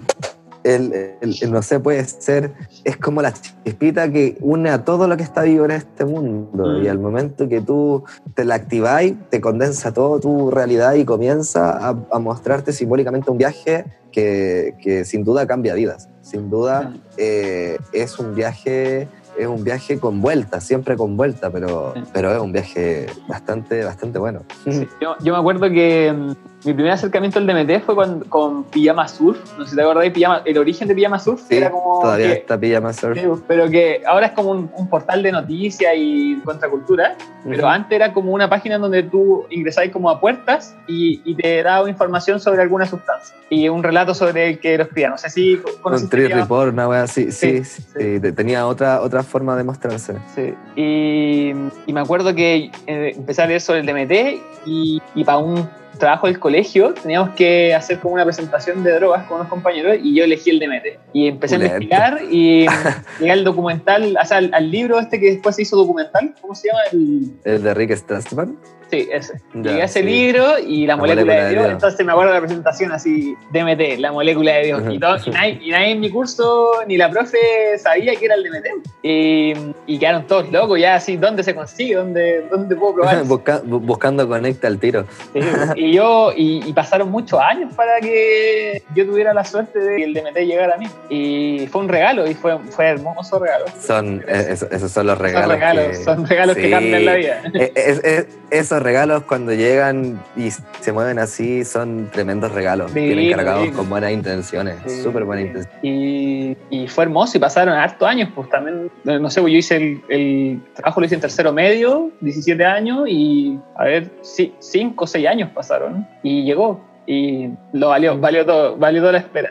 el, 0.65 0.93
el, 1.21 1.37
el, 1.41 1.53
no 1.53 1.63
sé, 1.63 1.81
puede 1.81 2.05
ser, 2.05 2.53
es 2.85 2.97
como 2.97 3.23
la 3.23 3.33
chispita 3.33 4.11
que 4.11 4.37
une 4.41 4.71
a 4.71 4.85
todo 4.85 5.09
lo 5.09 5.17
que 5.17 5.23
está 5.23 5.43
vivo 5.43 5.65
en 5.65 5.73
este 5.73 6.05
mundo. 6.05 6.65
Mm. 6.67 6.85
Y 6.85 6.89
al 6.89 6.99
momento 6.99 7.49
que 7.49 7.61
tú 7.61 8.05
te 8.35 8.45
la 8.45 8.57
activáis, 8.57 9.15
te 9.31 9.41
condensa 9.41 9.93
todo 9.93 10.21
tu 10.21 10.51
realidad 10.51 10.95
y 10.95 11.05
comienza 11.05 11.71
a, 11.71 11.97
a 12.11 12.19
mostrarte 12.19 12.73
simbólicamente 12.73 13.31
un 13.31 13.39
viaje 13.39 13.85
que, 14.11 14.75
que, 14.83 15.05
sin 15.05 15.25
duda 15.25 15.47
cambia 15.47 15.75
vidas. 15.75 16.09
Sin 16.23 16.51
duda 16.51 16.95
eh, 17.17 17.79
es 17.93 18.19
un 18.19 18.35
viaje 18.35 19.09
es 19.41 19.47
un 19.47 19.65
viaje 19.65 19.99
con 19.99 20.21
vuelta, 20.21 20.61
siempre 20.61 20.97
con 20.97 21.17
vuelta, 21.17 21.51
pero, 21.51 21.95
sí. 21.95 22.03
pero 22.13 22.33
es 22.33 22.41
un 22.41 22.53
viaje 22.53 23.07
bastante, 23.27 23.85
bastante 23.85 24.19
bueno. 24.19 24.43
Sí. 24.65 24.87
Yo, 25.01 25.17
yo, 25.21 25.33
me 25.33 25.39
acuerdo 25.39 25.71
que 25.71 26.13
um, 26.15 26.35
mi 26.65 26.75
primer 26.75 26.93
acercamiento 26.93 27.39
al 27.39 27.47
DMT 27.47 27.85
fue 27.85 27.95
con, 27.95 28.21
con 28.25 28.65
Pijama 28.65 29.09
Surf, 29.09 29.39
no 29.57 29.65
sé 29.65 29.71
si 29.71 29.77
te 29.77 29.83
acordáis, 29.83 30.13
Pijama, 30.13 30.43
el 30.45 30.59
origen 30.59 30.89
de 30.89 30.95
Pijama 30.95 31.19
Surf 31.19 31.41
sí, 31.49 31.57
era 31.57 31.71
como... 31.71 32.01
todavía 32.03 32.29
que, 32.29 32.33
está 32.35 32.59
Pijama 32.59 32.93
Surf. 32.93 33.19
pero 33.49 33.71
que 33.71 34.03
ahora 34.07 34.27
es 34.27 34.33
como 34.33 34.51
un, 34.51 34.71
un 34.77 34.89
portal 34.89 35.23
de 35.23 35.33
noticias 35.33 35.93
y 35.97 36.39
contracultura, 36.45 37.17
uh 37.19 37.49
-huh. 37.49 37.51
pero 37.51 37.69
antes 37.69 37.97
era 37.97 38.13
como 38.13 38.33
una 38.33 38.49
página 38.49 38.79
donde 38.79 39.03
tú 39.05 39.47
ingresabas 39.51 39.91
como 39.91 40.11
a 40.11 40.21
puertas 40.21 40.77
y, 40.87 41.23
y, 41.25 41.35
te 41.35 41.63
daba 41.63 41.89
información 41.89 42.41
sobre 42.41 42.61
alguna 42.63 42.85
sustancia 42.87 43.35
y 43.49 43.69
un 43.69 43.83
relato 43.83 44.15
sobre 44.15 44.51
el 44.51 44.59
que 44.59 44.77
los 44.77 44.89
pía. 44.89 45.09
No 45.09 45.17
sé 45.17 45.31
si 45.31 45.57
Con 45.81 46.09
Tree 46.09 46.29
Report, 46.29 46.73
una 46.73 46.89
wea 46.89 47.05
así, 47.05 47.33
sí, 47.33 47.65
sí, 47.65 47.83
sí, 47.83 48.21
sí, 48.23 48.33
tenía 48.33 48.67
otra, 48.67 49.01
otra 49.01 49.23
forma 49.23 49.57
de 49.57 49.65
mostrarse. 49.65 50.15
Sí, 50.35 50.55
y, 50.77 51.53
y 51.87 51.93
me 51.93 52.01
acuerdo 52.01 52.35
que 52.35 52.71
eh, 52.87 53.13
empecé 53.17 53.43
a 53.43 53.47
leer 53.47 53.61
sobre 53.61 53.81
el 53.81 53.87
DMT 53.87 54.67
y, 54.67 55.01
y 55.15 55.25
para 55.25 55.39
un 55.39 55.69
trabajo 56.01 56.27
del 56.27 56.41
colegio 56.41 56.93
teníamos 56.95 57.31
que 57.37 57.73
hacer 57.73 58.01
como 58.01 58.15
una 58.15 58.25
presentación 58.25 58.83
de 58.83 58.93
drogas 58.95 59.25
con 59.27 59.37
unos 59.37 59.49
compañeros 59.49 59.99
y 60.03 60.17
yo 60.17 60.25
elegí 60.25 60.51
el 60.51 60.59
DMT. 60.59 60.99
Y 61.13 61.29
empecé 61.29 61.55
a 61.55 61.59
investigar 61.59 62.21
y 62.29 62.67
llegué 63.21 63.31
al 63.31 63.45
documental, 63.45 64.17
o 64.21 64.27
sea, 64.27 64.39
al, 64.39 64.53
al, 64.53 64.71
libro 64.71 64.99
este 64.99 65.21
que 65.21 65.27
después 65.27 65.55
se 65.55 65.63
hizo 65.63 65.77
documental, 65.77 66.35
¿cómo 66.41 66.57
se 66.57 66.69
llama? 66.69 66.81
El, 66.91 67.31
el 67.45 67.63
de 67.63 67.75
Rick 67.75 67.95
Strassman. 67.95 68.57
Sí, 68.91 69.09
ese. 69.11 69.35
Ya, 69.55 69.71
Llegué 69.71 69.83
a 69.83 69.85
ese 69.85 70.01
sí. 70.01 70.07
libro 70.07 70.59
y 70.59 70.87
la, 70.87 70.95
la 70.95 70.97
molécula, 70.97 71.25
molécula, 71.25 71.45
de 71.45 71.51
Dios, 71.51 71.63
Dios, 71.63 71.73
entonces 71.73 72.07
me 72.07 72.13
acuerdo 72.13 72.33
de 72.33 72.41
la 72.41 72.47
presentación 72.47 72.93
así, 72.93 73.37
DMT, 73.53 73.99
la 73.99 74.11
molécula 74.11 74.55
de 74.55 74.63
Dios. 74.65 74.83
Y, 74.91 74.99
todo, 74.99 75.17
y, 75.25 75.31
nadie, 75.31 75.59
y, 75.63 75.71
nadie, 75.71 75.91
en 75.93 76.01
mi 76.01 76.11
curso, 76.11 76.73
ni 76.89 76.97
la 76.97 77.09
profe 77.09 77.39
sabía 77.79 78.17
que 78.17 78.25
era 78.25 78.35
el 78.35 78.43
DMT. 78.43 78.89
Y, 79.03 79.55
y 79.87 79.99
quedaron 79.99 80.27
todos 80.27 80.51
locos, 80.51 80.81
ya 80.81 80.97
así, 80.97 81.17
¿dónde 81.17 81.45
se 81.45 81.55
consigue? 81.55 81.95
¿Dónde, 81.95 82.47
dónde 82.51 82.75
puedo 82.75 82.95
probar? 82.95 83.23
Busca, 83.31 83.63
buscando 83.65 84.29
conecta 84.29 84.67
al 84.67 84.79
tiro. 84.79 85.05
Sí, 85.33 85.41
y 85.77 85.93
yo, 85.93 86.33
y, 86.37 86.69
y, 86.69 86.73
pasaron 86.73 87.11
muchos 87.11 87.39
años 87.39 87.73
para 87.75 88.01
que 88.01 88.83
yo 88.95 89.07
tuviera 89.07 89.33
la 89.33 89.45
suerte 89.45 89.79
de 89.79 89.97
que 89.99 90.05
el 90.05 90.15
DMT 90.15 90.39
llegara 90.39 90.75
a 90.75 90.79
mí. 90.79 90.87
Y 91.09 91.69
fue 91.69 91.83
un 91.83 91.89
regalo, 91.89 92.27
y 92.27 92.35
fue, 92.35 92.59
fue 92.71 92.87
hermoso 92.87 93.39
regalo. 93.39 93.67
Son, 93.81 94.25
esos, 94.27 94.71
esos 94.73 94.91
son 94.91 95.07
los 95.07 95.19
regalos. 95.19 95.51
Son 95.51 95.61
regalos, 95.61 95.87
que, 95.87 96.05
son 96.05 96.27
regalos 96.27 96.57
sí. 96.57 96.63
que 96.63 96.71
cambian 96.71 97.05
la 97.05 97.15
vida. 97.15 97.43
Es, 97.55 98.05
es, 98.05 98.27
esos 98.51 98.80
regalos 98.81 99.23
cuando 99.25 99.53
llegan 99.53 100.21
y 100.37 100.51
se 100.51 100.93
mueven 100.93 101.19
así 101.19 101.65
son 101.65 102.09
tremendos 102.11 102.53
regalos. 102.53 102.91
Sí, 102.93 103.01
Vienen 103.01 103.33
cargados 103.33 103.69
con 103.71 103.89
buenas 103.89 104.13
intenciones, 104.13 104.77
sí, 104.87 105.03
súper 105.03 105.25
buenas 105.25 105.47
intenciones. 105.47 105.85
Y, 105.85 106.57
y, 106.71 106.89
fue 106.89 107.05
hermoso 107.05 107.37
y 107.37 107.41
pasaron 107.41 107.75
hartos 107.75 108.09
años, 108.09 108.31
pues 108.35 108.49
también, 108.49 108.91
no 109.05 109.31
sé, 109.31 109.41
pues 109.41 109.53
yo 109.53 109.59
hice 109.59 109.77
el, 109.77 110.03
el, 110.09 110.63
trabajo, 110.75 111.01
lo 111.01 111.07
hice 111.07 111.15
en 111.17 111.21
tercero 111.21 111.53
medio, 111.53 112.11
17 112.21 112.65
años 112.65 113.09
y, 113.09 113.59
a 113.77 113.85
ver, 113.85 114.11
5 114.23 115.05
o 115.05 115.07
6 115.07 115.27
años 115.27 115.51
pasaron 115.55 116.07
y 116.23 116.45
llegó. 116.45 116.89
Y 117.07 117.49
lo 117.73 117.89
valió, 117.89 118.19
valió 118.19 118.47
todo, 118.47 118.77
valió 118.77 119.01
toda 119.01 119.13
la 119.13 119.19
espera. 119.19 119.51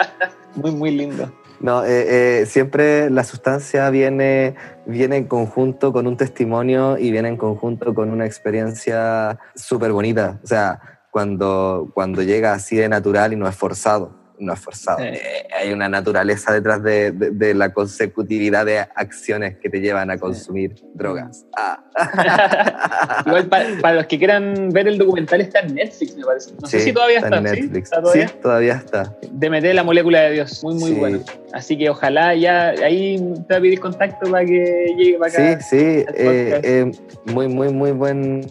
muy, 0.54 0.70
muy 0.72 0.90
lindo. 0.90 1.32
No, 1.60 1.84
eh, 1.84 2.40
eh, 2.40 2.46
siempre 2.46 3.10
la 3.10 3.22
sustancia 3.22 3.90
viene, 3.90 4.54
viene 4.86 5.16
en 5.18 5.24
conjunto 5.24 5.92
con 5.92 6.06
un 6.06 6.16
testimonio 6.16 6.96
y 6.98 7.10
viene 7.10 7.28
en 7.28 7.36
conjunto 7.36 7.94
con 7.94 8.10
una 8.10 8.24
experiencia 8.26 9.38
súper 9.54 9.92
bonita. 9.92 10.38
O 10.42 10.46
sea, 10.46 10.80
cuando, 11.10 11.90
cuando 11.92 12.22
llega 12.22 12.54
así 12.54 12.76
de 12.76 12.88
natural 12.88 13.32
y 13.34 13.36
no 13.36 13.46
es 13.46 13.54
forzado. 13.54 14.18
no 14.38 14.54
es 14.54 14.58
forzado. 14.60 15.00
Sí. 15.00 15.04
Eh, 15.04 15.46
hay 15.54 15.70
una 15.70 15.86
naturaleza 15.90 16.50
detrás 16.54 16.82
de, 16.82 17.12
de- 17.12 17.30
de 17.30 17.52
la 17.52 17.74
consecutividad 17.74 18.64
de 18.64 18.78
acciones 18.78 19.58
que 19.58 19.68
te 19.68 19.80
llevan 19.80 20.10
a 20.10 20.16
consumir 20.16 20.76
drogas. 20.94 21.44
Ah. 21.58 21.84
Igual 23.26 23.46
pa- 23.48 23.64
para, 23.82 23.94
los 23.96 24.06
que 24.06 24.16
quieran 24.18 24.70
ver 24.70 24.88
el 24.88 24.96
documental 24.96 25.42
está 25.42 25.60
en 25.60 25.74
Netflix, 25.74 26.16
me 26.16 26.24
parece. 26.24 26.52
No 26.58 26.66
sé 26.66 26.78
Sí, 26.78 26.84
si 26.86 26.92
todavía 26.94 27.18
está. 27.18 27.36
en 27.36 27.48
¿sí? 27.48 27.60
Netflix. 27.60 27.84
¿Está 27.92 28.00
todavía? 28.00 28.28
Sí, 28.28 28.34
todavía 28.42 28.74
está. 28.76 29.16
DMT, 29.30 29.74
la 29.74 29.84
molécula 29.84 30.20
de 30.22 30.32
Dios. 30.32 30.64
Muy, 30.64 30.74
muy 30.74 30.88
Sí. 30.92 30.98
bueno. 30.98 31.20
Así 31.52 31.76
que 31.76 31.90
ojalá 31.90 32.34
ya 32.34 32.68
ahí 32.70 33.16
te 33.48 33.54
va 33.54 33.58
a 33.58 33.60
pedir 33.60 33.80
contacto 33.80 34.30
para 34.30 34.44
que 34.44 34.94
llegue 34.96 35.18
para 35.18 35.30
Sí, 35.30 35.42
acá. 35.42 35.60
sí, 35.60 35.76
eh, 35.78 36.04
podcast. 36.60 36.64
eh, 36.64 36.92
muy, 37.32 37.48
muy, 37.48 37.72
muy 37.72 37.90
buen, 37.92 38.46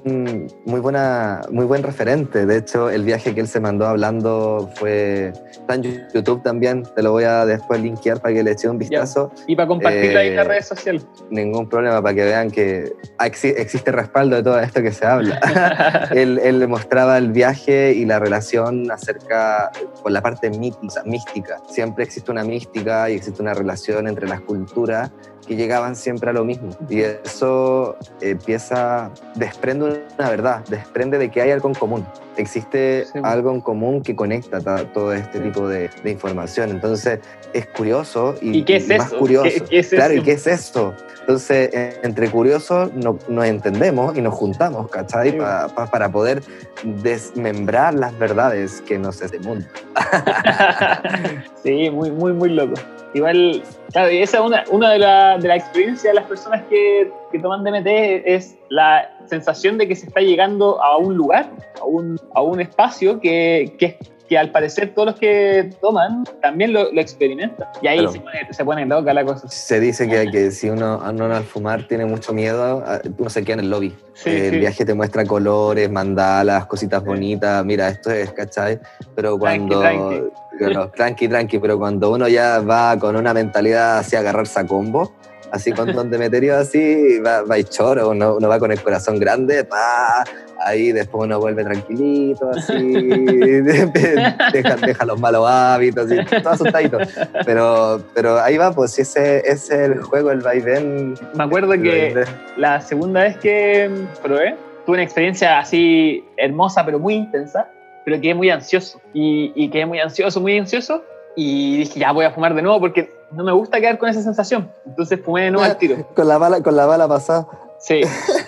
muy 0.65 0.79
buena, 0.79 1.41
muy 1.51 1.65
buen 1.65 1.81
referente. 1.83 2.45
De 2.45 2.57
hecho, 2.57 2.89
el 2.89 3.03
viaje 3.03 3.33
que 3.33 3.41
él 3.41 3.47
se 3.47 3.59
mandó 3.59 3.85
hablando 3.87 4.69
fue 4.75 5.31
está 5.51 5.75
en 5.75 5.83
YouTube 6.13 6.43
también. 6.43 6.83
Te 6.95 7.01
lo 7.03 7.11
voy 7.11 7.23
a 7.23 7.45
después 7.45 7.81
linkear 7.81 8.19
para 8.21 8.33
que 8.33 8.43
le 8.43 8.51
eche 8.51 8.67
un 8.67 8.77
vistazo. 8.77 9.31
Y 9.47 9.55
para 9.55 9.67
compartirlo 9.67 10.19
ahí 10.19 10.27
en 10.29 10.35
las 10.35 10.45
Eh, 10.45 10.49
redes 10.49 10.65
sociales. 10.67 11.05
Ningún 11.29 11.69
problema 11.69 12.01
para 12.01 12.15
que 12.15 12.23
vean 12.25 12.51
que 12.51 12.91
exi- 13.19 13.53
existe 13.57 13.91
respaldo 13.91 14.35
de 14.35 14.43
todo 14.43 14.59
esto 14.59 14.81
que 14.81 14.91
se 14.91 15.05
habla. 15.05 15.39
él, 16.15 16.39
él 16.43 16.59
le 16.59 16.67
mostraba 16.67 17.17
el 17.17 17.31
viaje 17.31 17.93
y 17.93 18.05
la 18.05 18.19
relación 18.19 18.89
acerca, 18.91 19.71
por 20.01 20.11
la 20.11 20.21
parte 20.21 20.49
mítica, 20.49 21.01
mística. 21.05 21.57
Siempre 21.69 22.03
existe 22.03 22.31
una 22.31 22.43
mística 22.43 22.88
y 23.09 23.13
existe 23.13 23.41
una 23.41 23.53
relación 23.53 24.07
entre 24.07 24.27
las 24.27 24.41
culturas 24.41 25.11
que 25.47 25.55
llegaban 25.55 25.95
siempre 25.95 26.29
a 26.29 26.33
lo 26.33 26.43
mismo. 26.43 26.69
Y 26.89 27.01
eso 27.01 27.97
empieza, 28.21 29.11
desprende 29.35 30.03
una 30.17 30.29
verdad, 30.29 30.65
desprende 30.67 31.17
de 31.17 31.31
que 31.31 31.41
hay 31.41 31.51
algo 31.51 31.69
en 31.69 31.75
común. 31.75 32.05
Existe 32.39 33.05
Sí. 33.05 33.19
algo 33.23 33.51
en 33.51 33.61
común 33.61 34.01
que 34.01 34.15
conecta 34.15 34.59
ta- 34.61 34.85
todo 34.93 35.13
este 35.13 35.39
tipo 35.39 35.67
de, 35.67 35.89
de 36.03 36.11
información. 36.11 36.69
Entonces, 36.71 37.19
es 37.53 37.65
curioso 37.67 38.35
y, 38.41 38.59
¿Y 38.59 38.63
qué 38.63 38.77
es 38.77 38.89
y 38.89 38.97
más 38.97 39.11
curioso. 39.13 39.49
¿Qué- 39.49 39.61
qué 39.69 39.79
es 39.79 39.89
claro, 39.89 40.13
eso? 40.13 40.21
¿y 40.21 40.25
qué 40.25 40.31
es 40.33 40.47
esto? 40.47 40.93
Entonces, 41.21 41.69
entre 42.01 42.29
curiosos 42.31 42.91
no- 42.93 43.19
nos 43.27 43.45
entendemos 43.45 44.17
y 44.17 44.21
nos 44.21 44.33
juntamos, 44.33 44.89
¿cachai? 44.89 45.31
Sí. 45.31 45.37
Pa- 45.37 45.67
pa- 45.67 45.85
para 45.87 46.09
poder 46.09 46.41
desmembrar 46.83 47.93
las 47.93 48.17
verdades 48.17 48.81
que 48.81 48.97
nos 48.97 49.21
es 49.21 49.39
mundo. 49.45 49.65
sí, 51.63 51.89
muy, 51.91 52.11
muy, 52.11 52.33
muy 52.33 52.49
loco. 52.49 52.73
Igual, 53.13 53.63
claro, 53.91 54.11
y 54.11 54.21
esa 54.21 54.37
es 54.37 54.43
una, 54.43 54.63
una 54.69 54.91
de 54.91 54.99
las 54.99 55.41
de 55.41 55.47
la 55.47 55.55
experiencias 55.55 56.13
de 56.13 56.19
las 56.19 56.25
personas 56.29 56.61
que, 56.69 57.11
que 57.31 57.39
toman 57.39 57.63
DMT 57.63 57.87
es 58.25 58.55
la 58.69 59.09
sensación 59.29 59.77
de 59.77 59.87
que 59.87 59.95
se 59.95 60.07
está 60.07 60.21
llegando 60.21 60.81
a 60.83 60.97
un 60.97 61.15
lugar, 61.15 61.49
a 61.81 61.85
un, 61.85 62.19
a 62.33 62.41
un 62.41 62.59
espacio 62.59 63.19
que, 63.19 63.75
que, 63.77 63.97
que 64.27 64.37
al 64.37 64.51
parecer 64.51 64.93
todos 64.93 65.07
los 65.07 65.15
que 65.19 65.69
toman 65.81 66.23
también 66.41 66.73
lo, 66.73 66.91
lo 66.91 67.01
experimentan. 67.01 67.67
Y 67.81 67.87
ahí 67.87 67.97
Claro. 67.99 68.11
se, 68.13 68.19
pone, 68.19 68.47
se 68.51 68.65
pone 68.65 68.85
loca 68.85 69.13
la 69.13 69.23
cosa. 69.25 69.47
Se 69.47 69.79
dice 69.79 70.07
que, 70.07 70.29
que 70.31 70.51
si 70.51 70.69
uno, 70.69 71.01
uno 71.07 71.25
al 71.35 71.43
fumar 71.43 71.87
tiene 71.87 72.05
mucho 72.05 72.33
miedo, 72.33 72.83
uno 73.17 73.29
se 73.29 73.43
queda 73.43 73.55
en 73.55 73.59
el 73.61 73.69
lobby. 73.69 73.95
Sí, 74.13 74.29
el 74.29 74.51
sí. 74.51 74.57
viaje 74.59 74.85
te 74.85 74.93
muestra 74.93 75.25
colores, 75.25 75.89
mandalas, 75.89 76.65
cositas 76.65 77.03
bonitas, 77.03 77.63
mira, 77.65 77.87
esto 77.89 78.11
es, 78.11 78.31
¿cachai? 78.33 78.79
Pero 79.15 79.37
Tranqui, 79.37 79.67
cuando... 79.67 79.79
tranqui. 79.79 80.23
Claro, 80.59 80.91
tranqui, 80.93 81.27
tranqui, 81.29 81.57
pero 81.57 81.77
cuando 81.79 82.11
uno 82.11 82.27
ya 82.27 82.59
va 82.59 82.99
con 82.99 83.15
una 83.15 83.33
mentalidad 83.33 83.99
así 83.99 84.17
a 84.17 84.19
agarrarse 84.19 84.59
a 84.59 84.67
combo, 84.67 85.13
así 85.51 85.71
con 85.71 85.93
donde 85.93 86.17
meterio 86.17 86.57
así, 86.57 87.19
va, 87.19 87.43
va 87.43 87.57
y 87.57 87.63
choro, 87.63 88.09
uno, 88.09 88.35
uno 88.35 88.47
va 88.47 88.59
con 88.59 88.71
el 88.71 88.81
corazón 88.81 89.19
grande, 89.19 89.63
pa, 89.63 90.23
ahí 90.63 90.91
después 90.91 91.25
uno 91.25 91.39
vuelve 91.39 91.63
tranquilito, 91.63 92.49
así, 92.51 92.73
deja, 93.61 94.75
deja 94.75 95.05
los 95.05 95.19
malos 95.19 95.47
hábitos, 95.47 96.11
y 96.11 96.23
todo 96.25 96.49
asustadito. 96.49 96.97
Pero, 97.45 98.01
pero 98.13 98.39
ahí 98.39 98.57
va, 98.57 98.71
pues 98.71 98.97
ese, 98.99 99.39
ese 99.39 99.51
es 99.51 99.71
el 99.71 100.01
juego, 100.01 100.31
el 100.31 100.41
vaivén. 100.41 101.15
Me 101.33 101.43
acuerdo 101.43 101.73
que 101.73 102.25
la 102.57 102.81
segunda 102.81 103.23
vez 103.23 103.37
que 103.37 103.89
probé, 104.21 104.55
tuve 104.85 104.95
una 104.95 105.03
experiencia 105.03 105.59
así 105.59 106.23
hermosa, 106.37 106.85
pero 106.85 106.99
muy 106.99 107.15
intensa, 107.15 107.69
pero 108.05 108.19
quedé 108.19 108.33
muy 108.33 108.49
ansioso. 108.49 109.01
Y, 109.13 109.51
y 109.55 109.69
quedé 109.69 109.85
muy 109.85 109.99
ansioso, 109.99 110.41
muy 110.41 110.57
ansioso. 110.57 111.03
Y 111.35 111.77
dije, 111.77 111.99
ya 111.99 112.11
voy 112.11 112.25
a 112.25 112.31
fumar 112.31 112.53
de 112.53 112.61
nuevo 112.61 112.79
porque 112.79 113.18
no 113.31 113.43
me 113.43 113.51
gusta 113.51 113.79
quedar 113.79 113.97
con 113.97 114.09
esa 114.09 114.21
sensación. 114.21 114.71
Entonces 114.85 115.19
fumé 115.23 115.43
de 115.43 115.51
nuevo 115.51 115.65
al 115.65 115.77
tiro. 115.77 116.07
Con 116.15 116.27
la 116.27 116.37
bala, 116.37 116.61
con 116.61 116.75
la 116.75 116.85
bala 116.85 117.07
pasada. 117.07 117.47
Sí. 117.79 118.01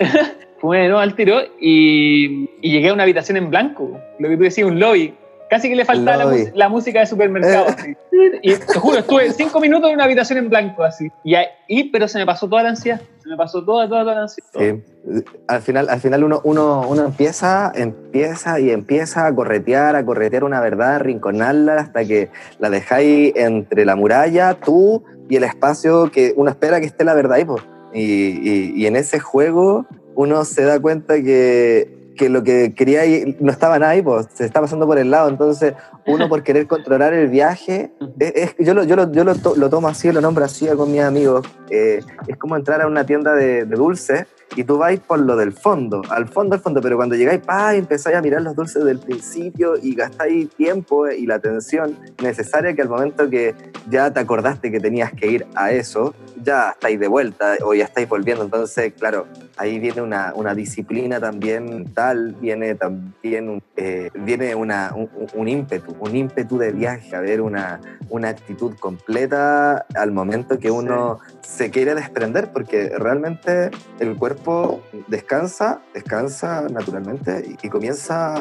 fumé 0.58 0.82
de 0.82 0.88
nuevo 0.88 1.00
al 1.00 1.14
tiro 1.14 1.40
y, 1.60 2.50
y 2.60 2.70
llegué 2.70 2.90
a 2.90 2.92
una 2.92 3.02
habitación 3.02 3.36
en 3.36 3.50
blanco. 3.50 3.98
Lo 4.18 4.28
que 4.28 4.36
tú 4.36 4.42
decías, 4.42 4.66
un 4.66 4.78
lobby. 4.78 5.14
Casi 5.52 5.68
que 5.68 5.76
le 5.76 5.84
faltaba 5.84 6.32
la, 6.54 6.68
música 6.70 7.00
de 7.00 7.04
supermercado. 7.06 7.66
Eh. 7.68 7.74
así. 7.76 7.96
Y 8.40 8.54
te 8.54 8.78
juro, 8.78 8.96
estuve 9.00 9.30
cinco 9.32 9.60
minutos 9.60 9.90
en 9.90 9.96
una 9.96 10.04
habitación 10.04 10.38
en 10.38 10.48
blanco 10.48 10.82
así. 10.82 11.10
Y, 11.24 11.34
ahí- 11.34 11.90
pero 11.92 12.08
se 12.08 12.18
me 12.18 12.24
pasó 12.24 12.48
toda 12.48 12.62
la 12.62 12.70
ansiedad. 12.70 13.02
Se 13.22 13.28
me 13.28 13.36
pasó 13.36 13.62
toda, 13.62 13.86
toda, 13.86 14.00
toda 14.00 14.14
la 14.14 14.22
ansiedad. 14.22 14.48
Sí. 14.58 15.22
Al 15.46 15.60
final, 15.60 15.90
al 15.90 16.00
final 16.00 16.24
uno, 16.24 16.40
uno, 16.44 16.86
uno 16.88 17.04
empieza, 17.04 17.70
empieza 17.74 18.60
y 18.60 18.70
empieza 18.70 19.26
a 19.26 19.34
corretear, 19.34 19.94
a 19.94 20.06
corretear 20.06 20.44
una 20.44 20.58
verdad, 20.62 20.94
a 20.94 20.98
rinconarla 21.00 21.74
hasta 21.74 22.02
que 22.06 22.30
la 22.58 22.70
dejáis 22.70 23.34
entre 23.36 23.84
la 23.84 23.94
muralla, 23.94 24.54
tú 24.54 25.04
y 25.28 25.36
el 25.36 25.44
espacio 25.44 26.10
que 26.10 26.32
uno 26.34 26.48
espera 26.48 26.80
que 26.80 26.86
esté 26.86 27.04
la 27.04 27.12
verdad 27.12 27.34
ahí. 27.34 27.44
y- 27.92 28.72
y 28.74 28.86
en 28.86 28.96
ese 28.96 29.20
juego 29.20 29.84
uno 30.14 30.46
se 30.46 30.64
da 30.64 30.80
cuenta 30.80 31.16
que, 31.22 32.01
que 32.16 32.28
lo 32.28 32.42
que 32.42 32.74
quería 32.74 33.04
ir- 33.06 33.36
no 33.40 33.50
estaba 33.52 33.78
nada 33.78 33.92
ahí, 33.92 34.02
pues, 34.02 34.26
se 34.34 34.44
está 34.44 34.60
pasando 34.60 34.86
por 34.86 34.98
el 34.98 35.10
lado. 35.10 35.28
Entonces, 35.28 35.74
uno 36.06 36.28
por 36.28 36.42
querer 36.42 36.66
controlar 36.66 37.14
el 37.14 37.28
viaje, 37.28 37.92
es- 38.18 38.32
es- 38.34 38.54
yo, 38.58 38.74
lo, 38.74 38.84
yo, 38.84 38.96
lo, 38.96 39.10
yo 39.12 39.24
lo, 39.24 39.34
to- 39.34 39.54
lo 39.56 39.70
tomo 39.70 39.88
así, 39.88 40.10
lo 40.12 40.20
nombro 40.20 40.44
así 40.44 40.66
con 40.76 40.90
mis 40.92 41.00
amigos. 41.02 41.46
eh, 41.70 42.00
es 42.28 42.36
como 42.36 42.56
entrar 42.56 42.82
a 42.82 42.86
una 42.86 43.06
tienda 43.06 43.34
de, 43.34 43.64
de 43.64 43.76
dulces 43.76 44.26
y 44.56 44.64
tú 44.64 44.78
vais 44.78 45.00
por 45.00 45.18
lo 45.20 45.36
del 45.36 45.52
fondo, 45.52 46.02
al 46.10 46.28
fondo, 46.28 46.54
al 46.54 46.60
fondo, 46.60 46.80
pero 46.80 46.96
cuando 46.96 47.14
llegáis, 47.14 47.40
pa, 47.40 47.74
empezáis 47.74 48.16
a 48.16 48.22
mirar 48.22 48.42
los 48.42 48.54
dulces 48.54 48.84
del 48.84 48.98
principio 48.98 49.74
y 49.80 49.94
gastáis 49.94 50.50
tiempo 50.50 51.08
y 51.08 51.26
la 51.26 51.36
atención 51.36 51.98
necesaria 52.22 52.74
que 52.74 52.82
al 52.82 52.88
momento 52.88 53.30
que 53.30 53.54
ya 53.88 54.12
te 54.12 54.20
acordaste 54.20 54.70
que 54.70 54.80
tenías 54.80 55.12
que 55.12 55.26
ir 55.28 55.46
a 55.54 55.72
eso, 55.72 56.14
ya 56.42 56.70
estáis 56.70 56.98
de 56.98 57.08
vuelta 57.08 57.56
o 57.64 57.74
ya 57.74 57.84
estáis 57.84 58.08
volviendo. 58.08 58.44
Entonces, 58.44 58.92
claro, 58.98 59.26
ahí 59.56 59.78
viene 59.78 60.02
una, 60.02 60.32
una 60.34 60.54
disciplina 60.54 61.20
también 61.20 61.92
tal, 61.94 62.34
viene 62.40 62.74
también 62.74 63.62
eh, 63.76 64.10
viene 64.14 64.54
una, 64.54 64.92
un, 64.94 65.08
un 65.34 65.48
ímpetu, 65.48 65.96
un 65.98 66.14
ímpetu 66.14 66.58
de 66.58 66.72
viaje, 66.72 67.14
a 67.16 67.20
ver 67.20 67.40
una, 67.40 67.80
una 68.10 68.28
actitud 68.28 68.74
completa 68.78 69.86
al 69.94 70.12
momento 70.12 70.58
que 70.58 70.70
uno 70.70 71.18
se 71.42 71.70
quiere 71.70 71.94
desprender, 71.94 72.52
porque 72.52 72.92
realmente 72.98 73.70
el 73.98 74.16
cuerpo 74.16 74.82
descansa, 75.08 75.80
descansa 75.92 76.66
naturalmente 76.70 77.44
y, 77.62 77.68
comienza 77.68 78.34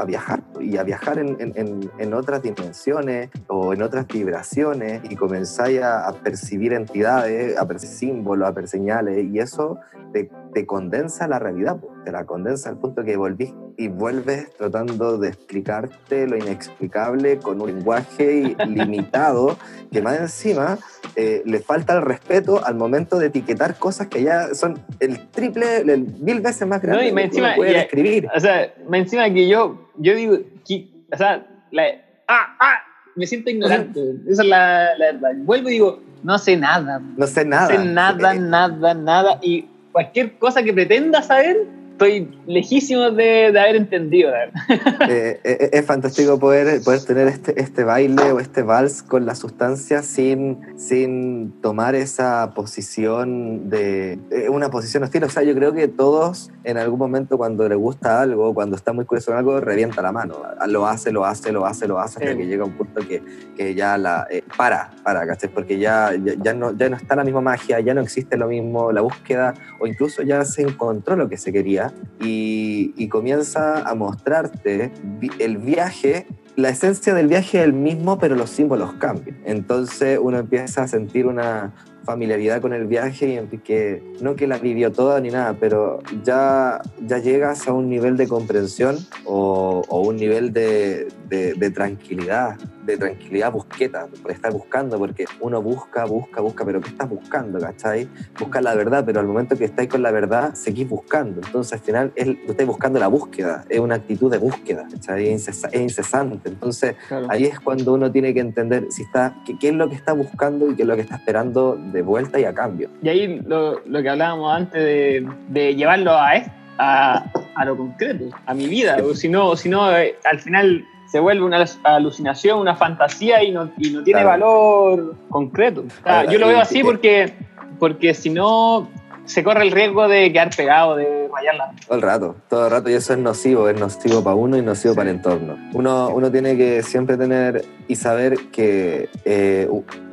a, 0.00 0.04
viajar 0.04 0.42
y 0.60 0.76
a 0.76 0.82
viajar 0.82 1.18
en, 1.18 1.36
en- 1.40 1.90
en- 1.98 2.14
otras 2.14 2.42
dimensiones 2.42 3.30
o 3.48 3.74
en 3.74 3.82
otras 3.82 4.06
vibraciones 4.06 5.02
y 5.08 5.16
comenzáis 5.16 5.82
a, 5.82 6.10
percibir 6.22 6.72
entidades, 6.72 7.58
a 7.58 7.66
percibir 7.66 7.94
símbolos, 7.96 8.48
a 8.48 8.54
percibir 8.54 8.66
señales 8.66 9.24
y 9.24 9.38
eso 9.38 9.78
te, 10.12 10.30
te 10.52 10.66
condensa 10.66 11.28
la 11.28 11.38
realidad, 11.38 11.76
te 12.04 12.12
la 12.12 12.24
condensa 12.24 12.68
al 12.70 12.78
punto 12.78 13.04
que 13.04 13.16
volvís 13.16 13.54
y 13.78 13.88
vuelves 13.88 14.50
tratando 14.56 15.18
de 15.18 15.28
explicarte 15.28 16.26
lo 16.26 16.36
inexplicable 16.36 17.38
con 17.38 17.60
un 17.60 17.68
lenguaje 17.74 18.56
limitado 18.68 19.56
que 19.92 20.00
más 20.02 20.18
encima 20.18 20.78
eh, 21.14 21.42
le 21.44 21.60
falta 21.60 21.94
el 21.94 22.02
respeto 22.02 22.64
al 22.64 22.74
momento 22.74 23.18
de 23.18 23.26
etiquetar 23.26 23.78
cosas 23.78 24.06
que 24.08 24.22
ya 24.22 24.54
son 24.54 24.78
el 25.00 25.28
triple, 25.28 25.78
el 25.78 26.06
mil 26.20 26.40
veces 26.40 26.66
más 26.66 26.80
grandes 26.82 27.04
No, 27.04 27.08
y 27.10 27.12
más 27.12 27.30
que 27.30 27.36
uno 27.38 27.46
encima- 27.48 27.56
puede 27.56 27.70
y- 27.70 27.74
describir. 27.74 28.28
O 28.34 28.40
sea, 28.40 28.72
me 28.88 28.98
encima 28.98 29.28
que 29.32 29.46
yo, 29.48 29.90
yo 29.96 30.14
digo, 30.14 30.38
que- 30.66 30.88
o 31.12 31.16
sea, 31.16 31.46
la, 31.70 31.82
ah, 32.28 32.56
ah, 32.60 32.74
me 33.14 33.26
siento 33.26 33.50
ignorante. 33.50 34.00
Esa 34.28 34.42
es 34.42 34.48
la, 34.48 34.88
la 34.98 35.06
verdad. 35.12 35.30
Vuelvo 35.38 35.68
y 35.68 35.72
digo, 35.72 36.00
no 36.22 36.38
sé 36.38 36.56
nada. 36.56 36.98
No 36.98 37.14
No 37.18 37.26
sé 37.26 37.44
nada. 37.44 37.68
sé 37.68 37.84
nada, 37.84 38.34
Eh, 38.34 38.38
nada, 38.40 38.94
nada. 38.94 39.38
Y 39.42 39.66
cualquier 39.92 40.38
cosa 40.38 40.62
que 40.62 40.72
pretenda 40.74 41.22
saber, 41.22 41.56
estoy 41.96 42.28
lejísimo 42.46 43.10
de, 43.10 43.50
de 43.52 43.58
haber 43.58 43.76
entendido. 43.76 44.30
la 44.30 44.38
verdad. 44.38 44.60
eh, 45.10 45.40
eh, 45.42 45.70
es 45.72 45.86
fantástico 45.86 46.38
poder, 46.38 46.82
poder 46.82 47.02
tener 47.02 47.26
este, 47.26 47.58
este 47.58 47.84
baile 47.84 48.32
o 48.32 48.38
este 48.38 48.62
vals 48.62 49.02
con 49.02 49.24
la 49.24 49.34
sustancia 49.34 50.02
sin, 50.02 50.58
sin 50.76 51.58
tomar 51.62 51.94
esa 51.94 52.52
posición 52.54 53.70
de 53.70 54.18
eh, 54.30 54.50
una 54.50 54.68
posición 54.70 55.04
hostil. 55.04 55.24
O 55.24 55.30
sea, 55.30 55.42
yo 55.42 55.54
creo 55.54 55.72
que 55.72 55.88
todos 55.88 56.50
en 56.64 56.76
algún 56.76 56.98
momento 56.98 57.38
cuando 57.38 57.66
le 57.66 57.76
gusta 57.76 58.20
algo, 58.20 58.52
cuando 58.52 58.76
está 58.76 58.92
muy 58.92 59.06
curioso 59.06 59.32
en 59.32 59.38
algo, 59.38 59.58
revienta 59.60 60.02
la 60.02 60.12
mano. 60.12 60.36
Lo 60.68 60.86
hace, 60.86 61.12
lo 61.12 61.24
hace, 61.24 61.50
lo 61.50 61.64
hace, 61.64 61.88
lo 61.88 61.98
hace, 61.98 62.18
hasta 62.18 62.32
Sí. 62.32 62.36
que 62.36 62.46
llega 62.46 62.64
un 62.64 62.72
punto 62.72 63.00
que, 63.06 63.22
que 63.56 63.74
ya 63.74 63.96
la 63.96 64.26
eh, 64.30 64.42
para, 64.56 64.90
para, 65.02 65.26
¿cachai? 65.26 65.48
Porque 65.48 65.78
ya, 65.78 66.12
ya, 66.22 66.34
ya 66.42 66.52
no, 66.54 66.76
ya 66.76 66.88
no 66.88 66.96
está 66.96 67.16
la 67.16 67.24
misma 67.24 67.40
magia, 67.40 67.80
ya 67.80 67.94
no 67.94 68.00
existe 68.00 68.36
lo 68.36 68.48
mismo, 68.48 68.92
la 68.92 69.00
búsqueda, 69.00 69.54
o 69.78 69.86
incluso 69.86 70.22
ya 70.22 70.44
se 70.44 70.62
encontró 70.62 71.16
lo 71.16 71.28
que 71.28 71.36
se 71.36 71.52
quería 71.52 71.85
y, 72.20 72.94
y 72.96 73.08
comienza 73.08 73.82
a 73.88 73.94
mostrarte 73.94 74.92
el 75.38 75.58
viaje 75.58 76.26
la 76.56 76.70
esencia 76.70 77.12
del 77.12 77.28
viaje 77.28 77.58
es 77.58 77.64
el 77.64 77.74
mismo, 77.74 78.18
pero 78.18 78.34
los 78.34 78.48
símbolos 78.48 78.94
cambian. 78.94 79.36
Entonces 79.44 80.18
uno 80.18 80.38
empieza 80.38 80.84
a 80.84 80.88
sentir 80.88 81.26
una, 81.26 81.74
familiaridad 82.06 82.62
con 82.62 82.72
el 82.72 82.86
viaje 82.86 83.44
y 83.50 83.58
que 83.58 84.02
no 84.22 84.36
que 84.36 84.46
la 84.46 84.58
vivió 84.58 84.92
toda 84.92 85.20
ni 85.20 85.30
nada, 85.30 85.56
pero 85.60 85.98
ya, 86.24 86.80
ya 87.04 87.18
llegas 87.18 87.66
a 87.66 87.72
un 87.72 87.90
nivel 87.90 88.16
de 88.16 88.28
comprensión 88.28 88.96
o, 89.24 89.82
o 89.88 90.00
un 90.00 90.16
nivel 90.16 90.52
de, 90.52 91.08
de, 91.28 91.54
de, 91.54 91.70
tranquilidad, 91.70 92.56
de 92.84 92.96
tranquilidad 92.96 93.52
busqueta, 93.52 94.06
por 94.22 94.30
estar 94.30 94.52
buscando, 94.52 94.98
porque 94.98 95.24
uno 95.40 95.60
busca, 95.62 96.04
busca, 96.04 96.40
busca, 96.40 96.64
pero 96.64 96.80
¿qué 96.80 96.88
estás 96.88 97.08
buscando? 97.08 97.58
¿Cachai? 97.58 98.08
Buscas 98.38 98.62
la 98.62 98.74
verdad, 98.74 99.04
pero 99.04 99.20
al 99.20 99.26
momento 99.26 99.56
que 99.56 99.64
estáis 99.64 99.88
con 99.88 100.02
la 100.02 100.10
verdad, 100.10 100.54
seguís 100.54 100.88
buscando. 100.88 101.40
Entonces 101.44 101.72
al 101.72 101.80
final 101.80 102.12
es, 102.14 102.28
buscando 102.66 102.98
la 102.98 103.08
búsqueda, 103.08 103.64
es 103.68 103.78
una 103.78 103.96
actitud 103.96 104.30
de 104.30 104.38
búsqueda, 104.38 104.86
¿cachai? 104.90 105.28
Es, 105.28 105.46
incesante. 105.74 106.48
Entonces 106.48 106.96
claro. 107.08 107.26
ahí 107.30 107.44
es 107.44 107.60
cuando 107.60 107.94
uno 107.94 108.10
tiene 108.10 108.34
que 108.34 108.40
entender 108.40 108.86
si 108.90 109.02
está, 109.02 109.36
qué, 109.44 109.58
qué 109.58 109.68
es 109.68 109.74
lo 109.74 109.88
que 109.88 109.94
está 109.94 110.12
buscando 110.12 110.70
y 110.70 110.74
qué 110.74 110.82
es 110.82 110.88
lo 110.88 110.94
que 110.96 111.02
está 111.02 111.16
esperando 111.16 111.76
de 111.76 112.02
vuelta 112.02 112.38
y 112.40 112.44
a 112.44 112.54
cambio. 112.54 112.90
Y 113.02 113.08
ahí 113.08 113.40
lo, 113.46 113.80
lo 113.86 114.02
que 114.02 114.08
hablábamos 114.08 114.54
antes 114.54 114.82
de, 114.82 115.28
de 115.48 115.74
llevarlo 115.74 116.12
a, 116.12 116.32
a, 116.78 117.24
a, 117.54 117.64
lo 117.64 117.76
concreto, 117.76 118.30
a 118.46 118.54
mi 118.54 118.66
vida, 118.66 118.98
o 119.02 119.14
si 119.14 119.28
no, 119.28 119.56
si 119.56 119.68
no 119.68 119.96
eh, 119.96 120.16
al 120.24 120.40
final 120.40 120.84
se 121.16 121.20
vuelve 121.20 121.46
una 121.46 121.64
alucinación, 121.84 122.58
una 122.58 122.76
fantasía 122.76 123.42
y 123.42 123.50
no, 123.50 123.70
y 123.78 123.88
no 123.88 124.02
tiene 124.02 124.20
claro. 124.20 124.28
valor 124.28 125.14
concreto. 125.30 125.84
O 125.86 126.04
sea, 126.04 126.30
yo 126.30 126.38
lo 126.38 126.48
veo 126.48 126.60
así 126.60 126.84
porque, 126.84 127.32
porque 127.78 128.12
si 128.12 128.28
no 128.28 128.86
se 129.24 129.42
corre 129.42 129.62
el 129.62 129.70
riesgo 129.70 130.08
de 130.08 130.30
quedar 130.30 130.54
pegado, 130.54 130.94
de 130.94 131.30
rayarla. 131.34 131.72
Todo 131.86 131.96
el 131.96 132.02
rato, 132.02 132.36
todo 132.50 132.66
el 132.66 132.70
rato, 132.70 132.90
y 132.90 132.92
eso 132.92 133.14
es 133.14 133.18
nocivo, 133.18 133.66
es 133.70 133.80
nocivo 133.80 134.22
para 134.22 134.36
uno 134.36 134.58
y 134.58 134.62
nocivo 134.62 134.92
sí. 134.92 134.96
para 134.98 135.08
el 135.08 135.16
entorno. 135.16 135.56
Uno, 135.72 136.10
uno 136.10 136.30
tiene 136.30 136.54
que 136.54 136.82
siempre 136.82 137.16
tener 137.16 137.64
y 137.88 137.96
saber 137.96 138.36
que 138.52 139.08
eh, 139.24 139.66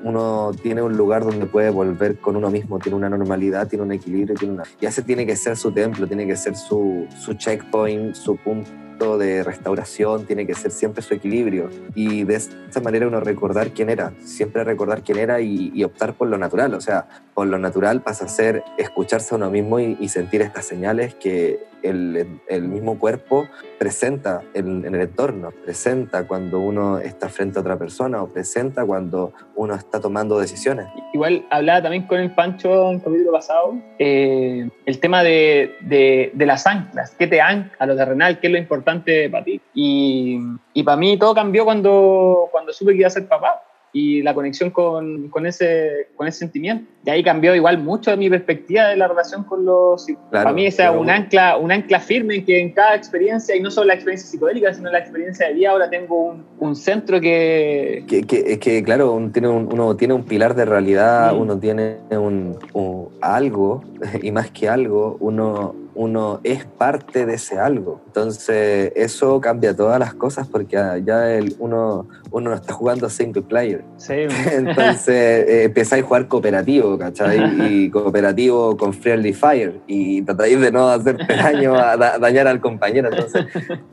uno 0.03 0.51
tiene 0.61 0.81
un 0.83 0.95
lugar 0.95 1.25
donde 1.25 1.47
puede 1.47 1.69
volver 1.69 2.17
con 2.17 2.37
uno 2.37 2.49
mismo, 2.49 2.79
tiene 2.79 2.95
una 2.95 3.09
normalidad, 3.09 3.67
tiene 3.67 3.83
un 3.83 3.91
equilibrio, 3.91 4.37
tiene 4.37 4.53
una... 4.53 4.63
y 4.79 4.85
ese 4.85 5.01
tiene 5.01 5.25
que 5.25 5.35
ser 5.35 5.57
su 5.57 5.69
templo, 5.73 6.07
tiene 6.07 6.25
que 6.25 6.37
ser 6.37 6.55
su, 6.55 7.07
su 7.19 7.33
checkpoint, 7.33 8.15
su 8.15 8.37
punto 8.37 8.71
de 9.17 9.43
restauración, 9.43 10.25
tiene 10.25 10.47
que 10.47 10.53
ser 10.53 10.71
siempre 10.71 11.01
su 11.01 11.13
equilibrio. 11.13 11.69
Y 11.95 12.23
de 12.23 12.35
esa 12.35 12.81
manera 12.81 13.07
uno 13.07 13.19
recordar 13.19 13.71
quién 13.71 13.89
era, 13.89 14.13
siempre 14.19 14.63
recordar 14.63 15.03
quién 15.03 15.19
era 15.19 15.41
y, 15.41 15.71
y 15.73 15.83
optar 15.83 16.13
por 16.13 16.27
lo 16.27 16.37
natural. 16.37 16.73
O 16.73 16.81
sea, 16.81 17.07
por 17.33 17.47
lo 17.47 17.57
natural 17.57 18.01
pasa 18.01 18.25
a 18.25 18.27
ser 18.27 18.63
escucharse 18.77 19.35
a 19.35 19.37
uno 19.37 19.49
mismo 19.49 19.79
y, 19.79 19.97
y 19.99 20.09
sentir 20.09 20.41
estas 20.41 20.65
señales 20.65 21.15
que 21.15 21.73
el, 21.83 22.39
el, 22.47 22.67
mismo 22.67 22.97
cuerpo 22.97 23.45
presenta 23.77 24.41
en, 24.53 24.85
en, 24.85 24.95
el 24.95 25.01
entorno, 25.01 25.51
presenta 25.65 26.25
cuando 26.25 26.59
uno 26.59 26.99
está 26.99 27.27
frente 27.29 27.59
a 27.59 27.61
otra 27.61 27.77
persona 27.77 28.23
o 28.23 28.27
presenta 28.27 28.85
cuando 28.85 29.33
uno 29.55 29.75
está 29.75 29.99
tomando 29.99 30.39
decisiones. 30.39 30.87
Igual 31.13 31.45
hablaba 31.49 31.83
también 31.83 32.07
con 32.07 32.19
el 32.19 32.33
Pancho 32.33 32.89
en 32.89 32.95
el 32.95 33.03
capítulo 33.03 33.31
pasado 33.33 33.75
eh, 33.99 34.69
el 34.85 34.99
tema 34.99 35.23
de, 35.23 35.75
de, 35.81 36.31
de, 36.33 36.45
las 36.45 36.65
anclas, 36.65 37.15
qué 37.19 37.27
te 37.27 37.41
ancla 37.41 37.75
a 37.79 37.85
lo 37.85 37.95
terrenal, 37.95 38.39
qué 38.39 38.47
es 38.47 38.53
lo 38.53 38.59
importante 38.59 38.92
para 39.01 39.43
ti. 39.43 39.61
Y, 39.73 40.39
y 40.73 40.83
para 40.83 40.97
mí 40.97 41.17
todo 41.17 41.33
cambió 41.33 41.65
cuando, 41.65 42.49
cuando 42.51 42.73
supe 42.73 42.91
que 42.91 42.99
iba 42.99 43.07
a 43.07 43.11
ser 43.11 43.27
papá 43.27 43.61
y 43.95 44.23
la 44.23 44.33
conexión 44.33 44.71
con, 44.71 45.29
con, 45.29 45.45
ese, 45.45 46.07
con 46.15 46.27
ese 46.27 46.39
sentimiento. 46.39 46.91
Y 47.05 47.11
ahí 47.11 47.23
cambió 47.23 47.53
igual 47.53 47.77
mucho 47.77 48.17
mi 48.17 48.27
perspectiva 48.27 48.87
de 48.87 48.97
la 48.97 49.07
relación 49.07 49.43
con 49.43 49.63
los... 49.63 50.05
Claro, 50.05 50.27
Para 50.31 50.51
mí 50.51 50.65
esa 50.65 50.89
es 50.89 50.99
un 50.99 51.11
ancla, 51.11 51.57
un 51.57 51.71
ancla 51.71 51.99
firme 51.99 52.43
que 52.43 52.59
en 52.59 52.71
cada 52.71 52.95
experiencia, 52.95 53.55
y 53.55 53.61
no 53.61 53.69
solo 53.69 53.87
la 53.87 53.93
experiencia 53.93 54.27
psicodélica, 54.27 54.73
sino 54.73 54.89
la 54.89 54.97
experiencia 54.97 55.47
de 55.47 55.53
vida, 55.53 55.69
ahora 55.69 55.91
tengo 55.91 56.15
un, 56.15 56.43
un 56.57 56.75
centro 56.75 57.21
que... 57.21 58.03
Que, 58.07 58.23
que, 58.23 58.57
que 58.57 58.83
claro, 58.83 59.13
uno 59.13 59.31
tiene 59.31 59.47
un, 59.47 59.71
uno 59.71 59.95
tiene 59.95 60.15
un 60.15 60.23
pilar 60.23 60.55
de 60.55 60.65
realidad, 60.65 61.29
sí. 61.31 61.37
uno 61.39 61.59
tiene 61.59 61.97
un, 62.09 62.57
un, 62.73 63.09
algo, 63.21 63.83
y 64.23 64.31
más 64.31 64.49
que 64.49 64.67
algo, 64.69 65.17
uno 65.19 65.82
uno 65.95 66.39
es 66.43 66.65
parte 66.65 67.25
de 67.25 67.35
ese 67.35 67.59
algo. 67.59 68.01
Entonces, 68.07 68.91
eso 68.95 69.39
cambia 69.41 69.75
todas 69.75 69.99
las 69.99 70.13
cosas 70.13 70.47
porque 70.47 70.75
ya 71.05 71.31
el, 71.31 71.55
uno, 71.59 72.07
uno 72.33 72.49
no 72.49 72.55
está 72.55 72.73
jugando 72.73 73.09
single 73.09 73.43
player. 73.43 73.85
Sí. 73.97 74.13
Entonces, 74.51 75.07
eh, 75.07 75.63
empezáis 75.65 76.03
a 76.03 76.07
jugar 76.07 76.27
cooperativo, 76.27 76.97
¿cachai? 76.97 77.39
Y 77.69 77.89
cooperativo 77.89 78.75
con 78.75 78.93
Friendly 78.93 79.33
Fire 79.33 79.79
y 79.87 80.21
tratáis 80.23 80.59
de 80.59 80.71
no 80.71 80.89
hacer 80.89 81.17
daño 81.27 81.75
a 81.75 81.95
da, 81.95 82.17
dañar 82.17 82.47
al 82.47 82.59
compañero. 82.59 83.09
Entonces, 83.11 83.45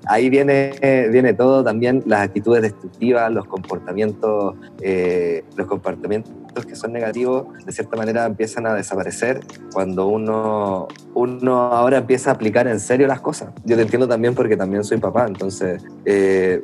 ahí 0.06 0.30
viene, 0.30 0.72
viene 1.10 1.34
todo 1.34 1.62
también 1.62 2.02
las 2.06 2.22
actitudes 2.22 2.62
destructivas, 2.62 3.30
los 3.30 3.46
comportamientos, 3.46 4.54
eh, 4.80 5.44
los 5.56 5.66
comportamientos 5.66 6.66
que 6.66 6.74
son 6.74 6.92
negativos, 6.92 7.46
de 7.64 7.72
cierta 7.72 7.96
manera 7.96 8.26
empiezan 8.26 8.66
a 8.66 8.74
desaparecer 8.74 9.40
cuando 9.72 10.06
uno, 10.06 10.88
uno 11.14 11.60
ahora 11.72 11.98
empieza 11.98 12.30
a 12.30 12.34
aplicar 12.34 12.66
en 12.66 12.80
serio 12.80 13.06
las 13.06 13.20
cosas. 13.20 13.50
Yo 13.64 13.76
te 13.76 13.82
entiendo 13.82 14.08
también 14.08 14.34
porque 14.34 14.56
también 14.56 14.82
soy 14.82 14.98
papá, 14.98 15.26
entonces 15.26 15.82
eh, 16.04 16.62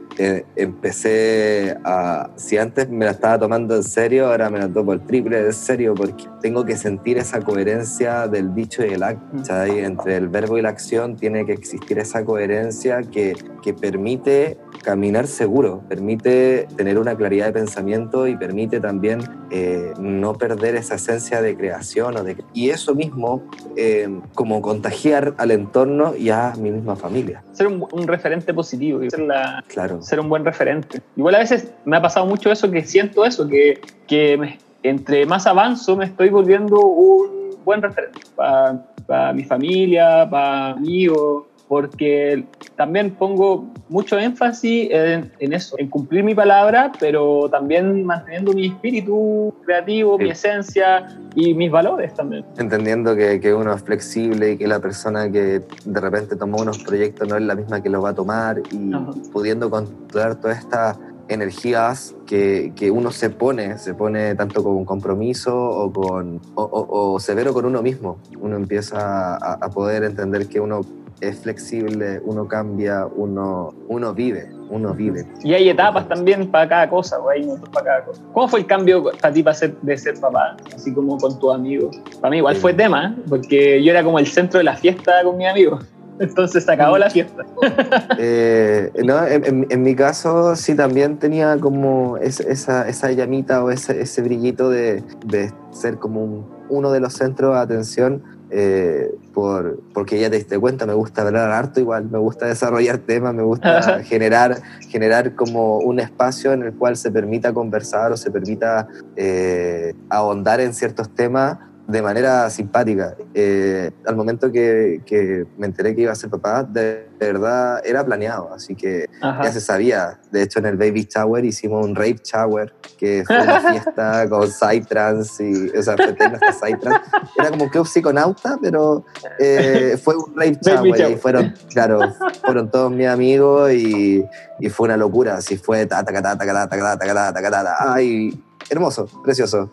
a, 1.84 2.30
si 2.36 2.58
antes 2.58 2.88
me 2.88 3.04
la 3.04 3.12
estaba 3.12 3.38
tomando 3.38 3.76
en 3.76 3.82
serio, 3.82 4.26
ahora 4.28 4.50
me 4.50 4.58
la 4.58 4.68
tomo 4.68 4.92
el 4.92 5.00
triple 5.00 5.42
de 5.42 5.52
serio 5.52 5.94
porque 5.94 6.24
tengo 6.40 6.64
que 6.64 6.76
sentir 6.76 7.18
esa 7.18 7.40
coherencia 7.40 8.28
del 8.28 8.54
dicho 8.54 8.84
y 8.84 8.90
el 8.90 9.02
acto, 9.02 9.44
¿sabes? 9.44 9.84
entre 9.84 10.16
el 10.16 10.28
verbo 10.28 10.58
y 10.58 10.62
la 10.62 10.70
acción 10.70 11.16
tiene 11.16 11.44
que 11.44 11.52
existir 11.52 11.98
esa 11.98 12.24
coherencia 12.24 13.02
que, 13.02 13.34
que 13.62 13.74
permite 13.74 14.58
caminar 14.82 15.26
seguro, 15.26 15.82
permite 15.88 16.68
tener 16.76 16.98
una 16.98 17.16
claridad 17.16 17.46
de 17.46 17.52
pensamiento 17.52 18.28
y 18.28 18.36
permite 18.36 18.78
también 18.78 19.20
eh, 19.50 19.92
no 19.98 20.34
perder 20.34 20.76
esa 20.76 20.94
esencia 20.94 21.42
de 21.42 21.56
creación. 21.56 22.16
O 22.16 22.22
de, 22.22 22.36
y 22.52 22.70
eso 22.70 22.94
mismo, 22.94 23.42
eh, 23.76 24.08
como 24.34 24.62
contagiar 24.62 25.34
al 25.38 25.50
entorno 25.50 26.14
y 26.16 26.30
a 26.30 26.52
mi 26.58 26.70
misma 26.70 26.94
familia. 26.94 27.42
Ser 27.52 27.66
un, 27.66 27.84
un 27.90 28.06
referente 28.06 28.54
positivo, 28.54 29.00
ser, 29.10 29.20
la, 29.20 29.64
claro. 29.66 30.02
ser 30.02 30.20
un 30.20 30.28
buen 30.28 30.44
referente. 30.44 31.00
Igual 31.16 31.34
a 31.34 31.38
veces 31.38 31.55
me 31.84 31.96
ha 31.96 32.02
pasado 32.02 32.26
mucho 32.26 32.50
eso, 32.50 32.70
que 32.70 32.82
siento 32.82 33.24
eso, 33.24 33.46
que, 33.48 33.80
que 34.06 34.36
me, 34.36 34.58
entre 34.82 35.26
más 35.26 35.46
avanzo 35.46 35.96
me 35.96 36.04
estoy 36.04 36.28
volviendo 36.28 36.80
un 36.80 37.56
buen 37.64 37.82
referente 37.82 38.20
para 38.34 38.84
pa 39.06 39.32
mi 39.32 39.44
familia, 39.44 40.28
para 40.28 40.70
amigos 40.70 41.44
porque 41.68 42.44
también 42.76 43.10
pongo 43.12 43.66
mucho 43.88 44.18
énfasis 44.18 44.88
en, 44.90 45.32
en, 45.38 45.52
eso, 45.52 45.76
en 45.78 45.88
cumplir 45.88 46.22
mi 46.22 46.34
palabra, 46.34 46.92
pero 46.98 47.48
también 47.50 48.04
manteniendo 48.04 48.52
mi 48.52 48.66
espíritu 48.66 49.52
creativo, 49.64 50.16
sí. 50.16 50.24
mi 50.24 50.30
esencia 50.30 51.06
y 51.34 51.54
mis 51.54 51.70
valores 51.70 52.14
también. 52.14 52.44
Entendiendo 52.56 53.16
que, 53.16 53.40
que, 53.40 53.52
uno 53.52 53.74
es 53.74 53.82
flexible 53.82 54.52
y 54.52 54.56
que 54.56 54.66
la 54.66 54.78
persona 54.78 55.30
que 55.30 55.60
de 55.84 56.00
repente 56.00 56.36
tomó 56.36 56.58
unos 56.58 56.78
proyectos 56.78 57.28
no 57.28 57.36
es 57.36 57.42
la 57.42 57.54
misma 57.54 57.82
que 57.82 57.90
lo 57.90 58.00
va 58.00 58.10
a 58.10 58.14
tomar 58.14 58.62
y 58.70 58.94
Ajá. 58.94 59.10
pudiendo 59.32 59.68
controlar 59.68 60.36
toda 60.36 60.54
esta 60.54 60.96
energías 61.28 62.14
que, 62.26 62.72
que, 62.76 62.90
uno 62.90 63.10
se 63.10 63.30
pone, 63.30 63.78
se 63.78 63.94
pone 63.94 64.34
tanto 64.34 64.62
con 64.62 64.84
compromiso 64.84 65.56
o, 65.56 65.92
con, 65.92 66.40
o, 66.54 66.62
o, 66.62 67.14
o 67.14 67.20
severo 67.20 67.52
con 67.52 67.64
uno 67.64 67.82
mismo. 67.82 68.18
Uno 68.40 68.56
empieza 68.56 69.36
a, 69.36 69.54
a 69.54 69.70
poder 69.70 70.04
entender 70.04 70.48
que 70.48 70.60
uno 70.60 70.82
es 71.20 71.38
flexible, 71.40 72.20
uno 72.24 72.46
cambia, 72.46 73.06
uno, 73.06 73.72
uno 73.88 74.12
vive, 74.12 74.50
uno 74.68 74.92
vive. 74.92 75.26
Y 75.42 75.54
hay 75.54 75.68
etapas 75.68 76.08
también 76.08 76.50
para 76.50 76.68
cada 76.68 76.90
cosa, 76.90 77.16
hay 77.32 77.44
momentos 77.44 77.70
para 77.70 77.86
cada 77.86 78.04
cosa. 78.04 78.22
¿Cómo 78.32 78.48
fue 78.48 78.60
el 78.60 78.66
cambio 78.66 79.04
para 79.20 79.32
ti 79.32 79.42
para 79.42 79.54
ser, 79.54 79.76
de 79.80 79.96
ser 79.96 80.20
papá? 80.20 80.56
Así 80.74 80.92
como 80.92 81.16
con 81.18 81.38
tus 81.38 81.54
amigos. 81.54 81.96
Para 82.20 82.30
mí 82.30 82.38
igual 82.38 82.56
sí. 82.56 82.60
fue 82.60 82.74
tema, 82.74 83.16
porque 83.28 83.82
yo 83.82 83.90
era 83.92 84.04
como 84.04 84.18
el 84.18 84.26
centro 84.26 84.58
de 84.58 84.64
la 84.64 84.76
fiesta 84.76 85.22
con 85.24 85.36
mis 85.38 85.48
amigos. 85.48 85.84
Entonces 86.18 86.64
se 86.64 86.72
acabó 86.72 86.98
la 86.98 87.10
fiesta. 87.10 87.44
eh, 88.18 88.90
no, 89.04 89.26
en, 89.26 89.66
en, 89.68 89.82
mi 89.82 89.94
caso 89.94 90.56
sí 90.56 90.74
también 90.74 91.18
tenía 91.18 91.58
como 91.58 92.16
esa, 92.18 92.88
esa 92.88 93.12
llamita 93.12 93.62
o 93.62 93.70
ese, 93.70 94.00
ese 94.00 94.22
brillito 94.22 94.70
de, 94.70 95.02
de 95.26 95.52
ser 95.70 95.98
como 95.98 96.24
un, 96.24 96.46
uno 96.68 96.92
de 96.92 97.00
los 97.00 97.14
centros 97.14 97.54
de 97.54 97.60
atención 97.60 98.22
eh, 98.48 99.12
por, 99.34 99.80
porque 99.92 100.20
ya 100.20 100.30
te 100.30 100.36
diste 100.36 100.58
cuenta, 100.58 100.86
me 100.86 100.94
gusta 100.94 101.22
hablar 101.22 101.50
harto 101.50 101.80
igual, 101.80 102.08
me 102.08 102.18
gusta 102.18 102.46
desarrollar 102.46 102.98
temas, 102.98 103.34
me 103.34 103.42
gusta 103.42 104.02
generar, 104.04 104.62
generar 104.88 105.34
como 105.34 105.78
un 105.78 105.98
espacio 105.98 106.52
en 106.52 106.62
el 106.62 106.72
cual 106.72 106.96
se 106.96 107.10
permita 107.10 107.52
conversar 107.52 108.12
o 108.12 108.16
se 108.16 108.30
permita 108.30 108.86
eh, 109.16 109.94
ahondar 110.10 110.60
en 110.60 110.74
ciertos 110.74 111.12
temas 111.14 111.58
de 111.86 112.02
manera 112.02 112.50
simpática. 112.50 113.14
Eh, 113.32 113.90
al 114.04 114.16
momento 114.16 114.50
que, 114.50 115.02
que, 115.06 115.46
me 115.56 115.66
enteré 115.66 115.94
que 115.94 116.02
iba 116.02 116.12
a 116.12 116.16
ser 116.16 116.30
papá, 116.30 116.64
de 116.64 117.06
verdad 117.18 117.80
era 117.84 118.04
planeado, 118.04 118.52
así 118.52 118.74
que 118.74 119.08
ya 119.22 119.52
se 119.52 119.60
sabía. 119.60 120.18
De 120.32 120.42
hecho, 120.42 120.58
en 120.58 120.66
el 120.66 120.76
Baby 120.76 121.08
Shower 121.08 121.44
hicimos 121.44 121.84
un 121.86 121.94
Rape 121.94 122.20
Shower, 122.24 122.74
que 122.98 123.22
fue 123.24 123.40
una 123.40 123.60
fiesta 123.72 124.28
con 124.28 124.50
Psytrance, 124.50 125.44
y, 125.44 125.76
o 125.76 125.82
sea, 125.82 125.96
Psytrance. 125.96 127.10
Era 127.38 127.50
como 127.50 127.70
club 127.70 127.86
psiconauta, 127.86 128.58
pero 128.60 129.04
eh, 129.38 129.96
fue 130.02 130.16
un 130.16 130.34
Rape 130.34 130.58
Shower 130.60 131.12
y 131.12 131.16
fueron, 131.16 131.54
claro, 131.70 132.00
fueron 132.44 132.70
todos 132.70 132.90
mis 132.90 133.06
amigos 133.06 133.72
y, 133.72 134.24
y 134.58 134.68
fue 134.70 134.86
una 134.86 134.96
locura. 134.96 135.36
Así 135.36 135.56
fue 135.56 135.86
ta 135.86 136.02
ta 136.04 136.12
ta 136.12 136.22
ta 136.22 136.36
ta 136.36 136.68
ta 136.68 136.68
ta 136.68 136.98
ta 136.98 137.32
ta 137.32 137.42
ta 137.42 137.50
ta 137.50 137.94
Ay, 137.94 138.42
hermoso, 138.70 139.06
precioso. 139.22 139.70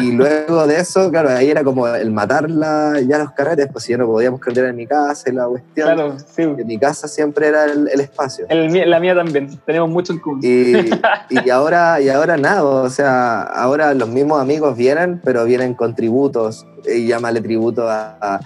Y 0.00 0.12
luego 0.12 0.66
de 0.66 0.80
eso, 0.80 1.10
claro, 1.10 1.30
ahí 1.30 1.50
era 1.50 1.64
como 1.64 1.86
el 1.88 2.10
matarla, 2.10 3.00
ya 3.00 3.18
los 3.18 3.32
carretes, 3.32 3.68
pues 3.72 3.86
ya 3.86 3.96
no 3.96 4.06
podíamos 4.06 4.40
quedar 4.40 4.66
en 4.66 4.76
mi 4.76 4.86
casa 4.86 5.30
y 5.30 5.32
la 5.32 5.46
cuestión. 5.46 5.86
Claro, 5.86 6.16
sí. 6.18 6.42
En 6.42 6.66
mi 6.66 6.78
casa 6.78 7.08
siempre 7.08 7.48
era 7.48 7.64
el, 7.64 7.88
espacio. 8.00 8.46
la 8.50 9.00
mía 9.00 9.14
también, 9.14 9.58
tenemos 9.64 9.88
mucho 9.90 10.12
en 10.12 10.18
común. 10.18 10.40
Y, 10.42 10.74
y, 11.30 11.50
ahora, 11.50 12.00
y 12.00 12.08
ahora 12.08 12.36
nada, 12.36 12.64
o 12.64 12.90
sea, 12.90 13.42
ahora 13.42 13.94
los 13.94 14.08
mismos 14.08 14.40
amigos 14.40 14.76
vienen, 14.76 15.20
pero 15.24 15.44
vienen 15.44 15.74
con 15.74 15.94
tributos, 15.94 16.66
y 16.86 17.06
llámale 17.06 17.40
tributo 17.40 17.88
a 17.88 18.04
a 18.20 18.40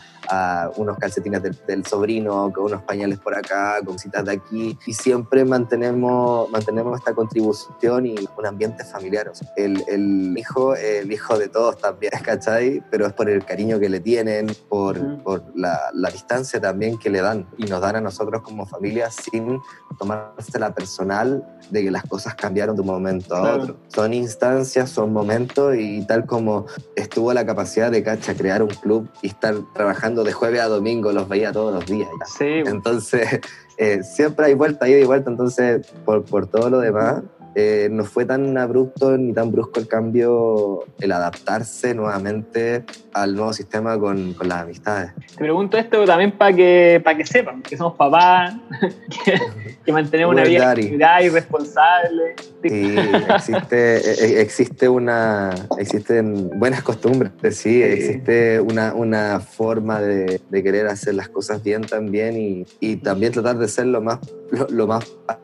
unos 0.77 0.99
calcetines 0.99 1.43
del, 1.43 1.87
sobrino, 1.87 2.53
con 2.53 2.65
unos 2.65 2.83
pañales 2.83 3.19
por 3.19 3.37
acá, 3.37 3.79
con 3.85 3.95
cositas 3.95 4.25
de 4.25 4.33
aquí, 4.33 4.79
y 4.87 4.93
siempre 4.93 5.45
mantenemos, 5.45 6.51
mantenemos 6.51 6.99
esta 6.99 7.15
contribución 7.15 8.07
y 8.07 8.15
un 8.37 8.47
ambiente 8.47 8.85
familiar. 8.85 9.31
el, 9.57 9.85
el, 9.89 10.37
hijo, 10.37 10.75
el 10.75 11.11
hijo 11.11 11.39
de 11.39 11.49
todos 11.49 11.79
también, 11.79 12.13
¿cachai? 12.25 12.83
Pero 12.91 13.07
es 13.07 13.13
por 13.13 13.29
el 13.29 13.45
cariño 13.45 13.79
que 13.79 13.89
le 13.89 14.01
tienen, 14.01 14.55
por, 14.69 15.23
por 15.23 15.43
la, 15.55 15.91
la, 15.95 16.11
distancia 16.11 16.61
también 16.61 16.99
que 16.99 17.11
le 17.11 17.21
dan 17.21 17.47
y 17.57 17.65
nos 17.65 17.81
dan 17.81 17.97
a 17.97 18.01
nosotros 18.01 18.43
como 18.43 18.67
familia 18.67 19.11
sin 19.11 19.61
tomarse 19.99 20.59
la 20.59 20.75
personal 20.75 21.45
de 21.71 21.83
que 21.83 21.91
las 21.91 22.05
cosas 22.05 22.35
cambiaron 22.35 22.75
de 22.75 22.83
un 22.83 22.87
momento 22.87 23.35
a 23.35 23.57
otro. 23.57 23.77
Son 23.89 24.13
instancias, 24.15 24.91
son 24.91 25.13
momentos 25.13 25.75
y 25.77 26.05
tal 26.07 26.27
como 26.27 26.67
estuvo 26.97 27.33
la 27.33 27.45
capacidad 27.45 27.91
de 27.91 28.03
Cacha 28.03 28.35
crear 28.35 28.63
un 28.63 28.71
club 28.71 29.09
y 29.23 29.29
estar 29.29 29.55
trabajando 29.75 30.18
de 30.25 30.33
jueves 30.33 30.61
a 30.61 30.69
domingo, 30.69 31.13
los 31.13 31.29
veía 31.29 31.53
todos 31.53 31.75
los 31.75 31.87
días. 31.87 32.09
Entonces, 32.41 33.41
eh, 33.79 34.03
siempre 34.03 34.47
hay 34.47 34.55
vuelta, 34.55 34.89
ida 34.89 34.99
y 34.99 35.05
vuelta. 35.05 35.31
Entonces, 35.31 35.87
por, 36.05 36.25
por 36.25 36.47
todo 36.47 36.71
lo 36.71 36.81
demás, 36.81 37.23
eh, 37.61 37.89
no 37.91 38.05
fue 38.05 38.25
tan 38.25 38.57
abrupto 38.57 39.19
ni 39.19 39.33
tan 39.33 39.51
brusco 39.51 39.81
el 39.81 39.89
cambio, 39.89 40.85
el 41.01 41.11
adaptarse 41.11 41.93
nuevamente 41.93 42.85
al 43.13 43.35
nuevo 43.35 43.53
sistema 43.53 43.99
con, 43.99 44.35
con 44.35 44.49
las 44.49 44.63
amistades. 44.63 45.11
Te 45.33 45.39
pregunto 45.39 45.77
esto 45.77 46.05
también 46.05 46.31
para 46.31 46.55
que, 46.55 47.01
para 47.03 47.17
que 47.17 47.27
sepan 47.27 47.61
que 47.63 47.77
somos 47.77 47.97
papás, 47.97 48.55
que, 49.85 49.91
mantenemos 49.93 50.35
una 50.35 50.45
vida 50.45 51.21
y 51.21 51.29
responsable. 51.31 52.37
Sí, 52.63 52.95
existe, 53.29 53.97
e, 53.97 54.37
e, 54.37 54.41
existe 54.41 54.89
una, 54.89 55.51
existen 55.79 56.51
buenas 56.61 56.85
costumbres, 56.85 57.33
sí, 57.57 57.83
existe 57.83 58.61
una, 58.61 58.95
una 58.95 59.41
forma 59.41 60.01
de, 60.01 60.41
de, 60.49 60.63
querer 60.63 60.87
hacer 60.87 61.15
las 61.15 61.29
cosas 61.29 61.61
bien 61.65 61.83
también 61.83 62.37
y, 62.37 62.67
y 62.79 62.97
también 62.97 63.33
tratar 63.33 63.59
de 63.59 63.67
ser 63.67 63.87
lo 63.87 64.01
más, 64.01 64.21
lo, 64.71 64.87
más 64.87 65.05
o 65.29 65.35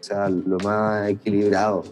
sea, 0.00 0.28
lo 0.28 0.58
más 0.58 1.08
equilibrado, 1.10 1.84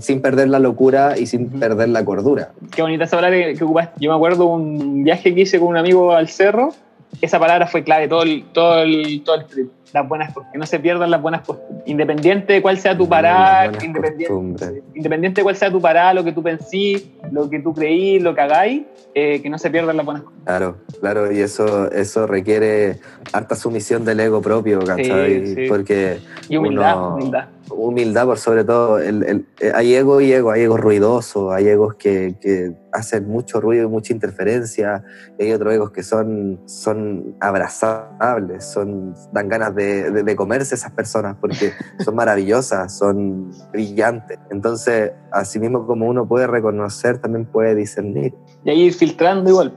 sin 0.00 0.20
perder 0.20 0.48
la 0.48 0.58
locura 0.58 1.18
y 1.18 1.26
sin 1.26 1.48
perder 1.48 1.88
la 1.88 2.04
cordura. 2.04 2.52
Qué 2.70 2.82
bonita 2.82 3.04
esa 3.04 3.16
palabra 3.16 3.38
que, 3.38 3.54
que 3.54 3.64
ocupaste. 3.64 3.94
Yo 3.98 4.10
me 4.10 4.16
acuerdo 4.16 4.46
un 4.46 5.04
viaje 5.04 5.34
que 5.34 5.42
hice 5.42 5.58
con 5.58 5.68
un 5.68 5.76
amigo 5.76 6.12
al 6.12 6.28
cerro, 6.28 6.74
esa 7.20 7.38
palabra 7.38 7.66
fue 7.66 7.82
clave 7.82 8.08
todo 8.08 8.22
el, 8.22 8.44
todo 8.52 8.82
el, 8.82 9.22
todo 9.24 9.36
el 9.36 9.46
trip 9.46 9.70
las 9.92 10.08
buenas 10.08 10.34
que 10.52 10.58
no 10.58 10.66
se 10.66 10.78
pierdan 10.78 11.10
las 11.10 11.22
buenas 11.22 11.42
costumbres. 11.42 11.82
Independiente 11.86 12.52
de 12.52 12.62
cuál 12.62 12.78
sea 12.78 12.96
tu 12.96 13.08
parada, 13.08 13.66
independiente, 13.82 14.82
independiente 14.94 15.40
de 15.40 15.42
cuál 15.42 15.56
sea 15.56 15.70
tu 15.70 15.80
parada, 15.80 16.14
lo 16.14 16.24
que 16.24 16.32
tú 16.32 16.42
pensís, 16.42 17.08
lo 17.32 17.48
que 17.48 17.60
tú 17.60 17.72
creís, 17.72 18.22
lo 18.22 18.34
que 18.34 18.40
hagáis, 18.40 18.82
eh, 19.14 19.40
que 19.40 19.48
no 19.48 19.58
se 19.58 19.70
pierdan 19.70 19.96
las 19.96 20.04
buenas 20.04 20.24
costumbres. 20.24 20.46
Claro, 20.46 20.76
claro, 21.00 21.32
y 21.32 21.40
eso, 21.40 21.90
eso 21.90 22.26
requiere 22.26 22.98
harta 23.32 23.54
sumisión 23.54 24.04
del 24.04 24.20
ego 24.20 24.42
propio, 24.42 24.80
¿cachai? 24.80 25.66
Porque 25.68 26.18
y 26.48 26.56
humildad, 26.56 27.14
humildad 27.14 27.48
humildad 27.70 28.26
por 28.26 28.38
sobre 28.38 28.64
todo. 28.64 28.98
El, 28.98 29.46
eh, 29.60 29.72
hay 29.74 29.94
ego 29.94 30.20
y 30.20 30.32
ego, 30.32 30.50
hay 30.50 30.62
egos 30.62 30.80
ruidosos, 30.80 31.52
hay 31.52 31.68
egos 31.68 31.94
que, 31.94 32.36
que, 32.40 32.74
hacen 32.90 33.28
mucho 33.28 33.60
ruido 33.60 33.84
y 33.84 33.88
mucha 33.88 34.12
interferencia, 34.12 35.04
y 35.38 35.44
hay 35.44 35.52
otros 35.52 35.74
egos 35.74 35.90
que 35.90 36.02
son, 36.02 36.58
son 36.64 37.36
abrazables, 37.38 38.64
son, 38.64 39.14
dan 39.32 39.48
ganas 39.48 39.74
de, 39.74 40.10
de, 40.10 40.36
comerse 40.36 40.74
esas 40.74 40.92
personas 40.92 41.36
porque 41.40 41.72
son 42.04 42.14
maravillosas, 42.14 42.96
son 42.96 43.50
brillantes. 43.72 44.38
Entonces, 44.50 45.12
así 45.30 45.58
mismo 45.58 45.86
como 45.86 46.06
uno 46.06 46.26
puede 46.26 46.46
reconocer, 46.46 47.18
también 47.18 47.44
puede 47.44 47.74
discernir. 47.74 48.34
Y 48.64 48.70
ahí 48.70 48.82
ir 48.84 48.94
filtrando 48.94 49.50
igual, 49.50 49.74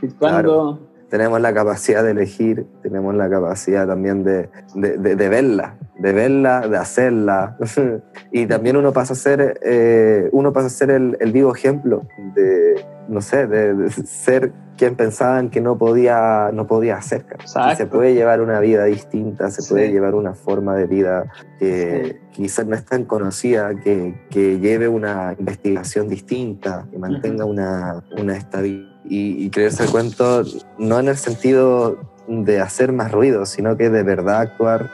filtrando 0.00 0.89
tenemos 1.10 1.40
la 1.40 1.52
capacidad 1.52 2.04
de 2.04 2.12
elegir, 2.12 2.66
tenemos 2.82 3.14
la 3.14 3.28
capacidad 3.28 3.86
también 3.86 4.22
de, 4.22 4.48
de, 4.74 4.96
de, 4.96 5.28
verla, 5.28 5.76
de 5.98 6.12
verla, 6.12 6.60
de 6.68 6.76
hacerla. 6.76 7.58
y 8.32 8.46
también 8.46 8.76
uno 8.76 8.92
pasa 8.92 9.14
a 9.14 9.16
ser, 9.16 9.58
eh, 9.62 10.28
uno 10.32 10.52
pasa 10.52 10.68
a 10.68 10.70
ser 10.70 10.90
el, 10.90 11.16
el, 11.20 11.32
vivo 11.32 11.54
ejemplo 11.54 12.06
de, 12.34 12.84
no 13.08 13.20
sé, 13.20 13.48
de, 13.48 13.90
ser 13.90 14.52
quien 14.78 14.94
pensaban 14.94 15.50
que 15.50 15.60
no 15.60 15.76
podía, 15.76 16.50
no 16.54 16.68
podía 16.68 16.96
hacer. 16.96 17.26
Y 17.72 17.76
se 17.76 17.86
puede 17.86 18.14
llevar 18.14 18.40
una 18.40 18.60
vida 18.60 18.84
distinta, 18.84 19.50
se 19.50 19.68
puede 19.68 19.90
llevar 19.90 20.14
una 20.14 20.34
forma 20.34 20.76
de 20.76 20.86
vida 20.86 21.30
que 21.58 22.20
quizás 22.30 22.66
no 22.66 22.76
es 22.76 22.84
tan 22.84 23.04
conocida, 23.04 23.74
que, 23.74 24.26
que, 24.30 24.60
lleve 24.60 24.86
una 24.86 25.34
investigación 25.38 26.08
distinta, 26.08 26.86
que 26.90 26.98
mantenga 26.98 27.44
una, 27.44 28.02
una 28.16 28.36
estabilidad 28.36 28.89
y, 29.04 29.50
creerse 29.50 29.84
el 29.84 29.90
cuento 29.90 30.42
no 30.78 30.98
en 30.98 31.08
el 31.08 31.16
sentido 31.16 31.98
de 32.28 32.60
hacer 32.60 32.92
más 32.92 33.10
ruido, 33.10 33.44
sino 33.46 33.76
que 33.76 33.90
de 33.90 34.02
verdad 34.02 34.40
actuar, 34.40 34.90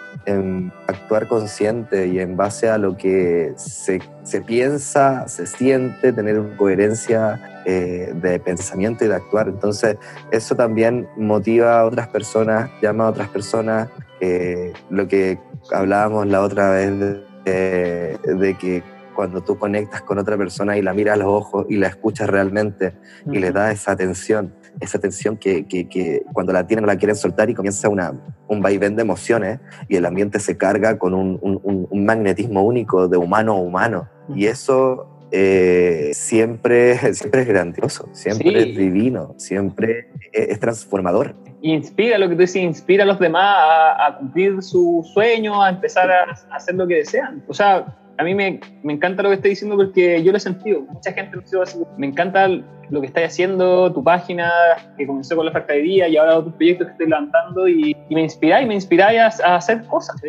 actuar 0.86 1.28
consciente 1.28 2.06
y 2.06 2.18
en 2.18 2.36
base 2.36 2.68
a 2.68 2.78
lo 2.78 2.96
que 2.96 3.52
se, 3.56 4.00
se 4.22 4.40
piensa, 4.40 5.28
se 5.28 5.46
siente, 5.46 6.12
tener 6.12 6.56
coherencia 6.56 7.62
eh, 7.66 8.12
de 8.14 8.38
pensamiento 8.40 9.04
y 9.04 9.08
de 9.08 9.16
actuar. 9.16 9.48
Entonces, 9.48 9.96
eso 10.30 10.54
también 10.56 11.08
motiva 11.16 11.80
a 11.80 11.84
otras 11.84 12.08
personas, 12.08 12.70
llama 12.80 13.04
a 13.04 13.10
otras 13.10 13.28
personas, 13.28 13.88
eh, 14.20 14.72
lo 14.88 15.06
que 15.06 15.38
hablábamos 15.72 16.26
la 16.26 16.40
otra 16.42 16.70
vez 16.70 17.20
de 17.44 18.56
que 18.58 18.82
cuando 19.16 19.42
tú 19.42 19.58
conectas 19.58 20.02
con 20.02 20.18
otra 20.18 20.36
persona 20.36 20.76
y 20.76 20.82
la 20.82 20.92
miras 20.92 21.14
a 21.14 21.16
los 21.16 21.28
ojos 21.28 21.66
y 21.70 21.76
la 21.76 21.88
escuchas 21.88 22.28
realmente 22.28 22.92
y 23.24 23.38
le 23.38 23.50
das 23.50 23.72
esa 23.72 23.92
atención, 23.92 24.54
esa 24.78 24.98
atención 24.98 25.38
que, 25.38 25.66
que, 25.66 25.88
que, 25.88 26.22
cuando 26.34 26.52
la 26.52 26.66
tienen 26.66 26.82
no 26.82 26.86
la 26.86 26.98
quieren 26.98 27.16
soltar 27.16 27.48
y 27.48 27.54
comienza 27.54 27.88
una, 27.88 28.12
un 28.46 28.60
vaivén 28.60 28.94
de 28.94 29.02
emociones 29.02 29.58
y 29.88 29.96
el 29.96 30.04
ambiente 30.04 30.38
se 30.38 30.58
carga 30.58 30.98
con 30.98 31.14
un, 31.14 31.38
un, 31.40 31.88
un 31.90 32.04
magnetismo 32.04 32.62
único 32.62 33.08
de 33.08 33.16
humano 33.16 33.54
a 33.54 33.56
humano. 33.56 34.08
Y 34.34 34.46
eso 34.46 35.16
eh, 35.32 36.10
siempre, 36.12 36.98
siempre 37.14 37.40
es 37.40 37.48
grandioso, 37.48 38.08
siempre 38.12 38.70
es 38.70 38.76
divino, 38.76 39.34
siempre 39.38 40.10
es, 40.32 40.60
transformador. 40.60 41.34
inspira 41.62 42.18
lo 42.18 42.28
que 42.28 42.34
tú 42.34 42.42
dices, 42.42 42.62
inspira 42.62 43.04
a 43.04 43.06
los 43.06 43.18
demás 43.18 43.56
a, 43.56 44.06
a 44.06 44.18
cumplir 44.18 44.62
su 44.62 45.08
sueño, 45.14 45.62
a 45.62 45.70
empezar 45.70 46.10
a, 46.10 46.24
a 46.50 46.56
hacer 46.56 46.74
lo 46.74 46.86
que 46.86 46.96
desean. 46.96 47.42
O 47.48 47.54
sea, 47.54 47.96
a 48.18 48.24
mí 48.24 48.34
me, 48.34 48.60
me, 48.82 48.92
encanta 48.94 49.22
lo 49.22 49.28
que 49.30 49.36
estás 49.36 49.50
diciendo 49.50 49.76
porque 49.76 50.22
yo 50.22 50.32
lo 50.32 50.38
he 50.38 50.40
sentido. 50.40 50.82
Mucha 50.82 51.12
gente 51.12 51.36
lo 51.36 51.62
así. 51.62 51.78
Me 51.98 52.06
encanta 52.06 52.48
lo 52.90 53.00
que 53.00 53.06
estás 53.08 53.24
haciendo, 53.24 53.92
tu 53.92 54.02
página 54.02 54.50
que 54.96 55.06
comenzó 55.06 55.36
con 55.36 55.46
la 55.46 55.52
día 55.82 56.08
y 56.08 56.16
ahora 56.16 56.38
otros 56.38 56.54
proyectos 56.54 56.86
que 56.86 56.92
estoy 56.92 57.08
levantando 57.08 57.68
y, 57.68 57.96
me 58.10 58.22
inspiráis, 58.22 58.66
me 58.66 58.74
inspiráis 58.74 59.40
a, 59.40 59.56
hacer 59.56 59.84
cosas. 59.86 60.20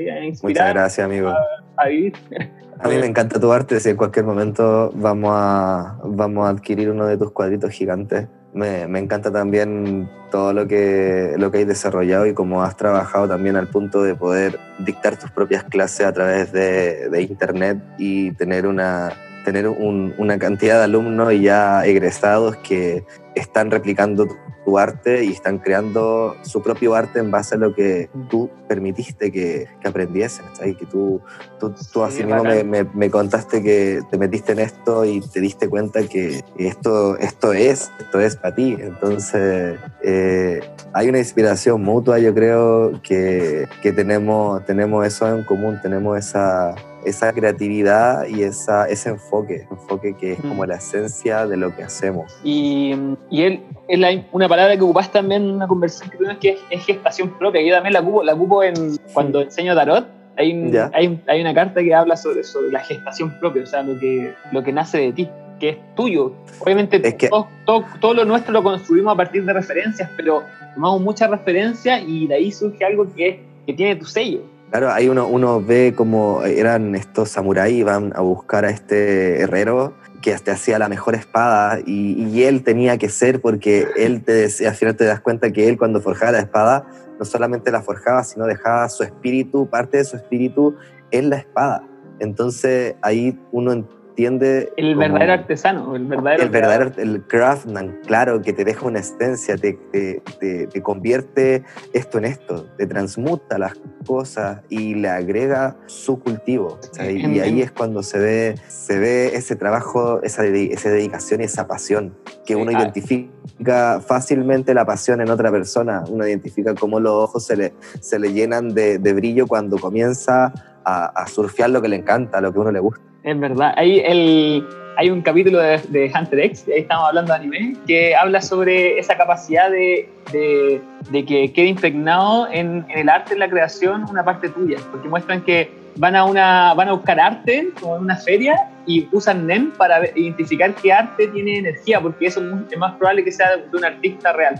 Muchas 0.41 0.73
gracias, 0.73 1.05
amigo. 1.05 1.33
A, 1.77 1.87
vivir. 1.87 2.13
A 2.79 2.89
mí 2.89 2.97
me 2.97 3.07
encanta 3.07 3.39
tu 3.39 3.51
arte, 3.51 3.79
si 3.79 3.89
en 3.89 3.97
cualquier 3.97 4.25
momento 4.25 4.91
vamos 4.93 5.31
a, 5.33 5.97
vamos 6.03 6.45
a 6.45 6.49
adquirir 6.49 6.91
uno 6.91 7.05
de 7.05 7.17
tus 7.17 7.31
cuadritos 7.31 7.71
gigantes. 7.71 8.27
Me, 8.53 8.87
me, 8.87 8.99
encanta 8.99 9.31
también 9.31 10.09
todo 10.31 10.53
lo 10.53 10.67
que, 10.67 11.35
lo 11.37 11.51
que 11.51 11.59
hay 11.59 11.65
desarrollado 11.65 12.25
y 12.25 12.33
cómo 12.33 12.63
has 12.63 12.75
trabajado 12.75 13.27
también 13.27 13.55
al 13.55 13.67
punto 13.67 14.03
de 14.03 14.15
poder 14.15 14.59
dictar 14.79 15.17
tus 15.17 15.29
propias 15.31 15.63
clases 15.63 16.05
a 16.05 16.13
través 16.13 16.51
de, 16.51 17.09
de 17.09 17.21
internet 17.21 17.79
y 17.97 18.31
tener 18.31 18.65
una, 18.65 19.13
tener 19.47 19.69
un- 19.69 20.13
una 20.17 20.37
cantidad 20.37 20.77
de 20.79 20.83
alumnos 20.83 21.33
ya 21.39 21.85
egresados 21.85 22.57
que 22.57 23.05
están 23.33 23.71
replicando 23.71 24.27
tu, 24.27 24.77
arte 24.77 25.23
y 25.23 25.31
están 25.31 25.59
creando 25.59 26.35
su 26.41 26.61
propio 26.61 26.93
arte 26.93 27.19
en 27.19 27.31
base 27.31 27.55
a 27.55 27.57
lo 27.57 27.73
que 27.73 28.09
tú 28.29 28.49
permitiste 28.67 29.31
que, 29.31 29.65
que 29.79 29.87
aprendiesen, 29.87 30.43
¿sabes? 30.51 30.75
Que 30.75 30.85
tú, 30.85 31.21
tú, 31.57 31.73
tú 31.93 32.03
así 32.03 32.17
Sí, 32.17 32.25
mismo 32.25 32.43
me, 32.43 32.65
me- 32.65 32.83
me 32.83 33.09
contaste 33.09 33.63
que 33.63 34.01
te 34.11 34.17
metiste 34.17 34.51
en 34.51 34.59
esto 34.59 35.05
y 35.05 35.21
te 35.21 35.39
diste 35.39 35.69
cuenta 35.69 36.01
que 36.09 36.43
esto, 36.57 37.15
esto 37.17 37.53
es, 37.53 37.89
esto 38.01 38.19
es 38.19 38.35
para 38.35 38.53
ti. 38.55 38.75
Entonces, 38.77 39.79
eh, 40.03 40.59
hay 40.91 41.07
una 41.07 41.19
inspiración 41.19 41.81
mutua, 41.81 42.19
yo 42.19 42.33
creo, 42.33 43.01
que, 43.01 43.69
que 43.81 43.93
tenemos, 43.93 44.65
tenemos 44.65 45.07
eso 45.07 45.33
en 45.33 45.45
común, 45.45 45.79
tenemos 45.81 46.17
esa, 46.17 46.75
esa 47.07 47.31
creatividad 47.33 48.27
y 48.27 48.43
esa, 48.43 48.87
ese 48.87 49.09
enfoque, 49.09 49.67
enfoque 49.71 50.15
que 50.15 50.33
es 50.33 50.39
como 50.41 50.63
Mm. 50.63 50.67
la 50.67 50.75
esencia 50.75 51.45
de 51.47 51.57
lo 51.57 51.75
que 51.75 51.83
hacemos. 51.83 52.35
Y, 52.43 52.93
y 53.29 53.41
él, 53.43 53.61
es 53.87 53.99
la- 53.99 54.23
una 54.31 54.47
palabra 54.49 54.75
que 54.75 54.81
ocupaste 54.83 55.13
también 55.13 55.43
en 55.43 55.51
una 55.51 55.67
conversación 55.67 56.09
que 56.11 56.17
tuvimos 56.17 56.37
que 56.37 56.49
es, 56.49 56.59
es 56.69 56.85
gestación 56.85 57.29
propia. 57.37 57.61
Yo 57.61 57.73
también 57.73 57.93
la 57.93 57.99
ocupo, 58.01 58.23
la 58.23 58.33
ocupo 58.33 58.63
en, 58.63 58.97
cuando 59.13 59.41
enseño 59.41 59.75
tarot. 59.75 60.07
Hay, 60.37 60.53
un- 60.53 60.75
hay, 60.93 61.19
hay 61.27 61.41
una 61.41 61.53
carta 61.53 61.81
que 61.81 61.93
habla 61.95 62.15
sobre, 62.15 62.43
sobre 62.43 62.71
la 62.71 62.81
gestación 62.81 63.31
propia, 63.39 63.63
o 63.63 63.65
sea, 63.65 63.81
lo 63.83 63.99
que, 63.99 64.33
lo 64.51 64.61
que 64.63 64.71
nace 64.71 64.97
de 64.99 65.11
ti, 65.13 65.29
que 65.59 65.69
es 65.69 65.77
tuyo. 65.95 66.33
Obviamente, 66.59 67.01
Es 67.07 67.15
que- 67.15 67.29
todo, 67.29 67.47
todo, 67.65 67.85
todo 67.99 68.13
lo 68.13 68.25
nuestro 68.25 68.53
lo 68.53 68.61
construimos 68.61 69.13
a 69.13 69.17
partir 69.17 69.43
de 69.45 69.53
referencias, 69.53 70.09
pero 70.15 70.43
tomamos 70.75 71.01
muchas 71.01 71.29
referencias 71.31 72.03
y 72.05 72.27
de 72.27 72.35
ahí 72.35 72.51
surge 72.51 72.85
algo 72.85 73.07
que, 73.15 73.39
que 73.65 73.73
tiene 73.73 73.95
tu 73.95 74.05
sello. 74.05 74.41
Claro, 74.69 74.91
ahí 74.91 75.07
uno, 75.07 75.27
uno 75.27 75.61
ve 75.61 75.93
como 75.95 76.43
eran 76.43 76.93
estos 76.95 77.29
samuráis, 77.29 77.85
van 77.85 78.11
a 78.15 78.21
buscar 78.21 78.65
a 78.65 78.69
este 78.69 79.41
herrero 79.41 79.93
que 80.21 80.33
hasta 80.33 80.51
hacía 80.51 80.77
la 80.77 80.89
mejor 80.89 81.15
espada 81.15 81.79
y, 81.85 82.21
y 82.23 82.43
él 82.43 82.63
tenía 82.63 82.97
que 82.97 83.07
ser 83.07 83.39
porque 83.39 83.87
él 83.95 84.23
te 84.23 84.33
decía- 84.33 84.69
al 84.69 84.75
final 84.75 84.95
te 84.97 85.05
das 85.05 85.21
cuenta 85.21 85.51
que 85.51 85.69
él 85.69 85.77
cuando 85.77 86.01
forjaba 86.01 86.33
la 86.33 86.39
espada 86.39 86.85
no 87.17 87.23
solamente 87.23 87.71
la 87.71 87.81
forjaba, 87.81 88.23
sino 88.23 88.45
dejaba 88.45 88.89
su 88.89 89.03
espíritu, 89.03 89.69
parte 89.69 89.97
de 89.97 90.03
su 90.03 90.17
espíritu 90.17 90.75
en 91.11 91.29
la 91.29 91.37
espada. 91.37 91.83
Entonces 92.19 92.95
ahí 93.01 93.39
uno 93.51 93.87
entiende... 94.17 94.73
El 94.77 94.95
verdadero 94.95 95.33
artesano, 95.33 95.95
el 95.95 96.05
verdadero. 96.05 96.41
el 96.43 96.49
verdadero 96.49 96.91
el 96.97 97.21
craftsman, 97.27 97.99
claro, 98.07 98.41
que 98.41 98.51
te 98.51 98.65
deja 98.65 98.85
una 98.87 98.99
esencia, 98.99 99.55
te, 99.57 99.73
te, 99.91 100.23
te- 100.39 100.65
te 100.67 100.81
convierte 100.81 101.63
esto 101.93 102.17
en 102.17 102.25
esto, 102.25 102.65
te 102.77 102.87
transmuta 102.87 103.59
las 103.59 103.73
cosas 104.07 104.61
y 104.69 104.95
le 104.95 105.09
agrega 105.09 105.75
su 105.85 106.19
cultivo. 106.19 106.79
Y 106.99 107.39
ahí 107.39 107.59
en- 107.59 107.59
es 107.59 107.71
cuando 107.71 108.01
se 108.01 108.17
ve, 108.17 108.55
se 108.67 108.97
ve 108.97 109.35
ese 109.35 109.55
trabajo, 109.55 110.21
esa, 110.23 110.43
esa 110.45 110.89
dedicación 110.89 111.41
y 111.41 111.43
esa 111.43 111.67
pasión, 111.67 112.15
que 112.45 112.55
Sí, 112.55 112.59
uno 112.59 112.71
ah. 112.73 112.81
identifica 112.81 113.99
fácilmente 114.01 114.73
la 114.73 114.85
pasión 114.85 115.21
en 115.21 115.29
otra 115.29 115.51
persona, 115.51 116.03
uno 116.09 116.25
identifica 116.27 116.73
cómo 116.73 116.99
los 116.99 117.11
ojos 117.13 117.45
se 117.45 117.55
le, 117.55 117.73
se 117.99 118.17
le 118.17 118.33
llenan 118.33 118.69
de, 118.73 118.97
de 118.97 119.13
brillo 119.13 119.45
cuando 119.45 119.77
comienza 119.77 120.51
a, 120.83 121.05
a 121.05 121.27
surfear 121.27 121.69
lo 121.69 121.81
que 121.83 121.87
le 121.89 121.97
encanta, 121.97 122.41
lo 122.41 122.51
que 122.51 122.57
a 122.57 122.61
uno 122.61 122.71
le 122.71 122.79
gusta. 122.79 123.01
Es 123.27 123.37
verdad. 123.37 123.73
Hay, 123.75 123.99
el, 123.99 124.65
hay 124.95 125.09
un 125.09 125.21
capítulo 125.21 125.59
de, 125.59 125.79
de 125.89 126.09
Hunter 126.17 126.39
X, 126.39 126.63
ahí 126.73 126.79
estamos 126.79 127.09
hablando 127.09 127.33
de 127.33 127.39
anime, 127.39 127.75
que 127.85 128.15
habla 128.15 128.41
sobre 128.41 128.97
esa 128.97 129.17
capacidad 129.17 129.69
de, 129.69 130.09
de, 130.31 130.81
de 131.11 131.25
que 131.25 131.51
quede 131.51 131.65
impregnado 131.65 132.47
en, 132.49 132.85
en 132.87 132.99
el 132.99 133.09
arte, 133.09 133.33
en 133.33 133.39
la 133.39 133.49
creación, 133.49 134.05
una 134.09 134.23
parte 134.23 134.47
tuya. 134.47 134.77
Porque 134.91 135.09
muestran 135.09 135.41
que 135.41 135.69
van 135.97 136.15
a, 136.15 136.23
una, 136.23 136.73
van 136.73 136.87
a 136.87 136.93
buscar 136.93 137.19
arte, 137.19 137.67
como 137.81 137.97
en 137.97 138.03
una 138.03 138.15
feria, 138.15 138.69
y 138.85 139.09
usan 139.11 139.45
NEM 139.45 139.71
para 139.71 140.07
identificar 140.15 140.73
qué 140.75 140.93
arte 140.93 141.27
tiene 141.27 141.57
energía, 141.57 141.99
porque 141.99 142.27
eso 142.27 142.39
es 142.39 142.77
más 142.77 142.95
probable 142.95 143.25
que 143.25 143.33
sea 143.33 143.57
de, 143.57 143.75
un 143.75 143.83
artista 143.83 144.31
real. 144.31 144.55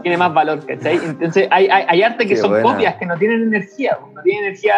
Tiene 0.00 0.16
más 0.16 0.32
valor, 0.32 0.64
¿cachai? 0.64 0.96
Entonces 1.04 1.48
hay, 1.50 1.68
hay, 1.68 1.84
hay 1.86 2.02
arte 2.02 2.24
que 2.24 2.30
Qué 2.30 2.40
son 2.40 2.48
buena. 2.48 2.64
copias, 2.70 2.94
que 2.94 3.04
no 3.04 3.18
tienen 3.18 3.42
energía, 3.42 3.98
no 4.14 4.22
tienen 4.22 4.46
energía 4.46 4.74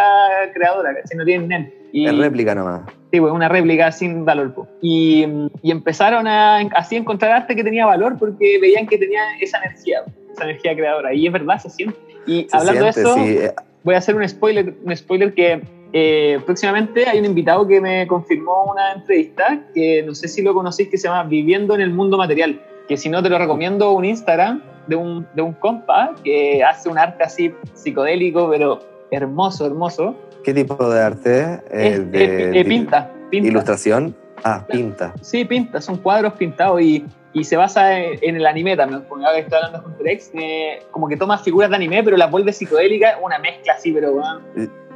creadora, 0.53 0.93
¿cachai? 0.93 1.17
No 1.17 1.25
tienen 1.25 1.47
NEM. 1.47 1.78
Y, 1.93 2.07
Es 2.07 2.17
réplica 2.17 2.55
nomás. 2.55 2.83
Sí, 3.11 3.21
pues 3.21 3.33
una 3.33 3.49
réplica 3.49 3.91
sin 3.93 4.25
valor. 4.25 4.53
po. 4.55 4.69
Y, 4.83 5.27
y 5.63 5.71
empezaron 5.71 6.27
a 6.27 6.59
así 6.77 6.97
encontrar 6.97 7.33
arte 7.33 7.57
que 7.57 7.65
tenía 7.65 7.87
valor 7.87 8.17
porque 8.19 8.59
veían 8.61 8.87
que 8.87 8.99
tenía 8.99 9.21
esa 9.41 9.59
energía, 9.59 10.03
esa 10.33 10.45
energía 10.45 10.77
creadora. 10.77 11.15
Y 11.15 11.27
es 11.27 11.33
verdad, 11.33 11.59
se 11.59 11.71
siente. 11.71 11.97
Y 12.27 12.47
Se 12.49 12.57
hablando 12.57 12.93
siente, 12.93 13.01
de 13.01 13.07
eso, 13.07 13.15
sí. 13.15 13.47
eh, 13.47 13.55
voy 13.85 13.95
a 13.95 13.99
hacer 13.99 14.15
un 14.15 14.29
spoiler, 14.29 14.75
un 14.85 14.95
spoiler 14.95 15.33
que 15.33 15.63
eh, 15.95 16.39
próximamente 16.45 17.09
hay 17.09 17.19
un 17.19 17.25
invitado 17.25 17.67
que 17.67 17.81
me 17.81 18.07
confirmó 18.07 18.71
una 18.71 18.93
entrevista 18.93 19.61
que 19.75 20.03
no 20.03 20.15
sé 20.15 20.29
si 20.29 20.43
lo 20.43 20.53
conocéis 20.53 20.91
que 20.91 20.99
se 20.99 21.09
llama 21.09 21.25
Viviendo 21.25 21.75
en 21.75 21.81
el 21.81 21.91
Mundo 21.91 22.19
Material. 22.19 22.61
Que 22.87 22.97
si 22.97 23.09
no 23.09 23.23
te 23.23 23.31
lo 23.31 23.39
recomiendo, 23.39 23.93
un 23.93 24.05
Instagram 24.05 24.63
de 24.87 24.97
un, 24.97 25.27
de 25.35 25.43
un 25.43 25.53
compa 25.55 26.15
que 26.25 26.63
hace 26.63 26.89
un 26.89 26.99
arte 26.99 27.25
así 27.25 27.53
psicodélico, 27.75 28.49
pero 28.51 28.81
hermoso, 29.11 29.67
hermoso. 29.67 30.15
¿Qué 30.45 30.55
tipo 30.55 30.89
de 30.91 31.01
arte? 31.03 31.41
Eh, 31.71 31.89
Es- 31.95 32.13
de- 32.13 32.25
eh, 32.25 32.61
eh, 32.61 32.65
pinta, 32.65 33.11
pinta. 33.31 33.49
¿Ilustración? 33.49 34.15
Ah, 34.45 34.65
pinta. 34.71 35.13
Sí, 35.21 35.45
pinta, 35.45 35.81
son 35.81 35.97
cuadros 35.99 36.35
pintados 36.35 36.81
y, 36.81 37.05
y 37.33 37.45
se 37.45 37.57
basa 37.57 37.99
en, 37.99 38.19
en 38.23 38.37
el 38.37 38.47
anime 38.47 38.77
también. 38.77 39.03
Porque 39.09 39.25
ahora 39.25 39.37
que 39.39 39.43
estoy 39.45 39.57
hablando 39.59 39.81
de 39.81 39.87
Hunter 39.95 40.09
X, 40.09 40.31
eh, 40.35 40.83
como 40.91 41.09
que 41.09 41.17
toma 41.17 41.39
figuras 41.39 41.71
de 41.71 41.77
anime, 41.77 42.03
pero 42.05 42.17
las 42.17 42.31
vuelve 42.31 42.53
psicodélicas, 42.53 43.17
una 43.23 43.39
mezcla 43.39 43.73
así, 43.75 43.93
pero 43.93 44.13
weón. 44.13 44.43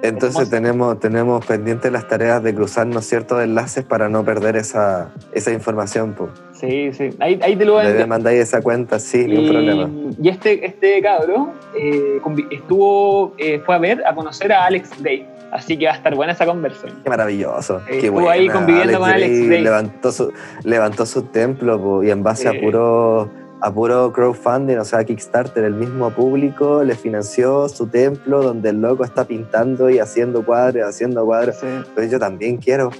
Entonces 0.04 0.50
tenemos, 0.50 0.98
tenemos 0.98 1.46
pendientes 1.46 1.92
las 1.92 2.08
tareas 2.08 2.42
de 2.42 2.52
cruzarnos 2.52 3.04
ciertos 3.04 3.40
enlaces 3.40 3.84
para 3.84 4.08
no 4.08 4.24
perder 4.24 4.56
esa, 4.56 5.12
esa 5.32 5.52
información. 5.52 6.14
Po. 6.14 6.28
Sí, 6.52 6.92
sí. 6.92 7.10
Ahí, 7.20 7.38
ahí 7.40 7.54
te 7.54 7.64
lo 7.64 7.74
voy 7.74 7.86
a 7.86 7.88
Le 7.90 8.06
mandáis 8.06 8.40
esa 8.40 8.60
cuenta, 8.62 8.98
sí, 8.98 9.18
ningún 9.26 9.44
Y, 9.44 9.48
problema. 9.50 9.90
y 10.20 10.28
este, 10.28 10.66
este 10.66 11.00
cabro 11.02 11.52
eh, 11.78 12.20
estuvo, 12.50 13.32
eh, 13.38 13.60
fue 13.64 13.76
a 13.76 13.78
ver, 13.78 14.02
a 14.04 14.12
conocer 14.12 14.52
a 14.52 14.64
Alex 14.64 15.00
Day. 15.02 15.24
Así 15.52 15.78
que 15.78 15.84
va 15.86 15.92
a 15.92 15.96
estar 15.96 16.14
buena 16.14 16.32
esa 16.32 16.46
conversación. 16.46 17.00
Qué 17.04 17.10
maravilloso. 17.10 17.78
Eh, 17.80 17.98
Qué 18.00 18.06
estuvo 18.06 18.28
ahí 18.30 18.46
buena. 18.46 18.54
conviviendo 18.54 18.98
con 18.98 19.08
Alex 19.10 19.30
Gray 19.36 19.46
Gray. 19.48 19.62
Levantó 19.62 20.10
su, 20.12 20.32
levantó 20.64 21.06
su 21.06 21.22
templo 21.24 21.78
po, 21.80 22.02
y 22.02 22.10
en 22.10 22.22
base 22.22 22.48
Sí. 22.50 22.56
a 22.56 22.60
puro 22.60 23.30
a 23.64 23.70
puro 23.72 24.12
crowdfunding, 24.12 24.78
o 24.78 24.84
sea, 24.84 25.04
Kickstarter, 25.04 25.62
el 25.62 25.74
mismo 25.74 26.10
público 26.10 26.82
le 26.82 26.96
financió 26.96 27.68
su 27.68 27.86
templo 27.86 28.42
donde 28.42 28.70
el 28.70 28.80
loco 28.80 29.04
está 29.04 29.24
pintando 29.24 29.88
y 29.88 30.00
haciendo 30.00 30.44
cuadros, 30.44 30.84
haciendo 30.88 31.24
cuadros. 31.24 31.58
Pues 31.94 32.10
yo 32.10 32.18
también 32.18 32.56
quiero. 32.56 32.90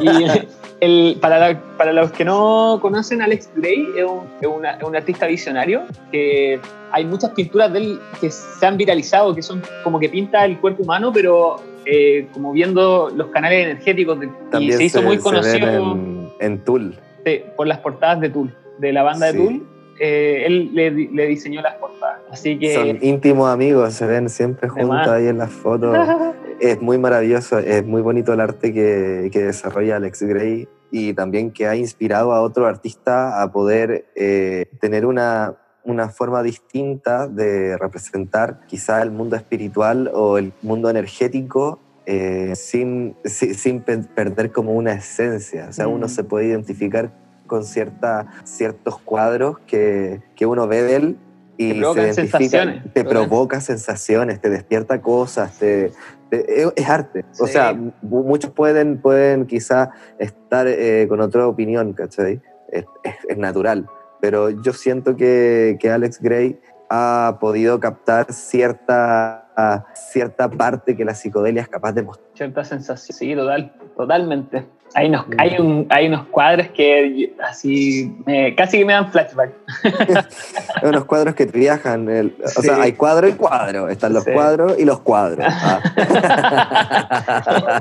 Y 0.00 0.24
el, 0.80 1.18
para, 1.20 1.38
la- 1.38 1.60
para 1.76 1.92
los 1.92 2.12
que 2.12 2.24
no 2.24 2.78
conocen, 2.80 3.20
Alex 3.20 3.50
Gray 3.56 3.86
es 3.98 4.04
un, 4.04 4.20
es 4.40 4.46
una- 4.48 4.70
es 4.78 4.82
un 4.82 4.96
artista 4.96 5.26
visionario 5.26 5.82
que 6.10 6.60
hay 6.94 7.04
muchas 7.04 7.30
pinturas 7.30 7.72
de 7.72 7.78
él 7.80 8.00
que 8.20 8.30
se 8.30 8.64
han 8.64 8.76
viralizado, 8.76 9.34
que 9.34 9.42
son 9.42 9.60
como 9.82 9.98
que 9.98 10.08
pinta 10.08 10.44
el 10.44 10.58
cuerpo 10.60 10.84
humano, 10.84 11.10
pero 11.12 11.56
eh, 11.84 12.28
como 12.32 12.52
viendo 12.52 13.10
los 13.14 13.26
canales 13.28 13.66
energéticos. 13.66 14.20
de- 14.20 14.26
y 14.26 14.50
También 14.50 14.78
se 14.78 14.84
hizo 14.84 15.02
muy 15.02 15.18
conocido 15.18 15.68
en, 15.68 16.28
en 16.40 16.58
Tool. 16.64 16.94
sí, 17.24 17.42
por 17.56 17.66
las 17.66 17.78
portadas 17.78 18.20
de 18.20 18.30
Tool, 18.30 18.54
de 18.78 18.92
la 18.92 19.02
banda 19.02 19.30
Sí. 19.32 19.36
de 19.38 19.44
Tool. 19.44 19.66
Eh, 20.00 20.44
él 20.46 20.70
le, 20.74 20.90
di- 20.90 21.08
le 21.08 21.26
diseñó 21.26 21.62
las 21.62 21.74
portadas. 21.74 22.18
Así 22.30 22.58
que. 22.58 22.74
Son 22.74 22.98
íntimos 23.02 23.48
amigos, 23.48 23.92
se 23.94 24.06
ven 24.06 24.28
siempre 24.28 24.68
De 24.68 24.82
juntos 24.82 25.08
ahí 25.08 25.26
en 25.28 25.38
las 25.38 25.50
fotos. 25.52 25.96
es 26.60 26.80
muy 26.80 26.98
maravilloso, 26.98 27.58
es 27.58 27.84
muy 27.84 28.02
bonito 28.02 28.32
el 28.32 28.40
arte 28.40 28.72
que, 28.72 29.28
que 29.32 29.42
desarrolla 29.44 29.96
Alex 29.96 30.22
Gray 30.22 30.68
y 30.90 31.12
también 31.12 31.50
que 31.52 31.66
ha 31.66 31.76
inspirado 31.76 32.32
a 32.32 32.40
otro 32.40 32.66
artista 32.66 33.42
a 33.42 33.50
poder 33.52 34.06
eh, 34.16 34.66
tener 34.80 35.06
una, 35.06 35.54
una 35.84 36.08
forma 36.08 36.42
distinta 36.42 37.28
de 37.28 37.76
representar 37.78 38.60
quizá 38.66 39.02
el 39.02 39.10
mundo 39.10 39.36
espiritual 39.36 40.10
o 40.14 40.38
el 40.38 40.52
mundo 40.62 40.88
energético 40.90 41.78
eh, 42.06 42.52
sin, 42.54 43.16
si- 43.24 43.54
sin, 43.54 43.80
pe- 43.80 43.98
perder 43.98 44.52
como 44.52 44.72
una 44.72 44.92
esencia. 44.92 45.68
O 45.70 45.72
sea, 45.72 45.88
uno 45.88 46.06
Mm. 46.06 46.10
se 46.10 46.24
puede 46.24 46.46
identificar 46.46 47.10
con 47.46 47.64
cierta, 47.64 48.26
ciertos 48.44 48.98
cuadros 48.98 49.58
que, 49.66 50.20
que 50.36 50.44
uno 50.46 50.66
ve 50.66 50.82
de 50.82 50.96
él 50.96 51.16
y 51.56 51.72
Te 51.72 51.78
provocan 51.78 52.02
se 52.14 52.20
identifica, 52.20 52.38
sensaciones. 52.38 52.92
te 52.94 53.04
provoca 53.04 53.60
sensaciones, 53.60 54.40
te 54.40 54.50
despierta 54.50 55.00
cosas, 55.00 55.58
te, 55.58 55.92
te- 56.30 56.62
es- 56.76 56.88
arte. 56.88 57.24
O 57.38 57.46
Sí. 57.46 57.52
sea, 57.52 57.72
mu- 57.74 58.24
muchos 58.24 58.50
pueden, 58.50 59.00
pueden 59.00 59.46
quizá 59.46 59.90
estar 60.18 60.66
eh, 60.66 61.06
con 61.08 61.20
otra 61.20 61.46
opinión, 61.46 61.92
¿cachai? 61.92 62.40
Es, 62.70 62.84
es- 63.04 63.14
es 63.28 63.36
natural. 63.38 63.86
Pero 64.24 64.48
yo 64.48 64.72
siento 64.72 65.16
que, 65.16 65.76
que 65.78 65.90
Alex 65.90 66.18
Gray 66.18 66.58
ha 66.88 67.36
podido 67.42 67.78
captar 67.78 68.32
cierta, 68.32 69.84
cierta 69.92 70.48
parte 70.48 70.96
que 70.96 71.04
la 71.04 71.14
psicodelia 71.14 71.60
es 71.60 71.68
capaz 71.68 71.92
de 71.92 72.04
mostrar. 72.04 72.26
Cierta 72.32 72.64
sensación, 72.64 73.18
sí, 73.18 73.34
total, 73.34 73.74
totalmente. 73.94 74.64
Hay 74.94 75.08
unos, 75.08 75.26
hay, 75.36 75.58
un, 75.58 75.86
hay 75.90 76.06
unos 76.06 76.26
cuadros 76.28 76.68
que 76.68 77.36
así 77.42 78.16
casi 78.56 78.78
que 78.78 78.84
me 78.86 78.94
dan 78.94 79.12
flashback. 79.12 79.52
hay 79.84 80.88
unos 80.88 81.04
cuadros 81.04 81.34
que 81.34 81.44
viajan. 81.44 82.08
o 82.08 82.62
sea, 82.62 82.80
hay 82.80 82.92
cuadro 82.92 83.28
y 83.28 83.32
cuadro. 83.32 83.90
Están 83.90 84.14
los 84.14 84.24
cuadros 84.24 84.78
y 84.78 84.86
los 84.86 85.00
cuadros. 85.00 85.44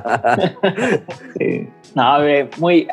Ah. 0.06 0.38
sí. 1.40 1.70
No, 1.96 2.18
muy 2.58 2.88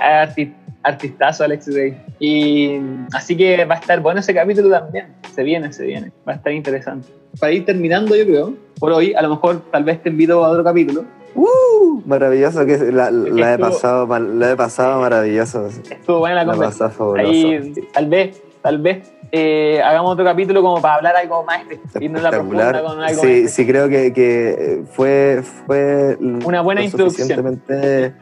artistazo 0.83 1.45
Alex 1.45 1.67
Day. 1.67 1.97
Y 2.19 2.81
así 3.13 3.37
que 3.37 3.65
va 3.65 3.77
a 3.77 3.79
estar 3.79 4.01
bueno 4.01 4.21
ese 4.21 4.35
capítulo 4.35 4.71
también. 4.71 5.15
Se 5.35 5.43
viene, 5.43 5.73
se 5.73 5.85
viene. 5.85 6.13
Va 6.27 6.33
a 6.33 6.37
estar 6.37 6.53
interesante. 6.53 7.09
Para 7.39 7.53
ir 7.53 7.65
terminando, 7.65 8.17
yo 8.17 8.25
creo, 8.25 8.55
por 8.79 8.93
hoy, 8.93 9.15
a 9.15 9.23
lo 9.23 9.31
mejor 9.31 9.63
tal 9.71 9.85
vez 9.85 10.03
te 10.03 10.09
invito 10.09 10.45
a 10.45 10.49
otro 10.49 10.65
capítulo 10.65 11.05
¡Uh! 11.35 12.03
Maravilloso 12.07 12.67
que 12.67 12.77
la, 12.93 13.09
he 13.55 13.59
pasado, 13.59 14.19
la 14.19 14.53
he 14.53 14.57
pasado 14.57 15.01
maravilloso. 15.01 15.67
Estuvo 15.67 16.19
buena 16.19 16.45
la 16.45 16.53
conversación. 16.53 17.19
Ahí, 17.19 17.73
tal 17.93 18.09
vez, 18.09 18.43
tal 18.63 18.79
vez 18.79 19.13
eh, 19.33 19.81
hagamos 19.85 20.13
otro 20.13 20.25
capítulo 20.25 20.63
como 20.63 20.81
para 20.83 20.97
hablar 20.97 21.17
algo 21.17 21.45
más 21.45 21.61
espectacular. 21.71 22.83
Con 22.83 23.01
algo 23.01 23.23
sí, 23.23 23.49
sí, 23.49 23.67
creo 23.67 23.89
que, 23.89 24.13
que, 24.13 24.83
fue, 24.93 25.43
fue 25.67 26.17
una 26.21 26.61
buena 26.61 26.83
introducción. 26.83 27.63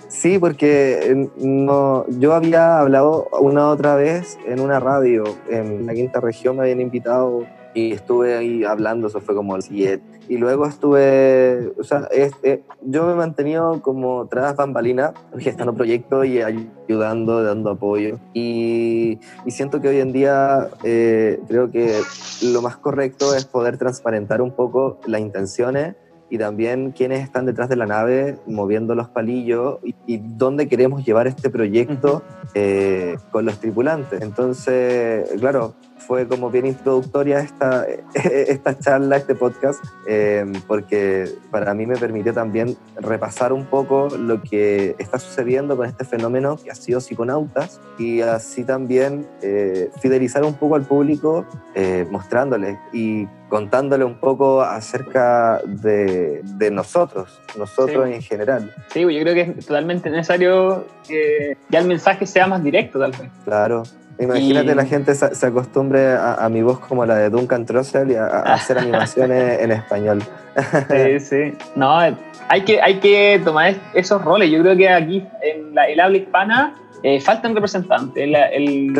Sí, 0.09 0.39
porque 0.39 1.29
no, 1.37 2.05
yo 2.09 2.35
había 2.35 2.79
hablado 2.79 3.29
una 3.41 3.69
otra 3.69 3.97
vez 3.97 4.39
en 4.47 4.61
una 4.61 4.81
radio 4.81 5.25
en 5.49 5.87
la 5.87 5.95
quinta 5.95 6.21
región, 6.21 6.57
me 6.57 6.63
habían 6.63 6.81
invitado 6.81 7.47
y 7.75 7.93
estuve 7.93 8.37
ahí 8.37 8.65
hablando, 8.65 9.09
eso 9.09 9.21
fue 9.21 9.35
como 9.35 9.57
el 9.57 9.63
7 9.63 10.03
y 10.29 10.37
luego 10.37 10.67
estuve, 10.67 11.73
o 11.79 11.85
sea, 11.85 12.09
este, 12.11 12.63
yo 12.83 13.07
me 13.07 13.13
he 13.13 13.17
mantenido 13.17 13.81
como 13.83 14.27
tras 14.27 14.57
bambalina, 14.57 15.15
gestando 15.39 15.75
proyectos 15.75 16.27
y 16.27 16.43
ayudando, 16.43 17.43
dando 17.43 17.71
apoyo. 17.71 18.19
Y, 18.35 19.19
y 19.47 19.51
siento 19.51 19.81
que 19.81 19.89
hoy 19.89 20.01
en 20.01 20.13
día 20.13 20.69
eh, 20.85 21.41
creo 21.49 21.71
que 21.71 22.01
lo 22.43 22.63
más 22.63 22.77
correcto 22.77 23.35
es 23.35 23.45
poder 23.45 23.79
transparentar 23.79 24.43
un 24.43 24.53
poco 24.53 24.99
las 25.07 25.21
intenciones 25.21 25.97
y 26.31 26.39
también 26.39 26.93
quiénes 26.93 27.23
están 27.23 27.47
detrás 27.47 27.69
de 27.69 27.77
la 27.77 27.87
nave 27.87 28.37
moviendo 28.47 28.95
los 28.95 29.09
palillos 29.09 29.79
y, 30.07 30.19
dónde 30.19 30.69
queremos 30.69 31.05
llevar 31.05 31.27
este 31.27 31.51
proyecto 31.51 32.23
eh, 32.55 33.17
con 33.31 33.47
los 33.47 33.59
tripulantes. 33.59 34.21
Entonces, 34.21 35.31
claro, 35.39 35.75
fue 36.09 36.27
como 36.27 36.51
bien 36.51 36.65
introductoria 36.65 37.41
esta, 37.41 37.87
esta 38.15 38.79
charla, 38.79 39.19
este 39.19 39.35
podcast, 39.35 39.85
eh, 40.09 40.51
porque 40.67 41.29
para 41.51 41.75
mí 41.75 41.85
me 41.87 41.97
permitió 41.97 42.33
también 42.33 42.79
repasar 42.97 43.53
un 43.53 43.67
poco 43.67 44.09
lo 44.19 44.41
que 44.43 44.97
está 44.99 45.19
sucediendo 45.19 45.77
con 45.77 45.87
este 45.87 46.07
fenómeno 46.07 46.57
que 46.57 46.71
ha 46.71 46.75
sido 46.75 47.01
psiconautas 47.01 47.79
y 47.99 48.23
así 48.23 48.65
también 48.65 49.27
eh, 49.43 49.91
fidelizar 50.01 50.45
un 50.45 50.55
poco 50.55 50.77
al 50.77 50.87
público 50.87 51.45
eh, 51.75 52.07
mostrándoles 52.11 52.79
y 52.95 53.27
contándole 53.51 54.05
un 54.05 54.19
poco 54.19 54.63
acerca 54.63 55.61
de, 55.67 56.41
de 56.43 56.71
nosotros, 56.71 57.39
nosotros 57.59 58.09
en 58.09 58.23
general. 58.23 58.75
Sí, 58.93 59.01
yo 59.01 59.09
creo 59.09 59.35
que 59.35 59.55
es 59.59 59.67
totalmente 59.67 60.09
necesario 60.09 60.87
que 61.07 61.59
ya 61.69 61.81
el 61.81 61.87
mensaje 61.87 62.25
sea 62.25 62.47
más 62.47 62.65
directo 62.65 62.99
tal 62.99 63.13
vez. 63.13 63.31
Claro, 63.45 63.83
Imagínate 64.19 64.75
la 64.75 64.85
gente 64.85 65.15
se, 65.15 65.47
acostumbre 65.47 66.15
a, 66.15 66.49
mi 66.49 66.63
voz 66.63 66.81
como 66.81 67.07
la 67.07 67.17
de 67.17 67.31
Duncan 67.31 67.65
Trussell 67.65 68.11
y 68.11 68.15
a, 68.17 68.27
hacer 68.27 68.79
animaciones 68.79 69.61
en 69.61 69.73
español. 69.73 70.23
Sí, 70.91 71.21
sí. 71.21 71.53
No, 71.77 71.99
hay 72.49 72.63
que, 72.65 72.81
hay 72.83 72.99
que 72.99 73.41
tomar 73.45 73.75
esos 73.95 74.23
roles. 74.25 74.51
Yo 74.51 74.61
creo 74.61 74.77
que 74.77 74.89
aquí 74.89 75.25
en 75.43 75.75
la, 75.75 75.85
el 75.85 76.01
habla 76.01 76.19
hispana 76.19 76.75
eh, 77.05 77.21
faltan 77.21 77.55
representantes 77.55 78.25
el, 78.25 78.93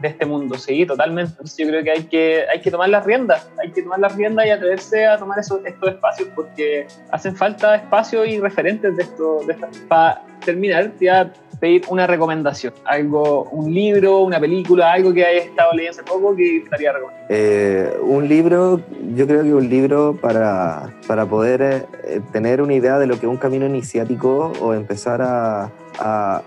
de 0.00 0.08
este 0.08 0.24
mundo, 0.24 0.56
sí, 0.56 0.86
totalmente. 0.86 1.32
Entonces 1.32 1.58
yo 1.58 1.66
creo 1.66 1.84
que 1.84 1.90
hay 1.90 2.02
que, 2.04 2.44
hay 2.50 2.60
que 2.60 2.70
tomar 2.70 2.88
las 2.88 3.04
riendas, 3.04 3.50
hay 3.62 3.70
que 3.70 3.82
tomar 3.82 3.98
las 3.98 4.16
riendas 4.16 4.46
y 4.46 4.50
atreverse 4.50 5.06
a 5.06 5.18
tomar 5.18 5.38
esos, 5.38 5.60
estos 5.66 5.90
espacios 5.90 6.28
porque 6.34 6.86
hacen 7.10 7.36
falta 7.36 7.74
espacios 7.74 8.26
y 8.28 8.40
referentes 8.40 8.96
de 8.96 9.02
esto. 9.02 9.40
De 9.46 9.54
para 9.88 10.22
terminar, 10.42 10.92
te 10.98 11.06
voy 11.06 11.08
a 11.08 11.32
pedir 11.58 11.82
una 11.88 12.06
recomendación, 12.06 12.74
algo, 12.84 13.44
un 13.44 13.72
libro, 13.72 14.20
una 14.20 14.40
película, 14.40 14.92
algo 14.92 15.12
que 15.12 15.24
hayas 15.24 15.46
estado 15.46 15.72
leyendo 15.72 16.00
hace 16.00 16.02
poco 16.02 16.36
que 16.36 16.58
estaría 16.58 16.92
recomendando. 16.92 17.23
Eh, 17.28 17.96
un 18.02 18.28
libro, 18.28 18.80
yo 19.14 19.26
creo 19.26 19.42
que 19.42 19.54
un 19.54 19.68
libro 19.68 20.18
para, 20.20 20.94
para 21.06 21.24
poder 21.26 21.62
eh, 21.62 22.20
tener 22.32 22.60
una 22.60 22.74
idea 22.74 22.98
de 22.98 23.06
lo 23.06 23.18
que 23.18 23.26
es 23.26 23.32
un 23.32 23.38
camino 23.38 23.66
iniciático 23.66 24.52
o 24.60 24.74
empezar 24.74 25.22
a 25.22 25.72
a, 25.98 26.42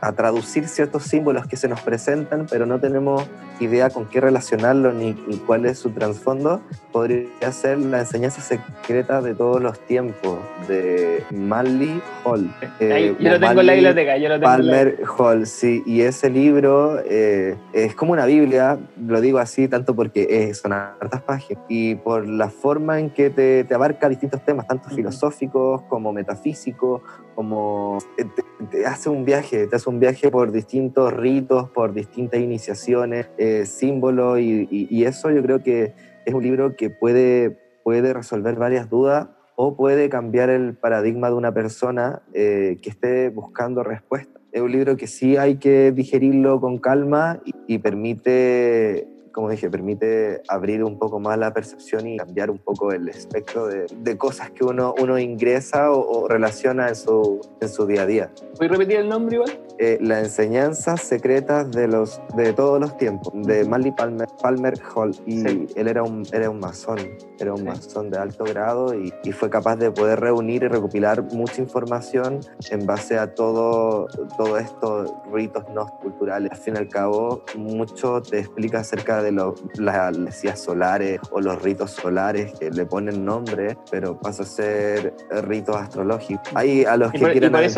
a, 0.00 0.12
traducir 0.12 0.68
ciertos 0.68 1.04
símbolos 1.04 1.46
que 1.46 1.56
se 1.56 1.68
nos 1.68 1.80
presentan, 1.80 2.46
pero 2.50 2.66
no 2.66 2.78
tenemos 2.80 3.26
idea 3.60 3.90
con 3.90 4.06
qué 4.06 4.20
relacionarlo 4.20 4.92
ni, 4.92 5.14
cuál 5.46 5.66
es 5.66 5.78
su 5.78 5.90
trasfondo, 5.90 6.60
podría 6.92 7.52
ser 7.52 7.78
La 7.78 8.00
enseñanza 8.00 8.40
secreta 8.40 9.20
de 9.20 9.34
todos 9.34 9.62
los 9.62 9.78
tiempos 9.80 10.38
de 10.68 11.22
Manly 11.30 12.00
Hall. 12.24 12.52
Eh, 12.80 13.14
yo 13.18 13.30
lo 13.30 13.40
tengo 13.40 13.60
en 13.60 13.66
la 13.66 13.72
biblioteca, 13.74 14.16
yo 14.16 14.28
lo 14.28 14.34
tengo 14.34 14.46
Palmer 14.46 14.98
Hall, 15.18 15.46
sí, 15.46 15.82
y 15.86 16.02
ese 16.02 16.30
libro 16.30 17.00
eh, 17.04 17.56
es 17.72 17.94
como 17.94 18.12
una 18.12 18.26
Biblia, 18.26 18.78
lo 19.06 19.20
digo 19.20 19.38
así 19.38 19.68
tanto 19.68 19.94
porque 19.94 20.13
son 20.54 20.72
hartas 20.72 21.22
páginas 21.22 21.64
y 21.68 21.96
por 21.96 22.26
la 22.28 22.48
forma 22.48 23.00
en 23.00 23.10
que 23.10 23.30
te, 23.30 23.64
te 23.64 23.74
abarca 23.74 24.08
distintos 24.08 24.44
temas, 24.44 24.66
tanto 24.66 24.88
filosóficos 24.90 25.82
como 25.82 26.12
metafísicos, 26.12 27.02
como 27.34 27.98
eh, 28.16 28.24
te, 28.70 28.86
hace 28.86 29.08
un 29.08 29.24
viaje, 29.24 29.66
te 29.66 29.76
hace 29.76 29.90
un 29.90 30.00
viaje 30.00 30.30
por 30.30 30.52
distintos 30.52 31.12
ritos, 31.12 31.70
por 31.70 31.92
distintas 31.92 32.40
iniciaciones, 32.40 33.28
eh, 33.38 33.66
símbolos, 33.66 34.38
y, 34.40 35.04
eso 35.04 35.30
yo 35.30 35.42
creo 35.42 35.62
que 35.62 35.92
es 36.24 36.32
un 36.32 36.42
libro 36.42 36.76
que 36.76 36.88
puede, 36.88 37.58
puede 37.82 38.14
resolver 38.14 38.54
varias 38.54 38.88
dudas 38.88 39.28
o 39.54 39.76
puede 39.76 40.08
cambiar 40.08 40.48
el 40.48 40.74
paradigma 40.74 41.28
de 41.28 41.34
una 41.34 41.52
persona 41.52 42.22
eh, 42.32 42.78
que 42.80 42.90
esté 42.90 43.28
buscando 43.28 43.82
respuestas. 43.82 44.40
Es 44.50 44.62
un 44.62 44.72
libro 44.72 44.96
que 44.96 45.06
sí 45.06 45.36
hay 45.36 45.56
que 45.56 45.92
digerirlo 45.92 46.60
con 46.60 46.78
calma 46.78 47.40
y 47.66 47.78
permite 47.78 49.13
como 49.34 49.50
dije, 49.50 49.68
permite 49.68 50.42
abrir 50.48 50.84
un 50.84 50.96
poco 50.96 51.18
más 51.18 51.36
la 51.36 51.52
percepción 51.52 52.06
y 52.06 52.16
cambiar 52.16 52.50
un 52.50 52.58
poco 52.58 52.92
el 52.92 53.08
espectro 53.08 53.66
de, 53.66 53.86
de 53.98 54.16
cosas 54.16 54.52
que 54.52 54.64
uno, 54.64 54.94
uno 55.00 55.18
ingresa 55.18 55.90
o, 55.90 56.28
relaciona 56.28 56.88
en 56.88 56.94
su, 56.94 57.40
en 57.60 57.68
su 57.68 57.86
día 57.86 58.02
a 58.02 58.06
día. 58.06 58.30
¿Puedes 58.56 58.70
repetir 58.70 58.98
el 58.98 59.08
nombre 59.08 59.36
igual? 59.36 59.60
Eh, 59.78 59.98
la 60.00 60.20
enseñanza 60.20 60.96
secreta 60.96 61.64
de, 61.64 61.88
los, 61.88 62.20
de 62.36 62.52
todos 62.52 62.80
los 62.80 62.96
tiempos, 62.96 63.32
de 63.34 63.64
Manly 63.64 63.90
Palmer, 63.90 64.28
Palmer 64.40 64.74
Hall. 64.94 65.16
Y 65.26 65.44
él 65.44 65.88
era 65.88 66.04
un, 66.04 66.22
era 66.32 66.48
un 66.48 66.60
masón, 66.60 66.98
era 67.40 67.52
un 67.52 67.64
masón 67.64 68.10
de 68.10 68.18
alto 68.18 68.44
grado 68.44 68.94
y, 68.94 69.12
y, 69.24 69.32
fue 69.32 69.50
capaz 69.50 69.76
de 69.76 69.90
poder 69.90 70.20
reunir 70.20 70.62
y 70.62 70.68
recopilar 70.68 71.22
mucha 71.34 71.60
información 71.60 72.38
en 72.70 72.86
base 72.86 73.18
a 73.18 73.34
todo, 73.34 74.06
todo 74.38 74.58
estos 74.58 75.12
ritos 75.32 75.64
no 75.74 75.86
culturales. 76.00 76.52
Al 76.52 76.58
fin 76.58 76.74
y 76.76 76.78
al 76.78 76.88
cabo, 76.88 77.42
mucho 77.56 78.22
te 78.22 78.38
explica 78.38 78.78
acerca 78.80 79.22
de 79.23 79.23
de 79.24 79.54
las 79.78 80.14
iglesias 80.14 80.62
solares 80.62 81.20
o 81.30 81.40
los 81.40 81.60
ritos 81.62 81.90
solares 81.92 82.52
que 82.58 82.70
le 82.70 82.86
ponen 82.86 83.24
nombre, 83.24 83.76
pero 83.90 84.18
pasa 84.18 84.42
a 84.42 84.46
ser 84.46 85.14
ritos 85.42 85.76
astrológicos. 85.76 86.48
Ahí 86.54 86.84
a 86.84 86.96
los 86.96 87.10
que 87.12 87.18
quieran 87.18 87.52
ver 87.52 87.70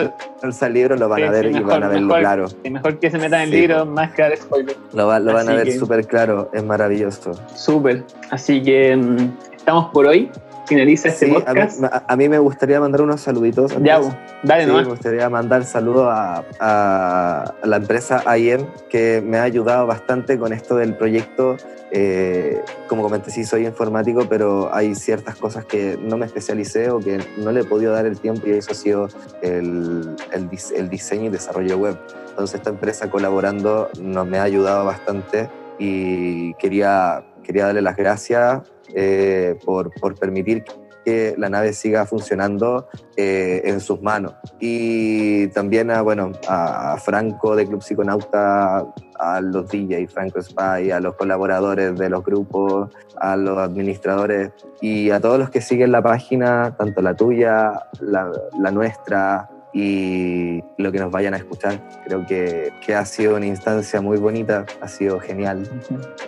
el 0.62 0.72
libro 0.72 0.96
lo 0.96 1.08
van 1.08 1.24
a 1.24 1.30
ver 1.30 1.46
y 1.46 1.60
van 1.60 1.82
a 1.82 1.88
verlo 1.88 2.14
claro. 2.14 2.46
Y 2.64 2.70
mejor 2.70 2.98
que 2.98 3.10
se 3.10 3.18
metan 3.18 3.42
en 3.42 3.54
el 3.54 3.60
libro 3.60 3.86
más 3.86 4.12
que 4.12 4.22
dar 4.22 4.36
spoiler. 4.36 4.76
Lo, 4.92 5.18
lo 5.18 5.32
van 5.32 5.48
a 5.48 5.54
ver 5.54 5.72
súper 5.72 6.06
claro, 6.06 6.50
es 6.52 6.64
maravilloso. 6.64 7.32
Súper. 7.54 8.04
Así 8.30 8.62
que 8.62 8.96
mm, 8.96 9.56
estamos 9.56 9.90
por 9.92 10.06
hoy 10.06 10.30
finaliza 10.66 11.08
este 11.08 11.28
podcast. 11.28 11.82
A 11.82 12.16
mí, 12.16 12.28
me 12.28 12.38
gustaría 12.38 12.80
mandar 12.80 13.02
unos 13.02 13.20
saluditos. 13.20 13.72
Ya, 13.82 14.00
dale 14.42 14.66
sí, 14.66 14.72
Me 14.72 14.84
gustaría 14.84 15.28
mandar 15.30 15.64
saludos 15.64 16.08
a, 16.10 16.44
a, 16.60 17.54
la 17.64 17.76
empresa 17.76 18.22
IEM 18.36 18.66
que 18.88 19.22
me 19.24 19.38
ha 19.38 19.42
ayudado 19.42 19.86
bastante 19.86 20.38
con 20.38 20.52
esto 20.52 20.76
del 20.76 20.94
proyecto. 20.94 21.56
Eh, 21.92 22.60
como 22.88 23.02
comenté, 23.02 23.30
sí 23.30 23.44
soy 23.44 23.66
informático, 23.66 24.26
pero 24.28 24.74
hay 24.74 24.94
ciertas 24.94 25.36
cosas 25.36 25.64
que 25.64 25.98
no 26.00 26.16
me 26.16 26.26
especialicé 26.26 26.90
o 26.90 26.98
que 26.98 27.20
no 27.38 27.52
le 27.52 27.60
he 27.60 27.64
podido 27.64 27.92
dar 27.92 28.06
el 28.06 28.18
tiempo 28.18 28.46
y 28.46 28.50
eso 28.50 28.72
ha 28.72 28.74
sido 28.74 29.08
el, 29.42 30.16
el, 30.32 30.48
el 30.76 30.88
diseño 30.88 31.26
y 31.26 31.28
desarrollo 31.30 31.78
web. 31.78 31.98
Entonces 32.30 32.56
esta 32.56 32.70
empresa 32.70 33.08
colaborando 33.08 33.88
nos 34.00 34.26
me 34.26 34.38
ha 34.38 34.42
ayudado 34.42 34.84
bastante 34.84 35.48
y 35.78 36.54
quería, 36.54 37.24
quería 37.42 37.66
darle 37.66 37.82
las 37.82 37.96
gracias 37.96 38.62
eh, 38.94 39.58
por, 39.64 39.92
por, 39.92 40.14
permitir 40.14 40.64
que 41.04 41.34
la 41.38 41.48
nave 41.48 41.72
siga 41.72 42.04
funcionando 42.04 42.88
eh, 43.16 43.62
en 43.64 43.80
sus 43.80 44.02
manos. 44.02 44.34
Y 44.58 45.46
también 45.48 45.90
a, 45.90 46.02
bueno, 46.02 46.32
a 46.48 46.96
Franco 46.98 47.54
de 47.54 47.66
Club 47.66 47.82
Psiconauta, 47.82 48.86
a 49.18 49.40
los 49.40 49.68
DJ, 49.68 50.08
Franco 50.08 50.42
Spy, 50.42 50.90
a 50.90 51.00
los 51.00 51.14
colaboradores 51.14 51.96
de 51.96 52.10
los 52.10 52.24
grupos, 52.24 52.90
a 53.18 53.36
los 53.36 53.56
administradores 53.58 54.50
y 54.80 55.10
a 55.10 55.20
todos 55.20 55.38
los 55.38 55.50
que 55.50 55.60
siguen 55.60 55.92
la 55.92 56.02
página, 56.02 56.74
tanto 56.76 57.00
la 57.02 57.14
tuya, 57.14 57.72
la 58.00 58.70
nuestra, 58.72 59.48
y 59.78 60.64
lo 60.78 60.90
que 60.90 60.98
nos 60.98 61.10
vayan 61.10 61.34
a 61.34 61.36
escuchar. 61.36 61.78
Creo 62.06 62.24
que, 62.24 62.72
que 62.84 62.94
ha 62.94 63.04
sido 63.04 63.36
una 63.36 63.44
instancia 63.44 64.00
muy 64.00 64.16
bonita, 64.16 64.64
ha 64.80 64.88
sido 64.88 65.20
genial. 65.20 65.68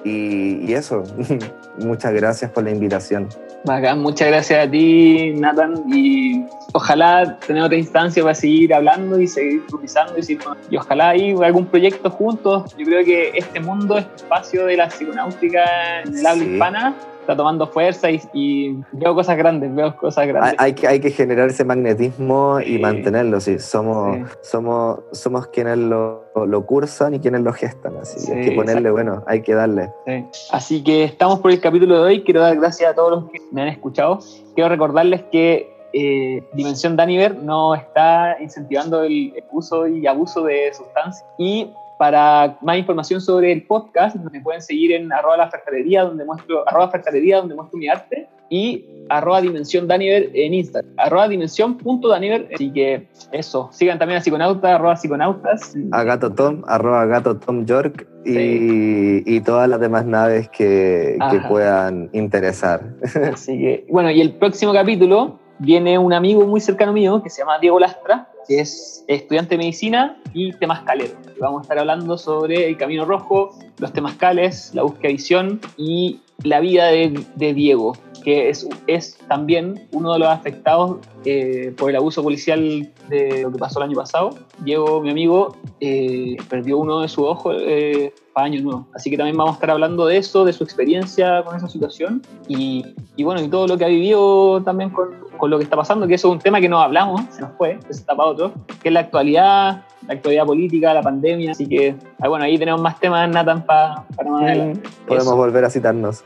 Y, 0.05 0.67
y 0.71 0.75
eso, 0.75 1.03
muchas 1.79 2.13
gracias 2.13 2.51
por 2.51 2.65
la 2.65 2.73
invitación. 2.73 3.27
Bacán, 3.65 4.01
muchas 4.01 4.29
gracias 4.29 4.67
a 4.67 4.71
ti, 4.71 5.33
Nathan, 5.35 5.83
y 5.93 6.45
ojalá 6.75 7.39
tener 7.47 7.63
otra 7.63 7.79
instancia 7.79 8.23
para 8.23 8.35
seguir 8.35 8.73
hablando 8.75 9.19
y 9.19 9.27
seguir 9.27 9.55
improvisando 9.55 10.15
y, 10.19 10.39
y 10.71 10.77
ojalá 10.77 11.09
hay 11.11 11.33
algún 11.43 11.65
proyecto 11.67 12.11
juntos. 12.11 12.77
Yo 12.77 12.85
creo 12.85 13.03
que 13.05 13.31
este 13.35 13.61
mundo, 13.61 13.97
este 13.97 14.17
espacio 14.17 14.67
de 14.67 14.77
la 14.77 14.89
psiconáutica 14.91 16.03
en 16.03 16.19
el 16.19 16.27
habla 16.27 16.45
Sí. 16.45 16.53
hispana, 16.53 16.95
está 17.29 17.37
tomando 17.37 17.67
fuerza 17.67 18.11
y, 18.11 18.23
y 18.33 18.75
veo 18.93 19.15
cosas 19.15 19.37
grandes, 19.37 19.75
veo 19.75 19.95
cosas 19.99 20.23
Hay, 20.23 20.29
grandes. 20.29 20.55
hay 20.57 20.73
que, 20.73 20.89
hay 20.89 20.99
que 20.99 21.11
generar 21.11 21.51
ese 21.51 21.63
magnetismo 21.63 22.59
y 22.61 22.77
Sí. 22.77 22.79
mantenerlo, 22.79 23.39
sí. 23.39 23.59
Somos, 23.59 24.17
Sí. 24.17 24.25
somos, 24.41 25.01
somos 25.13 25.47
quienes 25.49 25.77
lo, 25.77 26.25
lo 26.47 26.65
cursan 26.65 27.13
y 27.15 27.21
quienes 27.21 27.43
lo 27.43 27.53
gestan, 27.53 27.93
así. 28.01 28.19
Sí, 28.19 28.33
hay 28.33 28.47
que 28.49 28.53
ponerle, 28.53 28.89
exacto. 28.89 28.93
bueno, 28.93 29.25
hay 29.27 29.43
que 29.43 29.55
darle. 29.55 29.91
Sí. 30.07 30.25
Así 30.53 30.83
que 30.83 31.05
estamos 31.05 31.41
por 31.41 31.51
el 31.51 31.61
capítulo 31.61 31.97
de 31.97 32.01
hoy. 32.03 32.23
Quiero 32.25 32.41
dar 32.41 32.57
gracias 32.57 32.91
a 32.91 32.95
todos 32.95 33.11
los 33.11 33.31
que 33.31 33.39
me 33.53 33.61
han 33.61 33.69
escuchado. 33.69 34.21
Quiero 34.55 34.71
recordarles 34.71 35.23
que 35.31 35.71
eh, 35.93 36.43
Dimensión 36.55 36.97
Daniver 36.97 37.37
no 37.37 37.75
está 37.75 38.37
incentivando 38.41 39.03
el 39.03 39.35
uso 39.53 39.87
y 39.87 40.07
abuso 40.07 40.45
de 40.45 40.73
sustancias. 40.73 41.27
Y 41.37 41.71
para 41.99 42.59
más 42.63 42.79
información 42.79 43.21
sobre 43.21 43.53
el 43.53 43.67
podcast, 43.67 44.17
me 44.17 44.41
pueden 44.41 44.63
seguir 44.63 44.93
en 44.93 45.13
arroba 45.13 45.37
la 45.37 45.51
fertalería, 45.51 46.05
donde 46.05 46.25
muestro, 46.25 46.67
arroba 46.69 46.91
fertalería, 46.91 47.39
donde 47.39 47.55
muestro 47.55 47.79
mi 47.79 47.89
arte, 47.89 48.29
y 48.51 48.87
arroba 49.11 49.41
dimensión 49.41 49.87
Daniver 49.87 50.31
en 50.35 50.55
Instagram, 50.55 50.93
arroba 50.97 51.29
dimensión.daniver. 51.29 52.49
Así 52.55 52.73
que 52.73 53.09
eso, 53.33 53.69
sigan 53.73 53.99
también 53.99 54.19
a 54.19 54.23
Psiconautas, 54.23 54.71
arroba 54.71 54.97
Psiconautas. 54.97 55.75
A 55.93 56.03
Gato 56.05 56.33
Tom, 56.33 56.63
arroba 56.67 57.05
Gato 57.07 57.37
Tom 57.37 57.67
York 57.67 58.07
y, 58.25 59.23
y 59.27 59.41
todas 59.41 59.69
las 59.69 59.81
demás 59.81 60.07
naves 60.07 60.49
que, 60.51 61.19
que 61.31 61.41
puedan 61.49 62.11
interesar. 62.13 62.83
Así 63.33 63.59
que, 63.59 63.87
bueno, 63.91 64.11
y 64.11 64.21
el 64.21 64.35
próximo 64.35 64.73
capítulo 64.73 65.39
viene 65.59 65.99
un 65.99 66.13
amigo 66.13 66.47
muy 66.47 66.61
cercano 66.61 66.93
mío 66.93 67.23
que 67.23 67.31
se 67.31 67.43
llama 67.43 67.59
Diego 67.59 67.81
Lastra, 67.81 68.29
que 68.49 68.61
es 68.61 69.05
estudiante 69.07 69.51
de 69.51 69.59
medicina 69.59 70.17
y 70.33 70.53
temascalero. 70.55 71.15
Vamos 71.39 71.61
a 71.61 71.63
estar 71.63 71.79
hablando 71.79 72.17
sobre 72.17 72.67
el 72.67 72.77
camino 72.79 73.05
rojo, 73.05 73.57
los 73.79 73.93
temascales, 73.93 74.75
la 74.75 74.83
búsqueda 74.83 75.09
de 75.09 75.13
visión 75.13 75.61
y 75.77 76.21
la 76.43 76.61
vida 76.61 76.87
de, 76.87 77.25
de 77.37 77.55
Diego, 77.55 77.95
que 78.29 78.51
es, 78.51 78.69
es 78.87 79.17
también 79.27 79.89
uno 79.93 80.13
de 80.13 80.19
los 80.19 80.29
afectados 80.29 80.99
eh, 81.25 81.73
por 81.79 81.89
el 81.89 81.97
abuso 81.97 82.23
policial 82.23 82.93
de 83.09 83.41
lo 83.41 83.51
que 83.51 83.57
pasó 83.57 83.79
el 83.79 83.89
año 83.89 83.97
pasado. 83.97 84.37
Diego, 84.59 85.01
mi 85.01 85.09
amigo, 85.09 85.57
eh, 85.81 86.37
perdió 86.51 86.77
uno 86.77 87.01
de 87.01 87.09
sus 87.09 87.25
ojos 87.25 87.57
eh, 87.59 88.13
para 88.35 88.45
año 88.49 88.61
nuevo. 88.61 88.87
Así 88.95 89.09
que 89.09 89.17
también 89.17 89.35
vamos 89.35 89.53
a 89.53 89.55
estar 89.55 89.71
hablando 89.71 90.05
de 90.05 90.19
eso, 90.19 90.45
de 90.45 90.53
su 90.53 90.63
experiencia 90.63 91.43
con 91.43 91.57
esa 91.57 91.71
situación 91.71 92.21
y, 92.47 92.85
y 93.17 93.25
bueno, 93.25 93.41
y 93.41 93.49
todo 93.49 93.67
lo 93.67 93.79
que 93.79 93.87
ha 93.87 93.89
vivido 93.89 94.63
también 94.63 94.91
con, 94.91 95.09
con 95.39 95.49
lo 95.49 95.57
que 95.57 95.65
está 95.65 95.77
pasando, 95.77 96.07
que 96.07 96.17
eso 96.17 96.29
es 96.29 96.33
un 96.33 96.39
tema 96.39 96.61
que 96.61 96.69
no 96.69 96.83
hablamos, 96.83 97.23
se 97.31 97.41
nos 97.41 97.53
fue, 97.57 97.79
se 97.89 97.93
está 97.93 98.15
para 98.15 98.29
otro, 98.29 98.53
que 98.83 98.89
es 98.89 98.93
la 98.93 99.01
actualidad, 99.01 99.87
la 100.07 100.13
actualidad 100.13 100.45
política, 100.45 100.93
la 100.93 101.01
pandemia. 101.01 101.53
Así 101.53 101.67
que, 101.67 101.97
ah, 102.21 102.29
bueno, 102.29 102.45
ahí 102.45 102.59
tenemos 102.59 102.83
más 102.83 103.01
temas, 103.01 103.27
Nathan, 103.31 103.65
para 103.65 104.05
para 104.15 104.29
más 104.29 104.43
adelante. 104.43 104.83
Podemos 105.07 105.29
Eso. 105.29 105.37
volver 105.37 105.65
a 105.65 105.71
citarnos. 105.71 106.23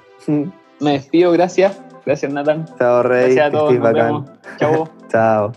Me 0.81 0.95
despido, 0.95 1.31
gracias. 1.31 1.81
Gracias, 2.05 2.33
Nathan. 2.33 2.65
Chao, 2.79 3.03
Rey. 3.03 3.35
Gracias 3.35 3.47
a 3.47 3.51
todos. 3.51 3.75
Nos 3.75 3.93
vemos. 3.93 4.31
Chao. 4.59 4.89
Chao. 5.09 5.53